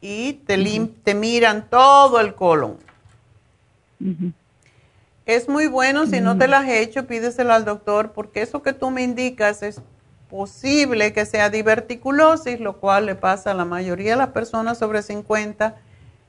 y 0.00 0.34
te, 0.34 0.56
te 1.04 1.14
miran 1.14 1.68
todo 1.68 2.20
el 2.20 2.34
colon. 2.34 2.76
Es 5.26 5.48
muy 5.48 5.66
bueno, 5.66 6.06
si 6.06 6.20
no 6.20 6.38
te 6.38 6.48
lo 6.48 6.56
has 6.56 6.68
hecho, 6.68 7.06
pídeselo 7.06 7.52
al 7.52 7.64
doctor, 7.64 8.12
porque 8.12 8.42
eso 8.42 8.62
que 8.62 8.72
tú 8.72 8.90
me 8.90 9.02
indicas 9.02 9.62
es 9.62 9.80
posible 10.30 11.12
que 11.12 11.26
sea 11.26 11.50
diverticulosis, 11.50 12.60
lo 12.60 12.78
cual 12.78 13.06
le 13.06 13.14
pasa 13.14 13.50
a 13.50 13.54
la 13.54 13.64
mayoría 13.64 14.12
de 14.12 14.16
las 14.16 14.28
personas 14.28 14.78
sobre 14.78 15.02
50 15.02 15.76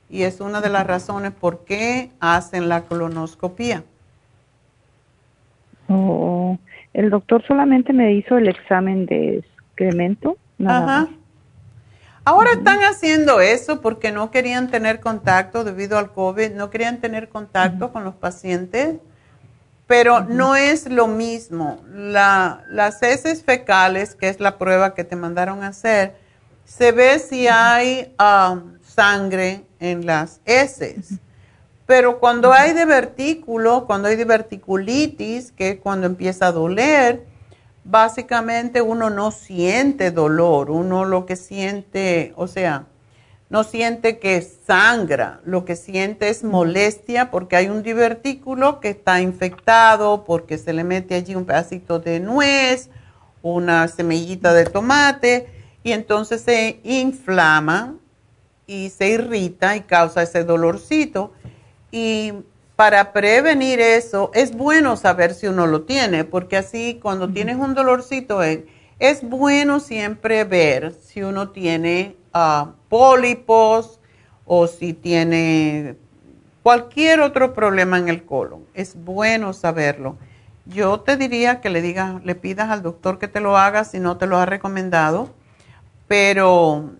y 0.09 0.23
es 0.23 0.41
una 0.41 0.61
de 0.61 0.69
las 0.69 0.87
razones 0.87 1.31
por 1.31 1.65
qué 1.65 2.11
hacen 2.19 2.67
la 2.67 2.81
colonoscopia. 2.83 3.83
Oh, 5.87 6.57
el 6.93 7.09
doctor 7.09 7.43
solamente 7.47 7.93
me 7.93 8.13
hizo 8.13 8.37
el 8.37 8.47
examen 8.47 9.05
de 9.05 9.39
excremento. 9.39 10.37
Ajá. 10.65 11.07
Ahora 12.25 12.51
están 12.51 12.79
haciendo 12.81 13.39
eso 13.39 13.81
porque 13.81 14.11
no 14.11 14.29
querían 14.29 14.69
tener 14.69 14.99
contacto 14.99 15.63
debido 15.63 15.97
al 15.97 16.11
COVID, 16.11 16.51
no 16.51 16.69
querían 16.69 16.99
tener 16.99 17.29
contacto 17.29 17.91
con 17.91 18.03
los 18.03 18.13
pacientes, 18.13 18.97
pero 19.87 20.21
no 20.21 20.55
es 20.55 20.87
lo 20.89 21.07
mismo. 21.07 21.81
La, 21.91 22.63
las 22.69 23.01
heces 23.01 23.43
fecales, 23.43 24.13
que 24.13 24.29
es 24.29 24.39
la 24.39 24.59
prueba 24.59 24.93
que 24.93 25.03
te 25.03 25.15
mandaron 25.15 25.63
a 25.63 25.67
hacer, 25.69 26.17
se 26.65 26.91
ve 26.91 27.17
si 27.17 27.47
hay 27.47 28.13
um, 28.19 28.77
sangre 28.83 29.63
en 29.79 30.05
las 30.05 30.41
heces. 30.45 31.19
Pero 31.85 32.19
cuando 32.19 32.53
hay 32.53 32.73
divertículo, 32.73 33.85
cuando 33.87 34.09
hay 34.09 34.15
diverticulitis, 34.15 35.51
que 35.51 35.69
es 35.69 35.79
cuando 35.79 36.05
empieza 36.05 36.47
a 36.47 36.51
doler, 36.51 37.25
básicamente 37.83 38.81
uno 38.81 39.09
no 39.09 39.31
siente 39.31 40.11
dolor, 40.11 40.69
uno 40.69 41.05
lo 41.05 41.25
que 41.25 41.35
siente, 41.35 42.33
o 42.35 42.47
sea, 42.47 42.85
no 43.49 43.63
siente 43.63 44.19
que 44.19 44.41
sangra, 44.41 45.41
lo 45.43 45.65
que 45.65 45.75
siente 45.75 46.29
es 46.29 46.43
molestia 46.43 47.31
porque 47.31 47.55
hay 47.55 47.69
un 47.69 47.81
divertículo 47.81 48.79
que 48.79 48.89
está 48.89 49.21
infectado, 49.21 50.23
porque 50.23 50.59
se 50.59 50.73
le 50.73 50.83
mete 50.83 51.15
allí 51.15 51.33
un 51.33 51.45
pedacito 51.45 51.97
de 51.97 52.19
nuez, 52.19 52.91
una 53.41 53.87
semillita 53.87 54.53
de 54.53 54.65
tomate, 54.65 55.47
y 55.81 55.93
entonces 55.93 56.41
se 56.41 56.79
inflama 56.83 57.95
y 58.69 58.91
se 58.91 59.09
irrita 59.09 59.75
y 59.75 59.81
causa 59.81 60.21
ese 60.21 60.43
dolorcito. 60.43 61.33
Y 61.91 62.33
para 62.75 63.13
prevenir 63.13 63.81
eso, 63.81 64.29
es 64.35 64.55
bueno 64.55 64.95
saber 64.95 65.33
si 65.33 65.47
uno 65.47 65.65
lo 65.65 65.81
tiene, 65.81 66.23
porque 66.23 66.55
así 66.55 66.99
cuando 67.01 67.29
tienes 67.29 67.57
un 67.57 67.73
dolorcito, 67.73 68.43
es, 68.43 68.59
es 68.99 69.27
bueno 69.27 69.79
siempre 69.79 70.43
ver 70.43 70.93
si 70.93 71.23
uno 71.23 71.49
tiene 71.49 72.15
uh, 72.35 72.67
pólipos 72.89 73.99
o 74.45 74.67
si 74.67 74.93
tiene 74.93 75.95
cualquier 76.61 77.21
otro 77.21 77.55
problema 77.55 77.97
en 77.97 78.07
el 78.07 78.23
colon. 78.23 78.65
Es 78.75 78.95
bueno 78.95 79.53
saberlo. 79.53 80.15
Yo 80.67 80.99
te 80.99 81.17
diría 81.17 81.59
que 81.59 81.71
le 81.71 81.81
digas, 81.81 82.23
le 82.23 82.35
pidas 82.35 82.69
al 82.69 82.83
doctor 82.83 83.17
que 83.17 83.27
te 83.27 83.39
lo 83.39 83.57
haga 83.57 83.83
si 83.83 83.99
no 83.99 84.17
te 84.17 84.27
lo 84.27 84.37
ha 84.37 84.45
recomendado, 84.45 85.31
pero 86.07 86.91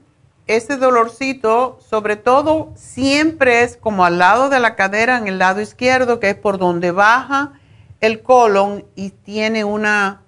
ese 0.49 0.77
dolorcito, 0.77 1.77
sobre 1.87 2.15
todo, 2.15 2.73
siempre 2.75 3.61
es 3.61 3.77
como 3.77 4.03
al 4.03 4.17
lado 4.17 4.49
de 4.49 4.59
la 4.59 4.75
cadera, 4.75 5.19
en 5.19 5.27
el 5.27 5.37
lado 5.37 5.61
izquierdo, 5.61 6.19
que 6.19 6.31
es 6.31 6.35
por 6.35 6.57
donde 6.57 6.89
baja 6.89 7.53
el 8.01 8.23
colon 8.23 8.83
y 8.95 9.11
tiene 9.11 9.63
una, 9.63 10.23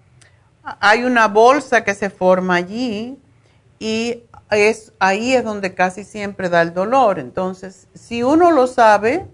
hay 0.64 1.06
una 1.06 1.28
bolsa 1.28 1.84
que 1.84 1.96
se 1.96 2.12
forma 2.12 2.54
allí 2.54 3.18
y 3.80 4.22
es, 4.52 4.94
ahí 5.00 5.34
es 5.34 5.44
donde 5.44 5.74
casi 5.74 6.04
siempre 6.04 6.50
da 6.50 6.62
el 6.62 6.76
dolor. 6.76 7.18
Entonces, 7.18 7.88
si 7.96 8.22
uno 8.22 8.52
lo 8.52 8.68
sabe, 8.68 9.26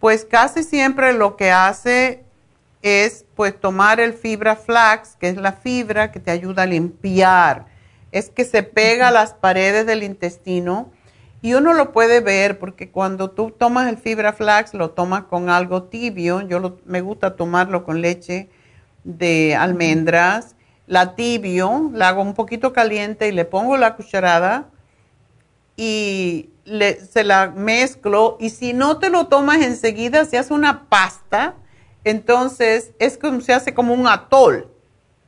pues 0.00 0.24
casi 0.24 0.64
siempre 0.64 1.12
lo 1.12 1.36
que 1.36 1.52
hace 1.52 2.24
es 2.82 3.24
pues 3.36 3.60
tomar 3.60 4.00
el 4.00 4.12
fibra 4.12 4.56
flax, 4.56 5.14
que 5.20 5.28
es 5.28 5.36
la 5.36 5.52
fibra 5.52 6.10
que 6.10 6.18
te 6.18 6.32
ayuda 6.32 6.64
a 6.64 6.66
limpiar 6.66 7.75
es 8.16 8.30
que 8.30 8.46
se 8.46 8.62
pega 8.62 9.08
a 9.08 9.10
las 9.10 9.34
paredes 9.34 9.84
del 9.84 10.02
intestino 10.02 10.90
y 11.42 11.52
uno 11.52 11.74
lo 11.74 11.92
puede 11.92 12.20
ver 12.20 12.58
porque 12.58 12.90
cuando 12.90 13.30
tú 13.30 13.50
tomas 13.50 13.90
el 13.90 13.98
fibra 13.98 14.32
flax 14.32 14.72
lo 14.72 14.92
tomas 14.92 15.24
con 15.24 15.50
algo 15.50 15.82
tibio, 15.82 16.40
yo 16.40 16.78
me 16.86 17.02
gusta 17.02 17.36
tomarlo 17.36 17.84
con 17.84 18.00
leche 18.00 18.48
de 19.04 19.54
almendras, 19.54 20.56
la 20.86 21.14
tibio, 21.14 21.90
la 21.92 22.08
hago 22.08 22.22
un 22.22 22.32
poquito 22.32 22.72
caliente 22.72 23.28
y 23.28 23.32
le 23.32 23.44
pongo 23.44 23.76
la 23.76 23.96
cucharada 23.96 24.70
y 25.76 26.48
se 26.64 27.22
la 27.22 27.52
mezclo. 27.54 28.38
Y 28.40 28.48
si 28.48 28.72
no 28.72 28.98
te 28.98 29.10
lo 29.10 29.26
tomas 29.26 29.60
enseguida 29.60 30.24
se 30.24 30.38
hace 30.38 30.54
una 30.54 30.88
pasta, 30.88 31.54
entonces 32.02 32.92
es 32.98 33.18
como 33.18 33.42
se 33.42 33.52
hace 33.52 33.74
como 33.74 33.92
un 33.92 34.08
atol 34.08 34.70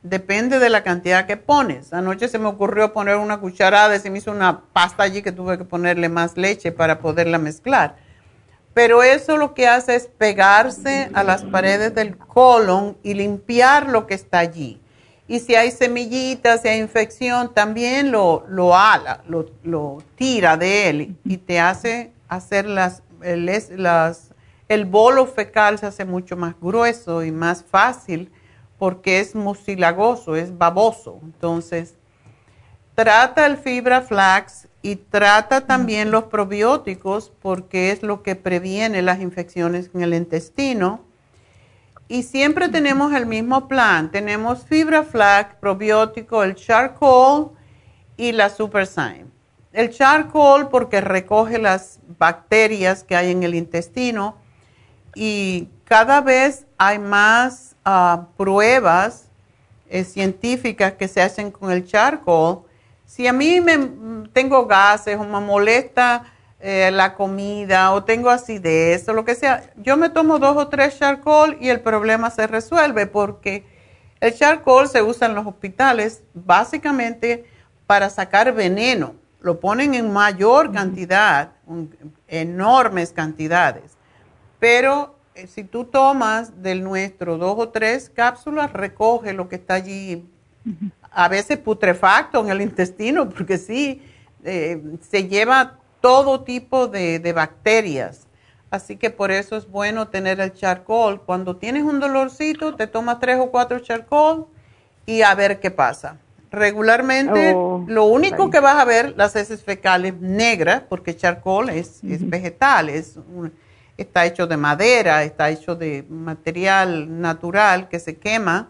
Depende 0.01 0.59
de 0.59 0.69
la 0.69 0.83
cantidad 0.83 1.25
que 1.25 1.35
pones. 1.35 1.91
Anoche 1.91 2.29
se 2.29 2.39
me 2.39 2.47
ocurrió 2.47 2.93
poner 2.93 3.17
una 3.17 3.39
cucharada 3.39 3.95
y 3.95 3.99
se 3.99 4.09
me 4.09 4.19
hizo 4.19 4.31
una 4.31 4.61
pasta 4.71 5.03
allí 5.03 5.21
que 5.21 5.33
tuve 5.33 5.57
que 5.57 5.65
ponerle 5.65 6.07
más 6.07 6.37
leche 6.37 6.71
para 6.71 6.99
poderla 6.99 7.37
mezclar. 7.37 7.97
Pero 8.73 9.03
eso 9.03 9.35
lo 9.35 9.53
que 9.53 9.67
hace 9.67 9.95
es 9.95 10.07
pegarse 10.07 11.09
a 11.13 11.23
las 11.23 11.43
paredes 11.43 11.93
del 11.95 12.17
colon 12.17 12.97
y 13.03 13.13
limpiar 13.13 13.89
lo 13.89 14.07
que 14.07 14.13
está 14.13 14.39
allí. 14.39 14.79
Y 15.27 15.41
si 15.41 15.55
hay 15.55 15.71
semillitas, 15.71 16.61
si 16.61 16.69
hay 16.69 16.79
infección, 16.79 17.53
también 17.53 18.09
lo, 18.09 18.45
lo 18.47 18.75
ala, 18.75 19.21
lo, 19.27 19.47
lo 19.63 20.01
tira 20.15 20.55
de 20.55 20.89
él 20.89 21.17
y 21.23 21.37
te 21.37 21.59
hace 21.59 22.13
hacer 22.29 22.65
las, 22.67 23.03
las, 23.21 24.33
el 24.69 24.85
bolo 24.85 25.25
fecal 25.25 25.77
se 25.77 25.87
hace 25.87 26.05
mucho 26.05 26.37
más 26.37 26.55
grueso 26.59 27.23
y 27.23 27.31
más 27.31 27.63
fácil 27.63 28.31
porque 28.79 29.19
es 29.19 29.35
mucilagoso, 29.35 30.35
es 30.35 30.57
baboso. 30.57 31.19
Entonces, 31.21 31.95
trata 32.95 33.45
el 33.45 33.57
fibra 33.57 34.01
flax 34.01 34.67
y 34.81 34.95
trata 34.95 35.67
también 35.67 36.09
los 36.09 36.23
probióticos 36.23 37.31
porque 37.41 37.91
es 37.91 38.01
lo 38.01 38.23
que 38.23 38.35
previene 38.35 39.01
las 39.01 39.19
infecciones 39.19 39.91
en 39.93 40.01
el 40.01 40.13
intestino. 40.13 41.01
Y 42.07 42.23
siempre 42.23 42.69
tenemos 42.69 43.13
el 43.13 43.25
mismo 43.25 43.67
plan. 43.67 44.09
Tenemos 44.09 44.63
fibra 44.63 45.03
flax, 45.03 45.55
probiótico, 45.55 46.41
el 46.41 46.55
charcoal 46.55 47.49
y 48.17 48.31
la 48.31 48.49
superzyme. 48.49 49.27
El 49.73 49.91
charcoal 49.91 50.69
porque 50.69 51.01
recoge 51.01 51.59
las 51.59 51.99
bacterias 52.17 53.03
que 53.03 53.15
hay 53.15 53.31
en 53.31 53.43
el 53.43 53.53
intestino 53.53 54.37
y 55.13 55.69
cada 55.83 56.21
vez 56.21 56.65
hay 56.77 56.97
más 56.97 57.75
pruebas 58.37 59.25
eh, 59.89 60.03
científicas 60.03 60.93
que 60.93 61.07
se 61.07 61.21
hacen 61.21 61.51
con 61.51 61.71
el 61.71 61.85
charcoal. 61.85 62.59
Si 63.05 63.27
a 63.27 63.33
mí 63.33 63.59
me 63.59 63.77
tengo 64.33 64.65
gases 64.65 65.17
o 65.17 65.23
me 65.23 65.39
molesta 65.39 66.25
eh, 66.59 66.91
la 66.91 67.15
comida 67.15 67.91
o 67.93 68.03
tengo 68.03 68.29
acidez 68.29 69.07
o 69.09 69.13
lo 69.13 69.25
que 69.25 69.33
sea, 69.33 69.71
yo 69.77 69.97
me 69.97 70.09
tomo 70.09 70.39
dos 70.39 70.57
o 70.57 70.67
tres 70.67 70.99
charcoal 70.99 71.57
y 71.59 71.69
el 71.69 71.79
problema 71.79 72.29
se 72.29 72.47
resuelve 72.47 73.07
porque 73.07 73.65
el 74.19 74.35
charcoal 74.35 74.87
se 74.87 75.01
usa 75.01 75.27
en 75.27 75.35
los 75.35 75.47
hospitales 75.47 76.21
básicamente 76.33 77.45
para 77.87 78.09
sacar 78.09 78.53
veneno. 78.53 79.15
Lo 79.41 79.59
ponen 79.59 79.93
en 79.93 80.11
mayor 80.11 80.71
cantidad, 80.71 81.51
enormes 82.27 83.13
cantidades, 83.13 83.97
pero 84.59 85.15
si 85.47 85.63
tú 85.63 85.85
tomas 85.85 86.61
del 86.61 86.83
nuestro 86.83 87.37
dos 87.37 87.55
o 87.57 87.69
tres 87.69 88.09
cápsulas, 88.09 88.71
recoge 88.73 89.33
lo 89.33 89.49
que 89.49 89.55
está 89.55 89.75
allí, 89.75 90.25
a 91.11 91.27
veces 91.27 91.57
putrefacto 91.57 92.41
en 92.41 92.49
el 92.49 92.61
intestino, 92.61 93.29
porque 93.29 93.57
sí, 93.57 94.01
eh, 94.43 94.81
se 95.09 95.27
lleva 95.27 95.77
todo 96.01 96.41
tipo 96.41 96.87
de, 96.87 97.33
bacterias. 97.33 98.27
Así 98.71 98.97
que 98.97 99.09
por 99.09 99.31
eso 99.31 99.57
es 99.57 99.69
bueno 99.69 100.09
tener 100.09 100.39
el 100.39 100.53
charcoal. 100.53 101.21
Cuando 101.21 101.55
tienes 101.57 101.83
un 101.83 101.99
dolorcito, 101.99 102.75
te 102.75 102.87
tomas 102.87 103.19
tres 103.19 103.37
o 103.39 103.49
cuatro 103.49 103.79
charcoal 103.79 104.45
y 105.05 105.23
a 105.23 105.33
ver 105.33 105.59
qué 105.59 105.71
pasa. 105.71 106.17
Regularmente, 106.51 107.53
oh, 107.55 107.83
lo 107.87 108.05
único 108.05 108.49
que 108.49 108.59
vas 108.59 108.79
a 108.79 108.85
ver, 108.85 109.15
las 109.17 109.35
heces 109.35 109.63
fecales 109.63 110.15
negras, 110.19 110.83
porque 110.87 111.15
charcoal 111.15 111.69
es, 111.69 112.03
es 112.03 112.27
vegetal, 112.27 112.89
es 112.89 113.17
un, 113.17 113.51
está 114.01 114.25
hecho 114.25 114.47
de 114.47 114.57
madera, 114.57 115.23
está 115.23 115.49
hecho 115.49 115.75
de 115.75 116.05
material 116.09 117.21
natural 117.21 117.89
que 117.89 117.99
se 117.99 118.17
quema 118.17 118.69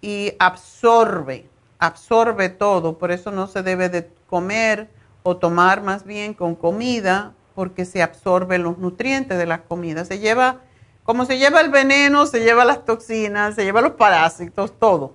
y 0.00 0.32
absorbe, 0.38 1.46
absorbe 1.78 2.48
todo, 2.48 2.98
por 2.98 3.12
eso 3.12 3.30
no 3.30 3.46
se 3.46 3.62
debe 3.62 3.88
de 3.88 4.08
comer 4.26 4.88
o 5.22 5.36
tomar 5.36 5.82
más 5.82 6.04
bien 6.04 6.34
con 6.34 6.54
comida 6.54 7.32
porque 7.54 7.84
se 7.84 8.02
absorben 8.02 8.62
los 8.62 8.78
nutrientes 8.78 9.38
de 9.38 9.46
las 9.46 9.60
comidas. 9.60 10.08
Se 10.08 10.18
lleva, 10.18 10.60
como 11.04 11.24
se 11.24 11.38
lleva 11.38 11.60
el 11.60 11.70
veneno, 11.70 12.26
se 12.26 12.40
lleva 12.40 12.64
las 12.64 12.84
toxinas, 12.84 13.54
se 13.54 13.64
lleva 13.64 13.80
los 13.80 13.92
parásitos, 13.92 14.78
todo. 14.78 15.14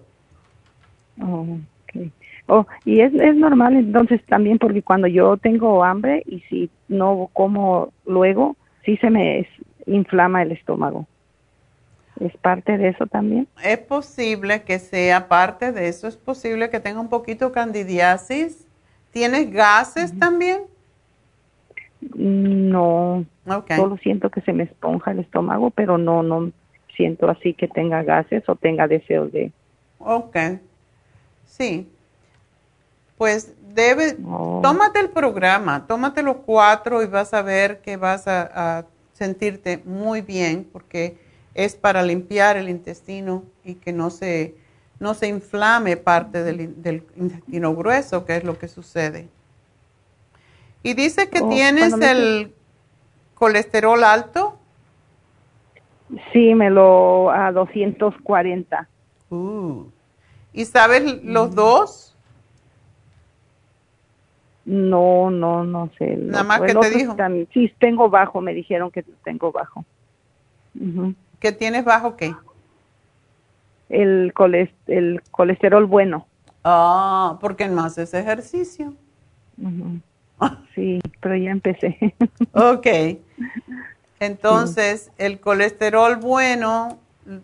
Oh, 1.22 1.57
okay. 1.84 2.11
oh 2.48 2.65
y 2.85 3.02
es, 3.02 3.14
es 3.14 3.35
normal 3.35 3.76
entonces 3.76 4.23
también 4.27 4.60
porque 4.60 4.84
cuando 4.84 5.07
yo 5.07 5.35
tengo 5.38 5.84
hambre 5.84 6.22
y 6.27 6.41
si 6.41 6.69
no 6.88 7.30
como 7.34 7.91
luego, 8.06 8.56
sí 8.88 8.95
se 8.97 9.09
me 9.09 9.45
inflama 9.85 10.41
el 10.41 10.53
estómago. 10.53 11.05
¿Es 12.22 12.35
parte 12.38 12.77
de 12.77 12.88
eso 12.88 13.05
también? 13.05 13.47
Es 13.61 13.77
posible 13.80 14.64
que 14.64 14.80
sea 14.80 15.27
parte 15.27 15.73
de 15.73 15.89
eso, 15.89 16.07
es 16.07 16.15
posible 16.15 16.69
que 16.69 16.80
tenga 16.80 17.01
un 17.01 17.09
poquito 17.09 17.51
candidiasis. 17.51 18.65
¿Tienes 19.11 19.51
gases 19.51 20.18
también? 20.18 20.61
No, 22.15 23.26
solo 23.76 23.97
siento 23.97 24.30
que 24.30 24.41
se 24.41 24.53
me 24.53 24.64
esponja 24.64 25.11
el 25.11 25.19
estómago, 25.19 25.69
pero 25.69 25.97
no, 25.97 26.23
no 26.23 26.51
siento 26.95 27.30
así 27.30 27.53
que 27.53 27.68
tenga 27.68 28.03
gases 28.03 28.47
o 28.47 28.55
tenga 28.55 28.88
deseos 28.88 29.31
de... 29.34 29.51
Ok, 29.99 30.38
sí. 31.45 31.89
Pues 33.18 33.53
debe, 33.78 34.18
oh. 34.26 34.60
tómate 34.64 34.99
el 34.99 35.10
programa, 35.10 35.86
tómate 35.88 36.24
los 36.24 36.38
cuatro 36.38 37.04
y 37.04 37.06
vas 37.06 37.34
a 37.34 37.44
ver 37.44 37.80
que 37.80 37.95
vas 37.95 38.28
a, 38.28 38.80
a 38.80 38.86
sentirte 39.14 39.82
muy 39.86 40.22
bien 40.22 40.68
porque 40.74 41.18
es 41.54 41.76
para 41.76 42.02
limpiar 42.02 42.58
el 42.58 42.70
intestino 42.70 43.44
y 43.64 43.76
que 43.76 43.94
no 43.94 44.10
se, 44.10 44.56
no 44.99 45.14
se 45.14 45.28
inflame 45.28 45.95
parte 45.95 46.44
del, 46.44 46.82
del 46.82 47.04
intestino 47.16 47.76
grueso, 47.76 48.26
que 48.26 48.38
es 48.38 48.44
lo 48.44 48.58
que 48.58 48.68
sucede. 48.68 49.30
Y 50.84 50.94
dice 50.94 51.30
que 51.30 51.41
oh, 51.41 51.49
tienes 51.49 51.94
el 51.94 52.54
colesterol 53.36 54.04
alto. 54.04 54.58
Sí, 56.34 56.56
me 56.56 56.70
lo 56.70 57.30
a 57.30 57.52
240. 57.52 58.88
Uh. 59.30 59.84
¿Y 60.54 60.66
sabes 60.66 61.24
los 61.24 61.52
mm. 61.52 61.56
dos? 61.56 62.06
No, 64.68 65.31
no, 65.31 65.64
no 65.64 65.89
sé. 65.98 66.18
Nada 66.18 66.44
más 66.44 66.60
que 66.60 66.76
te 66.76 66.89
dijo. 66.89 67.15
sí, 67.53 67.73
tengo 67.80 68.10
bajo, 68.10 68.41
me 68.41 68.53
dijeron 68.53 68.91
que 68.91 69.02
tengo 69.23 69.53
bajo. 69.53 69.85
¿Que 71.39 71.53
tienes 71.53 71.85
bajo 71.85 72.18
qué? 72.18 72.35
El, 73.88 74.34
el 74.88 75.22
colesterol 75.31 75.85
bueno. 75.85 76.27
Ah, 76.65 77.38
porque 77.39 77.69
no 77.69 77.81
haces 77.81 78.14
ejercicio. 78.14 78.94
Sí, 80.76 80.99
pero 81.22 81.38
ya 81.38 81.52
empecé. 81.52 81.98
ok. 82.52 82.88
Entonces, 84.19 85.11
el 85.18 85.39
colesterol 85.39 86.18
bueno, 86.18 86.99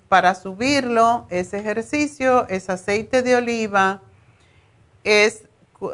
para 0.10 0.36
subirlo, 0.36 1.26
es 1.30 1.54
ejercicio, 1.54 2.50
es 2.50 2.70
aceite 2.70 3.22
de 3.22 3.38
oliva, 3.38 4.02
es 5.06 5.46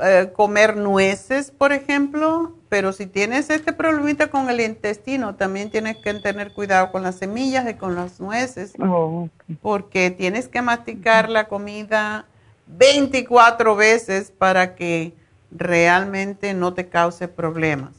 eh, 0.02 0.30
comer 0.34 0.78
nueces, 0.78 1.52
por 1.52 1.72
ejemplo, 1.72 2.54
pero 2.70 2.94
si 2.94 3.08
tienes 3.08 3.50
este 3.50 3.74
problemita 3.74 4.28
con 4.28 4.50
el 4.50 4.62
intestino, 4.62 5.36
también 5.36 5.70
tienes 5.70 5.98
que 5.98 6.14
tener 6.16 6.52
cuidado 6.52 6.92
con 6.92 7.04
las 7.04 7.16
semillas 7.16 7.70
y 7.70 7.74
con 7.74 7.96
las 7.96 8.20
nueces, 8.20 8.74
oh, 8.80 9.30
porque 9.62 10.12
tienes 10.12 10.48
que 10.48 10.62
masticar 10.62 11.30
la 11.30 11.48
comida 11.48 12.26
24 12.68 13.76
veces 13.76 14.32
para 14.32 14.76
que 14.76 15.14
realmente 15.52 16.54
no 16.54 16.74
te 16.74 16.88
cause 16.88 17.28
problemas. 17.28 17.96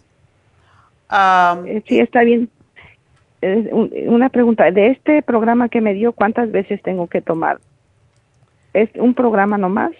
Eh, 1.67 1.83
sí, 1.87 1.99
está 1.99 2.23
bien. 2.23 2.49
Una 4.07 4.29
pregunta, 4.29 4.71
de 4.71 4.89
este 4.89 5.23
programa 5.23 5.69
que 5.69 5.81
me 5.81 5.95
dio, 5.95 6.13
¿cuántas 6.13 6.53
veces 6.53 6.83
tengo 6.83 7.07
que 7.07 7.23
tomar? 7.23 7.59
¿Es 8.75 8.91
un 8.95 9.15
programa 9.15 9.59
nomás? 9.59 9.93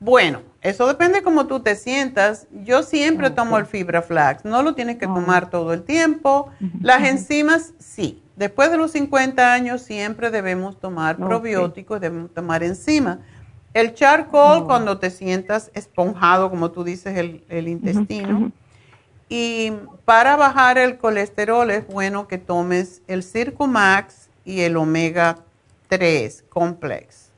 Bueno, 0.00 0.40
eso 0.60 0.88
depende 0.88 1.22
cómo 1.22 1.46
tú 1.46 1.60
te 1.60 1.76
sientas. 1.76 2.48
Yo 2.64 2.82
siempre 2.82 3.30
tomo 3.30 3.58
el 3.58 3.66
fibra 3.66 4.02
flax. 4.02 4.44
No 4.44 4.62
lo 4.62 4.74
tienes 4.74 4.96
que 4.96 5.06
ah. 5.06 5.14
tomar 5.14 5.50
todo 5.50 5.72
el 5.72 5.84
tiempo. 5.84 6.50
Las 6.80 7.04
enzimas, 7.04 7.74
sí. 7.78 8.22
Después 8.36 8.70
de 8.70 8.76
los 8.76 8.92
50 8.92 9.52
años 9.52 9.82
siempre 9.82 10.30
debemos 10.30 10.78
tomar 10.78 11.16
probióticos, 11.16 12.00
debemos 12.00 12.32
tomar 12.32 12.62
enzimas. 12.62 13.18
El 13.74 13.94
charcoal, 13.94 14.64
cuando 14.64 14.98
te 14.98 15.10
sientas 15.10 15.70
esponjado, 15.74 16.50
como 16.50 16.70
tú 16.70 16.84
dices, 16.84 17.16
el, 17.16 17.68
intestino. 17.68 18.50
Y 19.28 19.72
para 20.04 20.36
bajar 20.36 20.78
el 20.78 20.98
colesterol 20.98 21.70
es 21.70 21.86
bueno 21.86 22.28
que 22.28 22.38
tomes 22.38 23.02
el 23.08 23.22
Circumax 23.22 24.30
y 24.44 24.60
el 24.60 24.76
omega 24.76 25.38
3 25.88 26.44
complex, 26.48 27.30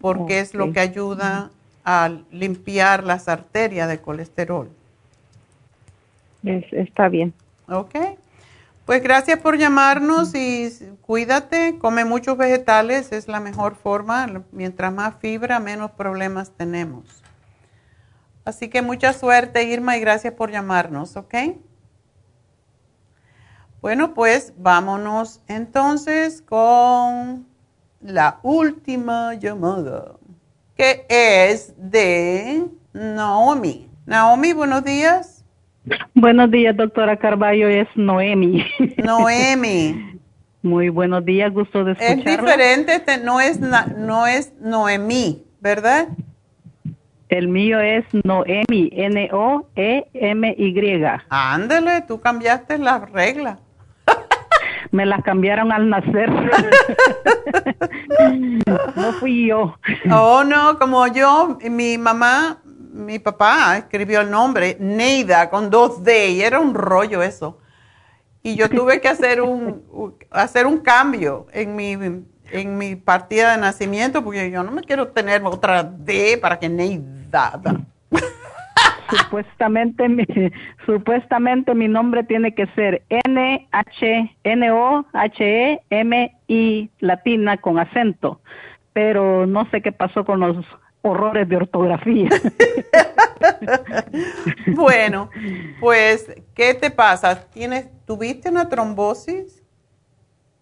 porque 0.00 0.40
es 0.40 0.54
lo 0.54 0.72
que 0.72 0.80
ayuda 0.80 1.50
a 1.84 2.10
limpiar 2.30 3.04
las 3.04 3.28
arterias 3.28 3.88
de 3.88 4.00
colesterol. 4.00 4.70
está 6.42 7.08
bien. 7.08 7.32
Ok. 7.68 7.94
Pues 8.86 9.02
gracias 9.02 9.38
por 9.38 9.56
llamarnos 9.56 10.34
y 10.34 10.68
cuídate, 11.02 11.78
come 11.78 12.04
muchos 12.04 12.36
vegetales, 12.36 13.12
es 13.12 13.28
la 13.28 13.38
mejor 13.38 13.76
forma. 13.76 14.26
Mientras 14.50 14.92
más 14.92 15.14
fibra, 15.20 15.60
menos 15.60 15.92
problemas 15.92 16.50
tenemos. 16.50 17.04
Así 18.44 18.68
que 18.68 18.82
mucha 18.82 19.12
suerte, 19.12 19.62
Irma, 19.64 19.96
y 19.96 20.00
gracias 20.00 20.34
por 20.34 20.50
llamarnos, 20.50 21.16
¿ok? 21.16 21.34
Bueno, 23.80 24.12
pues 24.12 24.52
vámonos 24.58 25.40
entonces 25.46 26.42
con 26.42 27.46
la 28.00 28.40
última 28.42 29.34
llamada, 29.34 30.16
que 30.80 31.04
es 31.10 31.74
de 31.76 32.64
Naomi. 32.94 33.90
Naomi, 34.06 34.54
buenos 34.54 34.82
días. 34.82 35.44
Buenos 36.14 36.50
días, 36.50 36.74
doctora 36.74 37.18
Carballo, 37.18 37.68
es 37.68 37.86
Noemi. 37.96 38.64
Noemi. 38.96 40.18
Muy 40.62 40.88
buenos 40.88 41.22
días, 41.26 41.52
gusto 41.52 41.84
de 41.84 41.92
escucharla. 41.92 42.30
Es 42.30 42.38
diferente, 42.38 43.18
no 43.22 43.42
es, 43.42 43.60
no 43.60 44.26
es 44.26 44.54
Noemí, 44.58 45.44
¿verdad? 45.60 46.08
El 47.28 47.48
mío 47.48 47.78
es 47.78 48.06
Noemi, 48.24 48.90
N-O-E-M-Y. 48.90 49.60
Ándale, 51.28 52.00
tú 52.08 52.20
cambiaste 52.20 52.78
las 52.78 53.10
reglas. 53.10 53.58
Me 54.92 55.06
las 55.06 55.22
cambiaron 55.22 55.72
al 55.72 55.88
nacer. 55.88 56.30
no 58.96 59.12
fui 59.14 59.46
yo. 59.46 59.76
Oh, 60.10 60.44
no, 60.44 60.78
como 60.78 61.06
yo, 61.06 61.56
mi 61.62 61.96
mamá 61.96 62.60
mi 62.92 63.18
papá 63.18 63.78
escribió 63.78 64.20
el 64.20 64.30
nombre, 64.30 64.76
Neida, 64.78 65.50
con 65.50 65.70
dos 65.70 66.02
D, 66.02 66.30
y 66.30 66.42
era 66.42 66.60
un 66.60 66.74
rollo 66.74 67.22
eso. 67.22 67.58
Y 68.42 68.56
yo 68.56 68.68
tuve 68.68 69.00
que 69.00 69.08
hacer 69.08 69.42
un, 69.42 69.82
hacer 70.30 70.66
un 70.66 70.78
cambio 70.78 71.46
en 71.52 71.76
mi, 71.76 71.92
en 71.92 72.78
mi 72.78 72.96
partida 72.96 73.52
de 73.52 73.58
nacimiento, 73.58 74.24
porque 74.24 74.50
yo 74.50 74.62
no 74.62 74.70
me 74.70 74.82
quiero 74.82 75.08
tener 75.08 75.44
otra 75.44 75.82
D 75.82 76.38
para 76.40 76.58
que 76.58 76.68
Neida. 76.68 77.60
Supuestamente 79.10 80.08
mi, 80.08 80.24
supuestamente 80.86 81.74
mi 81.74 81.88
nombre 81.88 82.24
tiene 82.24 82.54
que 82.54 82.66
ser 82.68 83.02
N 83.08 83.68
H 83.70 84.36
N 84.44 84.70
O 84.70 85.04
H 85.12 85.44
E 85.44 85.80
M 85.90 86.36
I 86.48 86.90
latina 87.00 87.56
con 87.56 87.78
acento, 87.78 88.40
pero 88.92 89.46
no 89.46 89.68
sé 89.70 89.82
qué 89.82 89.92
pasó 89.92 90.24
con 90.24 90.40
los 90.40 90.56
horrores 91.02 91.48
de 91.48 91.56
ortografía. 91.56 92.28
bueno, 94.66 95.30
pues, 95.80 96.34
¿qué 96.54 96.74
te 96.74 96.90
pasa? 96.90 97.46
¿Tienes, 97.50 97.88
¿Tuviste 98.06 98.50
una 98.50 98.68
trombosis? 98.68 99.62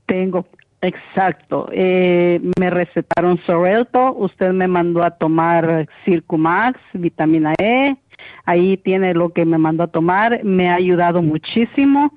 Tengo, 0.07 0.47
exacto. 0.81 1.69
Eh, 1.73 2.41
me 2.59 2.70
recetaron 2.70 3.39
Sorelto, 3.45 4.15
usted 4.15 4.53
me 4.53 4.69
mandó 4.69 5.03
a 5.03 5.11
tomar 5.11 5.89
Circumax, 6.05 6.79
vitamina 6.93 7.55
E, 7.59 7.97
ahí 8.45 8.77
tiene 8.77 9.15
lo 9.15 9.31
que 9.31 9.45
me 9.45 9.59
mandó 9.59 9.85
a 9.85 9.89
tomar, 9.89 10.43
me 10.45 10.69
ha 10.69 10.74
ayudado 10.74 11.23
muchísimo. 11.23 12.12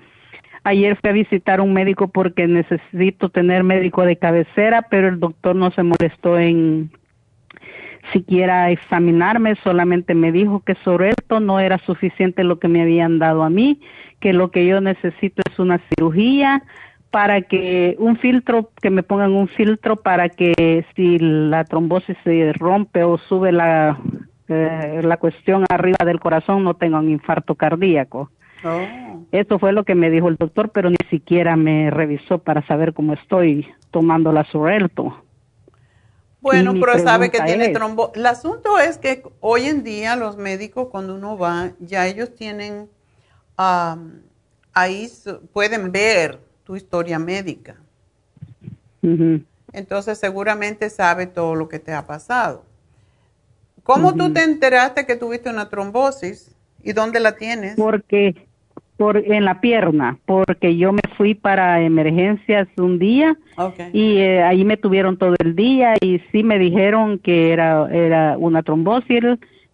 Ayer 0.64 0.96
fui 1.02 1.10
a 1.10 1.14
visitar 1.14 1.60
un 1.60 1.74
médico 1.74 2.10
porque 2.10 2.48
necesito 2.48 3.30
tener 3.30 3.64
médico 3.64 4.04
de 4.04 4.18
cabecera, 4.18 4.84
pero 4.84 5.08
el 5.08 5.20
doctor 5.20 5.56
no 5.56 5.72
se 5.72 5.84
molestó 5.84 6.38
en 6.38 6.92
siquiera 8.14 8.72
examinarme, 8.72 9.56
solamente 9.64 10.16
me 10.16 10.32
dijo 10.32 10.62
que 10.62 10.76
sobre 10.84 11.10
esto 11.10 11.40
no 11.40 11.60
era 11.60 11.78
suficiente 11.80 12.44
lo 12.44 12.60
que 12.60 12.68
me 12.68 12.82
habían 12.82 13.20
dado 13.20 13.44
a 13.44 13.50
mí, 13.50 13.80
que 14.20 14.34
lo 14.34 14.52
que 14.52 14.66
yo 14.66 14.82
necesito 14.82 15.42
es 15.50 15.60
una 15.60 15.80
cirugía 15.90 16.64
para 17.12 17.42
que 17.42 17.96
un 18.00 18.18
filtro, 18.18 18.72
que 18.82 18.90
me 18.90 19.04
pongan 19.04 19.34
un 19.34 19.48
filtro 19.50 19.98
para 19.98 20.30
que 20.30 20.86
si 20.96 21.20
la 21.20 21.66
trombosis 21.66 22.18
se 22.24 22.54
rompe 22.54 23.04
o 23.04 23.18
sube 23.18 23.52
la, 23.52 24.00
eh, 24.52 25.02
la 25.04 25.18
cuestión 25.18 25.66
arriba 25.70 26.06
del 26.06 26.20
corazón 26.20 26.64
no 26.64 26.76
tenga 26.76 27.00
un 27.00 27.10
infarto 27.10 27.56
cardíaco. 27.56 28.30
Oh. 28.64 29.26
Eso 29.32 29.58
fue 29.58 29.72
lo 29.72 29.84
que 29.86 29.96
me 29.96 30.10
dijo 30.10 30.28
el 30.28 30.36
doctor, 30.36 30.70
pero 30.70 30.90
ni 30.90 30.98
siquiera 31.10 31.56
me 31.56 31.90
revisó 31.90 32.40
para 32.40 32.66
saber 32.68 32.94
cómo 32.94 33.14
estoy 33.14 33.68
tomando 33.90 34.32
la 34.32 34.44
Sorelto. 34.46 35.24
Bueno, 36.42 36.74
pero 36.74 36.98
sabe 37.00 37.30
que 37.30 37.40
tiene 37.42 37.70
trombo. 37.70 38.12
El 38.16 38.26
asunto 38.26 38.80
es 38.80 38.98
que 38.98 39.24
hoy 39.40 39.66
en 39.66 39.84
día 39.84 40.16
los 40.16 40.38
médicos 40.38 40.88
cuando 40.90 41.16
uno 41.16 41.38
va, 41.38 41.72
ya 41.80 42.08
ellos 42.08 42.34
tienen, 42.34 42.90
am, 43.58 44.22
ahí 44.74 45.08
pueden 45.54 45.92
ver 45.92 46.40
tu 46.64 46.76
historia 46.76 47.20
médica. 47.20 47.76
Entonces 49.72 50.18
seguramente 50.18 50.90
sabe 50.90 51.28
todo 51.28 51.56
lo 51.56 51.70
que 51.70 51.80
te 51.80 51.94
ha 51.94 52.06
pasado. 52.06 52.64
¿Cómo 53.84 54.16
tú 54.16 54.32
te 54.32 54.44
enteraste 54.44 55.06
que 55.06 55.16
tuviste 55.16 55.50
una 55.50 55.70
trombosis? 55.70 56.56
¿Y 56.84 56.94
dónde 56.94 57.20
la 57.20 57.36
tienes? 57.36 57.76
Porque 57.76 58.36
por 58.98 59.18
en 59.18 59.46
la 59.46 59.62
pierna, 59.62 60.20
porque 60.26 60.78
yo 60.78 60.94
me 60.94 61.02
fui 61.18 61.34
para 61.34 61.82
emergencias 61.82 62.68
un 62.78 63.00
día 63.00 63.36
Okay. 63.58 63.90
y 63.94 64.18
eh, 64.18 64.44
ahí 64.44 64.64
me 64.64 64.78
tuvieron 64.78 65.18
todo 65.18 65.36
el 65.44 65.56
día 65.56 65.94
y 66.00 66.20
sí 66.32 66.44
me 66.44 66.58
dijeron 66.58 67.20
que 67.20 67.52
era 67.52 67.88
era 67.92 68.38
una 68.38 68.64
trombosis, 68.64 69.24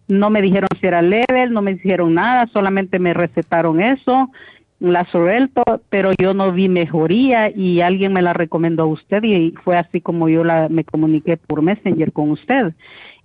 no 0.08 0.30
me 0.30 0.42
dijeron 0.42 0.68
si 0.80 0.86
era 0.86 1.02
leve, 1.02 1.48
no 1.50 1.62
me 1.62 1.74
dijeron 1.74 2.14
nada, 2.14 2.46
solamente 2.52 2.98
me 2.98 3.14
recetaron 3.14 3.80
eso, 3.80 4.30
la 4.80 5.04
Sorelto, 5.06 5.62
pero 5.90 6.12
yo 6.18 6.34
no 6.34 6.52
vi 6.52 6.68
mejoría 6.68 7.50
y 7.50 7.80
alguien 7.80 8.12
me 8.12 8.22
la 8.22 8.32
recomendó 8.32 8.84
a 8.84 8.86
usted 8.86 9.22
y 9.24 9.52
fue 9.64 9.76
así 9.76 10.00
como 10.00 10.28
yo 10.28 10.44
la 10.44 10.68
me 10.68 10.84
comuniqué 10.84 11.36
por 11.36 11.62
Messenger 11.62 12.12
con 12.12 12.30
usted. 12.30 12.72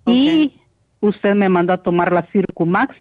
Y 0.06 0.52
usted 1.06 1.34
me 1.34 1.48
mandó 1.48 1.72
a 1.72 1.82
tomar 1.82 2.12
la 2.12 2.22
Circumax 2.32 2.94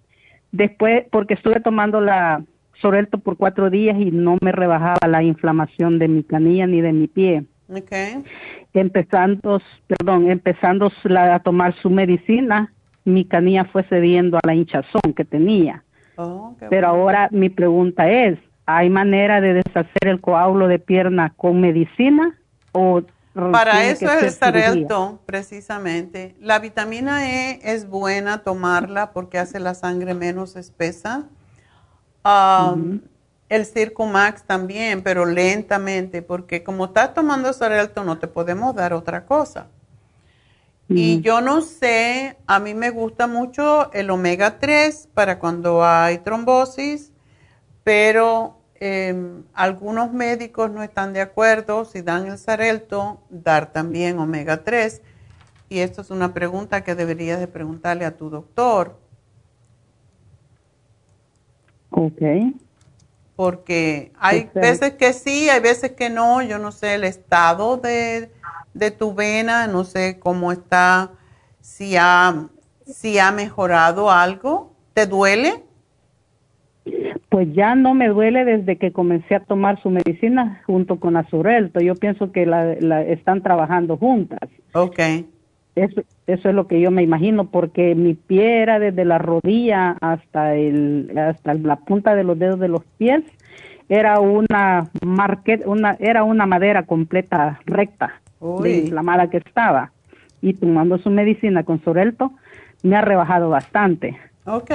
después 0.51 1.05
porque 1.11 1.33
estuve 1.35 1.59
tomando 1.61 2.01
la 2.01 2.43
Sorelto 2.81 3.17
por 3.19 3.37
cuatro 3.37 3.69
días 3.69 3.95
y 3.99 4.11
no 4.11 4.37
me 4.41 4.51
rebajaba 4.51 5.07
la 5.07 5.23
inflamación 5.23 5.99
de 5.99 6.07
mi 6.07 6.23
canilla 6.23 6.67
ni 6.67 6.81
de 6.81 6.93
mi 6.93 7.07
pie 7.07 7.43
Okay. 7.69 8.21
empezando, 8.73 9.61
perdón, 9.87 10.29
empezando 10.29 10.91
la- 11.05 11.35
a 11.35 11.39
tomar 11.39 11.73
su 11.75 11.89
medicina, 11.89 12.71
mi 13.05 13.25
canilla 13.25 13.65
fue 13.65 13.83
cediendo 13.83 14.37
a 14.37 14.41
la 14.45 14.53
hinchazón 14.53 15.13
que 15.15 15.23
tenía. 15.25 15.83
Oh, 16.17 16.55
Pero 16.69 16.87
ahora 16.87 17.29
mi 17.31 17.49
pregunta 17.49 18.09
es, 18.11 18.37
¿hay 18.65 18.89
manera 18.89 19.41
de 19.41 19.55
deshacer 19.55 20.07
el 20.07 20.19
coágulo 20.21 20.67
de 20.67 20.77
pierna 20.77 21.33
con 21.35 21.61
medicina 21.61 22.37
o 22.73 23.01
Para 23.33 23.85
eso 23.85 24.05
que 24.05 24.27
es 24.27 24.33
el? 24.33 24.33
Xarelto, 24.33 25.19
precisamente. 25.25 26.35
La 26.39 26.59
vitamina 26.59 27.27
E 27.29 27.59
es 27.63 27.89
buena 27.89 28.43
tomarla 28.43 29.11
porque 29.11 29.39
hace 29.39 29.59
la 29.59 29.73
sangre 29.73 30.13
menos 30.13 30.55
espesa. 30.55 31.25
El 33.49 33.65
Circumax 33.65 34.43
también, 34.43 35.01
pero 35.03 35.25
lentamente, 35.25 36.21
porque 36.21 36.63
como 36.63 36.85
estás 36.85 37.13
tomando 37.13 37.51
Xarelto 37.51 38.03
no 38.03 38.19
te 38.19 38.27
podemos 38.27 38.75
dar 38.75 38.93
otra 38.93 39.25
cosa. 39.25 39.67
Y 40.89 41.21
yo 41.21 41.41
no 41.41 41.61
sé, 41.61 42.37
a 42.45 42.59
mí 42.59 42.75
me 42.75 42.91
gusta 42.91 43.25
mucho 43.25 43.91
el 43.93 44.11
omega 44.11 44.59
3 44.59 45.09
para 45.13 45.39
cuando 45.39 45.83
hay 45.83 46.19
trombosis, 46.19 47.11
pero 47.83 48.59
eh, 48.85 49.15
algunos 49.53 50.11
médicos 50.11 50.69
no 50.69 50.83
están 50.83 51.13
de 51.13 51.21
acuerdo 51.21 51.85
si 51.85 52.01
dan 52.01 52.27
el 52.27 52.37
Xarelto, 52.37 53.21
dar 53.29 53.71
también 53.71 54.19
omega 54.19 54.65
3. 54.65 55.01
Y 55.69 55.79
esto 55.79 56.01
es 56.01 56.09
una 56.09 56.33
pregunta 56.33 56.83
que 56.83 56.93
deberías 56.93 57.39
de 57.39 57.47
preguntarle 57.47 58.03
a 58.03 58.17
tu 58.17 58.29
doctor, 58.29 58.99
Ok. 61.89 62.21
porque 63.37 64.11
hay 64.19 64.51
veces 64.53 64.93
que 64.95 65.13
sí, 65.13 65.49
hay 65.49 65.61
veces 65.61 65.91
que 65.93 66.09
no. 66.09 66.41
Yo 66.41 66.59
no 66.59 66.71
sé 66.73 66.95
el 66.95 67.05
estado 67.05 67.77
de, 67.77 68.31
de 68.73 68.91
tu 68.91 69.13
vena, 69.13 69.67
no 69.67 69.85
sé 69.85 70.19
cómo 70.19 70.51
está, 70.51 71.11
si 71.61 71.95
ha, 71.97 72.49
si 72.85 73.17
ha 73.17 73.31
mejorado 73.31 74.11
algo. 74.11 74.73
¿Te 74.93 75.05
duele? 75.07 75.63
Pues 77.33 77.51
ya 77.55 77.73
no 77.73 77.95
me 77.95 78.09
duele 78.09 78.45
desde 78.45 78.77
que 78.77 78.91
comencé 78.91 79.33
a 79.33 79.39
tomar 79.39 79.81
su 79.81 79.89
medicina 79.89 80.61
junto 80.67 80.99
con 80.99 81.15
la 81.15 81.27
Surelto. 81.31 81.79
Yo 81.79 81.95
pienso 81.95 82.31
que 82.31 82.45
la, 82.45 82.75
la 82.79 83.01
están 83.01 83.41
trabajando 83.41 83.97
juntas. 83.97 84.47
Ok. 84.75 84.99
Eso, 85.73 86.03
eso 86.27 86.49
es 86.49 86.53
lo 86.53 86.67
que 86.67 86.79
yo 86.79 86.91
me 86.91 87.01
imagino, 87.01 87.49
porque 87.49 87.95
mi 87.95 88.13
pie 88.13 88.61
era 88.61 88.77
desde 88.77 89.03
la 89.03 89.17
rodilla 89.17 89.97
hasta 89.99 90.53
el 90.53 91.11
hasta 91.17 91.55
la 91.55 91.77
punta 91.77 92.13
de 92.13 92.23
los 92.23 92.37
dedos 92.37 92.59
de 92.59 92.67
los 92.67 92.83
pies, 92.99 93.23
era 93.89 94.19
una 94.19 94.91
una 95.65 95.97
era 95.99 96.23
una 96.23 96.45
madera 96.45 96.83
completa 96.83 97.59
recta, 97.65 98.21
Uy. 98.41 98.69
de 98.69 98.77
inflamada 98.77 99.31
que 99.31 99.37
estaba. 99.37 99.91
Y 100.39 100.53
tomando 100.53 100.99
su 100.99 101.09
medicina 101.09 101.63
con 101.63 101.83
Sorelto, 101.83 102.33
me 102.83 102.95
ha 102.95 103.01
rebajado 103.01 103.49
bastante. 103.49 104.19
Ok. 104.45 104.69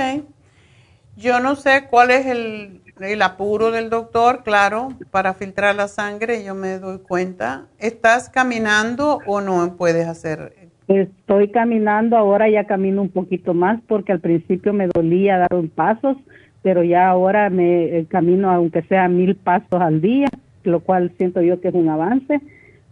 Yo 1.18 1.40
no 1.40 1.56
sé 1.56 1.86
cuál 1.90 2.12
es 2.12 2.26
el, 2.26 3.22
apuro 3.22 3.72
del 3.72 3.90
doctor, 3.90 4.44
claro, 4.44 4.90
para 5.10 5.34
filtrar 5.34 5.74
la 5.74 5.88
sangre, 5.88 6.44
yo 6.44 6.54
me 6.54 6.78
doy 6.78 6.98
cuenta. 6.98 7.66
¿Estás 7.80 8.28
caminando 8.28 9.18
o 9.26 9.40
no 9.40 9.74
puedes 9.76 10.06
hacer? 10.06 10.52
Estoy 10.86 11.50
caminando, 11.50 12.16
ahora 12.16 12.48
ya 12.48 12.64
camino 12.64 13.02
un 13.02 13.08
poquito 13.08 13.52
más 13.52 13.80
porque 13.88 14.12
al 14.12 14.20
principio 14.20 14.72
me 14.72 14.86
dolía 14.86 15.38
dar 15.38 15.54
un 15.54 15.68
pasos, 15.68 16.16
pero 16.62 16.84
ya 16.84 17.08
ahora 17.08 17.50
me 17.50 17.98
eh, 17.98 18.06
camino 18.08 18.52
aunque 18.52 18.82
sea 18.82 19.08
mil 19.08 19.34
pasos 19.34 19.80
al 19.80 20.00
día, 20.00 20.28
lo 20.62 20.78
cual 20.80 21.10
siento 21.18 21.42
yo 21.42 21.60
que 21.60 21.68
es 21.68 21.74
un 21.74 21.88
avance, 21.88 22.40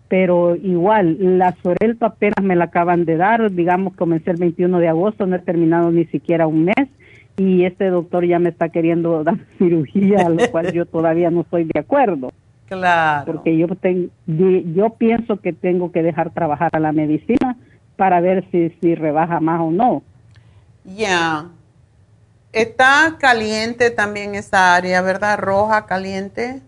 pero 0.08 0.56
igual, 0.56 1.38
la 1.38 1.54
Sorelto 1.62 2.06
apenas 2.06 2.42
me 2.42 2.56
la 2.56 2.64
acaban 2.64 3.04
de 3.04 3.18
dar, 3.18 3.52
digamos, 3.52 3.94
comencé 3.94 4.32
el 4.32 4.38
21 4.38 4.80
de 4.80 4.88
agosto, 4.88 5.26
no 5.26 5.36
he 5.36 5.40
terminado 5.40 5.92
ni 5.92 6.06
siquiera 6.06 6.48
un 6.48 6.64
mes 6.64 6.88
y 7.36 7.64
este 7.64 7.88
doctor 7.90 8.24
ya 8.26 8.38
me 8.38 8.48
está 8.48 8.68
queriendo 8.70 9.22
dar 9.24 9.36
cirugía, 9.58 10.26
a 10.26 10.28
lo 10.28 10.50
cual 10.50 10.72
yo 10.72 10.86
todavía 10.86 11.30
no 11.30 11.42
estoy 11.42 11.64
de 11.64 11.80
acuerdo. 11.80 12.32
Claro. 12.68 13.26
Porque 13.26 13.56
yo, 13.56 13.68
ten- 13.76 14.10
di- 14.26 14.72
yo 14.74 14.90
pienso 14.90 15.40
que 15.40 15.52
tengo 15.52 15.92
que 15.92 16.02
dejar 16.02 16.30
trabajar 16.30 16.70
a 16.72 16.80
la 16.80 16.92
medicina 16.92 17.56
para 17.96 18.20
ver 18.20 18.44
si, 18.50 18.70
si 18.80 18.94
rebaja 18.94 19.38
más 19.40 19.60
o 19.60 19.70
no. 19.70 20.02
Ya. 20.84 21.46
Está 22.52 23.16
caliente 23.20 23.90
también 23.90 24.34
esa 24.34 24.74
área, 24.74 25.00
¿verdad? 25.02 25.38
Roja, 25.38 25.86
caliente. 25.86 26.62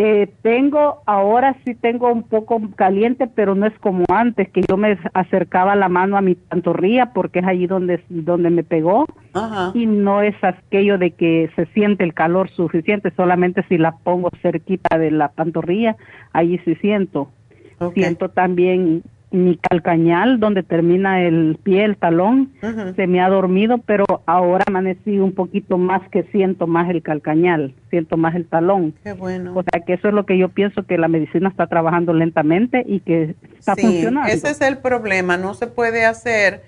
Eh, 0.00 0.32
tengo, 0.42 1.02
ahora 1.06 1.56
sí 1.64 1.74
tengo 1.74 2.12
un 2.12 2.22
poco 2.22 2.60
caliente, 2.76 3.26
pero 3.26 3.56
no 3.56 3.66
es 3.66 3.76
como 3.80 4.04
antes, 4.08 4.48
que 4.48 4.60
yo 4.68 4.76
me 4.76 4.96
acercaba 5.12 5.74
la 5.74 5.88
mano 5.88 6.16
a 6.16 6.20
mi 6.20 6.36
pantorrilla 6.36 7.12
porque 7.12 7.40
es 7.40 7.44
allí 7.44 7.66
donde, 7.66 8.00
donde 8.08 8.50
me 8.50 8.62
pegó. 8.62 9.06
Ajá. 9.34 9.72
Y 9.74 9.86
no 9.86 10.22
es 10.22 10.36
aquello 10.42 10.98
de 10.98 11.10
que 11.10 11.50
se 11.56 11.66
siente 11.66 12.04
el 12.04 12.14
calor 12.14 12.48
suficiente, 12.50 13.10
solamente 13.16 13.64
si 13.68 13.76
la 13.76 13.96
pongo 13.96 14.30
cerquita 14.40 14.98
de 14.98 15.10
la 15.10 15.30
pantorrilla, 15.30 15.96
allí 16.32 16.58
sí 16.64 16.76
siento. 16.76 17.30
Siento 17.94 18.28
también 18.28 19.02
mi 19.30 19.56
calcañal, 19.58 20.40
donde 20.40 20.62
termina 20.62 21.20
el 21.22 21.58
pie, 21.62 21.84
el 21.84 21.96
talón, 21.98 22.52
se 22.96 23.06
me 23.06 23.20
ha 23.20 23.28
dormido, 23.28 23.76
pero 23.78 24.04
ahora 24.24 24.64
amanecí 24.66 25.18
un 25.18 25.32
poquito 25.32 25.76
más 25.76 26.00
que 26.08 26.22
siento 26.32 26.66
más 26.66 26.88
el 26.88 27.02
calcañal, 27.02 27.74
siento 27.90 28.16
más 28.16 28.34
el 28.34 28.46
talón. 28.46 28.94
Qué 29.04 29.12
bueno. 29.12 29.52
O 29.54 29.62
sea 29.62 29.82
que 29.84 29.92
eso 29.94 30.08
es 30.08 30.14
lo 30.14 30.24
que 30.24 30.38
yo 30.38 30.48
pienso 30.48 30.84
que 30.84 30.96
la 30.96 31.08
medicina 31.08 31.50
está 31.50 31.66
trabajando 31.66 32.14
lentamente 32.14 32.82
y 32.86 33.00
que 33.00 33.34
está 33.58 33.74
Sí, 33.74 33.82
funcionando. 33.82 34.32
ese 34.32 34.48
es 34.50 34.60
el 34.62 34.78
problema, 34.78 35.36
no 35.36 35.52
se 35.52 35.66
puede 35.66 36.06
hacer. 36.06 36.62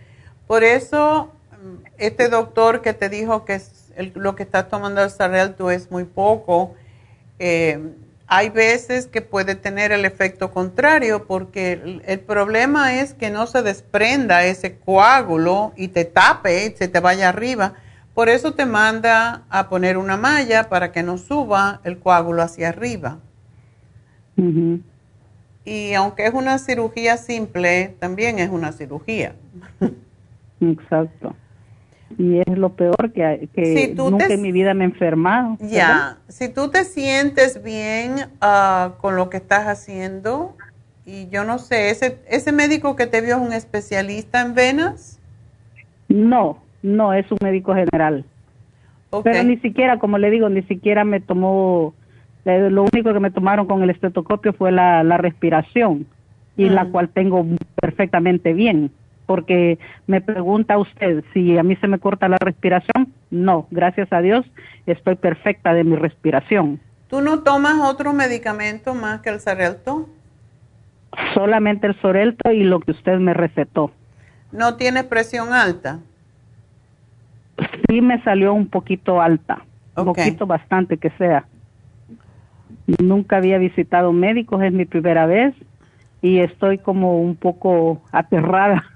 Por 0.47 0.63
eso, 0.63 1.33
mm, 1.53 1.85
este 1.99 2.29
doctor 2.29 2.83
que 2.83 2.93
te 2.93 3.09
dijo 3.09 3.45
que 3.47 3.55
es 3.55 3.91
el- 3.97 4.13
lo 4.17 4.37
que 4.37 4.43
estás 4.43 4.69
tomando 4.69 5.03
el 5.03 5.09
Xarelto 5.11 5.71
es 5.71 5.91
muy 5.91 6.05
poco, 6.05 6.75
eh, 7.39 7.79
hay 8.33 8.49
veces 8.49 9.09
que 9.09 9.23
puede 9.23 9.57
tener 9.57 9.91
el 9.91 10.05
efecto 10.05 10.53
contrario 10.53 11.27
porque 11.27 11.73
el, 11.73 12.03
el 12.07 12.21
problema 12.21 13.01
es 13.01 13.13
que 13.13 13.29
no 13.29 13.49
se 13.49 13.63
desprenda 13.63 14.45
ese 14.45 14.79
coágulo 14.79 15.73
y 15.77 15.89
te 15.89 16.05
tape, 16.05 16.67
y 16.67 16.71
se 16.77 16.87
te 16.87 17.01
vaya 17.01 17.29
arriba. 17.29 17.75
Por 18.15 18.29
eso 18.29 18.55
te 18.55 18.67
manda 18.67 19.43
a 19.51 19.69
poner 19.69 19.99
una 19.99 20.17
malla 20.17 20.69
para 20.69 20.93
que 20.93 21.03
no 21.03 21.19
suba 21.19 21.81
el 21.83 21.99
coágulo 21.99 22.43
hacia 22.43 22.69
arriba. 22.69 23.19
Y 25.65 25.95
aunque 25.95 26.27
es 26.27 26.33
una 26.33 26.59
cirugía 26.59 27.17
simple, 27.17 27.97
también 27.99 28.39
es 28.39 28.49
una 28.49 28.71
cirugía. 28.71 29.35
Exacto. 30.61 31.35
Y 32.19 32.39
es 32.41 32.59
lo 32.59 32.71
peor 32.71 33.13
que, 33.13 33.49
que 33.55 33.89
Si 33.89 33.95
nunca 33.95 34.29
te- 34.29 34.35
en 34.35 34.43
mi 34.43 34.53
vida 34.53 34.75
me 34.75 34.85
he 34.85 34.89
enfermado. 34.89 35.57
Ya, 35.61 36.19
si 36.29 36.49
tú 36.49 36.69
te 36.71 36.85
sientes 36.85 37.63
bien 37.63 38.27
ah, 38.41 38.95
con 39.01 39.17
lo 39.17 39.31
que 39.31 39.37
estás 39.39 39.67
haciendo, 39.67 40.57
y 41.07 41.29
yo 41.29 41.45
no 41.45 41.59
sé, 41.59 41.91
ese, 41.91 42.19
ese 42.29 42.53
médico 42.53 42.97
que 42.97 43.07
te 43.07 43.21
vio 43.21 43.37
es 43.37 43.43
un 43.43 43.53
especialista 43.53 44.41
en 44.43 44.55
venas. 44.55 45.19
No, 46.09 46.59
no, 46.83 47.13
es 47.13 47.31
un 47.31 47.39
médico 47.43 47.75
general. 47.75 48.25
Pero 49.23 49.43
ni 49.45 49.57
siquiera, 49.59 49.99
como 49.99 50.19
le 50.19 50.31
digo, 50.31 50.49
ni 50.49 50.63
siquiera 50.63 51.05
me 51.05 51.21
tomó, 51.21 51.95
lo 52.45 52.83
único 52.93 53.13
que 53.13 53.21
me 53.21 53.31
tomaron 53.31 53.67
con 53.67 53.83
el 53.83 53.91
estetoscopio 53.91 54.53
fue 54.53 54.73
la, 54.73 55.03
la 55.05 55.17
respiración 55.17 56.07
y 56.57 56.69
la 56.69 56.85
Mm. 56.85 56.91
cual 56.93 57.09
tengo 57.11 57.45
perfectamente 57.81 58.53
bien. 58.53 58.91
Porque 59.31 59.79
me 60.09 60.21
pregunta 60.21 60.77
usted 60.77 61.23
si 61.33 61.57
a 61.57 61.63
mí 61.63 61.77
se 61.77 61.87
me 61.87 62.01
corta 62.01 62.29
la 62.29 62.37
respiración. 62.41 63.15
No, 63.31 63.69
gracias 63.71 64.13
a 64.13 64.21
Dios 64.21 64.45
estoy 64.87 65.15
perfecta 65.15 65.73
de 65.73 65.85
mi 65.85 65.95
respiración. 65.95 66.81
¿Tú 67.09 67.21
no 67.21 67.45
tomas 67.45 67.79
otro 67.79 68.13
medicamento 68.13 68.93
más 68.93 69.21
que 69.21 69.31
el 69.31 69.39
Xarelto? 69.39 70.09
Solamente 71.33 71.87
el 71.87 72.01
Sorelto 72.01 72.51
y 72.51 72.65
lo 72.65 72.81
que 72.81 72.91
usted 72.91 73.19
me 73.19 73.33
recetó. 73.33 73.93
¿No 74.51 74.75
tienes 74.75 75.05
presión 75.05 75.53
alta? 75.53 76.01
Sí 77.89 78.01
me 78.01 78.21
salió 78.25 78.53
un 78.53 78.67
poquito 78.67 79.21
alta, 79.21 79.63
un 79.97 80.07
poquito 80.07 80.45
bastante 80.45 80.97
que 80.97 81.11
sea. 81.11 81.45
Nunca 83.01 83.37
había 83.37 83.59
visitado 83.59 84.13
médicos, 84.13 84.61
es 84.65 84.73
mi 84.73 84.87
primera 84.87 85.27
vez 85.27 85.55
y 86.21 86.41
estoy 86.41 86.79
como 86.79 87.21
un 87.23 87.37
poco 87.37 88.03
aterrada. 88.11 88.90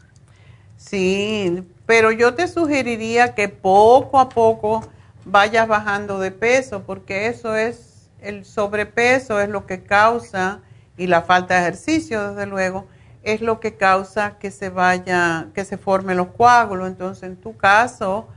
Sí, 0.86 1.66
pero 1.86 2.12
yo 2.12 2.34
te 2.34 2.46
sugeriría 2.46 3.34
que 3.34 3.48
poco 3.48 4.18
a 4.20 4.28
poco 4.28 4.86
vayas 5.24 5.66
bajando 5.66 6.18
de 6.18 6.30
peso, 6.30 6.82
porque 6.82 7.28
eso 7.28 7.56
es, 7.56 8.10
el 8.20 8.44
sobrepeso 8.44 9.40
es 9.40 9.48
lo 9.48 9.66
que 9.66 9.82
causa, 9.82 10.60
y 10.96 11.06
la 11.06 11.22
falta 11.22 11.54
de 11.54 11.60
ejercicio, 11.62 12.30
desde 12.30 12.46
luego, 12.46 12.86
es 13.22 13.40
lo 13.40 13.60
que 13.60 13.76
causa 13.76 14.38
que 14.38 14.50
se 14.50 14.68
vaya, 14.68 15.48
que 15.54 15.64
se 15.64 15.78
formen 15.78 16.18
los 16.18 16.28
coágulos. 16.28 16.88
Entonces, 16.88 17.24
en 17.24 17.36
tu 17.36 17.56
caso, 17.56 18.28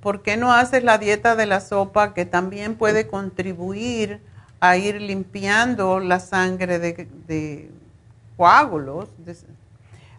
¿por 0.00 0.22
qué 0.22 0.36
no 0.36 0.52
haces 0.52 0.84
la 0.84 0.98
dieta 0.98 1.34
de 1.36 1.46
la 1.46 1.60
sopa 1.60 2.12
que 2.12 2.26
también 2.26 2.76
puede 2.76 3.06
contribuir 3.06 4.20
a 4.60 4.76
ir 4.76 5.00
limpiando 5.00 5.98
la 5.98 6.20
sangre 6.20 6.78
de, 6.78 7.70
coágulos, 8.36 9.08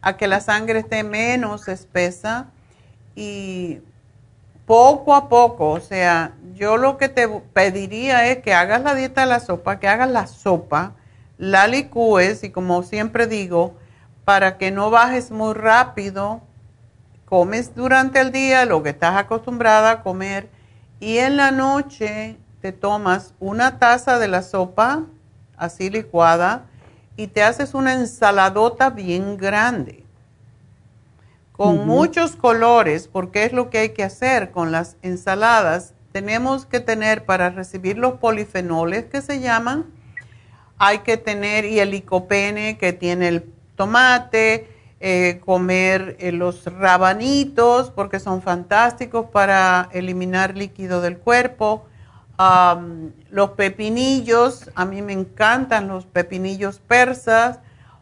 a 0.03 0.17
que 0.17 0.27
la 0.27 0.41
sangre 0.41 0.80
esté 0.80 1.03
menos 1.03 1.69
espesa 1.69 2.47
y 3.15 3.80
poco 4.65 5.15
a 5.15 5.30
poco, 5.30 5.69
o 5.69 5.80
sea, 5.80 6.34
yo 6.53 6.75
lo 6.77 6.97
que 6.97 7.07
te 7.07 7.27
pediría 7.27 8.27
es 8.27 8.39
que 8.39 8.53
hagas 8.53 8.84
la 8.84 8.95
dieta 8.95 9.21
de 9.21 9.27
la 9.27 9.39
sopa, 9.39 9.80
que 9.80 9.88
hagas 9.88 10.11
la 10.11 10.27
sopa, 10.27 10.93
la 11.38 11.67
licúes 11.67 12.43
y 12.43 12.49
como 12.49 12.84
siempre 12.84 13.27
digo, 13.27 13.75
para 14.25 14.57
que 14.57 14.71
no 14.71 14.89
bajes 14.89 15.31
muy 15.31 15.53
rápido, 15.53 16.41
comes 17.25 17.73
durante 17.73 18.19
el 18.19 18.31
día 18.31 18.65
lo 18.65 18.84
que 18.84 18.89
estás 18.89 19.15
acostumbrada 19.15 19.91
a 19.91 20.03
comer 20.03 20.49
y 20.99 21.17
en 21.17 21.38
la 21.38 21.51
noche 21.51 22.38
te 22.61 22.73
tomas 22.73 23.34
una 23.39 23.80
taza 23.80 24.19
de 24.19 24.27
la 24.27 24.41
sopa 24.41 25.03
así 25.57 25.89
licuada 25.89 26.65
y 27.15 27.27
te 27.27 27.44
haces 27.44 27.73
una 27.73 27.94
ensaladota 27.94 28.90
bien 28.90 29.38
grande 29.38 30.03
con 31.53 31.85
muchos 31.85 32.35
colores, 32.35 33.07
porque 33.07 33.45
es 33.45 33.53
lo 33.53 33.69
que 33.69 33.77
hay 33.77 33.90
que 33.90 34.03
hacer 34.03 34.52
con 34.52 34.72
las 34.72 34.98
ensaladas. 35.03 35.94
Tenemos 36.11 36.65
que 36.65 36.80
tener 36.80 37.26
para 37.26 37.52
recibir 37.52 37.98
los 37.98 38.14
polifenoles 38.15 39.06
que 39.06 39.22
se 39.22 39.40
llaman, 39.40 39.85
hay 40.80 40.99
que 40.99 41.15
tener 41.15 41.65
y 41.65 41.80
el 41.80 41.91
licopene 41.91 42.77
que 42.77 42.91
tiene 42.91 43.27
el 43.27 43.45
tomate, 43.76 44.68
eh, 44.99 45.41
comer 45.45 46.15
eh, 46.19 46.31
los 46.31 46.65
rabanitos 46.65 47.91
porque 47.91 48.19
son 48.19 48.41
fantásticos 48.41 49.27
para 49.27 49.90
eliminar 49.91 50.57
líquido 50.57 51.02
del 51.02 51.18
cuerpo. 51.18 51.85
Los 53.29 53.49
pepinillos, 53.51 54.69
a 54.75 54.85
mí 54.85 55.01
me 55.01 55.13
encantan 55.13 55.87
los 55.87 56.05
pepinillos 56.05 56.79
persas. 56.79 57.59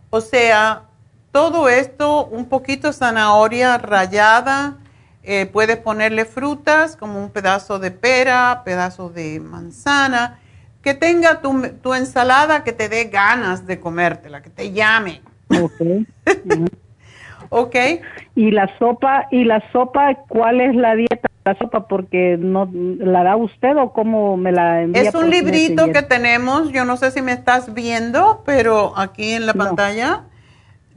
O 0.10 0.22
sea, 0.22 0.84
todo 1.32 1.70
esto, 1.70 2.26
un 2.26 2.46
poquito 2.46 2.88
de 2.88 2.94
zanahoria 2.94 3.78
rallada, 3.78 4.78
eh, 5.24 5.46
puedes 5.46 5.78
ponerle 5.78 6.26
frutas 6.26 6.96
como 6.96 7.24
un 7.24 7.30
pedazo 7.30 7.80
de 7.80 7.92
pera, 7.92 8.64
pedazo 8.66 9.10
de 9.10 9.40
manzana, 9.40 10.40
que 10.82 10.94
tenga 10.94 11.42
tu, 11.42 11.62
tu 11.82 11.94
ensalada 11.94 12.64
que 12.64 12.74
te 12.74 12.90
dé 12.90 13.06
ganas 13.06 13.68
de 13.68 13.80
comértela, 13.80 14.42
que 14.42 14.50
te 14.50 14.72
llame. 14.72 15.22
Okay. 15.48 16.08
ok. 17.50 17.76
Y 18.36 18.52
la 18.52 18.68
sopa, 18.80 19.28
y 19.32 19.44
la 19.44 19.64
sopa, 19.72 20.16
¿cuál 20.28 20.60
es 20.62 20.76
la 20.76 20.96
dieta 20.96 21.11
la 21.44 21.58
sopa? 21.58 21.88
Porque 21.88 22.38
no 22.40 22.70
la 22.72 23.24
da 23.24 23.36
usted 23.36 23.76
o 23.78 23.92
cómo 23.94 24.38
me 24.38 24.52
la 24.52 24.84
envía. 24.84 25.02
Es 25.02 25.16
un 25.16 25.30
librito 25.30 25.92
que 25.92 26.02
tenemos, 26.02 26.72
yo 26.72 26.86
no 26.86 26.98
sé 26.98 27.12
si 27.12 27.22
me 27.22 27.32
estás 27.32 27.74
viendo, 27.74 28.44
pero 28.46 28.94
aquí 28.98 29.32
en 29.34 29.46
la 29.46 29.54
pantalla 29.54 30.24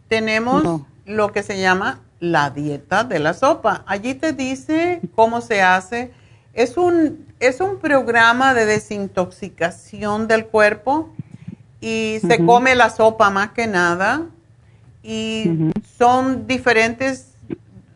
tenemos 0.08 0.82
lo 1.06 1.32
que 1.32 1.42
se 1.42 1.60
llama 1.60 2.00
la 2.20 2.50
dieta 2.50 3.04
de 3.04 3.18
la 3.18 3.34
sopa. 3.34 3.84
Allí 3.86 4.14
te 4.14 4.32
dice 4.32 5.00
cómo 5.14 5.40
se 5.40 5.62
hace. 5.62 6.12
Es 6.52 6.76
un, 6.76 7.26
es 7.40 7.60
un 7.60 7.78
programa 7.78 8.54
de 8.54 8.66
desintoxicación 8.66 10.28
del 10.28 10.46
cuerpo 10.46 11.10
y 11.80 12.18
se 12.26 12.44
come 12.44 12.74
la 12.74 12.90
sopa 12.90 13.28
más 13.30 13.50
que 13.50 13.66
nada 13.66 14.22
y 15.02 15.70
son 15.98 16.46
diferentes, 16.46 17.34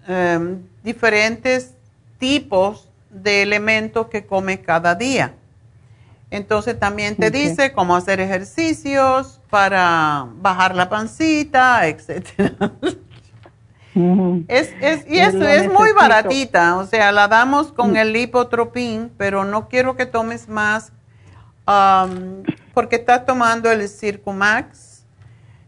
em, 0.07 0.59
diferentes 0.83 1.78
tipos 2.19 2.89
de 3.11 3.43
elementos 3.43 4.09
que 4.09 4.27
come 4.27 4.61
cada 4.61 4.95
día. 4.95 5.35
Entonces 6.31 6.79
también 6.79 7.17
te 7.17 7.31
dice 7.31 7.73
cómo 7.73 7.97
hacer 7.97 8.21
ejercicios 8.21 9.41
para 9.49 10.27
bajar 10.37 10.75
la 10.75 10.89
pancita, 10.89 11.87
etcétera. 11.87 12.55
Es, 14.47 14.73
es, 14.81 15.05
y 15.09 15.19
eso 15.19 15.43
es 15.43 15.73
muy 15.73 15.93
baratita, 15.93 16.77
o 16.77 16.87
sea, 16.87 17.11
la 17.11 17.27
damos 17.27 17.73
con 17.73 17.97
el 17.97 18.13
lipotropín, 18.13 19.11
pero 19.17 19.45
no 19.45 19.69
quiero 19.69 19.97
que 19.97 20.07
tomes 20.07 20.49
más 20.49 20.93
porque 22.75 22.97
estás 22.97 23.27
tomando 23.27 23.71
el 23.71 23.89
Circumax. 23.89 25.03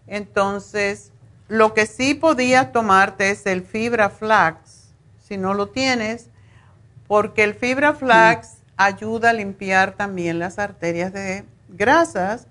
Entonces, 0.06 1.12
lo 1.48 1.74
que 1.74 1.86
sí 1.86 2.14
podías 2.14 2.70
tomarte 2.70 3.30
es 3.30 3.46
el 3.46 3.62
Fibra 3.62 4.10
Flax, 4.10 4.92
si 5.26 5.36
no 5.36 5.54
lo 5.54 5.68
tienes, 5.68 6.29
porque 7.10 7.42
el 7.42 7.54
Fibra 7.54 7.92
Flax 7.92 8.62
ayuda 8.76 9.30
a 9.30 9.32
limpiar 9.32 9.94
también 9.94 10.38
las 10.38 10.60
arterias 10.60 11.12
de 11.12 11.42
grasas 11.68 12.46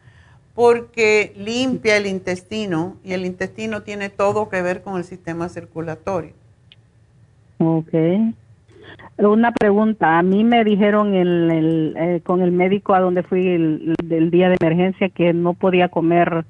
porque 0.54 1.32
limpia 1.38 1.96
el 1.96 2.06
intestino 2.06 2.98
y 3.02 3.14
el 3.14 3.26
intestino 3.26 3.84
tiene 3.84 4.10
todo 4.10 4.50
que 4.50 4.62
ver 4.62 4.82
con 4.82 4.98
el 4.98 5.06
sistema 5.06 5.48
circulatorio. 5.48 6.34
Ok. 7.60 7.94
Una 9.16 9.54
pregunta. 9.54 10.20
A 10.20 10.24
mí 10.24 10.44
me 10.44 10.66
dijeron 10.66 11.14
el, 11.14 11.50
el, 11.50 11.96
eh, 11.98 12.22
con 12.26 12.42
el 12.42 12.52
médico 12.52 12.94
a 12.94 13.00
donde 13.00 13.24
fui 13.24 13.48
el, 13.48 13.96
el 14.10 14.30
día 14.30 14.50
de 14.50 14.58
emergencia 14.60 15.08
que 15.08 15.32
no 15.32 15.54
podía 15.54 15.88
comer 15.88 16.44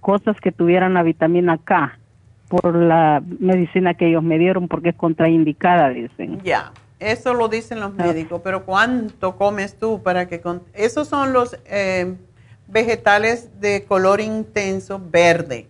cosas 0.00 0.38
que 0.38 0.52
tuvieran 0.52 0.92
la 0.92 1.02
vitamina 1.02 1.56
K 1.56 1.98
por 2.46 2.76
la 2.76 3.22
medicina 3.38 3.94
que 3.94 4.08
ellos 4.08 4.22
me 4.22 4.36
dieron 4.36 4.68
porque 4.68 4.90
es 4.90 4.96
contraindicada, 4.96 5.88
dicen. 5.88 6.42
Ya, 6.44 6.70
eso 7.12 7.34
lo 7.34 7.48
dicen 7.48 7.80
los 7.80 7.92
médicos, 7.94 8.40
pero 8.42 8.64
¿cuánto 8.64 9.36
comes 9.36 9.78
tú 9.78 10.02
para 10.02 10.26
que... 10.28 10.40
con- 10.40 10.62
Esos 10.72 11.08
son 11.08 11.32
los 11.32 11.56
eh, 11.66 12.14
vegetales 12.66 13.50
de 13.60 13.84
color 13.84 14.20
intenso 14.20 15.00
verde, 15.02 15.68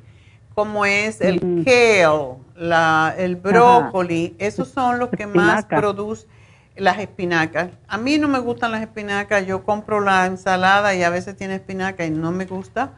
como 0.54 0.86
es 0.86 1.20
el 1.20 1.40
kale, 1.64 2.38
la, 2.56 3.14
el 3.18 3.36
brócoli, 3.36 4.36
esos 4.38 4.68
son 4.68 4.98
los 4.98 5.10
que 5.10 5.26
más 5.26 5.64
producen 5.80 6.28
las 6.76 6.98
espinacas. 6.98 7.68
A 7.88 7.98
mí 7.98 8.18
no 8.18 8.28
me 8.28 8.38
gustan 8.40 8.72
las 8.72 8.80
espinacas, 8.82 9.46
yo 9.46 9.64
compro 9.64 10.00
la 10.00 10.26
ensalada 10.26 10.94
y 10.94 11.02
a 11.02 11.10
veces 11.10 11.36
tiene 11.36 11.56
espinaca 11.56 12.04
y 12.04 12.10
no 12.10 12.30
me 12.32 12.46
gusta 12.46 12.92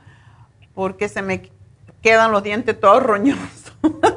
porque 0.75 1.09
se 1.09 1.23
me 1.23 1.51
quedan 2.03 2.33
los 2.33 2.43
dientes 2.43 2.79
todos 2.79 3.03
roñosos. 3.03 3.73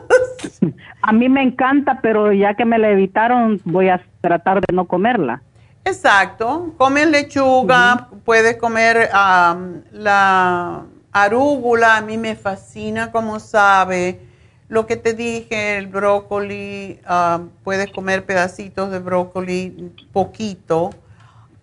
A 1.09 1.11
mí 1.11 1.27
me 1.27 1.41
encanta, 1.41 2.01
pero 2.03 2.31
ya 2.33 2.53
que 2.53 2.65
me 2.65 2.77
la 2.77 2.91
evitaron, 2.91 3.59
voy 3.65 3.89
a 3.89 3.99
tratar 4.21 4.61
de 4.61 4.75
no 4.75 4.85
comerla. 4.85 5.41
Exacto, 5.83 6.75
comes 6.77 7.09
lechuga, 7.09 8.09
puedes 8.23 8.57
comer 8.57 9.09
am, 9.11 9.81
la 9.91 10.83
arúgula, 11.11 11.97
a 11.97 12.01
mí 12.01 12.19
me 12.19 12.35
fascina 12.35 13.11
como 13.11 13.39
sabe. 13.39 14.19
Lo 14.67 14.85
que 14.85 14.97
te 14.97 15.15
dije, 15.15 15.79
el 15.79 15.87
brócoli, 15.87 16.99
am, 17.07 17.49
puedes 17.63 17.89
comer 17.89 18.23
pedacitos 18.27 18.91
de 18.91 18.99
brócoli, 18.99 19.91
poquito. 20.13 20.91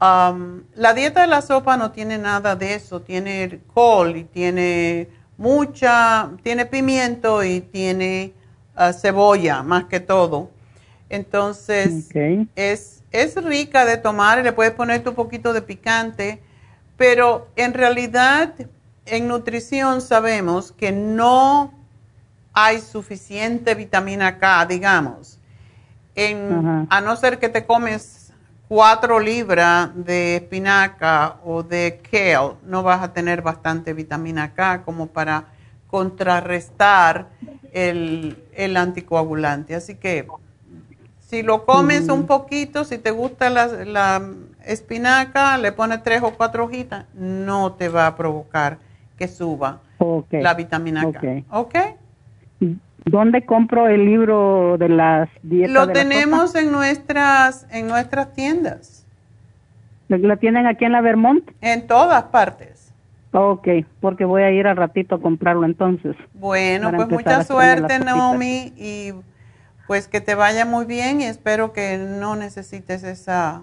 Am, 0.00 0.64
la 0.74 0.92
dieta 0.92 1.20
de 1.20 1.28
la 1.28 1.40
sopa 1.40 1.76
no 1.76 1.92
tiene 1.92 2.18
nada 2.18 2.56
de 2.56 2.74
eso, 2.74 3.00
tiene 3.00 3.60
col 3.72 4.16
y 4.16 4.24
tiene 4.24 5.08
mucha, 5.38 6.30
tiene 6.42 6.66
pimiento 6.66 7.44
y 7.44 7.60
tiene 7.60 8.34
ah, 8.76 8.92
cebolla 8.92 9.62
más 9.62 9.84
que 9.84 10.00
todo. 10.00 10.50
Entonces, 11.08 12.08
es, 12.56 13.02
es 13.12 13.44
rica 13.44 13.84
de 13.84 13.96
tomar, 13.96 14.42
le 14.42 14.52
puedes 14.52 14.72
poner 14.72 15.06
un 15.08 15.14
poquito 15.14 15.52
de 15.52 15.62
picante, 15.62 16.42
pero 16.96 17.48
en 17.56 17.74
realidad 17.74 18.54
en 19.06 19.28
nutrición 19.28 20.00
sabemos 20.00 20.72
que 20.72 20.92
no 20.92 21.72
hay 22.52 22.80
suficiente 22.80 23.74
vitamina 23.74 24.38
K, 24.38 24.66
digamos. 24.66 25.38
En, 26.14 26.86
a 26.88 27.00
no 27.00 27.14
ser 27.16 27.38
que 27.38 27.50
te 27.50 27.66
comes 27.66 28.32
cuatro 28.68 29.20
libras 29.20 29.90
de 29.94 30.36
espinaca 30.36 31.36
o 31.44 31.62
de 31.62 32.00
kale, 32.10 32.56
no 32.64 32.82
vas 32.82 33.02
a 33.02 33.12
tener 33.12 33.42
bastante 33.42 33.92
vitamina 33.92 34.54
K 34.54 34.82
como 34.82 35.08
para 35.08 35.44
contrarrestar 35.86 37.28
el, 37.76 38.38
el 38.54 38.76
anticoagulante. 38.76 39.74
Así 39.74 39.96
que 39.96 40.26
si 41.20 41.42
lo 41.42 41.66
comes 41.66 42.08
un 42.08 42.26
poquito, 42.26 42.84
si 42.84 42.96
te 42.96 43.10
gusta 43.10 43.50
la, 43.50 43.66
la, 43.66 44.30
espinaca, 44.64 45.58
le 45.58 45.72
pones 45.72 46.02
tres 46.02 46.22
o 46.22 46.32
cuatro 46.32 46.64
hojitas, 46.64 47.04
no 47.14 47.74
te 47.74 47.88
va 47.88 48.06
a 48.06 48.16
provocar 48.16 48.78
que 49.18 49.28
suba 49.28 49.80
la 50.30 50.54
vitamina 50.54 51.12
K. 51.12 51.42
¿Ok? 51.50 51.74
¿Dónde 53.04 53.44
compro 53.44 53.88
el 53.88 54.04
libro 54.04 54.76
de 54.78 54.88
las 54.88 55.28
dietas? 55.42 55.72
Lo 55.72 55.88
tenemos 55.92 56.54
en 56.54 56.72
nuestras 56.72 57.66
en 57.70 57.86
nuestras 57.86 58.32
tiendas. 58.32 59.06
¿La 60.08 60.36
tienen 60.36 60.66
aquí 60.66 60.84
en 60.86 60.92
la 60.92 61.02
Vermont? 61.02 61.50
En 61.60 61.86
todas 61.86 62.24
partes. 62.24 62.75
Ok, 63.38 63.68
porque 64.00 64.24
voy 64.24 64.42
a 64.42 64.50
ir 64.50 64.66
al 64.66 64.78
ratito 64.78 65.16
a 65.16 65.20
comprarlo 65.20 65.66
entonces. 65.66 66.16
Bueno, 66.32 66.90
pues 66.90 67.08
mucha 67.10 67.44
suerte, 67.44 67.98
Naomi, 67.98 68.72
y 68.78 69.12
pues 69.86 70.08
que 70.08 70.22
te 70.22 70.34
vaya 70.34 70.64
muy 70.64 70.86
bien 70.86 71.20
y 71.20 71.24
espero 71.24 71.74
que 71.74 71.98
no 71.98 72.34
necesites 72.34 73.04
esa 73.04 73.62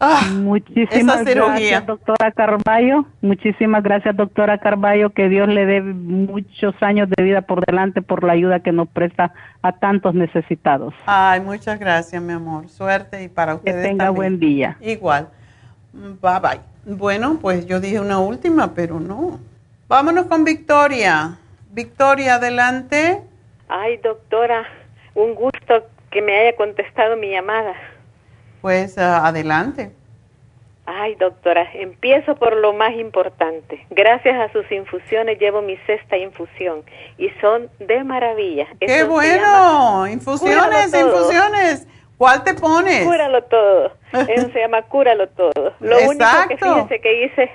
Ah, 0.00 0.28
muchísimas 0.32 1.24
gracias, 1.24 1.84
doctora 1.84 2.30
Carballo. 2.30 3.04
Muchísimas 3.20 3.82
gracias, 3.82 4.16
doctora 4.16 4.58
Carballo. 4.58 5.10
Que 5.10 5.28
Dios 5.28 5.48
le 5.48 5.66
dé 5.66 5.80
muchos 5.80 6.74
años 6.80 7.10
de 7.10 7.20
vida 7.20 7.42
por 7.42 7.66
delante 7.66 8.00
por 8.00 8.22
la 8.22 8.34
ayuda 8.34 8.60
que 8.60 8.70
nos 8.70 8.88
presta 8.88 9.32
a 9.60 9.72
tantos 9.72 10.14
necesitados. 10.14 10.94
Ay, 11.06 11.40
muchas 11.40 11.80
gracias, 11.80 12.22
mi 12.22 12.32
amor. 12.32 12.68
Suerte 12.68 13.24
y 13.24 13.28
para 13.28 13.56
ustedes. 13.56 13.82
Que 13.82 13.88
tenga 13.88 14.10
buen 14.10 14.38
día. 14.38 14.76
Igual. 14.80 15.30
Bye 15.92 16.40
bye. 16.40 16.77
Bueno, 16.88 17.38
pues 17.38 17.66
yo 17.66 17.80
dije 17.80 18.00
una 18.00 18.18
última, 18.18 18.72
pero 18.72 18.98
no. 18.98 19.40
Vámonos 19.88 20.24
con 20.24 20.44
Victoria. 20.44 21.38
Victoria, 21.70 22.36
adelante. 22.36 23.20
Ay, 23.68 23.98
doctora, 23.98 24.66
un 25.14 25.34
gusto 25.34 25.86
que 26.10 26.22
me 26.22 26.34
haya 26.38 26.56
contestado 26.56 27.14
mi 27.16 27.30
llamada. 27.30 27.74
Pues 28.62 28.96
ah, 28.96 29.26
adelante. 29.26 29.92
Ay, 30.86 31.14
doctora, 31.16 31.68
empiezo 31.74 32.36
por 32.36 32.56
lo 32.56 32.72
más 32.72 32.94
importante. 32.94 33.84
Gracias 33.90 34.34
a 34.36 34.50
sus 34.50 34.72
infusiones 34.72 35.38
llevo 35.38 35.60
mi 35.60 35.76
sexta 35.86 36.16
infusión 36.16 36.84
y 37.18 37.28
son 37.42 37.68
de 37.80 38.02
maravilla. 38.02 38.66
¡Qué 38.80 39.04
bueno! 39.04 40.06
infusiones, 40.06 40.94
infusiones. 40.94 41.86
¿Cuál 42.18 42.42
te 42.42 42.52
pones? 42.54 43.06
Cúralo 43.06 43.44
todo. 43.44 43.92
Eso 44.12 44.50
se 44.50 44.58
llama 44.58 44.82
cúralo 44.82 45.28
todo. 45.28 45.72
Lo 45.78 45.98
único 46.08 46.26
que 46.48 46.56
fíjese 46.56 47.00
que 47.00 47.24
hice, 47.24 47.50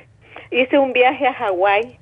hice 0.51 0.79
un 0.79 0.93
viaje 0.93 1.27
a 1.27 1.33
Hawái 1.33 1.99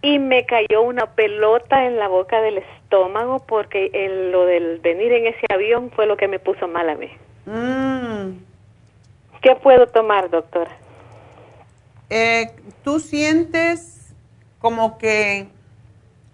y 0.00 0.18
me 0.18 0.46
cayó 0.46 0.82
una 0.82 1.06
pelota 1.14 1.84
en 1.84 1.98
la 1.98 2.08
boca 2.08 2.40
del 2.40 2.58
estómago 2.58 3.40
porque 3.40 3.90
lo 4.32 4.46
del 4.46 4.78
venir 4.78 5.12
en 5.12 5.26
ese 5.26 5.46
avión 5.50 5.90
fue 5.90 6.06
lo 6.06 6.16
que 6.16 6.28
me 6.28 6.38
puso 6.38 6.66
mal 6.66 6.88
a 6.88 6.94
mí. 6.94 7.10
Mm. 7.44 8.38
¿Qué 9.42 9.54
puedo 9.56 9.86
tomar, 9.86 10.30
doctora? 10.30 10.70
Eh, 12.08 12.52
¿Tú 12.84 13.00
sientes 13.00 14.14
como 14.60 14.96
que 14.96 15.48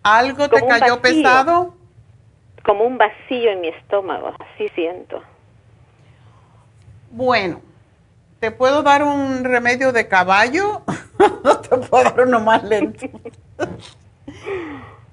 algo 0.04 0.48
te 0.48 0.64
cayó 0.66 1.00
pesado? 1.00 1.74
Como 2.64 2.84
un 2.84 2.96
vacío 2.96 3.50
en 3.50 3.60
mi 3.60 3.68
estómago, 3.68 4.32
así 4.38 4.68
siento. 4.74 5.20
Bueno, 7.16 7.60
¿te 8.40 8.50
puedo 8.50 8.82
dar 8.82 9.04
un 9.04 9.44
remedio 9.44 9.92
de 9.92 10.08
caballo? 10.08 10.82
no 11.44 11.60
te 11.60 11.76
puedo 11.76 12.02
dar 12.02 12.26
uno 12.26 12.40
más 12.40 12.64
lento. 12.64 13.06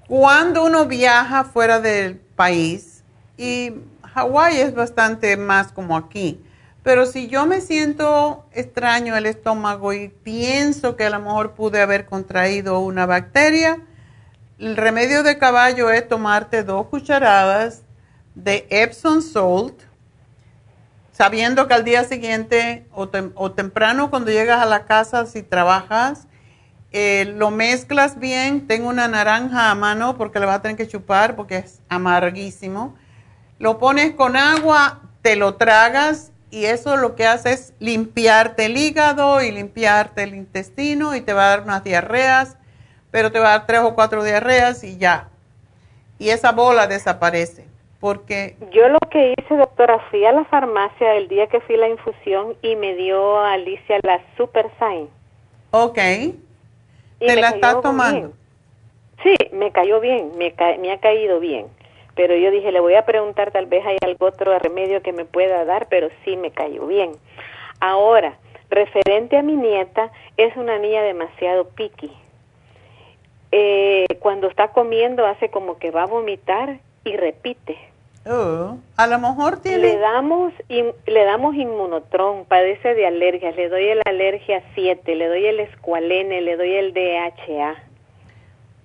Cuando 0.08 0.64
uno 0.64 0.86
viaja 0.86 1.44
fuera 1.44 1.78
del 1.78 2.16
país 2.16 3.04
y 3.36 3.74
Hawái 4.02 4.58
es 4.62 4.74
bastante 4.74 5.36
más 5.36 5.70
como 5.70 5.96
aquí. 5.96 6.44
Pero 6.82 7.06
si 7.06 7.28
yo 7.28 7.46
me 7.46 7.60
siento 7.60 8.46
extraño 8.50 9.16
el 9.16 9.26
estómago 9.26 9.92
y 9.92 10.08
pienso 10.08 10.96
que 10.96 11.04
a 11.04 11.10
lo 11.10 11.20
mejor 11.20 11.52
pude 11.52 11.80
haber 11.80 12.06
contraído 12.06 12.80
una 12.80 13.06
bacteria, 13.06 13.78
el 14.58 14.76
remedio 14.76 15.22
de 15.22 15.38
caballo 15.38 15.88
es 15.88 16.08
tomarte 16.08 16.64
dos 16.64 16.88
cucharadas 16.88 17.82
de 18.34 18.66
Epsom 18.70 19.22
salt, 19.22 19.91
sabiendo 21.22 21.68
que 21.68 21.74
al 21.74 21.84
día 21.84 22.04
siguiente 22.04 22.86
o, 22.92 23.52
temprano 23.52 24.10
cuando 24.10 24.30
llegas 24.30 24.60
a 24.60 24.66
la 24.66 24.86
casa, 24.86 25.26
si 25.26 25.42
trabajas, 25.42 26.26
eh, 26.90 27.32
lo 27.36 27.50
mezclas 27.50 28.18
bien. 28.18 28.66
Tengo 28.66 28.88
una 28.88 29.06
naranja 29.06 29.70
a 29.70 29.74
mano 29.74 30.16
porque 30.16 30.40
le 30.40 30.46
vas 30.46 30.56
a 30.56 30.62
tener 30.62 30.76
que 30.76 30.88
chupar 30.88 31.36
porque 31.36 31.58
es 31.58 31.80
amarguísimo 31.88 32.96
lo 33.62 33.78
pones 33.78 34.12
con 34.16 34.36
agua, 34.36 35.02
te 35.22 35.36
lo 35.36 35.54
tragas 35.54 36.32
y 36.50 36.64
eso 36.64 36.96
lo 36.96 37.14
que 37.14 37.28
hace 37.28 37.52
es 37.52 37.74
limpiarte 37.78 38.64
el 38.64 38.76
hígado 38.76 39.40
y 39.40 39.52
limpiarte 39.52 40.24
el 40.24 40.34
intestino 40.34 41.14
y 41.14 41.20
te 41.20 41.32
va 41.32 41.44
a 41.44 41.48
dar 41.50 41.60
unas 41.60 41.84
diarreas, 41.84 42.56
pero 43.12 43.30
te 43.30 43.38
va 43.38 43.50
a 43.54 43.58
dar 43.58 43.66
tres 43.68 43.82
o 43.84 43.94
cuatro 43.94 44.24
diarreas 44.24 44.82
y 44.82 44.96
ya. 44.96 45.28
Y 46.18 46.30
esa 46.30 46.50
bola 46.50 46.88
desaparece. 46.88 47.71
Porque 48.02 48.56
yo 48.70 48.86
lo 48.90 48.98
que 49.10 49.32
hice, 49.38 49.56
doctora, 49.56 49.98
fui 50.10 50.26
a 50.26 50.32
la 50.32 50.44
farmacia 50.44 51.14
el 51.14 51.28
día 51.28 51.46
que 51.46 51.60
fui 51.60 51.78
la 51.78 51.88
infusión 51.88 52.54
y 52.60 52.76
me 52.76 52.94
dio 52.94 53.38
a 53.38 53.54
Alicia 53.54 53.98
la 54.02 54.20
Super 54.36 54.68
Sign. 54.78 55.08
Ok. 55.70 55.96
¿Te 57.18 57.36
la 57.36 57.48
estás 57.48 57.80
tomando? 57.80 58.32
Sí, 59.22 59.34
me 59.52 59.72
cayó 59.72 60.00
bien, 60.00 60.32
me, 60.36 60.52
me 60.78 60.92
ha 60.92 60.98
caído 60.98 61.40
bien 61.40 61.68
pero 62.14 62.36
yo 62.36 62.50
dije, 62.50 62.72
le 62.72 62.80
voy 62.80 62.94
a 62.94 63.06
preguntar, 63.06 63.52
tal 63.52 63.66
vez 63.66 63.84
hay 63.86 63.96
algún 64.02 64.28
otro 64.28 64.58
remedio 64.58 65.02
que 65.02 65.12
me 65.12 65.24
pueda 65.24 65.64
dar, 65.64 65.88
pero 65.88 66.08
sí 66.24 66.36
me 66.36 66.50
cayó 66.50 66.86
bien. 66.86 67.12
Ahora, 67.80 68.36
referente 68.68 69.36
a 69.36 69.42
mi 69.42 69.56
nieta, 69.56 70.10
es 70.36 70.56
una 70.56 70.78
niña 70.78 71.02
demasiado 71.02 71.68
piqui. 71.70 72.12
Eh, 73.50 74.06
cuando 74.20 74.48
está 74.48 74.68
comiendo 74.68 75.26
hace 75.26 75.50
como 75.50 75.78
que 75.78 75.90
va 75.90 76.02
a 76.02 76.06
vomitar 76.06 76.80
y 77.04 77.16
repite. 77.16 77.78
Oh, 78.24 78.76
a 78.96 79.06
lo 79.08 79.18
mejor 79.18 79.60
tiene... 79.60 79.78
Le 79.78 79.98
damos, 79.98 80.52
le 80.68 81.24
damos 81.24 81.56
inmunotron, 81.56 82.44
padece 82.44 82.94
de 82.94 83.06
alergias, 83.06 83.56
le 83.56 83.68
doy 83.68 83.88
el 83.88 84.02
alergia 84.04 84.62
7, 84.74 85.14
le 85.16 85.26
doy 85.26 85.46
el 85.46 85.60
escualene, 85.60 86.40
le 86.40 86.56
doy 86.56 86.74
el 86.74 86.94
DHA 86.94 87.92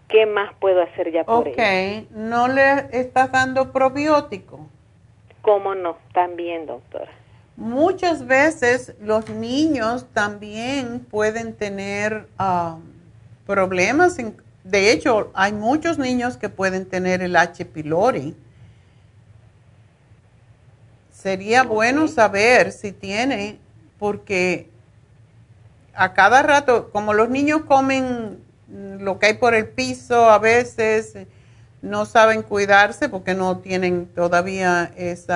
¿qué 0.08 0.26
más 0.26 0.54
puedo 0.60 0.82
hacer 0.82 1.12
ya 1.12 1.24
por 1.24 1.48
ella? 1.48 2.02
Ok, 2.02 2.12
¿no 2.12 2.48
le 2.48 2.88
estás 2.92 3.32
dando 3.32 3.72
probiótico? 3.72 4.68
¿Cómo 5.42 5.76
no? 5.76 5.98
También, 6.14 6.66
doctora. 6.66 7.12
Muchas 7.56 8.28
veces 8.28 8.94
los 9.02 9.30
niños 9.30 10.06
también 10.14 11.00
pueden 11.00 11.56
tener 11.56 12.28
problemas. 13.46 14.18
de 14.64 14.92
hecho, 14.92 15.32
hay 15.34 15.54
muchos 15.54 15.98
niños 15.98 16.38
que 16.38 16.50
pueden 16.50 16.88
tener 16.88 17.22
el 17.22 17.36
H. 17.36 17.66
pylori. 17.66 18.36
Sería 21.28 21.64
bueno 21.64 22.08
saber 22.08 22.72
si 22.72 22.94
tiene, 22.94 23.60
porque 24.00 24.70
a 25.94 26.14
cada 26.14 26.42
rato, 26.42 26.90
como 26.90 27.14
los 27.14 27.30
niños 27.30 27.64
comen 27.64 28.40
lo 28.70 29.20
que 29.20 29.26
hay 29.26 29.34
por 29.34 29.54
el 29.54 29.68
piso 29.68 30.30
a 30.30 30.40
veces 30.40 31.16
no 31.82 32.06
saben 32.06 32.44
cuidarse 32.44 33.10
porque 33.10 33.34
no 33.34 33.58
tienen 33.58 34.06
todavía 34.06 34.90
ese 34.96 35.34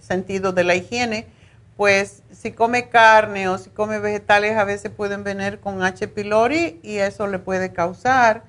sentido 0.00 0.50
de 0.50 0.64
la 0.64 0.74
higiene, 0.74 1.28
pues 1.76 2.24
si 2.32 2.50
come 2.50 2.88
carne 2.88 3.48
o 3.48 3.58
si 3.58 3.70
come 3.70 4.00
vegetales 4.00 4.56
a 4.56 4.64
veces 4.64 4.90
pueden 4.90 5.22
venir 5.22 5.60
con 5.60 5.84
H. 5.84 6.08
pylori 6.08 6.80
y 6.82 6.96
eso 6.96 7.28
le 7.28 7.38
puede 7.38 7.72
causar 7.72 8.42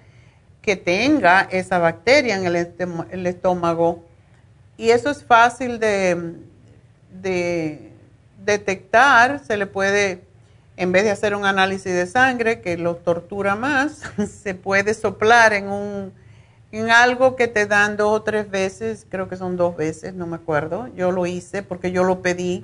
que 0.63 0.77
tenga 0.77 1.41
esa 1.51 1.77
bacteria 1.77 2.37
en 2.37 2.47
el, 2.47 3.27
estómago. 3.27 4.06
Y 4.77 4.91
eso 4.91 5.09
es 5.09 5.23
fácil 5.23 5.79
de, 5.79 6.35
de 7.21 7.91
detectar, 8.45 9.43
se 9.43 9.57
le 9.57 9.65
puede 9.65 10.27
en 10.77 10.91
vez 10.91 11.03
de 11.03 11.11
hacer 11.11 11.35
un 11.35 11.43
análisis 11.43 11.91
de 11.91 12.05
sangre 12.05 12.61
que 12.61 12.77
lo 12.77 12.95
tortura 12.95 13.55
más, 13.55 14.03
se 14.43 14.53
puede 14.53 14.93
soplar 14.93 15.53
en 15.53 15.69
un, 15.69 16.13
en 16.71 16.91
algo 16.91 17.35
que 17.35 17.47
te 17.47 17.65
dan 17.65 17.97
dos 17.97 18.19
o 18.19 18.21
tres 18.21 18.49
veces, 18.49 19.05
creo 19.09 19.27
que 19.27 19.35
son 19.35 19.57
dos 19.57 19.75
veces, 19.75 20.13
no 20.13 20.27
me 20.27 20.35
acuerdo. 20.35 20.87
Yo 20.95 21.11
lo 21.11 21.25
hice 21.25 21.63
porque 21.63 21.91
yo 21.91 22.03
lo 22.03 22.21
pedí. 22.21 22.63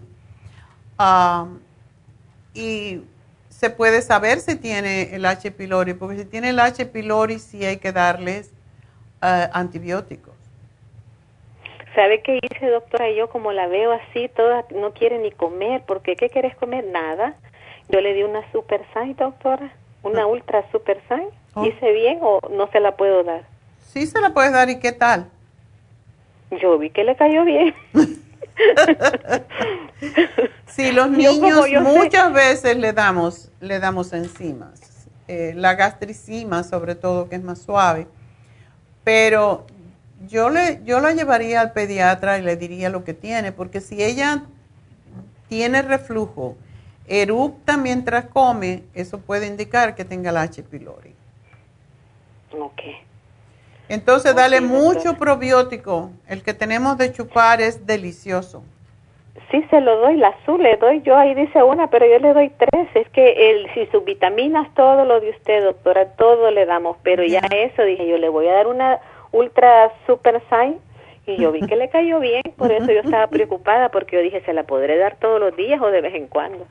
Ah, 0.98 1.48
y 2.54 3.02
se 3.50 3.72
puede 3.72 4.02
saber 4.04 4.40
si 4.42 4.56
tiene 4.56 5.16
el 5.16 5.26
H. 5.26 5.50
pylori, 5.52 5.96
porque 5.96 6.20
si 6.20 6.26
tiene 6.26 6.50
el 6.50 6.60
H. 6.60 6.86
pylori 6.86 7.40
sí 7.40 7.66
hay 7.66 7.78
que 7.78 7.92
darles 7.92 8.52
uh, 9.24 9.50
antibióticos. 9.54 10.33
¿Sabe 11.96 12.22
qué 12.22 12.40
hice, 12.42 12.68
doctora? 12.68 13.12
Yo 13.12 13.30
como 13.30 13.52
la 13.52 13.68
veo 13.68 13.92
así, 13.92 14.30
toda 14.36 14.66
no 14.76 14.94
quiere 14.94 15.20
ni 15.20 15.32
comer, 15.32 15.84
porque 15.86 16.16
¿qué 16.16 16.30
quieres 16.30 16.56
comer? 16.56 16.86
Nada. 16.86 17.36
Yo 17.90 18.02
le 18.02 18.14
di 18.14 18.24
una 18.24 18.50
Super 18.52 18.82
Sign, 18.94 19.16
doctora, 19.16 19.72
una 20.02 20.24
ah. 20.24 20.28
Ultra 20.28 20.64
Super 20.72 21.00
Sign. 21.08 21.28
Oh. 21.54 21.66
¿Hice 21.66 21.92
bien 21.92 22.20
o 22.22 22.40
no 22.50 22.68
se 22.72 22.80
la 22.80 22.96
puedo 22.96 23.24
dar? 23.24 23.44
Sí 23.80 24.08
se 24.08 24.20
la 24.22 24.34
puedes 24.34 24.52
dar, 24.52 24.70
¿y 24.70 24.80
qué 24.80 24.92
tal? 24.92 25.30
Yo 26.50 26.78
vi 26.80 26.90
que 26.90 27.04
le 27.04 27.16
cayó 27.16 27.46
bien. 27.46 27.76
sí, 30.68 30.92
los 30.92 31.10
niños 31.10 31.70
muchas 31.82 32.34
veces 32.34 32.78
le 32.78 32.94
damos, 32.94 33.52
le 33.60 33.80
damos 33.80 34.14
enzimas. 34.14 35.08
Eh, 35.28 35.54
la 35.56 35.76
gastricima, 35.76 36.64
sobre 36.64 36.96
todo, 36.96 37.30
que 37.30 37.36
es 37.36 37.44
más 37.44 37.62
suave. 37.62 38.08
Pero 39.04 39.66
yo, 40.28 40.50
le, 40.50 40.82
yo 40.84 41.00
la 41.00 41.12
llevaría 41.12 41.62
al 41.62 41.74
pediatra 41.74 42.38
y 42.38 42.42
le 42.42 42.56
diría 42.56 42.90
lo 42.90 43.04
que 43.04 43.14
tiene, 43.14 43.52
porque 43.52 43.82
si 43.82 44.04
ella 44.04 44.44
tiene 45.48 45.82
reflujo, 45.82 46.56
erupta 47.08 47.78
mientras 47.78 48.26
come, 48.26 48.84
eso 48.94 49.20
puede 49.20 49.48
indicar 49.48 49.96
que 49.96 50.06
tenga 50.06 50.30
el 50.30 50.38
H. 50.38 50.64
pylori. 50.64 51.14
Ok. 52.60 52.82
Entonces, 53.90 54.36
dale 54.36 54.62
mucho 54.62 55.18
probiótico. 55.18 56.12
El 56.28 56.42
que 56.42 56.54
tenemos 56.54 56.98
de 56.98 57.12
chupar 57.12 57.62
es 57.62 57.86
delicioso. 57.86 58.64
Sí, 59.52 59.64
se 59.70 59.82
lo 59.82 59.98
doy, 59.98 60.18
la 60.18 60.30
azul 60.30 60.62
le 60.62 60.78
doy 60.78 61.02
yo, 61.02 61.16
ahí 61.16 61.34
dice 61.34 61.62
una, 61.62 61.88
pero 61.88 62.06
yo 62.08 62.20
le 62.20 62.34
doy 62.34 62.50
tres. 62.50 62.88
Es 62.96 63.08
que 63.10 63.52
el, 63.52 63.72
si 63.74 63.86
sus 63.88 64.04
vitaminas, 64.04 64.74
todo 64.76 65.06
lo 65.06 65.20
de 65.20 65.32
usted, 65.32 65.64
doctora, 65.64 66.06
todo 66.14 66.50
le 66.52 66.66
damos, 66.66 66.98
pero 67.04 67.24
ya 67.24 67.40
eso 67.40 67.84
dije, 67.84 68.08
yo 68.08 68.18
le 68.18 68.30
voy 68.30 68.48
a 68.48 68.54
dar 68.54 68.68
una 68.68 69.00
Ultra 69.34 69.92
Super 70.08 70.42
Sign 70.50 70.80
y 71.26 71.38
yo 71.38 71.52
vi 71.52 71.62
que 71.62 71.76
le 71.76 71.90
cayó 71.90 72.20
bien, 72.20 72.44
por 72.58 72.72
eso 72.72 72.92
yo 72.92 73.02
estaba 73.02 73.28
preocupada 73.30 73.90
porque 73.90 74.18
yo 74.18 74.22
dije, 74.22 74.42
¿se 74.46 74.54
la 74.54 74.64
podré 74.64 74.98
dar 74.98 75.18
todos 75.18 75.40
los 75.40 75.56
días 75.56 75.82
o 75.82 75.88
de 75.88 76.02
vez 76.02 76.16
en 76.16 76.28
cuando? 76.28 76.66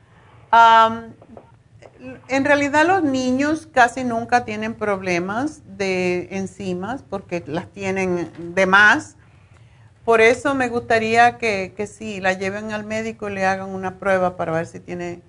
en 2.28 2.44
realidad 2.44 2.86
los 2.86 3.02
niños 3.02 3.66
casi 3.66 4.05
nunca 4.05 4.44
tienen 4.44 4.74
problemas 4.74 5.62
de 5.78 6.28
enzimas 6.30 7.02
porque 7.02 7.43
las 7.47 7.68
tienen 7.68 8.30
de 8.55 8.66
más. 8.66 9.16
Por 10.05 10.20
eso 10.20 10.55
me 10.55 10.68
gustaría 10.68 11.39
que, 11.39 11.72
que 11.74 11.86
sí, 11.86 12.20
la 12.20 12.34
lleven 12.34 12.72
al 12.72 12.84
médico 12.84 13.30
y 13.30 13.34
le 13.34 13.47
hagan 13.47 13.70
una 13.70 13.98
prueba 13.98 14.36
para 14.36 14.52
ver 14.52 14.66
si 14.66 14.78
tiene 14.78 15.22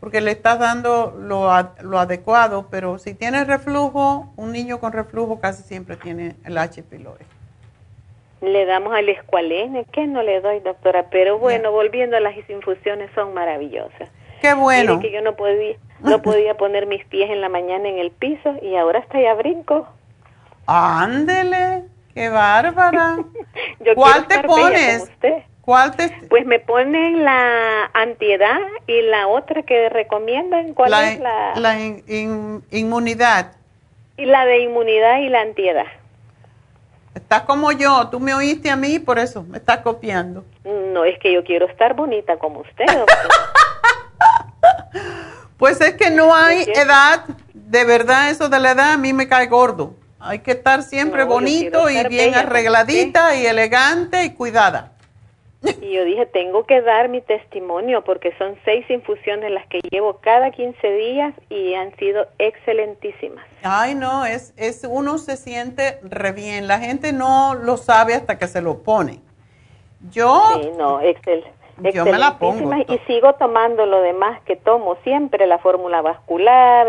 porque 0.00 0.20
le 0.20 0.30
estás 0.30 0.58
dando 0.58 1.16
lo, 1.18 1.50
lo, 1.82 1.98
adecuado, 1.98 2.68
pero 2.70 2.98
si 2.98 3.14
tiene 3.14 3.44
reflujo, 3.44 4.32
un 4.36 4.52
niño 4.52 4.78
con 4.78 4.92
reflujo 4.92 5.40
casi 5.40 5.62
siempre 5.62 5.96
tiene 5.96 6.36
el 6.44 6.56
H. 6.56 6.82
pylori. 6.84 7.24
Le 8.40 8.66
damos 8.66 8.94
al 8.94 9.08
escualene, 9.08 9.84
que 9.86 10.06
no 10.06 10.22
le 10.22 10.40
doy, 10.40 10.60
doctora, 10.60 11.06
pero 11.10 11.38
bueno, 11.38 11.72
volviendo 11.72 12.16
a 12.16 12.20
las 12.20 12.36
infusiones, 12.48 13.10
son 13.14 13.34
maravillosas. 13.34 14.08
Qué 14.40 14.54
bueno. 14.54 15.00
que 15.00 15.10
yo 15.10 15.20
no 15.20 15.34
podía, 15.34 15.76
no 16.00 16.22
podía 16.22 16.56
poner 16.56 16.86
mis 16.86 17.04
pies 17.06 17.30
en 17.30 17.40
la 17.40 17.48
mañana 17.48 17.88
en 17.88 17.98
el 17.98 18.12
piso 18.12 18.54
y 18.62 18.76
ahora 18.76 19.00
está 19.00 19.20
ya 19.20 19.34
brinco. 19.34 19.88
Ándele, 20.66 21.84
qué 22.14 22.28
bárbara. 22.28 23.16
¿Cuál 23.96 24.28
te 24.28 24.42
pones? 24.44 25.10
¿Cuál 25.68 25.92
Pues 26.30 26.46
me 26.46 26.60
ponen 26.60 27.26
la 27.26 27.90
antiedad 27.92 28.56
y 28.86 29.02
la 29.02 29.28
otra 29.28 29.64
que 29.64 29.90
recomiendan. 29.90 30.72
¿Cuál 30.72 30.94
es 30.94 31.20
la? 31.20 31.52
La 31.56 31.78
inmunidad. 32.70 33.52
Y 34.16 34.24
la 34.24 34.46
de 34.46 34.60
inmunidad 34.60 35.18
y 35.18 35.28
la 35.28 35.42
antiedad. 35.42 35.84
Estás 37.14 37.42
como 37.42 37.70
yo, 37.72 38.08
tú 38.08 38.18
me 38.18 38.32
oíste 38.32 38.70
a 38.70 38.76
mí, 38.76 38.98
por 38.98 39.18
eso 39.18 39.42
me 39.42 39.58
estás 39.58 39.80
copiando. 39.80 40.42
No, 40.64 41.04
es 41.04 41.18
que 41.18 41.34
yo 41.34 41.44
quiero 41.44 41.66
estar 41.66 41.92
bonita 41.92 42.38
como 42.38 42.60
usted. 42.60 42.86
pues 45.58 45.82
es 45.82 45.96
que 45.96 46.08
no 46.08 46.34
hay 46.34 46.62
edad, 46.62 47.26
de 47.52 47.84
verdad 47.84 48.30
eso 48.30 48.48
de 48.48 48.58
la 48.58 48.70
edad 48.70 48.92
a 48.92 48.96
mí 48.96 49.12
me 49.12 49.28
cae 49.28 49.48
gordo. 49.48 49.92
Hay 50.18 50.38
que 50.38 50.52
estar 50.52 50.82
siempre 50.82 51.24
bonito 51.24 51.90
y 51.90 52.08
bien 52.08 52.34
arregladita 52.34 53.36
y 53.36 53.44
elegante 53.44 54.24
y 54.24 54.30
cuidada. 54.30 54.92
Y 55.80 55.92
yo 55.92 56.04
dije, 56.04 56.24
tengo 56.26 56.66
que 56.66 56.80
dar 56.82 57.08
mi 57.08 57.20
testimonio 57.20 58.04
porque 58.04 58.32
son 58.38 58.56
seis 58.64 58.88
infusiones 58.88 59.50
las 59.50 59.66
que 59.66 59.80
llevo 59.90 60.18
cada 60.20 60.52
15 60.52 60.88
días 60.92 61.34
y 61.50 61.74
han 61.74 61.96
sido 61.96 62.26
excelentísimas. 62.38 63.44
Ay, 63.64 63.96
no, 63.96 64.24
es, 64.24 64.54
es 64.56 64.86
uno 64.88 65.18
se 65.18 65.36
siente 65.36 65.98
re 66.02 66.30
bien. 66.32 66.68
La 66.68 66.78
gente 66.78 67.12
no 67.12 67.54
lo 67.54 67.76
sabe 67.76 68.14
hasta 68.14 68.38
que 68.38 68.46
se 68.46 68.62
lo 68.62 68.82
pone. 68.84 69.20
Yo, 70.12 70.60
sí, 70.62 70.70
no, 70.78 71.00
excel, 71.00 71.44
yo 71.92 72.04
me 72.04 72.18
la 72.18 72.38
pongo. 72.38 72.72
Y 72.86 72.98
sigo 73.08 73.34
tomando 73.34 73.84
lo 73.84 74.00
demás 74.00 74.40
que 74.42 74.54
tomo 74.54 74.96
siempre, 75.02 75.44
la 75.48 75.58
fórmula 75.58 76.02
vascular, 76.02 76.86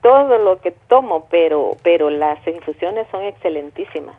todo 0.00 0.38
lo 0.38 0.60
que 0.62 0.70
tomo, 0.88 1.26
pero, 1.30 1.76
pero 1.82 2.08
las 2.08 2.44
infusiones 2.46 3.06
son 3.10 3.22
excelentísimas. 3.24 4.16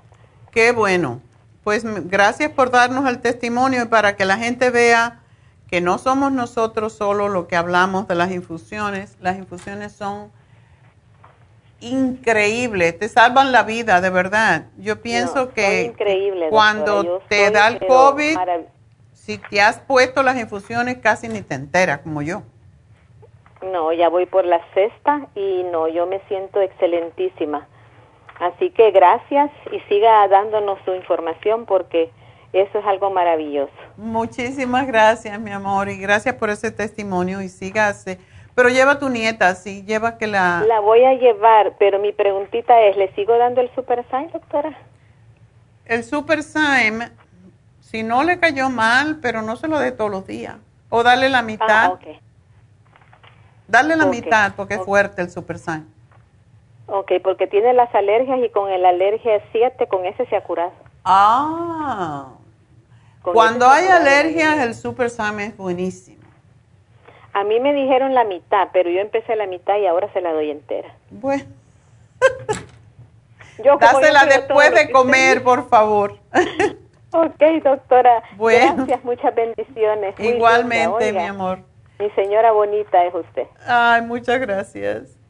Qué 0.52 0.74
bueno. 0.74 1.22
Pues 1.64 1.84
gracias 2.10 2.52
por 2.52 2.72
darnos 2.72 3.08
el 3.08 3.22
testimonio 3.22 3.84
y 3.84 3.88
para 3.88 4.16
que 4.16 4.26
la 4.26 4.38
gente 4.38 4.70
vea 4.70 5.20
que 5.70 5.80
no 5.80 5.98
somos 5.98 6.32
nosotros 6.32 6.94
solo 6.94 7.30
lo 7.30 7.48
que 7.48 7.56
hablamos 7.56 8.08
de 8.08 8.16
las 8.16 8.32
infusiones. 8.32 9.18
Las 9.22 9.38
infusiones 9.38 9.92
son 9.92 10.32
increíbles, 11.80 12.98
te 13.00 13.08
salvan 13.10 13.52
la 13.52 13.64
vida, 13.64 14.02
de 14.02 14.10
verdad. 14.10 14.66
Yo 14.78 15.02
pienso 15.02 15.54
que 15.54 15.94
cuando 16.50 17.22
te 17.28 17.52
da 17.52 17.70
el 17.70 17.86
COVID, 17.86 18.38
si 19.14 19.38
te 19.38 19.62
has 19.62 19.80
puesto 19.80 20.24
las 20.24 20.38
infusiones 20.38 20.98
casi 20.98 21.28
ni 21.28 21.42
te 21.42 21.56
enteras, 21.56 22.00
como 22.00 22.22
yo. 22.22 22.44
No, 23.62 23.94
ya 23.94 24.10
voy 24.10 24.26
por 24.26 24.46
la 24.46 24.60
sexta 24.74 25.28
y 25.36 25.64
no, 25.72 25.88
yo 25.88 26.08
me 26.08 26.20
siento 26.28 26.60
excelentísima. 26.62 27.68
Así 28.40 28.72
que 28.72 28.92
gracias 28.92 29.52
y 29.72 29.80
siga 29.82 30.28
dándonos 30.28 30.80
su 30.86 30.96
información 30.96 31.66
porque 31.66 32.12
eso 32.54 32.80
es 32.80 32.86
algo 32.86 33.10
maravilloso. 33.12 33.72
Muchísimas 33.98 34.88
gracias, 34.88 35.40
mi 35.40 35.52
amor, 35.52 35.90
y 35.90 35.98
gracias 35.98 36.36
por 36.36 36.50
ese 36.50 36.72
testimonio 36.72 37.42
y 37.42 37.50
sígase. 37.50 38.20
Pero 38.54 38.70
lleva 38.70 38.94
a 38.94 39.00
tu 39.00 39.10
nieta, 39.10 39.56
sí, 39.56 39.84
lleva 39.84 40.18
que 40.18 40.28
la... 40.28 40.64
La 40.68 40.82
voy 40.82 41.06
a 41.06 41.14
llevar, 41.14 41.76
pero 41.80 42.00
mi 42.00 42.12
preguntita 42.12 42.82
es, 42.82 42.98
¿le 42.98 43.14
sigo 43.16 43.38
dando 43.38 43.62
el 43.62 43.74
Super 43.74 44.06
Sign, 44.12 44.30
doctora? 44.32 44.78
El 45.86 46.04
Super 46.04 46.44
Sign, 46.44 47.12
si 47.80 48.04
no 48.04 48.24
le 48.24 48.40
cayó 48.40 48.70
mal, 48.70 49.20
pero 49.22 49.42
no 49.42 49.56
se 49.56 49.70
lo 49.70 49.80
dé 49.80 49.92
todos 49.92 50.12
los 50.12 50.28
días. 50.28 50.58
O 50.90 51.04
darle 51.04 51.30
la 51.30 51.42
mitad. 51.42 51.86
Ah, 51.86 51.90
okay. 51.92 52.20
Darle 53.68 53.96
la 53.96 54.06
mitad 54.06 54.54
porque 54.58 54.74
es 54.74 54.82
fuerte 54.84 55.22
el 55.22 55.30
Super 55.30 55.58
Sign. 55.58 55.88
Ok, 56.94 57.14
porque 57.24 57.48
tiene 57.48 57.74
las 57.74 57.94
alergias 57.96 58.38
y 58.44 58.50
con 58.50 58.70
el 58.70 58.86
alergia 58.86 59.42
7, 59.54 59.88
con 59.88 60.06
ese 60.06 60.26
se 60.26 60.36
ha 60.36 60.44
curado. 60.44 60.74
Ah. 61.06 62.34
Cuando 63.22 63.66
hay 63.66 63.88
alergias, 63.88 64.60
el 64.60 64.76
Super 64.76 65.10
Sam 65.10 65.40
es 65.40 65.56
buenísimo. 65.56 66.22
A 67.32 67.46
mí 67.46 67.62
me 67.62 67.74
dijeron 67.74 68.14
la 68.14 68.26
mitad, 68.26 68.68
pero 68.74 68.90
yo 68.90 69.00
empecé 69.00 69.38
la 69.38 69.48
mitad 69.48 69.78
y 69.78 69.88
ahora 69.88 70.12
se 70.12 70.20
la 70.20 70.34
doy 70.34 70.52
entera. 70.52 70.94
Bueno. 71.12 71.46
yo, 73.64 73.78
Dásela 73.78 74.26
después 74.26 74.74
de 74.76 74.92
comer, 74.92 75.44
por 75.44 75.70
favor. 75.70 76.18
ok, 77.14 77.42
doctora. 77.64 78.22
Bueno. 78.36 78.76
Gracias, 78.76 79.04
muchas 79.06 79.34
bendiciones. 79.34 80.20
Igualmente, 80.20 81.14
mi 81.14 81.26
amor. 81.26 81.60
Mi 82.00 82.10
señora 82.12 82.52
bonita 82.52 83.06
es 83.06 83.16
usted. 83.16 83.48
Ay, 83.66 84.02
muchas 84.02 84.42
gracias. 84.42 85.21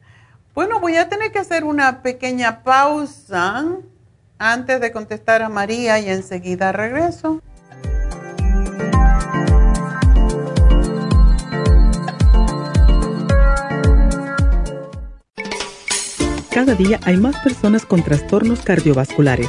Bueno, 0.54 0.80
voy 0.80 0.96
a 0.96 1.08
tener 1.08 1.32
que 1.32 1.38
hacer 1.38 1.64
una 1.64 2.02
pequeña 2.02 2.62
pausa 2.62 3.64
antes 4.38 4.80
de 4.82 4.92
contestar 4.92 5.40
a 5.40 5.48
María 5.48 5.98
y 5.98 6.10
enseguida 6.10 6.72
regreso. 6.72 7.40
Cada 16.50 16.74
día 16.74 17.00
hay 17.04 17.16
más 17.16 17.36
personas 17.38 17.86
con 17.86 18.02
trastornos 18.02 18.60
cardiovasculares. 18.60 19.48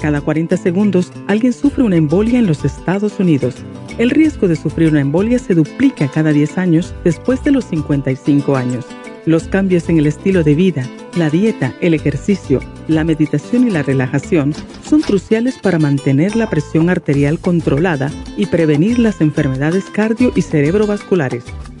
Cada 0.00 0.20
40 0.20 0.56
segundos, 0.56 1.12
alguien 1.26 1.52
sufre 1.52 1.82
una 1.82 1.96
embolia 1.96 2.38
en 2.38 2.46
los 2.46 2.64
Estados 2.64 3.18
Unidos. 3.18 3.56
El 3.98 4.10
riesgo 4.10 4.46
de 4.46 4.54
sufrir 4.54 4.90
una 4.90 5.00
embolia 5.00 5.38
se 5.40 5.54
duplica 5.54 6.08
cada 6.08 6.32
10 6.32 6.56
años 6.58 6.94
después 7.02 7.42
de 7.42 7.50
los 7.50 7.64
55 7.64 8.56
años. 8.56 8.86
Los 9.26 9.48
cambios 9.48 9.88
en 9.88 9.98
el 9.98 10.06
estilo 10.06 10.44
de 10.44 10.54
vida, 10.54 10.88
la 11.16 11.30
dieta, 11.30 11.74
el 11.80 11.94
ejercicio, 11.94 12.60
la 12.86 13.02
meditación 13.02 13.66
y 13.66 13.70
la 13.70 13.82
relajación 13.82 14.54
son 14.88 15.00
cruciales 15.00 15.58
para 15.58 15.80
mantener 15.80 16.36
la 16.36 16.48
presión 16.48 16.88
arterial 16.88 17.40
controlada 17.40 18.10
y 18.36 18.46
prevenir 18.46 18.98
las 19.00 19.20
enfermedades 19.20 19.84
cardio 19.86 20.32
y 20.34 20.42
cerebrovasculares. 20.42 21.44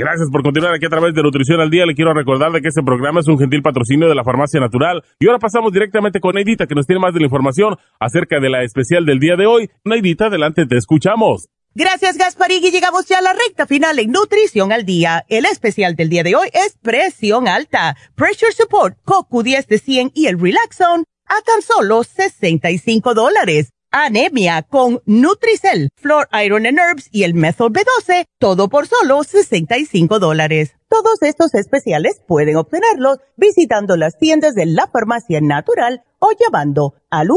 Gracias 0.00 0.30
por 0.30 0.42
continuar 0.42 0.72
aquí 0.72 0.86
a 0.86 0.88
través 0.88 1.12
de 1.12 1.22
Nutrición 1.22 1.60
al 1.60 1.68
Día. 1.68 1.84
Le 1.84 1.94
quiero 1.94 2.14
recordar 2.14 2.50
de 2.52 2.62
que 2.62 2.68
este 2.68 2.82
programa 2.82 3.20
es 3.20 3.28
un 3.28 3.38
gentil 3.38 3.60
patrocinio 3.60 4.08
de 4.08 4.14
la 4.14 4.24
Farmacia 4.24 4.58
Natural. 4.58 5.04
Y 5.18 5.26
ahora 5.26 5.38
pasamos 5.38 5.74
directamente 5.74 6.20
con 6.20 6.36
Neidita, 6.36 6.66
que 6.66 6.74
nos 6.74 6.86
tiene 6.86 7.00
más 7.00 7.12
de 7.12 7.20
la 7.20 7.26
información 7.26 7.76
acerca 7.98 8.40
de 8.40 8.48
la 8.48 8.62
especial 8.62 9.04
del 9.04 9.18
día 9.18 9.36
de 9.36 9.44
hoy. 9.44 9.68
Neidita, 9.84 10.28
adelante, 10.28 10.64
te 10.64 10.78
escuchamos. 10.78 11.50
Gracias, 11.74 12.16
Gasparín. 12.16 12.64
Y 12.64 12.70
llegamos 12.70 13.08
ya 13.08 13.18
a 13.18 13.20
la 13.20 13.34
recta 13.34 13.66
final 13.66 13.98
en 13.98 14.10
Nutrición 14.10 14.72
al 14.72 14.86
Día. 14.86 15.26
El 15.28 15.44
especial 15.44 15.96
del 15.96 16.08
día 16.08 16.22
de 16.22 16.34
hoy 16.34 16.48
es 16.54 16.78
presión 16.80 17.46
alta, 17.46 17.94
Pressure 18.14 18.52
Support, 18.52 18.96
CoQ10 19.04 19.66
de 19.66 19.78
100 19.78 20.12
y 20.14 20.28
el 20.28 20.40
Relaxon 20.40 21.04
a 21.26 21.42
tan 21.42 21.60
solo 21.60 22.04
65 22.04 23.12
dólares 23.12 23.68
anemia 23.90 24.62
con 24.62 25.02
Nutricel, 25.04 25.90
Flor 25.96 26.28
Iron 26.44 26.66
and 26.66 26.78
Herbs 26.78 27.08
y 27.10 27.24
el 27.24 27.34
Methyl 27.34 27.72
B12, 27.72 28.26
todo 28.38 28.68
por 28.68 28.86
solo 28.86 29.24
65 29.24 30.18
dólares. 30.18 30.74
Todos 30.88 31.22
estos 31.22 31.54
especiales 31.54 32.20
pueden 32.26 32.56
obtenerlos 32.56 33.18
visitando 33.36 33.96
las 33.96 34.18
tiendas 34.18 34.54
de 34.54 34.66
la 34.66 34.86
farmacia 34.86 35.40
natural 35.40 36.04
o 36.18 36.30
llamando 36.38 36.94
al 37.10 37.28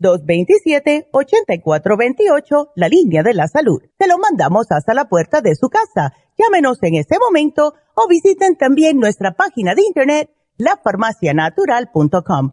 1-800-227-8428, 0.00 2.70
la 2.74 2.88
línea 2.88 3.22
de 3.22 3.34
la 3.34 3.48
salud. 3.48 3.82
Se 3.98 4.06
lo 4.06 4.18
mandamos 4.18 4.66
hasta 4.70 4.94
la 4.94 5.08
puerta 5.08 5.40
de 5.40 5.54
su 5.54 5.68
casa. 5.68 6.14
Llámenos 6.38 6.78
en 6.82 6.96
este 6.96 7.18
momento 7.18 7.74
o 7.94 8.08
visiten 8.08 8.56
también 8.56 8.98
nuestra 8.98 9.32
página 9.32 9.74
de 9.74 9.82
internet, 9.82 10.30
lafarmacianatural.com 10.58 12.52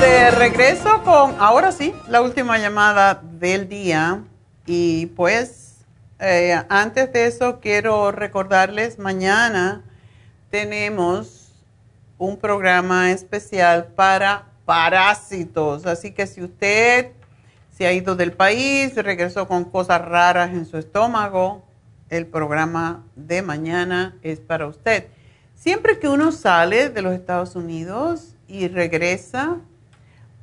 De 0.00 0.30
regreso 0.30 1.02
con, 1.04 1.34
ahora 1.38 1.72
sí, 1.72 1.94
la 2.08 2.22
última 2.22 2.56
llamada 2.56 3.20
del 3.22 3.68
día. 3.68 4.24
Y 4.64 5.06
pues, 5.06 5.84
eh, 6.18 6.58
antes 6.70 7.12
de 7.12 7.26
eso, 7.26 7.60
quiero 7.60 8.10
recordarles, 8.10 8.98
mañana 8.98 9.82
tenemos 10.50 11.52
un 12.16 12.38
programa 12.38 13.10
especial 13.10 13.88
para 13.94 14.46
parásitos. 14.64 15.84
Así 15.84 16.12
que 16.12 16.26
si 16.26 16.42
usted 16.42 17.12
se 17.76 17.86
ha 17.86 17.92
ido 17.92 18.16
del 18.16 18.32
país, 18.32 18.94
regresó 18.96 19.46
con 19.46 19.64
cosas 19.64 20.00
raras 20.02 20.50
en 20.50 20.64
su 20.64 20.78
estómago, 20.78 21.62
el 22.08 22.26
programa 22.26 23.04
de 23.16 23.42
mañana 23.42 24.16
es 24.22 24.40
para 24.40 24.66
usted. 24.66 25.08
Siempre 25.54 25.98
que 25.98 26.08
uno 26.08 26.32
sale 26.32 26.88
de 26.88 27.02
los 27.02 27.12
Estados 27.12 27.54
Unidos 27.54 28.34
y 28.48 28.68
regresa, 28.68 29.58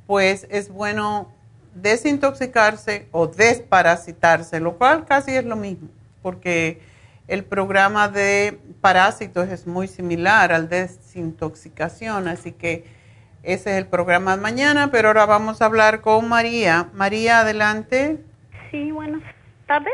pues 0.08 0.46
es 0.50 0.70
bueno 0.70 1.30
desintoxicarse 1.74 3.08
o 3.12 3.26
desparasitarse, 3.26 4.58
lo 4.58 4.78
cual 4.78 5.04
casi 5.04 5.32
es 5.32 5.44
lo 5.44 5.54
mismo, 5.54 5.90
porque 6.22 6.80
el 7.28 7.44
programa 7.44 8.08
de 8.08 8.58
parásitos 8.80 9.50
es 9.50 9.66
muy 9.66 9.86
similar 9.86 10.50
al 10.50 10.70
desintoxicación, 10.70 12.26
así 12.26 12.52
que 12.52 12.84
ese 13.42 13.72
es 13.72 13.76
el 13.76 13.86
programa 13.86 14.34
de 14.34 14.40
mañana, 14.40 14.90
pero 14.90 15.08
ahora 15.08 15.26
vamos 15.26 15.60
a 15.60 15.66
hablar 15.66 16.00
con 16.00 16.26
María. 16.26 16.88
María, 16.94 17.40
adelante. 17.40 18.16
Sí, 18.70 18.90
buenas 18.90 19.20
tardes. 19.66 19.92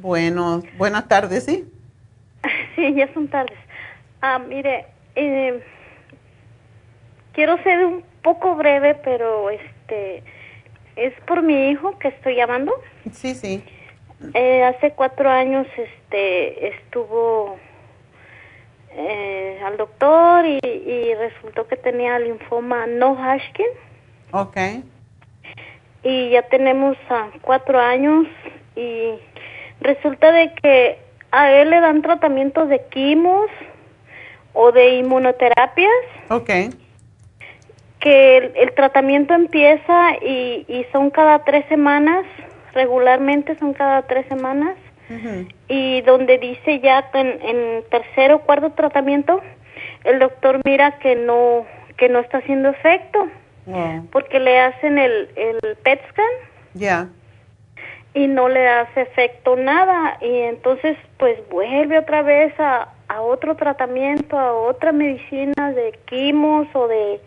Bueno, 0.00 0.62
buenas 0.78 1.06
tardes, 1.08 1.44
sí. 1.44 1.70
Sí, 2.74 2.94
ya 2.94 3.12
son 3.12 3.28
tardes. 3.28 3.58
Ah, 4.22 4.38
mire, 4.38 4.86
eh, 5.14 5.62
quiero 7.34 7.62
ser 7.62 7.84
un 7.84 8.11
poco 8.22 8.54
breve, 8.54 8.94
pero 8.94 9.50
este 9.50 10.22
es 10.96 11.12
por 11.26 11.42
mi 11.42 11.70
hijo 11.70 11.98
que 11.98 12.08
estoy 12.08 12.36
llamando. 12.36 12.72
Sí, 13.12 13.34
sí. 13.34 13.62
Eh, 14.34 14.62
hace 14.62 14.92
cuatro 14.92 15.28
años 15.28 15.66
este 15.76 16.68
estuvo 16.68 17.56
eh, 18.90 19.60
al 19.64 19.76
doctor 19.76 20.46
y, 20.46 20.60
y, 20.62 21.14
resultó 21.14 21.66
que 21.66 21.76
tenía 21.76 22.18
linfoma 22.18 22.86
no 22.86 23.12
Hodgkin. 23.12 23.66
Ok. 24.30 24.56
Y 26.04 26.30
ya 26.30 26.42
tenemos 26.42 26.96
a 27.10 27.30
cuatro 27.42 27.80
años 27.80 28.26
y 28.76 29.14
resulta 29.80 30.30
de 30.30 30.52
que 30.54 30.98
a 31.32 31.50
él 31.50 31.70
le 31.70 31.80
dan 31.80 32.02
tratamientos 32.02 32.68
de 32.68 32.84
quimos 32.90 33.50
o 34.52 34.70
de 34.70 34.96
inmunoterapias. 34.96 35.90
Okay 36.28 36.70
que 38.02 38.36
el, 38.56 38.72
tratamiento 38.74 39.32
empieza 39.32 40.16
y, 40.20 40.66
y, 40.68 40.84
son 40.90 41.10
cada 41.10 41.44
tres 41.44 41.64
semanas, 41.68 42.26
regularmente 42.74 43.56
son 43.58 43.72
cada 43.74 44.02
tres 44.02 44.26
semanas, 44.26 44.76
y 45.68 46.00
donde 46.00 46.38
dice 46.38 46.80
ya 46.80 47.08
en, 47.12 47.38
en 47.42 47.84
tercer 47.90 48.32
o 48.32 48.40
cuarto 48.40 48.70
tratamiento, 48.70 49.40
el 50.04 50.18
doctor 50.18 50.60
mira 50.64 50.98
que 50.98 51.14
no, 51.14 51.66
que 51.96 52.08
no 52.08 52.18
está 52.18 52.38
haciendo 52.38 52.70
efecto, 52.70 53.28
porque 54.10 54.40
le 54.40 54.58
hacen 54.58 54.98
el, 54.98 55.28
el 55.36 55.76
PET 55.84 56.00
scan. 56.10 56.34
Ya. 56.74 57.08
Y 58.14 58.26
no 58.26 58.48
le 58.48 58.68
hace 58.68 59.02
efecto 59.02 59.54
nada, 59.54 60.18
y 60.20 60.38
entonces 60.40 60.96
pues 61.18 61.38
vuelve 61.50 61.98
otra 61.98 62.22
vez 62.22 62.52
a, 62.58 62.88
a 63.06 63.20
otro 63.20 63.54
tratamiento, 63.54 64.36
a 64.38 64.52
otra 64.54 64.90
medicina 64.90 65.72
de 65.72 65.96
quimos 66.06 66.66
o 66.74 66.88
de 66.88 67.20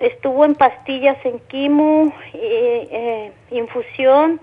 estuvo 0.00 0.44
en 0.44 0.54
pastillas 0.54 1.16
en 1.24 1.38
quimo, 1.40 2.12
eh, 2.34 3.32
infusión 3.50 4.40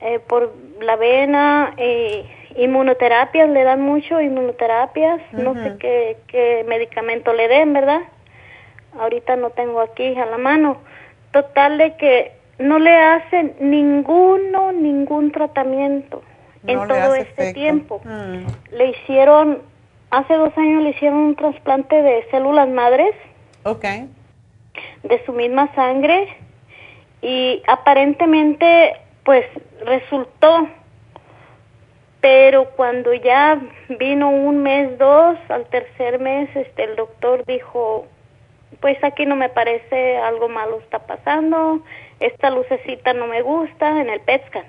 eh, 0.00 0.18
por 0.18 0.54
la 0.80 0.96
vena, 0.96 1.74
eh, 1.76 2.26
inmunoterapias, 2.56 3.48
le 3.48 3.64
dan 3.64 3.80
mucho 3.80 4.20
inmunoterapias, 4.20 5.20
no 5.32 5.54
sé 5.54 5.76
qué, 5.78 6.18
qué 6.26 6.64
medicamento 6.68 7.32
le 7.32 7.48
den, 7.48 7.72
¿verdad? 7.72 8.00
Ahorita 8.98 9.36
no 9.36 9.50
tengo 9.50 9.80
aquí 9.80 10.14
a 10.16 10.26
la 10.26 10.38
mano. 10.38 10.76
Total 11.32 11.78
de 11.78 11.96
que 11.96 12.32
no 12.58 12.78
le 12.78 12.94
hacen 12.94 13.56
ninguno, 13.58 14.72
ningún 14.72 15.32
tratamiento 15.32 16.22
en 16.66 16.86
todo 16.86 17.14
este 17.14 17.52
tiempo. 17.54 18.00
Mm. 18.04 18.76
Le 18.76 18.90
hicieron, 18.90 19.62
hace 20.10 20.34
dos 20.34 20.56
años 20.56 20.82
le 20.82 20.90
hicieron 20.90 21.18
un 21.18 21.34
trasplante 21.34 22.02
de 22.02 22.24
células 22.30 22.68
madres. 22.68 23.14
Okay 23.64 24.08
de 25.02 25.24
su 25.24 25.32
misma 25.32 25.72
sangre 25.74 26.28
y 27.22 27.62
aparentemente 27.66 28.96
pues 29.24 29.44
resultó. 29.84 30.68
Pero 32.20 32.70
cuando 32.76 33.12
ya 33.12 33.60
vino 33.98 34.30
un 34.30 34.62
mes 34.62 34.98
dos 34.98 35.36
al 35.48 35.66
tercer 35.66 36.18
mes 36.18 36.48
este 36.56 36.84
el 36.84 36.96
doctor 36.96 37.44
dijo 37.44 38.06
pues 38.80 39.02
aquí 39.04 39.24
no 39.26 39.36
me 39.36 39.48
parece 39.50 40.16
algo 40.16 40.48
malo 40.48 40.80
está 40.80 40.98
pasando 41.00 41.80
esta 42.20 42.50
lucecita 42.50 43.12
no 43.12 43.26
me 43.26 43.42
gusta 43.42 44.00
en 44.00 44.08
el 44.08 44.20
PET 44.20 44.46
scan 44.48 44.64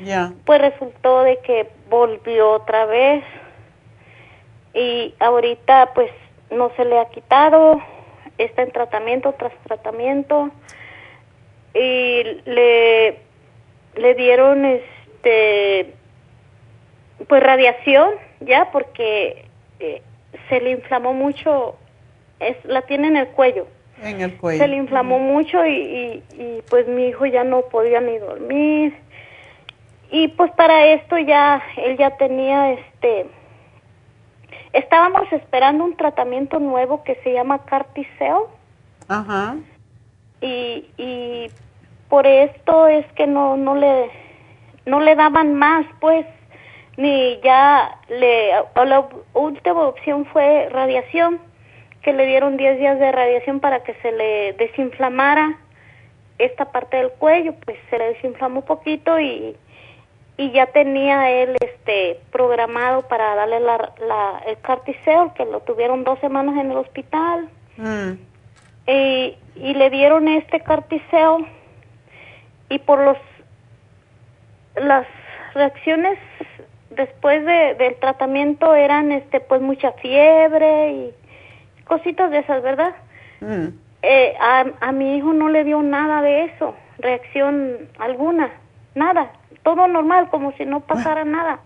Ya. 0.00 0.32
pues 0.46 0.60
resultó 0.60 1.22
de 1.22 1.38
que 1.38 1.68
volvió 1.90 2.50
otra 2.50 2.86
vez 2.86 3.24
y 4.74 5.14
ahorita 5.20 5.90
pues 5.94 6.10
no 6.50 6.70
se 6.76 6.84
le 6.84 6.98
ha 6.98 7.06
quitado, 7.06 7.80
está 8.44 8.62
en 8.62 8.70
tratamiento 8.72 9.34
tras 9.38 9.52
tratamiento. 9.64 10.50
Y 11.74 12.22
le 12.44 13.18
le 13.96 14.14
dieron 14.14 14.64
este 14.64 15.94
pues 17.28 17.42
radiación 17.42 18.10
ya 18.40 18.70
porque 18.72 19.44
eh, 19.80 20.02
se 20.48 20.60
le 20.60 20.70
inflamó 20.70 21.12
mucho 21.12 21.76
es 22.40 22.56
la 22.64 22.82
tiene 22.82 23.08
en 23.08 23.16
el 23.16 23.28
cuello. 23.28 23.66
En 24.02 24.20
el 24.20 24.36
cuello. 24.36 24.58
se 24.58 24.68
le 24.68 24.76
inflamó 24.76 25.18
mucho 25.20 25.64
y, 25.64 25.70
y, 25.70 26.22
y, 26.32 26.62
pues 26.68 26.88
mi 26.88 27.06
hijo 27.06 27.24
ya 27.26 27.44
no 27.44 27.62
podía 27.62 28.00
ni 28.00 28.18
dormir. 28.18 28.94
Y 30.10 30.28
pues 30.28 30.50
para 30.52 30.86
esto 30.86 31.18
ya 31.18 31.62
él 31.76 31.96
ya 31.96 32.16
tenía 32.16 32.72
este 32.72 33.26
estábamos 34.72 35.30
esperando 35.32 35.84
un 35.84 35.96
tratamiento 35.96 36.58
nuevo 36.58 37.02
que 37.04 37.16
se 37.16 37.32
llama 37.32 37.64
Carticel 37.64 38.44
Ajá. 39.08 39.56
y, 40.40 40.86
y 40.96 41.50
por 42.08 42.26
esto 42.26 42.86
es 42.86 43.06
que 43.12 43.26
no 43.26 43.56
no 43.56 43.74
le 43.74 44.10
no 44.86 45.00
le 45.00 45.14
daban 45.14 45.54
más 45.54 45.86
pues 46.00 46.26
ni 46.96 47.40
ya 47.42 47.98
le 48.08 48.50
la 48.84 49.08
última 49.34 49.82
opción 49.82 50.26
fue 50.26 50.68
radiación 50.70 51.40
que 52.02 52.12
le 52.12 52.26
dieron 52.26 52.56
10 52.56 52.78
días 52.78 52.98
de 52.98 53.12
radiación 53.12 53.60
para 53.60 53.82
que 53.82 53.94
se 53.94 54.12
le 54.12 54.52
desinflamara 54.54 55.58
esta 56.38 56.72
parte 56.72 56.96
del 56.96 57.12
cuello 57.12 57.54
pues 57.64 57.78
se 57.90 57.98
le 57.98 58.14
desinflamó 58.14 58.60
un 58.60 58.66
poquito 58.66 59.18
y 59.20 59.56
y 60.42 60.50
ya 60.50 60.66
tenía 60.66 61.30
él 61.30 61.56
este 61.60 62.20
programado 62.32 63.02
para 63.02 63.34
darle 63.36 63.60
la, 63.60 63.92
la 64.06 64.42
el 64.46 64.58
carticel 64.60 65.32
que 65.36 65.44
lo 65.44 65.60
tuvieron 65.60 66.02
dos 66.04 66.18
semanas 66.20 66.56
en 66.58 66.70
el 66.72 66.76
hospital 66.78 67.48
Mm. 67.76 68.12
y, 68.86 69.36
y 69.56 69.74
le 69.74 69.88
dieron 69.90 70.28
este 70.28 70.60
carticel 70.60 71.46
y 72.68 72.78
por 72.80 72.98
los 73.00 73.16
las 74.76 75.06
reacciones 75.54 76.18
después 76.90 77.44
de, 77.46 77.74
del 77.74 77.94
tratamiento 77.96 78.74
eran 78.74 79.12
este 79.12 79.40
pues 79.40 79.60
mucha 79.62 79.92
fiebre 79.92 80.90
y 80.92 81.14
cositas 81.84 82.30
de 82.30 82.38
esas 82.38 82.62
verdad 82.62 82.94
Mm. 83.40 83.68
eh, 84.02 84.34
a, 84.40 84.64
a 84.80 84.92
mi 84.92 85.16
hijo 85.16 85.32
no 85.32 85.48
le 85.48 85.64
dio 85.64 85.82
nada 85.82 86.20
de 86.22 86.44
eso 86.44 86.74
reacción 86.98 87.88
alguna 87.98 88.50
nada 88.94 89.32
todo 89.62 89.86
normal 89.88 90.28
como 90.30 90.52
si 90.52 90.64
no 90.64 90.80
pasara 90.80 91.24
nada. 91.24 91.60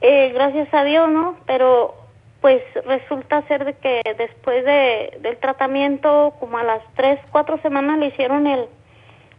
Eh, 0.00 0.32
gracias 0.32 0.72
a 0.74 0.84
Dios 0.84 1.08
no 1.08 1.36
pero 1.46 1.94
pues 2.40 2.60
resulta 2.84 3.46
ser 3.46 3.64
de 3.64 3.74
que 3.74 4.02
después 4.18 4.64
de, 4.64 5.18
del 5.20 5.36
tratamiento 5.38 6.34
como 6.40 6.58
a 6.58 6.64
las 6.64 6.82
tres 6.94 7.20
cuatro 7.30 7.58
semanas 7.62 7.98
le 7.98 8.06
hicieron 8.06 8.46
el 8.46 8.66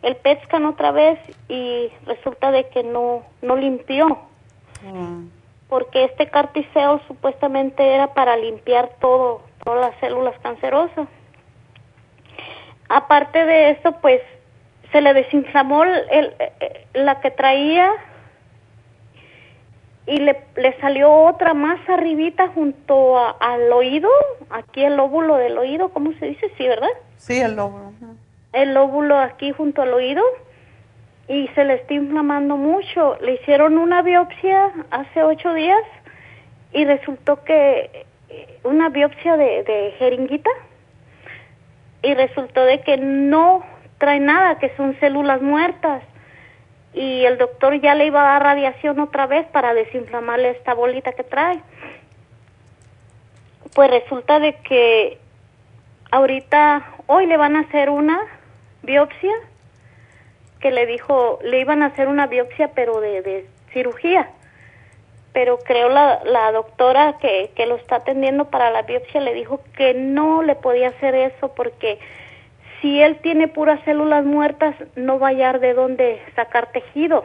el 0.01 0.16
PET 0.17 0.43
scan 0.45 0.66
otra 0.66 0.92
vez 0.92 1.17
y 1.48 1.90
resulta 2.06 2.51
de 2.51 2.67
que 2.69 2.83
no 2.83 3.24
no 3.42 3.56
limpió. 3.56 4.19
Mm. 4.83 5.27
porque 5.69 6.03
este 6.03 6.30
carticel 6.30 7.00
supuestamente 7.08 7.95
era 7.95 8.14
para 8.14 8.35
limpiar 8.35 8.90
todo 9.00 9.42
todas 9.64 9.80
las 9.80 10.00
células 10.01 10.38
cancerosas. 10.42 11.08
Aparte 12.90 13.45
de 13.45 13.72
eso 13.72 13.93
pues 14.01 14.22
se 14.93 15.01
le 15.01 15.13
desinflamó 15.13 15.83
el, 15.83 16.03
el- 16.09 16.33
eh, 16.39 16.85
la 16.93 17.19
que 17.19 17.31
traía 17.31 17.91
y 20.05 20.17
le, 20.17 20.41
le 20.55 20.77
salió 20.80 21.11
otra 21.11 21.53
más 21.53 21.80
arribita 21.89 22.47
junto 22.49 23.17
a- 23.17 23.31
al 23.39 23.72
oído 23.72 24.09
aquí 24.49 24.83
el 24.83 24.95
lóbulo 24.97 25.35
del 25.38 25.57
oído 25.57 25.89
cómo 25.89 26.11
se 26.19 26.27
dice 26.27 26.51
sí 26.57 26.67
verdad 26.67 26.89
Sí, 27.17 27.39
el 27.39 27.55
lóbulo. 27.55 27.91
El 28.51 28.73
lóbulo 28.73 29.17
aquí 29.17 29.51
junto 29.51 29.81
al 29.81 29.93
oído 29.93 30.22
y 31.30 31.47
se 31.55 31.63
le 31.63 31.75
está 31.75 31.93
inflamando 31.93 32.57
mucho. 32.57 33.17
Le 33.22 33.35
hicieron 33.35 33.77
una 33.77 34.01
biopsia 34.01 34.72
hace 34.91 35.23
ocho 35.23 35.53
días 35.53 35.81
y 36.73 36.83
resultó 36.83 37.43
que 37.45 38.05
eh, 38.30 38.59
una 38.65 38.89
biopsia 38.89 39.38
de, 39.38 39.63
de 39.63 39.95
jeringuita 39.97 40.49
y 42.01 42.13
resultó 42.13 42.65
de 42.65 42.81
que 42.81 42.97
no 42.97 43.63
trae 44.03 44.19
nada, 44.19 44.59
que 44.59 44.75
son 44.75 44.99
células 44.99 45.41
muertas 45.41 46.03
y 46.93 47.23
el 47.23 47.38
doctor 47.38 47.80
ya 47.80 47.95
le 47.95 48.07
iba 48.07 48.19
a 48.19 48.33
dar 48.33 48.43
radiación 48.43 48.99
otra 48.99 49.27
vez 49.27 49.48
para 49.48 49.73
desinflamarle 49.73 50.49
esta 50.49 50.73
bolita 50.73 51.14
que 51.14 51.23
trae. 51.23 51.61
Pues 53.73 53.90
resulta 53.90 54.41
de 54.41 54.56
que 54.56 55.19
ahorita, 56.11 56.85
hoy 57.07 57.27
le 57.27 57.38
van 57.38 57.56
a 57.56 57.61
hacer 57.61 57.90
una 57.90 58.19
biopsia, 58.82 59.33
que 60.59 60.72
le 60.72 60.85
dijo, 60.85 61.40
le 61.41 61.61
iban 61.61 61.82
a 61.82 61.85
hacer 61.85 62.09
una 62.09 62.27
biopsia 62.27 62.72
pero 62.75 62.99
de, 62.99 63.22
de 63.22 63.48
cirugía. 63.72 64.32
Pero 65.32 65.59
creo 65.59 65.88
la, 65.88 66.25
la 66.25 66.51
doctora 66.51 67.19
que, 67.19 67.51
que 67.56 67.67
lo 67.67 67.77
está 67.77 67.95
atendiendo 67.95 68.49
para 68.49 68.69
la 68.69 68.82
biopsia 68.82 69.22
le 69.22 69.33
dijo 69.33 69.61
que 69.77 69.93
no 69.93 70.43
le 70.43 70.56
podía 70.56 70.90
hacer 70.90 71.15
eso 71.15 71.53
porque 71.56 71.99
si 72.83 72.99
él 72.99 73.17
tiene 73.23 73.47
puras 73.47 73.79
células 73.85 74.25
muertas 74.25 74.75
no 74.97 75.17
va 75.17 75.27
a 75.27 75.31
hallar 75.31 75.61
de 75.61 75.73
dónde 75.73 76.21
sacar 76.35 76.69
tejido. 76.73 77.23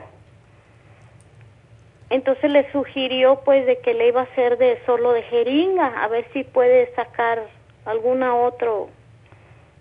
Entonces 2.10 2.48
le 2.50 2.70
sugirió 2.70 3.40
pues 3.44 3.66
de 3.66 3.80
que 3.80 3.92
le 3.92 4.08
iba 4.08 4.20
a 4.20 4.24
hacer 4.24 4.56
de 4.56 4.78
solo 4.86 5.12
de 5.12 5.22
jeringa, 5.24 6.02
a 6.02 6.06
ver 6.06 6.26
si 6.32 6.44
puede 6.44 6.94
sacar 6.94 7.42
alguna 7.84 8.36
otra 8.36 8.70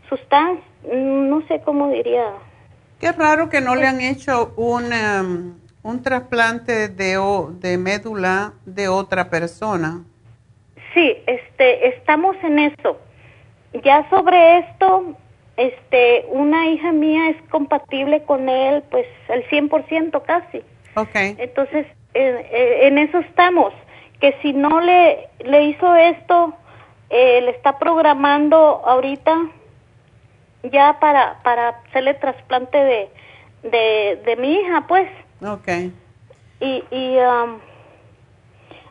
sustancia, 0.09 0.65
no 0.91 1.45
sé 1.47 1.61
cómo 1.61 1.89
diría. 1.89 2.25
Qué 2.99 3.11
raro 3.11 3.47
que 3.47 3.61
no 3.61 3.75
le 3.75 3.85
han 3.85 4.01
hecho 4.01 4.53
un, 4.57 4.91
em, 4.91 5.53
un 5.83 6.01
trasplante 6.01 6.88
de, 6.88 7.19
de 7.59 7.77
médula 7.77 8.53
de 8.65 8.88
otra 8.88 9.30
persona. 9.30 10.03
Sí, 10.95 11.17
este, 11.27 11.89
estamos 11.89 12.35
en 12.41 12.57
eso. 12.57 12.97
Ya 13.83 14.09
sobre 14.09 14.59
esto, 14.59 15.15
este, 15.58 16.26
una 16.30 16.68
hija 16.68 16.92
mía 16.92 17.30
es 17.30 17.42
compatible 17.50 18.24
con 18.24 18.48
él, 18.48 18.84
pues 18.90 19.08
al 19.30 19.44
100% 19.50 20.22
casi. 20.24 20.61
Ok. 20.95 21.16
Entonces, 21.16 21.88
eh, 22.14 22.80
en 22.84 22.98
eso 23.00 23.19
estamos. 23.19 23.74
Que 24.22 24.36
si 24.42 24.53
no 24.53 24.80
le, 24.82 25.27
le 25.40 25.66
hizo 25.66 25.95
esto, 25.95 26.53
eh, 27.10 27.42
le 27.42 27.52
está 27.52 27.77
programando 27.77 28.58
ahorita 28.86 29.48
ya 30.64 30.98
para, 31.00 31.40
para 31.44 31.69
hacerle 31.69 32.16
trasplante 32.16 32.77
de, 32.77 33.10
de, 33.64 34.22
de 34.26 34.36
mi 34.38 34.53
hija, 34.53 34.86
pues. 34.88 35.10
Ok. 35.45 35.68
Y, 36.60 36.84
y 36.90 37.19
am, 37.19 37.60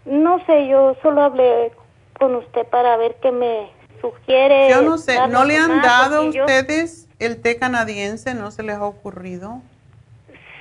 no 0.05 0.45
sé, 0.47 0.69
yo 0.69 0.97
solo 1.03 1.23
hablé 1.23 1.73
con 2.19 2.36
usted 2.36 2.67
para 2.69 2.97
ver 2.97 3.17
qué 3.20 3.33
me 3.33 3.69
sugiere. 4.10 4.68
Yo 4.70 4.83
no 4.83 4.99
sé, 4.99 5.17
¿no 5.28 5.44
le 5.44 5.57
han 5.57 5.81
dado 5.83 6.28
a 6.28 6.31
yo- 6.31 6.44
ustedes 6.44 7.09
el 7.18 7.41
té 7.41 7.59
canadiense? 7.59 8.35
¿No 8.35 8.51
se 8.51 8.62
les 8.62 8.76
ha 8.76 8.85
ocurrido? 8.85 9.60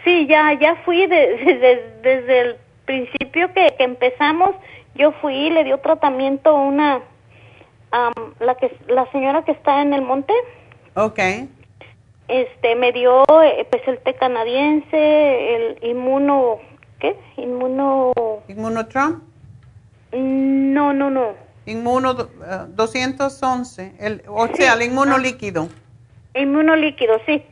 Sí, 0.03 0.27
ya, 0.27 0.53
ya 0.59 0.75
fui 0.85 1.07
de- 1.07 1.37
desde, 1.45 1.99
desde 2.01 2.39
el 2.41 2.55
principio 2.85 3.51
que, 3.53 3.73
que 3.77 3.83
empezamos, 3.83 4.51
yo 4.95 5.11
fui 5.13 5.33
y 5.35 5.49
le 5.49 5.63
dio 5.63 5.79
tratamiento 5.79 6.49
a 6.51 6.61
una, 6.61 7.01
am, 7.91 8.13
la 8.39 8.55
que, 8.55 8.75
la 8.87 9.09
señora 9.11 9.43
que 9.43 9.51
está 9.51 9.81
en 9.81 9.93
el 9.93 10.01
monte, 10.01 10.33
Ok. 10.95 11.19
este, 12.27 12.75
me 12.75 12.91
dio 12.91 13.23
eh, 13.43 13.67
pues 13.69 13.81
el 13.87 13.97
té 13.99 14.13
canadiense, 14.15 15.55
el 15.55 15.79
inmuno, 15.83 16.59
¿qué? 16.99 17.15
Inmuno, 17.37 18.13
¿Inmunotron? 18.47 19.23
no, 20.13 20.93
no, 20.93 21.09
no. 21.09 21.44
Inmuno 21.65 22.13
do- 22.13 22.29
eh, 22.45 22.65
211, 22.69 23.93
el, 23.99 24.23
o 24.27 24.47
sea, 24.55 24.73
el 24.73 24.83
inmuno 24.83 25.17
líquido. 25.17 25.67
Inmuno 26.35 26.75
líquido, 26.75 27.19
sí. 27.25 27.43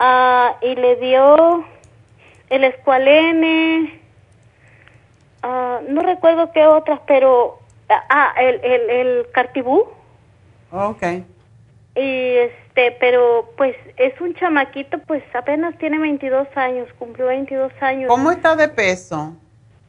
Ah, 0.00 0.56
y 0.62 0.74
le 0.74 0.96
dio 0.96 1.64
el 2.50 2.64
escualene, 2.64 4.00
ah, 5.42 5.80
no 5.88 6.02
recuerdo 6.02 6.50
qué 6.52 6.66
otras, 6.66 7.00
pero, 7.06 7.58
ah, 7.88 8.34
el, 8.40 8.60
el, 8.64 8.90
el 8.90 9.26
cartibú. 9.32 9.84
Ok. 10.72 11.02
Y 11.96 12.34
este, 12.36 12.92
pero 13.00 13.52
pues 13.56 13.74
es 13.96 14.20
un 14.20 14.34
chamaquito, 14.34 14.98
pues 15.00 15.22
apenas 15.34 15.76
tiene 15.78 15.98
22 15.98 16.46
años, 16.56 16.88
cumplió 16.98 17.26
22 17.26 17.72
años. 17.80 18.08
¿Cómo 18.08 18.30
está 18.30 18.54
de 18.56 18.68
peso? 18.68 19.34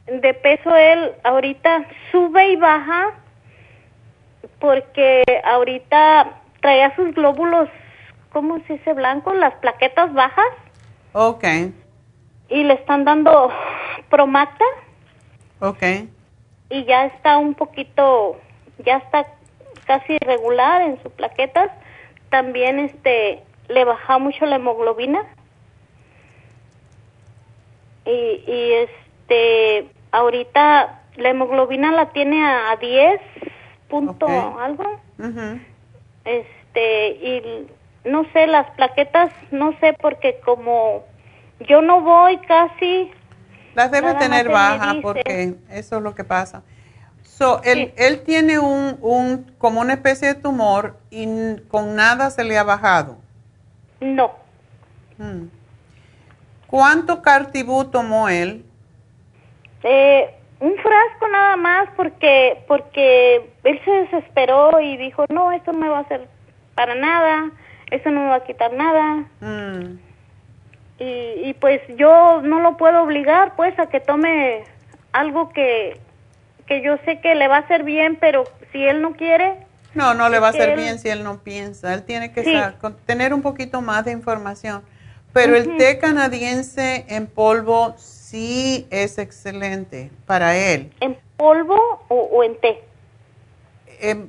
De 0.06 0.34
peso 0.34 0.74
él 0.74 1.12
ahorita 1.22 1.86
sube 2.10 2.48
y 2.52 2.56
baja 2.56 3.10
porque 4.58 5.22
ahorita 5.44 6.40
traía 6.60 6.94
sus 6.96 7.14
glóbulos, 7.14 7.68
¿cómo 8.32 8.58
se 8.66 8.74
dice 8.74 8.92
blanco? 8.92 9.32
Las 9.34 9.54
plaquetas 9.54 10.12
bajas. 10.12 10.46
Ok, 11.12 11.44
Y 12.48 12.64
le 12.64 12.74
están 12.74 13.04
dando 13.04 13.50
Promacta 14.08 14.64
ok. 15.60 15.82
y 16.68 16.84
ya 16.84 17.06
está 17.06 17.36
un 17.38 17.54
poquito, 17.54 18.38
ya 18.84 18.98
está 18.98 19.26
casi 19.86 20.16
regular 20.18 20.82
en 20.82 21.02
sus 21.02 21.12
plaquetas. 21.12 21.70
También 22.28 22.78
este 22.78 23.42
le 23.68 23.84
baja 23.84 24.18
mucho 24.18 24.46
la 24.46 24.56
hemoglobina. 24.56 25.24
Y, 28.04 28.42
y 28.46 28.72
este 28.72 29.90
ahorita 30.12 31.00
la 31.16 31.28
hemoglobina 31.28 31.92
la 31.92 32.10
tiene 32.10 32.44
a, 32.44 32.70
a 32.72 32.76
10 32.76 33.20
punto 33.90 34.26
algo. 34.26 34.84
Este 36.24 37.08
y 37.10 37.66
no 38.08 38.24
sé 38.32 38.46
las 38.46 38.70
plaquetas, 38.70 39.32
no 39.50 39.78
sé 39.80 39.94
porque 40.00 40.40
como 40.44 41.04
yo 41.68 41.82
no 41.82 42.00
voy 42.00 42.38
casi 42.38 43.10
Las 43.74 43.90
debe 43.90 44.14
tener 44.14 44.48
dice. 44.48 45.00
porque 45.02 45.54
eso 45.70 45.96
es 45.96 46.02
lo 46.02 46.14
que 46.14 46.24
pasa. 46.24 46.62
So, 47.22 47.62
él, 47.64 47.92
él 47.96 48.22
tiene 48.22 48.58
un, 48.58 48.98
un, 49.00 49.54
como 49.58 49.80
una 49.80 49.94
especie 49.94 50.28
de 50.28 50.34
tumor 50.34 50.98
y 51.10 51.56
con 51.68 51.94
nada 51.96 52.30
se 52.30 52.44
le 52.44 52.56
ha 52.58 52.64
bajado. 52.64 53.18
no. 54.00 54.32
Mm. 55.18 55.48
¿Cuánto 56.66 57.20
cartibú 57.20 57.84
tomó 57.84 58.28
él? 58.28 58.64
Eh, 59.82 60.34
un 60.60 60.74
frasco 60.76 61.28
nada 61.32 61.56
más 61.56 61.88
porque 61.96 62.62
porque 62.68 63.50
él 63.64 63.80
se 63.84 63.90
desesperó 63.90 64.80
y 64.80 64.96
dijo, 64.96 65.24
no, 65.30 65.52
esto 65.52 65.72
no 65.72 65.78
me 65.78 65.88
va 65.88 65.98
a 65.98 66.02
hacer 66.02 66.28
para 66.74 66.94
nada, 66.94 67.50
eso 67.90 68.10
no 68.10 68.20
me 68.20 68.28
va 68.28 68.36
a 68.36 68.44
quitar 68.44 68.72
nada. 68.72 69.24
Mm. 69.40 69.98
Y, 70.98 71.48
y 71.48 71.56
pues 71.58 71.80
yo 71.96 72.42
no 72.42 72.60
lo 72.60 72.76
puedo 72.76 73.02
obligar 73.02 73.56
pues 73.56 73.78
a 73.78 73.86
que 73.86 74.00
tome 74.00 74.64
algo 75.12 75.48
que, 75.50 75.98
que 76.66 76.82
yo 76.82 76.96
sé 77.06 77.20
que 77.20 77.34
le 77.34 77.48
va 77.48 77.56
a 77.56 77.60
hacer 77.60 77.82
bien, 77.84 78.16
pero 78.20 78.44
si 78.70 78.84
él 78.84 79.00
no 79.00 79.12
quiere, 79.14 79.66
No, 79.94 80.14
no 80.14 80.28
le 80.28 80.38
va 80.38 80.48
a 80.48 80.50
hacer 80.50 80.70
él- 80.70 80.76
bien 80.78 80.98
si 80.98 81.08
él 81.08 81.24
no 81.24 81.38
piensa. 81.38 81.94
Él 81.94 82.04
tiene 82.04 82.32
que 82.32 82.44
Sí. 82.44 82.54
tener 83.06 83.32
un 83.34 83.42
poquito 83.42 83.80
más 83.80 84.04
de 84.04 84.12
información. 84.12 84.82
Pero 85.32 85.56
el 85.56 85.76
té 85.78 85.98
canadiense 85.98 87.06
en 87.08 87.26
polvo 87.26 87.94
sí 88.30 88.86
es 88.90 89.18
excelente 89.18 90.10
para 90.26 90.56
él. 90.56 90.92
¿en 91.00 91.18
polvo 91.36 91.76
o, 92.08 92.14
o 92.14 92.44
en 92.44 92.58
té? 92.60 92.84
Em, 94.00 94.28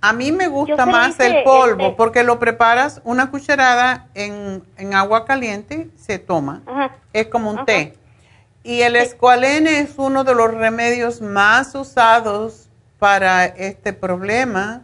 a 0.00 0.12
mí 0.12 0.32
me 0.32 0.48
gusta 0.48 0.84
más 0.84 1.18
el 1.20 1.42
polvo 1.44 1.96
porque 1.96 2.22
lo 2.22 2.38
preparas 2.38 3.00
una 3.04 3.30
cucharada 3.30 4.08
en, 4.14 4.62
en 4.76 4.94
agua 4.94 5.24
caliente, 5.24 5.88
se 5.96 6.18
toma. 6.18 6.62
Ajá. 6.66 6.96
Es 7.12 7.28
como 7.28 7.50
un 7.50 7.58
Ajá. 7.58 7.66
té. 7.66 7.94
Y 8.62 8.82
el 8.82 8.96
escualene 8.96 9.78
es 9.78 9.94
uno 9.96 10.24
de 10.24 10.34
los 10.34 10.52
remedios 10.52 11.20
más 11.20 11.74
usados 11.76 12.68
para 12.98 13.44
este 13.44 13.92
problema, 13.92 14.82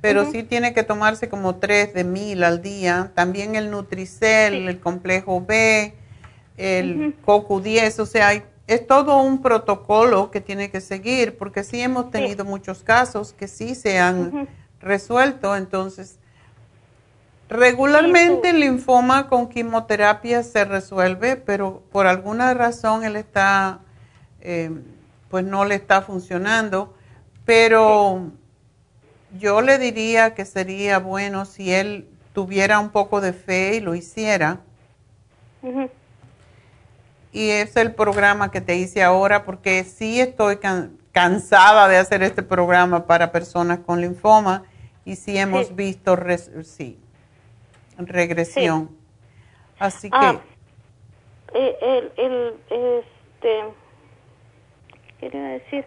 pero 0.00 0.24
sí 0.30 0.44
tiene 0.44 0.72
que 0.72 0.82
tomarse 0.82 1.28
como 1.28 1.56
tres 1.56 1.92
de 1.92 2.04
mil 2.04 2.42
al 2.42 2.62
día. 2.62 3.10
También 3.14 3.54
el 3.54 3.70
Nutricel, 3.70 4.66
el 4.68 4.80
complejo 4.80 5.44
B, 5.44 5.94
el 6.58 7.16
CoQ10, 7.24 8.00
o 8.00 8.06
sea, 8.06 8.44
es 8.66 8.86
todo 8.86 9.22
un 9.22 9.40
protocolo 9.40 10.30
que 10.30 10.42
tiene 10.42 10.70
que 10.70 10.82
seguir, 10.82 11.38
porque 11.38 11.64
sí 11.64 11.80
hemos 11.80 12.10
tenido 12.10 12.44
muchos 12.44 12.82
casos 12.82 13.32
que 13.32 13.48
sí 13.48 13.74
se 13.74 13.98
han 13.98 14.48
resuelto, 14.80 15.56
entonces 15.56 16.18
Regularmente 17.48 18.50
el 18.50 18.60
linfoma 18.60 19.28
con 19.28 19.48
quimioterapia 19.48 20.42
se 20.42 20.66
resuelve, 20.66 21.36
pero 21.36 21.82
por 21.90 22.06
alguna 22.06 22.52
razón 22.52 23.04
él 23.04 23.16
está, 23.16 23.80
eh, 24.42 24.70
pues 25.30 25.44
no 25.44 25.64
le 25.64 25.76
está 25.76 26.02
funcionando. 26.02 26.94
Pero 27.46 28.30
yo 29.38 29.62
le 29.62 29.78
diría 29.78 30.34
que 30.34 30.44
sería 30.44 30.98
bueno 30.98 31.46
si 31.46 31.72
él 31.72 32.06
tuviera 32.34 32.78
un 32.80 32.90
poco 32.90 33.22
de 33.22 33.32
fe 33.32 33.76
y 33.76 33.80
lo 33.80 33.94
hiciera. 33.94 34.60
Y 37.32 37.50
es 37.50 37.76
el 37.76 37.94
programa 37.94 38.50
que 38.50 38.60
te 38.60 38.76
hice 38.76 39.02
ahora 39.02 39.44
porque 39.44 39.84
sí 39.84 40.20
estoy 40.20 40.56
can- 40.56 40.96
cansada 41.12 41.88
de 41.88 41.96
hacer 41.98 42.22
este 42.22 42.42
programa 42.42 43.06
para 43.06 43.32
personas 43.32 43.80
con 43.80 44.00
linfoma 44.00 44.62
y 45.04 45.16
sí 45.16 45.36
hemos 45.38 45.66
Sí. 45.68 45.74
visto 45.74 46.16
res- 46.16 46.50
sí, 46.64 46.98
regresión. 47.98 48.90
Así 49.78 50.10
que 50.10 50.16
Ah, 50.18 50.40
eh, 51.54 51.76
el, 51.80 52.12
el, 52.16 52.54
este, 52.70 53.64
¿qué 54.92 55.16
quería 55.20 55.42
decir? 55.44 55.84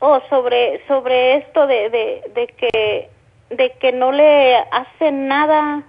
Oh, 0.00 0.20
sobre, 0.28 0.86
sobre 0.86 1.36
esto 1.36 1.66
de, 1.66 1.88
de, 1.90 2.30
de 2.34 2.46
que, 2.48 3.10
de 3.50 3.72
que 3.78 3.92
no 3.92 4.12
le 4.12 4.56
hacen 4.56 5.26
nada, 5.26 5.82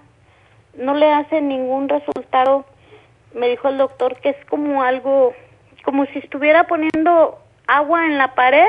no 0.74 0.94
le 0.94 1.12
hacen 1.12 1.48
ningún 1.48 1.88
resultado. 1.88 2.64
Me 3.34 3.48
dijo 3.48 3.68
el 3.68 3.78
doctor 3.78 4.16
que 4.20 4.30
es 4.30 4.44
como 4.46 4.82
algo, 4.82 5.34
como 5.84 6.06
si 6.06 6.18
estuviera 6.18 6.66
poniendo 6.66 7.38
agua 7.66 8.06
en 8.06 8.18
la 8.18 8.34
pared 8.34 8.66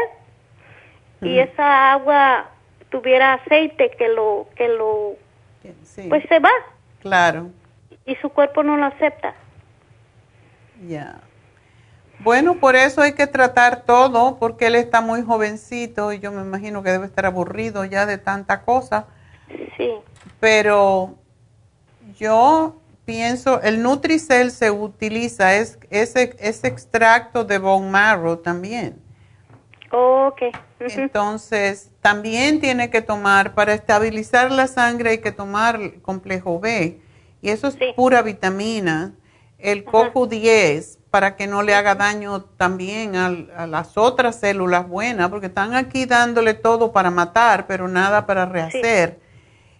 y 1.22 1.40
esa 1.40 1.92
agua 1.92 2.50
tuviera 2.90 3.34
aceite 3.34 3.92
que 3.98 4.08
lo, 4.10 4.48
que 4.56 4.68
lo, 4.68 5.14
sí, 5.84 6.08
pues 6.10 6.24
se 6.30 6.40
va 6.40 6.52
claro, 7.02 7.50
y 8.06 8.16
su 8.16 8.30
cuerpo 8.30 8.64
no 8.64 8.78
lo 8.78 8.86
acepta. 8.86 9.36
ya. 10.88 11.22
Bueno, 12.22 12.56
por 12.56 12.76
eso 12.76 13.02
hay 13.02 13.14
que 13.14 13.28
tratar 13.28 13.84
todo, 13.84 14.38
porque 14.40 14.68
él 14.68 14.76
está 14.76 15.00
muy 15.00 15.22
jovencito 15.22 16.12
y 16.12 16.20
yo 16.20 16.34
me 16.34 16.42
imagino 16.42 16.84
que 16.84 16.92
debe 16.92 17.06
estar 17.06 17.26
aburrido 17.26 17.86
ya 17.86 18.06
de 18.06 18.18
tanta 18.18 18.64
cosa. 18.64 19.08
Sí. 19.78 19.94
Pero 20.42 21.16
yo 22.18 22.79
pienso, 23.10 23.60
el 23.64 23.82
Nutricel 23.82 24.52
se 24.52 24.70
utiliza, 24.70 25.56
es 25.56 25.80
ese, 25.90 26.36
ese 26.38 26.68
extracto 26.68 27.44
de 27.44 27.58
bone 27.58 27.90
marrow 27.90 28.38
también. 28.38 29.02
Ok. 29.92 30.44
Entonces, 30.80 31.90
también 32.02 32.60
tiene 32.60 32.92
que 32.92 33.02
tomar, 33.02 33.56
para 33.56 33.74
estabilizar 33.74 34.52
la 34.52 34.68
sangre 34.68 35.10
hay 35.10 35.18
que 35.18 35.32
tomar 35.32 35.78
el 35.78 36.02
complejo 36.04 36.60
B. 36.60 37.02
Y 37.42 37.50
eso 37.50 37.68
es 37.68 37.78
pura 37.96 38.22
vitamina. 38.22 39.16
El 39.58 39.86
CoQ10, 39.86 41.00
para 41.10 41.36
que 41.36 41.48
no 41.48 41.64
le 41.64 41.74
haga 41.74 41.96
daño 41.96 42.44
también 42.44 43.16
a, 43.16 43.66
las 43.66 43.98
otras 43.98 44.40
células 44.40 44.88
buenas, 44.88 45.30
porque 45.30 45.48
están 45.48 45.74
aquí 45.74 46.06
dándole 46.06 46.54
todo 46.54 46.92
para 46.92 47.10
matar, 47.10 47.66
pero 47.66 47.88
nada 47.88 48.28
para 48.28 48.46
rehacer. 48.46 49.20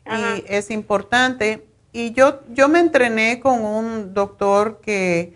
Y 0.04 0.44
es 0.48 0.72
importante. 0.72 1.69
Y 1.92 2.12
yo, 2.14 2.42
yo 2.50 2.68
me 2.70 2.80
entrené 2.80 3.40
con 3.40 3.64
un 3.66 4.14
doctor 4.14 4.80
que, 4.82 5.34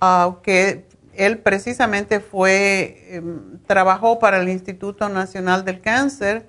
ah, 0.00 0.36
que 0.42 0.84
él 1.14 1.38
precisamente 1.38 2.20
fue, 2.20 3.06
em, 3.10 3.58
trabajó 3.66 4.18
para 4.18 4.40
el 4.40 4.48
Instituto 4.48 5.08
Nacional 5.08 5.64
del 5.64 5.80
Cáncer 5.80 6.46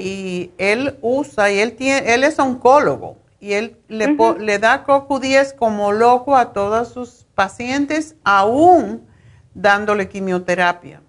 y 0.00 0.50
él 0.58 0.98
usa, 1.02 1.50
y 1.52 1.58
él, 1.60 1.72
tiene, 1.76 2.14
él 2.14 2.24
es 2.24 2.38
oncólogo, 2.38 3.16
y 3.40 3.52
él 3.52 3.76
le, 3.88 4.14
po- 4.16 4.34
le 4.34 4.58
da 4.58 4.84
CoQ10 4.84 5.54
como 5.54 5.92
loco 5.92 6.36
a 6.36 6.52
todos 6.52 6.88
sus 6.92 7.26
pacientes, 7.34 8.16
aún 8.24 9.06
dándole 9.54 10.08
quimioterapia. 10.08 11.00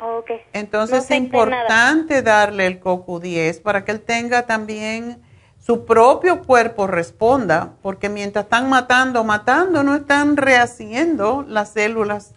Ok. 0.00 0.30
Entonces 0.52 0.96
No 0.96 1.02
es 1.02 1.10
nada. 1.10 1.24
importante 1.24 2.22
darle 2.22 2.66
el 2.66 2.80
CoQ10 2.80 3.60
para 3.62 3.84
que 3.84 3.92
él 3.92 4.00
tenga 4.00 4.46
también 4.46 5.20
su 5.60 5.84
propio 5.84 6.42
cuerpo 6.42 6.86
responda, 6.86 7.74
porque 7.82 8.08
mientras 8.08 8.44
están 8.46 8.68
matando, 8.68 9.22
matando, 9.24 9.82
no 9.82 9.94
están 9.94 10.36
rehaciendo 10.36 11.44
las 11.46 11.70
células 11.72 12.32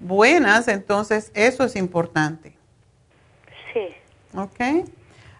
buenas, 0.00 0.68
entonces 0.68 1.30
eso 1.34 1.64
es 1.64 1.76
importante. 1.76 2.56
Sí. 3.72 3.88
¿Ok? 4.36 4.88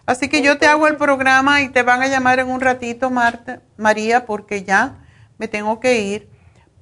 Así 0.07 0.29
que 0.29 0.43
yo 0.43 0.59
te 0.59 0.67
hago 0.67 0.87
el 0.87 0.97
programa 0.97 1.63
y 1.63 1.71
te 1.71 1.83
van 1.83 2.03
a 2.03 2.09
llamar 2.09 2.39
en 2.39 2.51
un 2.51 2.61
ratito, 2.61 3.11
Marta, 3.11 3.63
María, 3.79 4.27
porque 4.27 4.63
ya 4.63 4.97
me 5.39 5.49
tengo 5.49 5.81
que 5.81 6.01
ir. 6.01 6.29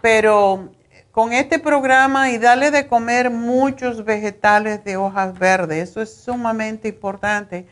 Pero 0.01 0.71
con 1.13 1.33
este 1.33 1.61
programa 1.61 2.31
y 2.31 2.39
darle 2.39 2.73
de 2.73 2.89
comer 2.89 3.31
muchos 3.31 4.05
vegetales 4.05 4.83
de 4.83 4.97
hojas 4.97 5.39
verdes, 5.39 5.91
eso 5.91 6.03
es 6.03 6.13
sumamente 6.13 6.89
importante. 6.89 7.69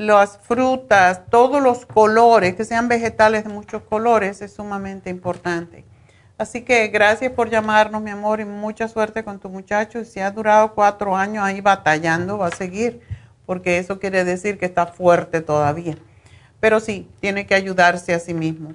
Las 0.00 0.38
frutas, 0.38 1.26
todos 1.28 1.62
los 1.62 1.84
colores, 1.84 2.54
que 2.54 2.64
sean 2.64 2.88
vegetales 2.88 3.44
de 3.44 3.50
muchos 3.50 3.82
colores, 3.82 4.40
es 4.40 4.54
sumamente 4.54 5.10
importante. 5.10 5.84
Así 6.38 6.62
que 6.62 6.88
gracias 6.88 7.32
por 7.32 7.50
llamarnos, 7.50 8.00
mi 8.00 8.10
amor, 8.10 8.40
y 8.40 8.46
mucha 8.46 8.88
suerte 8.88 9.24
con 9.24 9.38
tu 9.38 9.50
muchacho. 9.50 10.02
Si 10.06 10.18
ha 10.18 10.30
durado 10.30 10.74
cuatro 10.74 11.14
años 11.14 11.44
ahí 11.44 11.60
batallando, 11.60 12.38
va 12.38 12.46
a 12.46 12.50
seguir, 12.50 13.02
porque 13.44 13.76
eso 13.76 13.98
quiere 13.98 14.24
decir 14.24 14.58
que 14.58 14.64
está 14.64 14.86
fuerte 14.86 15.42
todavía. 15.42 15.98
Pero 16.60 16.80
sí, 16.80 17.06
tiene 17.20 17.46
que 17.46 17.54
ayudarse 17.54 18.14
a 18.14 18.20
sí 18.20 18.32
mismo. 18.32 18.72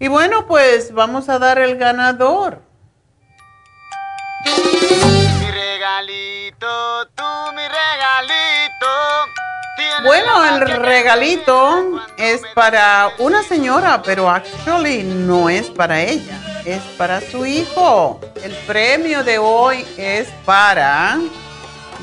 Y 0.00 0.08
bueno, 0.08 0.48
pues 0.48 0.92
vamos 0.92 1.28
a 1.28 1.38
dar 1.38 1.60
el 1.60 1.76
ganador. 1.76 2.62
Mi 4.44 5.50
regalito, 5.52 7.06
tú 7.14 7.24
mi 7.54 7.62
regalito. 7.62 9.47
Bueno, 10.04 10.44
el 10.44 10.60
regalito 10.80 12.00
es 12.16 12.40
para 12.54 13.10
una 13.18 13.42
señora, 13.42 14.02
pero 14.02 14.28
actually 14.28 15.02
no 15.02 15.48
es 15.48 15.70
para 15.70 16.00
ella 16.00 16.38
es 16.68 16.82
para 16.96 17.20
su 17.20 17.46
hijo. 17.46 18.20
El 18.42 18.54
premio 18.66 19.24
de 19.24 19.38
hoy 19.38 19.86
es 19.96 20.28
para 20.44 21.18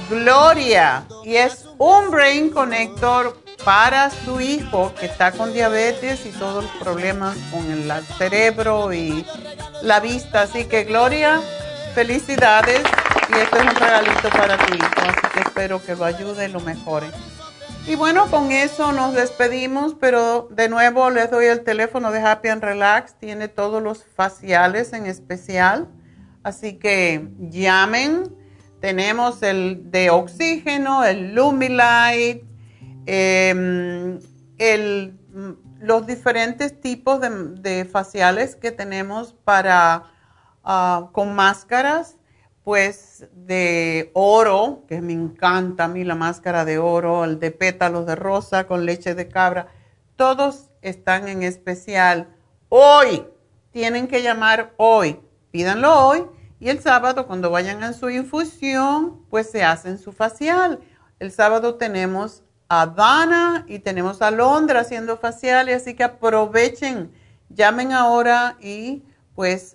Gloria 0.10 1.04
y 1.24 1.36
es 1.36 1.66
un 1.78 2.10
Brain 2.10 2.50
Connector 2.50 3.38
para 3.64 4.10
su 4.10 4.40
hijo 4.42 4.94
que 5.00 5.06
está 5.06 5.32
con 5.32 5.54
diabetes 5.54 6.26
y 6.26 6.30
todos 6.30 6.64
los 6.64 6.74
problemas 6.76 7.38
con 7.52 7.72
el 7.72 7.92
cerebro 8.18 8.92
y 8.92 9.26
la 9.82 10.00
vista. 10.00 10.42
Así 10.42 10.66
que 10.66 10.84
Gloria, 10.84 11.42
felicidades 11.94 12.82
y 13.30 13.40
este 13.40 13.58
es 13.58 13.64
un 13.64 13.76
regalito 13.76 14.30
para 14.30 14.58
tu 14.58 14.74
hijo. 14.74 14.88
Así 14.98 15.28
que 15.34 15.40
espero 15.42 15.82
que 15.84 15.96
lo 15.96 16.06
ayude 16.06 16.46
y 16.46 16.52
lo 16.52 16.60
mejore. 16.60 17.08
Y 17.88 17.94
bueno, 17.94 18.32
con 18.32 18.52
eso 18.52 18.92
nos 18.94 19.14
despedimos, 19.14 19.94
pero 19.94 20.48
de 20.50 20.70
nuevo 20.70 21.12
les 21.12 21.30
doy 21.30 21.46
el 21.46 21.64
teléfono 21.64 22.12
de 22.12 22.20
Happy 22.20 22.48
and 22.48 22.64
Relax. 22.64 23.14
Tiene 23.20 23.48
todos 23.48 23.84
los 23.84 24.04
faciales 24.04 24.92
en 24.94 25.06
especial. 25.06 25.88
Así 26.42 26.80
que 26.80 27.30
llamen. 27.38 28.36
Tenemos 28.82 29.44
el 29.44 29.92
de 29.92 30.10
oxígeno, 30.10 31.04
el 31.06 31.36
Lumilight, 31.36 32.44
em, 33.06 34.20
los 35.80 36.08
diferentes 36.08 36.82
tipos 36.82 37.22
de, 37.22 37.86
faciales 37.86 38.56
que 38.56 38.72
tenemos 38.72 39.34
para 39.44 40.06
ah, 40.64 41.10
con 41.12 41.36
máscaras 41.36 42.18
pues 42.66 43.28
de 43.32 44.10
oro, 44.14 44.86
que 44.88 45.00
me 45.00 45.14
encanta 45.14 45.84
a 45.84 45.88
mí 45.88 46.04
la 46.04 46.16
máscara 46.16 46.66
de 46.66 46.80
oro, 46.80 47.24
el 47.24 47.40
de 47.40 47.52
pétalos 47.52 48.08
de 48.08 48.16
rosa 48.16 48.66
con 48.66 48.88
leche 48.88 49.14
de 49.14 49.28
cabra, 49.28 49.68
todos 50.16 50.72
están 50.82 51.28
en 51.28 51.44
especial 51.44 52.28
hoy. 52.70 53.24
Tienen 53.70 54.08
que 54.08 54.24
llamar 54.24 54.74
hoy, 54.78 55.20
pídanlo 55.52 56.08
hoy 56.08 56.26
y 56.60 56.70
el 56.70 56.82
sábado 56.82 57.28
cuando 57.28 57.52
vayan 57.52 57.84
a 57.84 57.94
su 57.94 58.10
infusión, 58.10 59.24
pues 59.30 59.52
se 59.52 59.64
hacen 59.64 60.00
su 60.00 60.12
facial. 60.12 60.80
El 61.20 61.32
sábado 61.32 61.76
tenemos 61.76 62.42
a 62.68 62.88
Dana 62.88 63.64
y 63.68 63.78
tenemos 63.78 64.24
a 64.24 64.32
Londra 64.32 64.80
haciendo 64.80 65.18
faciales, 65.18 65.84
así 65.84 65.94
que 65.94 66.04
aprovechen, 66.04 67.12
llamen 67.50 67.92
ahora 67.92 68.58
y 68.60 69.04
pues 69.36 69.75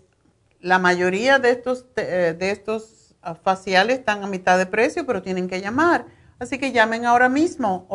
la 0.61 0.79
mayoría 0.79 1.39
de 1.39 1.51
estos, 1.51 1.87
eh, 1.97 2.35
de 2.39 2.51
estos 2.51 3.15
ah, 3.23 3.35
faciales 3.35 4.01
están 4.01 4.23
a 4.23 4.27
mitad 4.27 4.59
de 4.59 4.67
precio, 4.67 5.07
pero 5.07 5.23
tienen 5.23 5.49
que 5.49 5.61
llamar. 5.61 6.07
Así 6.39 6.59
que 6.59 6.73
llamen 6.73 7.05
ahora 7.05 7.29
mismo 7.29 7.87